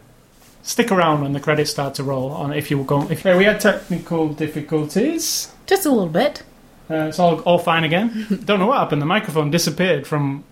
Stick 0.64 0.92
around 0.92 1.22
when 1.22 1.32
the 1.32 1.40
credits 1.40 1.72
start 1.72 1.96
to 1.96 2.04
roll 2.04 2.30
on 2.34 2.52
if 2.52 2.70
you 2.70 2.78
were 2.78 2.84
going. 2.84 3.10
If 3.10 3.24
we 3.24 3.46
had 3.46 3.62
technical 3.62 4.28
difficulties, 4.28 5.54
Just 5.66 5.86
a 5.86 5.90
little 5.90 6.10
bit. 6.10 6.44
uh, 6.90 7.08
it's 7.08 7.20
all 7.20 7.40
all 7.42 7.58
fine 7.58 7.86
again. 7.86 8.28
Don't 8.46 8.60
know 8.60 8.68
what 8.68 8.80
happened. 8.80 9.02
The 9.02 9.06
microphone 9.06 9.50
disappeared 9.50 10.06
from. 10.06 10.44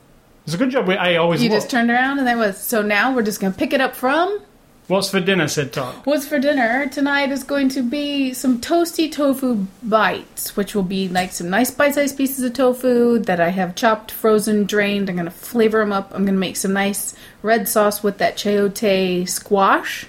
It's 0.45 0.53
a 0.53 0.57
good 0.57 0.69
job. 0.69 0.87
We, 0.87 0.95
I 0.95 1.17
always 1.17 1.43
You 1.43 1.49
look. 1.49 1.57
just 1.57 1.69
turned 1.69 1.89
around 1.91 2.19
and 2.19 2.25
then 2.27 2.37
was 2.37 2.57
so 2.57 2.81
now 2.81 3.13
we're 3.13 3.23
just 3.23 3.41
gonna 3.41 3.53
pick 3.53 3.73
it 3.73 3.81
up 3.81 3.93
from 3.93 4.39
What's 4.87 5.09
for 5.09 5.19
dinner, 5.19 5.47
said 5.47 5.73
Talk? 5.73 6.05
What's 6.05 6.27
for 6.27 6.37
dinner 6.37 6.87
tonight 6.87 7.31
is 7.31 7.43
going 7.43 7.69
to 7.69 7.81
be 7.81 8.33
some 8.33 8.61
toasty 8.61 9.11
tofu 9.11 9.65
bites, 9.81 10.55
which 10.55 10.75
will 10.75 10.83
be 10.83 11.07
like 11.07 11.31
some 11.31 11.49
nice 11.49 11.71
bite-sized 11.71 12.15
pieces 12.15 12.43
of 12.43 12.53
tofu 12.53 13.17
that 13.19 13.39
I 13.39 13.49
have 13.49 13.73
chopped, 13.73 14.11
frozen, 14.11 14.65
drained. 14.65 15.09
I'm 15.09 15.15
going 15.15 15.25
to 15.25 15.31
flavor 15.31 15.79
them 15.79 15.91
up. 15.91 16.11
I'm 16.13 16.23
going 16.23 16.35
to 16.35 16.39
make 16.39 16.55
some 16.55 16.73
nice 16.73 17.15
red 17.41 17.67
sauce 17.67 18.03
with 18.03 18.19
that 18.19 18.37
chayote 18.37 19.27
squash. 19.27 20.05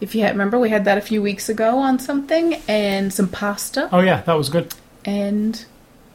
If 0.00 0.14
you 0.14 0.24
remember, 0.24 0.60
we 0.60 0.70
had 0.70 0.84
that 0.84 0.98
a 0.98 1.00
few 1.00 1.20
weeks 1.20 1.48
ago 1.48 1.78
on 1.78 1.98
something, 1.98 2.54
and 2.68 3.12
some 3.12 3.28
pasta, 3.28 3.88
Oh 3.90 4.00
yeah, 4.00 4.20
that 4.22 4.34
was 4.34 4.48
good. 4.48 4.72
and 5.04 5.64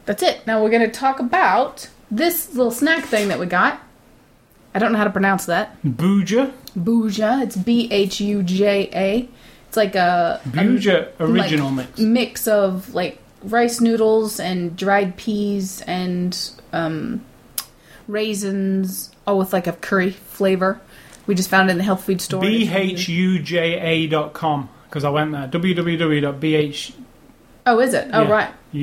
that's 0.06 0.22
it. 0.22 0.46
Now 0.46 0.62
we're 0.62 0.70
going 0.70 0.90
to 0.90 0.98
talk 1.00 1.20
about 1.20 1.90
this 2.10 2.54
little 2.54 2.72
snack 2.72 3.04
thing 3.04 3.28
that 3.28 3.38
we 3.38 3.44
got. 3.46 3.80
I 4.74 4.78
don't 4.78 4.92
know 4.92 4.98
how 4.98 5.04
to 5.04 5.10
pronounce 5.10 5.46
that. 5.46 5.80
Booja, 5.82 6.52
Bhuja. 6.78 7.42
It's 7.42 7.56
B 7.56 7.88
H 7.90 8.20
U 8.20 8.42
J 8.42 8.88
A. 8.92 9.28
It's 9.68 9.76
like 9.76 9.94
a, 9.94 10.40
a 10.44 11.14
original 11.20 11.70
like, 11.70 11.98
mix. 11.98 12.00
mix 12.00 12.48
of 12.48 12.94
like 12.94 13.20
rice 13.42 13.80
noodles 13.80 14.40
and 14.40 14.76
dried 14.76 15.16
peas 15.16 15.80
and 15.82 16.38
um, 16.72 17.24
raisins, 18.06 19.10
all 19.26 19.38
with 19.38 19.52
like 19.52 19.66
a 19.66 19.72
curry 19.72 20.10
flavor. 20.10 20.80
We 21.26 21.34
just 21.34 21.48
found 21.50 21.68
it 21.68 21.72
in 21.72 21.78
the 21.78 21.84
health 21.84 22.04
food 22.04 22.20
store. 22.20 22.40
B 22.40 22.68
H 22.68 23.08
U 23.08 23.38
J 23.38 23.78
A 23.78 24.06
dot 24.06 24.32
com 24.32 24.68
because 24.88 25.04
I 25.04 25.10
went 25.10 25.32
there. 25.32 25.48
www.bhuja. 25.48 26.94
Oh, 27.70 27.80
is 27.80 27.94
it? 27.94 28.08
Oh, 28.12 28.22
Yeah. 28.22 28.30
right. 28.30 28.48
A. 28.72 28.76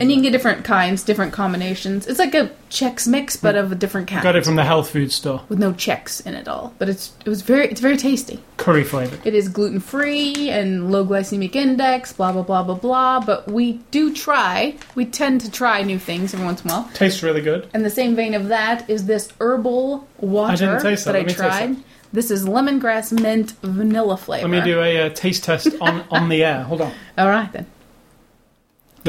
And 0.00 0.10
you 0.10 0.16
can 0.16 0.22
get 0.22 0.32
different 0.32 0.64
kinds, 0.64 1.02
different 1.02 1.32
combinations. 1.34 2.06
It's 2.06 2.18
like 2.18 2.34
a 2.34 2.50
Chex 2.70 3.06
mix, 3.06 3.36
but 3.36 3.56
of 3.56 3.72
a 3.72 3.74
different 3.74 4.08
kind. 4.08 4.22
Got 4.22 4.36
it 4.36 4.44
from 4.44 4.56
the 4.56 4.64
health 4.64 4.90
food 4.90 5.12
store. 5.12 5.42
with 5.50 5.58
no 5.58 5.72
checks 5.72 6.20
in 6.20 6.34
it 6.34 6.48
all. 6.48 6.72
But 6.78 6.88
it's 6.88 7.12
it 7.24 7.28
was 7.28 7.42
very 7.42 7.68
it's 7.68 7.80
very 7.80 7.96
tasty. 7.98 8.42
Curry 8.56 8.84
flavored. 8.84 9.20
It 9.26 9.34
is 9.34 9.48
gluten 9.48 9.80
free 9.80 10.48
and 10.48 10.90
low 10.90 11.04
glycemic 11.04 11.54
index, 11.54 12.12
blah 12.12 12.32
blah 12.32 12.42
blah 12.42 12.62
blah 12.62 12.74
blah. 12.74 13.20
But 13.20 13.50
we 13.50 13.80
do 13.90 14.14
try. 14.14 14.76
We 14.94 15.04
tend 15.04 15.42
to 15.42 15.50
try 15.50 15.82
new 15.82 15.98
things 15.98 16.32
every 16.32 16.46
once 16.46 16.62
in 16.64 16.70
a 16.70 16.74
while. 16.74 16.90
Tastes 16.94 17.22
really 17.22 17.42
good. 17.42 17.68
And 17.74 17.84
the 17.84 17.90
same 17.90 18.16
vein 18.16 18.34
of 18.34 18.48
that 18.48 18.88
is 18.88 19.06
this 19.06 19.28
herbal 19.40 20.06
water 20.20 20.52
I 20.52 20.56
didn't 20.56 20.82
taste 20.82 21.04
that. 21.04 21.14
I 21.14 21.18
Let 21.18 21.26
me 21.26 21.32
taste 21.34 21.38
tried. 21.38 21.76
This 22.12 22.30
is 22.30 22.46
lemongrass 22.46 23.12
mint 23.12 23.52
vanilla 23.62 24.16
flavor. 24.16 24.48
Let 24.48 24.64
me 24.64 24.70
do 24.70 24.80
a 24.80 25.06
uh, 25.06 25.08
taste 25.10 25.44
test 25.44 25.68
on, 25.80 26.04
on 26.10 26.30
the 26.30 26.42
air. 26.42 26.62
Hold 26.62 26.80
on. 26.80 26.92
All 27.18 27.28
right 27.28 27.52
then. 27.52 27.66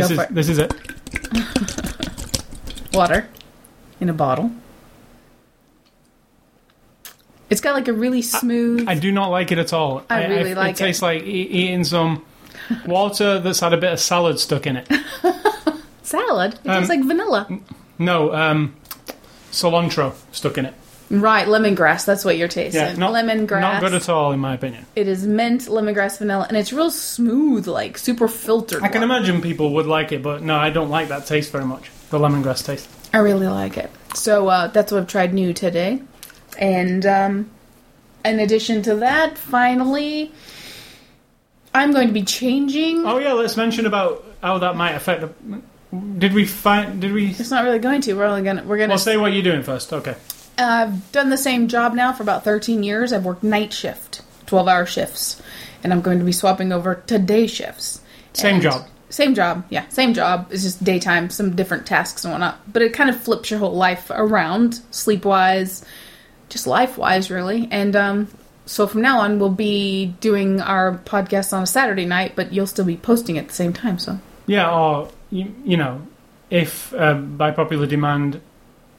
This 0.07 0.11
is 0.11 0.19
it. 0.19 0.33
this 0.35 0.49
is 0.49 0.57
it. 0.57 0.73
Water 2.93 3.27
in 3.99 4.09
a 4.09 4.13
bottle. 4.13 4.51
It's 7.49 7.61
got 7.61 7.73
like 7.73 7.87
a 7.87 7.93
really 7.93 8.21
smooth. 8.21 8.87
I 8.87 8.95
do 8.95 9.11
not 9.11 9.29
like 9.29 9.51
it 9.51 9.57
at 9.57 9.73
all. 9.73 10.03
I 10.09 10.25
really 10.27 10.53
like 10.53 10.71
it. 10.71 10.81
it. 10.81 10.85
tastes 10.85 11.01
like 11.01 11.23
e- 11.23 11.25
eating 11.49 11.83
some 11.83 12.23
water 12.85 13.39
that's 13.39 13.59
had 13.59 13.73
a 13.73 13.77
bit 13.77 13.91
of 13.93 13.99
salad 13.99 14.39
stuck 14.39 14.67
in 14.67 14.77
it. 14.77 14.87
salad. 16.03 16.53
It 16.63 16.69
Um, 16.69 16.75
tastes 16.83 16.89
like 16.89 17.03
vanilla. 17.05 17.47
No, 17.97 18.33
um, 18.33 18.75
cilantro 19.51 20.13
stuck 20.31 20.57
in 20.59 20.65
it. 20.67 20.73
Right, 21.09 21.47
lemongrass. 21.47 22.05
That's 22.05 22.23
what 22.23 22.37
you're 22.37 22.47
tasting. 22.47 22.81
Yeah, 22.81 22.93
not 22.93 23.13
lemongrass. 23.13 23.61
Not 23.61 23.81
good 23.81 23.93
at 23.95 24.09
all, 24.09 24.31
in 24.31 24.39
my 24.39 24.53
opinion. 24.53 24.85
It 24.95 25.07
is 25.07 25.25
mint, 25.25 25.61
lemongrass, 25.61 26.19
vanilla, 26.19 26.45
and 26.47 26.55
it's 26.55 26.71
real 26.71 26.91
smooth, 26.91 27.67
like 27.67 27.97
super 27.97 28.27
filtered. 28.27 28.83
I 28.83 28.89
can 28.89 29.01
water. 29.01 29.15
imagine 29.15 29.41
people 29.41 29.73
would 29.73 29.87
like 29.87 30.11
it, 30.11 30.21
but 30.21 30.43
no, 30.43 30.55
I 30.55 30.69
don't 30.69 30.89
like 30.89 31.07
that 31.07 31.25
taste 31.25 31.51
very 31.51 31.65
much. 31.65 31.89
The 32.11 32.19
lemongrass 32.19 32.63
taste. 32.63 32.87
I 33.11 33.19
really 33.19 33.47
like 33.47 33.77
it. 33.77 33.89
So 34.13 34.47
uh, 34.49 34.67
that's 34.67 34.91
what 34.91 35.01
I've 35.01 35.07
tried 35.07 35.33
new 35.33 35.51
today. 35.51 36.01
And 36.59 37.05
um, 37.05 37.49
in 38.23 38.39
addition 38.39 38.83
to 38.83 38.95
that, 38.97 39.37
finally, 39.37 40.31
I'm 41.73 41.91
going 41.91 42.07
to 42.07 42.13
be 42.13 42.23
changing. 42.23 43.05
Oh 43.05 43.17
yeah, 43.17 43.33
let's 43.33 43.57
mention 43.57 43.87
about 43.87 44.25
how 44.43 44.59
that 44.59 44.75
might 44.75 44.91
affect. 44.91 45.21
The, 45.21 45.61
did 46.19 46.33
we 46.33 46.45
find? 46.45 47.01
Did 47.01 47.13
we? 47.13 47.29
It's 47.31 47.49
not 47.49 47.63
really 47.63 47.79
going 47.79 48.01
to. 48.01 48.13
We're 48.13 48.25
only 48.25 48.43
gonna. 48.43 48.63
We're 48.63 48.77
gonna. 48.77 48.89
Well, 48.89 48.99
say 48.99 49.17
what 49.17 49.33
you're 49.33 49.43
doing 49.43 49.63
first. 49.63 49.91
Okay. 49.91 50.15
I've 50.59 51.11
done 51.11 51.29
the 51.29 51.37
same 51.37 51.67
job 51.67 51.93
now 51.93 52.13
for 52.13 52.23
about 52.23 52.43
13 52.43 52.83
years. 52.83 53.13
I've 53.13 53.25
worked 53.25 53.43
night 53.43 53.73
shift, 53.73 54.21
12 54.47 54.67
hour 54.67 54.85
shifts, 54.85 55.41
and 55.83 55.91
I'm 55.93 56.01
going 56.01 56.19
to 56.19 56.25
be 56.25 56.31
swapping 56.31 56.71
over 56.71 56.95
to 57.07 57.17
day 57.19 57.47
shifts. 57.47 58.01
Same 58.33 58.55
And- 58.55 58.63
job. 58.63 58.85
Same 59.11 59.33
job, 59.33 59.65
yeah, 59.71 59.87
same 59.89 60.13
job. 60.13 60.49
It's 60.51 60.61
just 60.61 60.83
daytime, 60.83 61.31
some 61.31 61.55
different 61.55 61.87
tasks 61.87 62.23
and 62.23 62.31
whatnot. 62.31 62.59
But 62.71 62.83
it 62.83 62.93
kind 62.93 63.09
of 63.09 63.19
flips 63.19 63.49
your 63.49 63.59
whole 63.59 63.73
life 63.73 64.11
around, 64.11 64.81
sleep 64.91 65.25
wise, 65.25 65.83
just 66.47 66.67
life 66.67 66.95
wise, 66.95 67.31
really. 67.31 67.67
And 67.71 67.95
um, 67.95 68.27
so 68.67 68.85
from 68.85 69.01
now 69.01 69.21
on, 69.21 69.39
we'll 69.39 69.49
be 69.49 70.13
doing 70.21 70.61
our 70.61 70.99
podcast 71.05 71.53
on 71.53 71.63
a 71.63 71.65
Saturday 71.65 72.05
night, 72.05 72.33
but 72.35 72.53
you'll 72.53 72.67
still 72.67 72.85
be 72.85 72.97
posting 72.97 73.39
at 73.39 73.47
the 73.47 73.53
same 73.55 73.73
time. 73.73 73.97
So 73.97 74.19
Yeah, 74.45 74.69
or 74.71 75.09
you, 75.31 75.55
you 75.65 75.75
know, 75.77 76.05
if 76.51 76.93
um, 76.93 77.35
by 77.35 77.49
popular 77.49 77.87
demand 77.87 78.39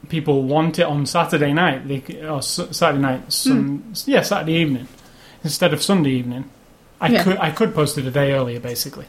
people 0.09 0.43
want 0.43 0.79
it 0.79 0.83
on 0.83 1.05
Saturday 1.05 1.53
night, 1.53 1.87
they 1.87 2.01
or 2.27 2.41
Saturday 2.41 3.01
night, 3.01 3.31
sun, 3.31 3.93
yeah, 4.05 4.21
Saturday 4.21 4.53
evening 4.53 4.87
instead 5.43 5.73
of 5.73 5.81
Sunday 5.81 6.11
evening. 6.11 6.49
I 6.99 7.07
Yeah. 7.09 7.23
could 7.23 7.37
I 7.37 7.51
could 7.51 7.73
post 7.73 7.97
it 7.97 8.05
a 8.05 8.11
day 8.11 8.33
earlier, 8.33 8.59
basically. 8.59 9.05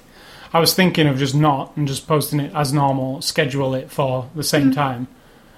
I 0.55 0.61
was 0.61 0.74
thinking 0.74 1.07
of 1.07 1.18
just 1.18 1.34
not 1.34 1.72
and 1.76 1.88
just 1.88 2.07
posting 2.07 2.38
it 2.40 2.53
as 2.55 2.72
normal, 2.72 3.22
schedule 3.22 3.74
it 3.74 3.90
for 3.90 4.28
the 4.34 4.43
same 4.43 4.70
time, 4.70 5.09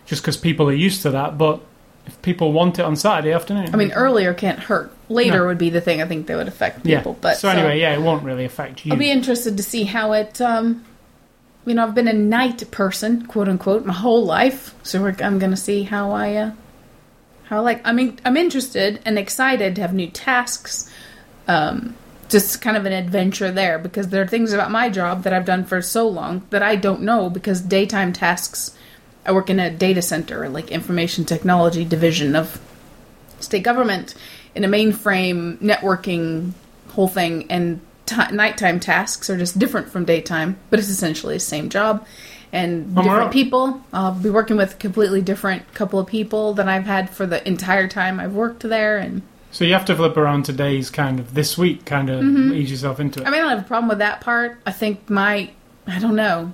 just 0.07 0.23
because 0.23 0.37
people 0.37 0.69
are 0.69 0.73
used 0.73 1.03
to 1.03 1.11
that. 1.11 1.37
But 1.37 1.61
if 2.07 2.21
people 2.23 2.53
want 2.53 2.79
it 2.79 2.83
on 2.85 2.95
Saturday 2.97 3.33
afternoon, 3.33 3.71
I 3.73 3.77
mean, 3.77 3.93
earlier 3.93 4.33
can't 4.35 4.59
hurt. 4.61 4.93
Later 5.09 5.39
No. 5.41 5.47
would 5.47 5.59
be 5.59 5.69
the 5.71 5.81
thing 5.81 6.01
I 6.01 6.07
think 6.07 6.27
that 6.29 6.37
would 6.37 6.49
affect 6.49 6.87
yeah. 6.87 6.99
people. 6.99 7.19
But 7.21 7.37
so 7.39 7.49
anyway, 7.49 7.81
yeah, 7.81 7.93
it 7.95 8.01
won't 8.01 8.23
really 8.23 8.45
affect 8.45 8.87
you. 8.87 8.93
I'll 8.93 8.99
be 8.99 9.11
interested 9.11 9.57
to 9.57 9.63
see 9.63 9.85
how 9.85 10.13
it. 10.13 10.41
Um, 10.41 10.85
you 11.67 11.75
know, 11.75 11.85
I've 11.85 11.95
been 11.95 12.09
a 12.09 12.13
night 12.13 12.71
person, 12.71 13.27
quote 13.27 13.49
unquote, 13.49 13.87
my 13.87 13.93
whole 13.93 14.25
life. 14.25 14.75
So 14.83 15.05
I'm 15.07 15.39
going 15.39 15.51
to 15.51 15.57
see 15.57 15.85
how 15.85 16.13
I, 16.13 16.35
uh, 16.35 16.53
how 17.45 17.63
like. 17.63 17.81
I 17.87 17.93
mean, 17.93 18.19
I'm 18.25 18.37
interested 18.37 19.01
and 19.05 19.19
excited 19.19 19.75
to 19.77 19.83
have 19.83 19.95
new 19.95 20.11
tasks. 20.11 20.91
Um, 21.49 21.97
just 22.29 22.63
kind 22.63 22.77
of 22.77 22.87
an 22.87 22.93
adventure 22.93 23.51
there 23.51 23.79
because 23.79 24.09
there 24.09 24.23
are 24.23 24.27
things 24.27 24.53
about 24.53 24.71
my 24.71 24.89
job 24.89 25.23
that 25.23 25.33
I've 25.33 25.45
done 25.45 25.65
for 25.65 25.83
so 25.83 26.09
long 26.09 26.43
that 26.51 26.63
I 26.63 26.75
don't 26.75 27.03
know 27.03 27.31
because 27.31 27.61
daytime 27.61 28.13
tasks. 28.13 28.77
I 29.27 29.33
work 29.33 29.49
in 29.49 29.61
a 29.61 29.71
data 29.71 30.03
center, 30.03 30.49
like 30.49 30.71
information 30.71 31.25
technology 31.25 31.85
division 31.85 32.37
of 32.37 32.61
state 33.41 33.63
government, 33.63 34.15
in 34.55 34.65
a 34.65 34.69
mainframe 34.69 35.59
networking 35.59 36.53
whole 36.89 37.09
thing, 37.09 37.51
and 37.51 37.81
ti 38.07 38.17
nighttime 38.33 38.81
tasks 38.81 39.31
are 39.31 39.39
just 39.39 39.59
different 39.59 39.89
from 39.89 40.05
daytime, 40.05 40.57
but 40.71 40.79
it's 40.79 40.89
essentially 40.89 41.35
the 41.35 41.41
same 41.41 41.69
job. 41.69 42.07
And 42.53 42.97
Oh, 42.97 43.03
different 43.03 43.33
people. 43.33 43.83
I'll 43.93 44.13
be 44.13 44.31
working 44.31 44.57
with 44.57 44.75
a 44.75 44.77
completely 44.77 45.21
different 45.21 45.75
couple 45.75 45.99
of 45.99 46.07
people 46.07 46.55
than 46.55 46.69
I've 46.69 46.85
had 46.85 47.11
for 47.11 47.27
the 47.27 47.47
entire 47.47 47.89
time 47.89 48.21
I've 48.21 48.35
worked 48.35 48.61
there, 48.61 48.99
and 48.99 49.23
so 49.55 49.65
you 49.65 49.73
have 49.73 49.85
to 49.85 49.95
flip 49.95 50.17
around 50.17 50.45
today's 50.45 50.91
kind 50.91 51.21
of 51.21 51.35
this 51.35 51.57
week, 51.57 51.85
kind 51.85 52.11
of 52.11 52.25
ease 52.25 52.73
yourself 52.73 52.99
into 52.99 53.21
it. 53.21 53.23
Mm-hmm. 53.23 53.29
I 53.29 53.37
mean, 53.37 53.45
I 53.45 53.49
don't 53.49 53.57
have 53.59 53.65
a 53.65 53.69
problem 53.69 53.89
with 53.89 53.99
that 53.99 54.21
part. 54.21 54.59
I 54.67 54.73
think 54.73 55.09
my, 55.09 55.51
I 55.87 56.01
don't 56.01 56.17
know, 56.17 56.53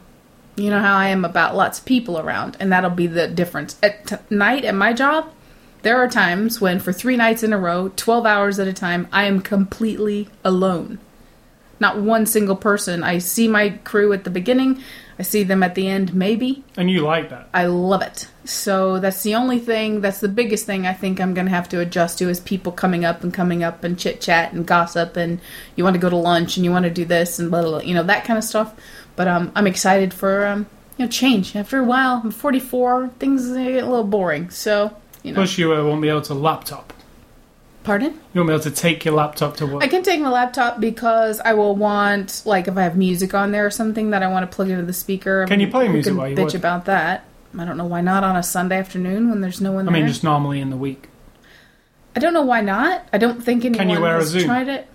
you 0.56 0.68
know 0.68 0.80
how 0.80 0.98
I 0.98 1.08
am 1.08 1.24
about 1.24 1.56
lots 1.56 1.78
of 1.78 1.86
people 1.86 2.18
around, 2.18 2.58
and 2.60 2.70
that'll 2.70 2.90
be 2.90 3.06
the 3.06 3.26
difference. 3.26 3.78
At 3.82 4.06
t- 4.06 4.16
night 4.28 4.66
at 4.66 4.74
my 4.74 4.92
job, 4.92 5.32
there 5.80 5.96
are 5.96 6.08
times 6.08 6.60
when 6.60 6.78
for 6.78 6.92
three 6.92 7.16
nights 7.16 7.42
in 7.42 7.54
a 7.54 7.58
row, 7.58 7.90
12 7.96 8.26
hours 8.26 8.58
at 8.58 8.68
a 8.68 8.72
time, 8.74 9.08
I 9.10 9.24
am 9.24 9.40
completely 9.40 10.28
alone. 10.44 10.98
Not 11.80 12.00
one 12.00 12.26
single 12.26 12.56
person. 12.56 13.02
I 13.02 13.18
see 13.18 13.48
my 13.48 13.70
crew 13.70 14.12
at 14.12 14.24
the 14.24 14.30
beginning, 14.30 14.82
I 15.18 15.22
see 15.22 15.42
them 15.42 15.62
at 15.62 15.74
the 15.74 15.86
end, 15.86 16.14
maybe. 16.14 16.64
and 16.78 16.90
you 16.90 17.02
like 17.02 17.28
that. 17.28 17.50
I 17.52 17.66
love 17.66 18.00
it. 18.00 18.26
So 18.44 18.98
that's 18.98 19.22
the 19.22 19.34
only 19.34 19.58
thing, 19.58 20.00
that's 20.00 20.20
the 20.20 20.28
biggest 20.28 20.64
thing 20.64 20.86
I 20.86 20.94
think 20.94 21.20
I'm 21.20 21.34
going 21.34 21.46
to 21.46 21.52
have 21.52 21.68
to 21.70 21.80
adjust 21.80 22.16
to 22.18 22.30
is 22.30 22.40
people 22.40 22.72
coming 22.72 23.04
up 23.04 23.22
and 23.22 23.32
coming 23.32 23.62
up 23.62 23.84
and 23.84 23.98
chit 23.98 24.22
chat 24.22 24.54
and 24.54 24.66
gossip 24.66 25.18
and 25.18 25.38
you 25.76 25.84
want 25.84 25.92
to 25.92 26.00
go 26.00 26.08
to 26.08 26.16
lunch 26.16 26.56
and 26.56 26.64
you 26.64 26.70
want 26.70 26.84
to 26.84 26.90
do 26.90 27.04
this 27.04 27.38
and 27.38 27.50
blah, 27.50 27.60
blah, 27.60 27.70
blah, 27.70 27.80
you 27.80 27.92
know, 27.92 28.02
that 28.02 28.24
kind 28.24 28.38
of 28.38 28.44
stuff. 28.44 28.74
But 29.14 29.28
um, 29.28 29.52
I'm 29.54 29.66
excited 29.66 30.14
for, 30.14 30.46
um, 30.46 30.66
you 30.96 31.04
know, 31.04 31.10
change. 31.10 31.54
After 31.54 31.78
a 31.78 31.84
while, 31.84 32.22
I'm 32.24 32.30
44, 32.30 33.08
things 33.18 33.46
get 33.48 33.84
a 33.84 33.86
little 33.86 34.04
boring. 34.04 34.48
So, 34.48 34.96
you 35.22 35.32
know. 35.32 35.36
Plus, 35.36 35.58
you 35.58 35.74
uh, 35.74 35.84
won't 35.84 36.00
be 36.00 36.08
able 36.08 36.22
to 36.22 36.34
laptop. 36.34 36.94
Pardon? 37.82 38.12
You 38.34 38.40
won't 38.40 38.48
be 38.48 38.52
able 38.54 38.62
to 38.64 38.70
take 38.70 39.04
your 39.06 39.14
laptop 39.14 39.56
to 39.56 39.66
work. 39.66 39.82
I 39.82 39.88
can 39.88 40.02
take 40.02 40.20
my 40.20 40.28
laptop 40.28 40.80
because 40.80 41.40
I 41.40 41.54
will 41.54 41.74
want, 41.74 42.42
like, 42.44 42.68
if 42.68 42.76
I 42.76 42.82
have 42.82 42.96
music 42.96 43.32
on 43.34 43.52
there 43.52 43.64
or 43.64 43.70
something 43.70 44.10
that 44.10 44.22
I 44.22 44.28
want 44.28 44.48
to 44.50 44.54
plug 44.54 44.68
into 44.68 44.84
the 44.84 44.92
speaker. 44.92 45.46
Can 45.46 45.60
you 45.60 45.68
play 45.68 45.88
music 45.88 46.10
can 46.10 46.18
while 46.18 46.28
you 46.28 46.36
bitch 46.36 46.44
work? 46.44 46.54
about 46.54 46.84
that. 46.84 47.24
I 47.58 47.64
don't 47.64 47.76
know 47.78 47.86
why 47.86 48.00
not 48.02 48.22
on 48.22 48.36
a 48.36 48.42
Sunday 48.42 48.78
afternoon 48.78 49.30
when 49.30 49.40
there's 49.40 49.60
no 49.60 49.72
one 49.72 49.86
there. 49.86 49.92
I 49.92 49.94
there. 49.94 50.02
mean, 50.04 50.12
just 50.12 50.22
normally 50.22 50.60
in 50.60 50.70
the 50.70 50.76
week. 50.76 51.08
I 52.14 52.20
don't 52.20 52.34
know 52.34 52.42
why 52.42 52.60
not. 52.60 53.08
I 53.12 53.18
don't 53.18 53.42
think 53.42 53.64
anyone 53.64 53.88
you 53.88 54.00
wear 54.00 54.18
a 54.18 54.22
Zune? 54.22 54.44
tried 54.44 54.68
it. 54.68 54.86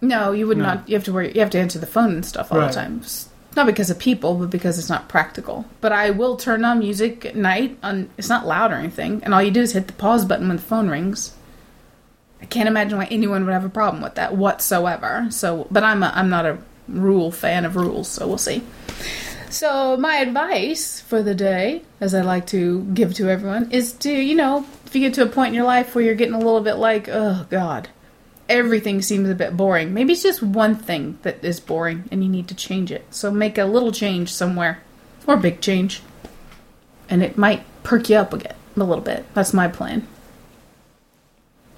No, 0.00 0.32
you 0.32 0.46
would 0.48 0.58
No. 0.58 0.64
not. 0.64 0.88
You 0.88 0.96
have 0.96 1.04
to 1.04 1.12
wear. 1.12 1.22
You 1.24 1.40
have 1.40 1.50
to 1.50 1.60
answer 1.60 1.78
the 1.78 1.86
phone 1.86 2.10
and 2.12 2.26
stuff 2.26 2.50
all 2.52 2.58
Right. 2.58 2.68
the 2.68 2.74
time. 2.74 3.02
Not 3.54 3.66
because 3.66 3.88
of 3.90 3.98
people, 3.98 4.34
but 4.34 4.50
because 4.50 4.78
it's 4.78 4.88
not 4.88 5.08
practical. 5.08 5.66
But 5.80 5.92
I 5.92 6.10
will 6.10 6.36
turn 6.36 6.64
on 6.64 6.78
music 6.80 7.24
at 7.24 7.36
night. 7.36 7.78
On 7.82 8.08
it's 8.18 8.28
not 8.28 8.46
loud 8.46 8.72
or 8.72 8.76
anything, 8.76 9.20
and 9.24 9.32
all 9.32 9.42
you 9.42 9.50
do 9.52 9.60
is 9.60 9.72
hit 9.72 9.86
the 9.86 9.92
pause 9.92 10.24
button 10.24 10.48
when 10.48 10.56
the 10.56 10.62
phone 10.62 10.88
rings. 10.88 11.32
I 12.42 12.46
can't 12.46 12.68
imagine 12.68 12.98
why 12.98 13.06
anyone 13.06 13.46
would 13.46 13.52
have 13.52 13.64
a 13.64 13.70
problem 13.70 14.02
with 14.02 14.16
that 14.16 14.36
whatsoever. 14.36 15.28
So, 15.30 15.68
but 15.70 15.84
I'm 15.84 16.02
a, 16.02 16.12
I'm 16.14 16.28
not 16.28 16.44
a 16.44 16.58
rule 16.88 17.30
fan 17.30 17.64
of 17.64 17.76
rules, 17.76 18.08
so 18.08 18.26
we'll 18.26 18.36
see. 18.36 18.62
So, 19.48 19.96
my 19.96 20.16
advice 20.16 21.00
for 21.00 21.22
the 21.22 21.34
day, 21.34 21.82
as 22.00 22.14
I 22.14 22.22
like 22.22 22.46
to 22.48 22.82
give 22.94 23.14
to 23.14 23.28
everyone, 23.28 23.70
is 23.70 23.92
to, 23.94 24.10
you 24.10 24.34
know, 24.34 24.66
if 24.86 24.94
you 24.94 25.00
get 25.02 25.14
to 25.14 25.22
a 25.22 25.26
point 25.26 25.48
in 25.48 25.54
your 25.54 25.64
life 25.64 25.94
where 25.94 26.02
you're 26.02 26.14
getting 26.14 26.34
a 26.34 26.38
little 26.38 26.62
bit 26.62 26.74
like, 26.74 27.08
oh, 27.08 27.46
God, 27.48 27.88
everything 28.48 29.02
seems 29.02 29.28
a 29.28 29.34
bit 29.34 29.56
boring. 29.56 29.94
Maybe 29.94 30.14
it's 30.14 30.22
just 30.22 30.42
one 30.42 30.74
thing 30.74 31.18
that 31.22 31.44
is 31.44 31.60
boring 31.60 32.08
and 32.10 32.24
you 32.24 32.30
need 32.30 32.48
to 32.48 32.54
change 32.54 32.90
it. 32.90 33.04
So, 33.10 33.30
make 33.30 33.56
a 33.56 33.64
little 33.66 33.92
change 33.92 34.32
somewhere, 34.32 34.82
or 35.26 35.36
big 35.36 35.60
change, 35.60 36.02
and 37.08 37.22
it 37.22 37.38
might 37.38 37.62
perk 37.84 38.08
you 38.08 38.16
up 38.16 38.32
again 38.32 38.56
a 38.74 38.80
little 38.82 39.04
bit. 39.04 39.26
That's 39.34 39.52
my 39.52 39.68
plan. 39.68 40.08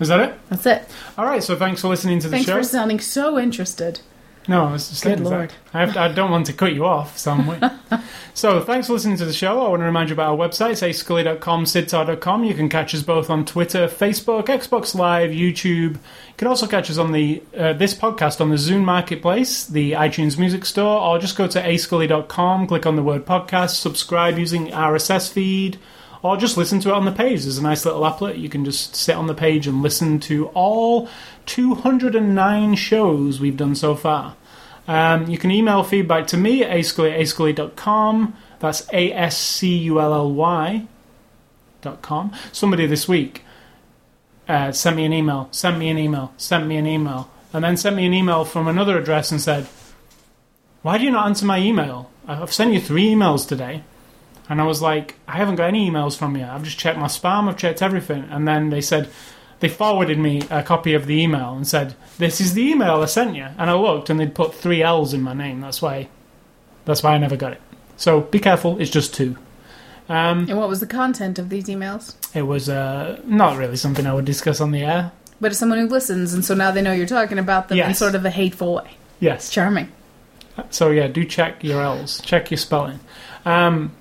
Is 0.00 0.08
that 0.08 0.20
it? 0.20 0.34
That's 0.50 0.66
it. 0.66 0.88
All 1.16 1.24
right. 1.24 1.42
So 1.42 1.56
thanks 1.56 1.80
for 1.80 1.88
listening 1.88 2.18
to 2.20 2.28
the 2.28 2.38
show. 2.38 2.44
Thanks 2.44 2.50
show. 2.50 2.56
for 2.56 2.64
sounding 2.64 3.00
so 3.00 3.38
interested. 3.38 4.00
No, 4.46 4.66
I 4.66 4.72
was 4.72 4.90
just 4.90 5.02
Good 5.02 5.20
lord. 5.20 5.52
I, 5.72 5.80
have 5.80 5.94
to, 5.94 6.00
I 6.00 6.08
don't 6.08 6.30
want 6.30 6.46
to 6.46 6.52
cut 6.52 6.74
you 6.74 6.84
off 6.84 7.26
way. 7.26 7.60
so, 8.34 8.60
thanks 8.60 8.88
for 8.88 8.92
listening 8.92 9.16
to 9.16 9.24
the 9.24 9.32
show. 9.32 9.64
I 9.64 9.68
want 9.70 9.80
to 9.80 9.86
remind 9.86 10.10
you 10.10 10.14
about 10.14 10.32
our 10.32 10.36
website, 10.36 10.72
it's 10.72 10.82
ascully.com, 10.82 11.64
sidtar.com. 11.64 12.44
You 12.44 12.52
can 12.52 12.68
catch 12.68 12.94
us 12.94 13.02
both 13.02 13.30
on 13.30 13.46
Twitter, 13.46 13.88
Facebook, 13.88 14.46
Xbox 14.46 14.94
Live, 14.94 15.30
YouTube. 15.30 15.94
You 15.94 16.00
can 16.36 16.48
also 16.48 16.66
catch 16.66 16.90
us 16.90 16.98
on 16.98 17.12
the 17.12 17.42
uh, 17.56 17.72
this 17.72 17.94
podcast 17.94 18.40
on 18.40 18.50
the 18.50 18.56
Zune 18.56 18.84
Marketplace, 18.84 19.64
the 19.64 19.92
iTunes 19.92 20.38
Music 20.38 20.66
Store, 20.66 21.00
or 21.00 21.18
just 21.18 21.36
go 21.36 21.46
to 21.46 21.62
ascully.com, 21.62 22.66
click 22.66 22.84
on 22.84 22.96
the 22.96 23.02
word 23.02 23.24
podcast, 23.24 23.76
subscribe 23.76 24.38
using 24.38 24.66
RSS 24.66 25.32
feed, 25.32 25.78
or 26.24 26.38
just 26.38 26.56
listen 26.56 26.80
to 26.80 26.88
it 26.88 26.94
on 26.94 27.04
the 27.04 27.12
page. 27.12 27.42
There's 27.42 27.58
a 27.58 27.62
nice 27.62 27.84
little 27.84 28.00
applet. 28.00 28.40
You 28.40 28.48
can 28.48 28.64
just 28.64 28.96
sit 28.96 29.14
on 29.14 29.26
the 29.26 29.34
page 29.34 29.66
and 29.66 29.82
listen 29.82 30.18
to 30.20 30.46
all 30.48 31.06
209 31.44 32.74
shows 32.76 33.40
we've 33.40 33.58
done 33.58 33.74
so 33.74 33.94
far. 33.94 34.34
Um, 34.88 35.28
you 35.28 35.36
can 35.36 35.50
email 35.50 35.84
feedback 35.84 36.26
to 36.28 36.38
me 36.38 36.64
at 36.64 36.70
ascully 36.70 37.12
at 37.12 37.20
ascully.com. 37.20 38.34
That's 38.58 38.88
A 38.90 39.12
S 39.12 39.36
C 39.38 39.76
U 39.76 40.00
L 40.00 40.14
L 40.14 40.32
Y 40.32 40.86
dot 41.82 42.00
com. 42.00 42.32
Somebody 42.52 42.86
this 42.86 43.06
week 43.06 43.42
uh, 44.48 44.72
sent 44.72 44.96
me 44.96 45.04
an 45.04 45.12
email, 45.12 45.48
sent 45.50 45.76
me 45.76 45.90
an 45.90 45.98
email, 45.98 46.32
sent 46.38 46.66
me 46.66 46.78
an 46.78 46.86
email, 46.86 47.30
and 47.52 47.62
then 47.62 47.76
sent 47.76 47.96
me 47.96 48.06
an 48.06 48.14
email 48.14 48.46
from 48.46 48.66
another 48.66 48.98
address 48.98 49.30
and 49.30 49.42
said, 49.42 49.66
Why 50.80 50.96
do 50.96 51.04
you 51.04 51.10
not 51.10 51.26
answer 51.26 51.44
my 51.44 51.58
email? 51.58 52.10
I've 52.26 52.52
sent 52.52 52.72
you 52.72 52.80
three 52.80 53.10
emails 53.10 53.46
today. 53.46 53.84
And 54.48 54.60
I 54.60 54.64
was 54.64 54.82
like, 54.82 55.14
I 55.26 55.36
haven't 55.36 55.56
got 55.56 55.68
any 55.68 55.90
emails 55.90 56.16
from 56.16 56.36
you. 56.36 56.44
I've 56.44 56.62
just 56.64 56.78
checked 56.78 56.98
my 56.98 57.06
spam, 57.06 57.48
I've 57.48 57.56
checked 57.56 57.80
everything. 57.82 58.24
And 58.30 58.46
then 58.46 58.70
they 58.70 58.80
said, 58.82 59.08
they 59.60 59.68
forwarded 59.68 60.18
me 60.18 60.42
a 60.50 60.62
copy 60.62 60.92
of 60.94 61.06
the 61.06 61.14
email 61.22 61.54
and 61.54 61.66
said, 61.66 61.94
"This 62.18 62.40
is 62.40 62.52
the 62.52 62.62
email 62.62 63.00
I 63.02 63.06
sent 63.06 63.34
you." 63.34 63.46
And 63.56 63.70
I 63.70 63.74
looked, 63.74 64.10
and 64.10 64.20
they'd 64.20 64.34
put 64.34 64.52
three 64.54 64.82
L's 64.82 65.14
in 65.14 65.22
my 65.22 65.32
name. 65.32 65.60
That's 65.60 65.80
why, 65.80 66.08
that's 66.84 67.02
why 67.02 67.14
I 67.14 67.18
never 67.18 67.36
got 67.36 67.52
it. 67.52 67.62
So 67.96 68.20
be 68.22 68.40
careful. 68.40 68.78
It's 68.78 68.90
just 68.90 69.14
two. 69.14 69.38
Um, 70.08 70.46
And 70.50 70.58
what 70.58 70.68
was 70.68 70.80
the 70.80 70.86
content 70.86 71.38
of 71.38 71.48
these 71.48 71.64
emails? 71.66 72.14
it 72.36 72.42
was 72.42 72.68
uh, 72.68 73.22
not 73.24 73.56
really 73.56 73.76
something 73.76 74.06
I 74.06 74.12
would 74.12 74.26
discuss 74.26 74.60
on 74.60 74.72
the 74.72 74.82
air. 74.82 75.12
But 75.40 75.52
it's 75.52 75.58
someone 75.60 75.78
who 75.78 75.86
listens, 75.88 76.34
and 76.34 76.44
so 76.44 76.54
now 76.54 76.70
they 76.70 76.82
know 76.82 76.92
you're 76.92 77.06
talking 77.06 77.38
about 77.38 77.68
them 77.68 77.78
in 77.78 77.94
sort 77.94 78.14
of 78.16 78.24
a 78.26 78.30
hateful 78.30 78.74
way. 78.74 78.90
Yes. 79.20 79.48
Charming. 79.50 79.90
So 80.70 80.90
yeah, 80.90 81.06
do 81.06 81.24
check 81.24 81.64
your 81.64 81.80
L's. 81.80 82.20
Check 82.20 82.50
your 82.50 82.58
spelling. 82.58 83.00
Um, 83.44 83.92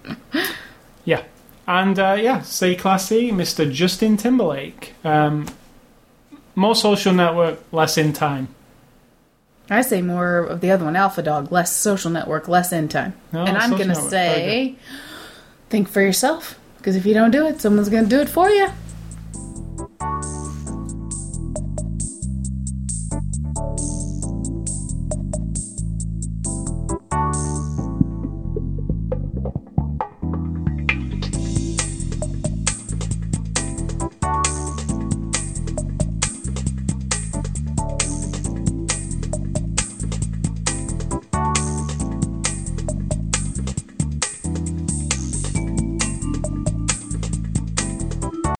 yeah. 1.06 1.24
And 1.68 1.98
uh, 1.98 2.18
yeah, 2.20 2.41
stay 2.41 2.76
classy, 2.76 3.32
Mr. 3.32 3.72
Justin 3.72 4.18
Timberlake. 4.18 4.94
Um, 5.03 5.48
more 6.56 6.76
social 6.76 7.14
network, 7.14 7.60
less 7.72 7.98
in 7.98 8.14
time. 8.14 8.49
I 9.70 9.82
say 9.82 10.02
more 10.02 10.40
of 10.40 10.61
the 10.61 10.72
other 10.72 10.86
one, 10.86 10.95
Alpha 10.95 11.22
Dog, 11.22 11.52
less 11.52 11.74
social 11.74 12.11
network, 12.11 12.48
less 12.48 12.74
in 12.74 12.90
time. 12.90 13.14
No, 13.32 13.45
and 13.45 13.57
I'm 13.57 13.72
going 13.72 13.88
to 13.88 13.95
say, 13.95 14.76
think 15.70 15.88
for 15.88 16.02
yourself. 16.02 16.60
Because 16.78 16.98
if 16.98 17.06
you 17.06 17.14
don't 17.14 17.32
do 17.32 17.48
it, 17.48 17.61
someone's 17.61 17.88
going 17.88 18.03
to 18.03 18.10
do 18.10 18.20
it 18.20 18.28
for 18.28 18.49
you. 18.49 18.68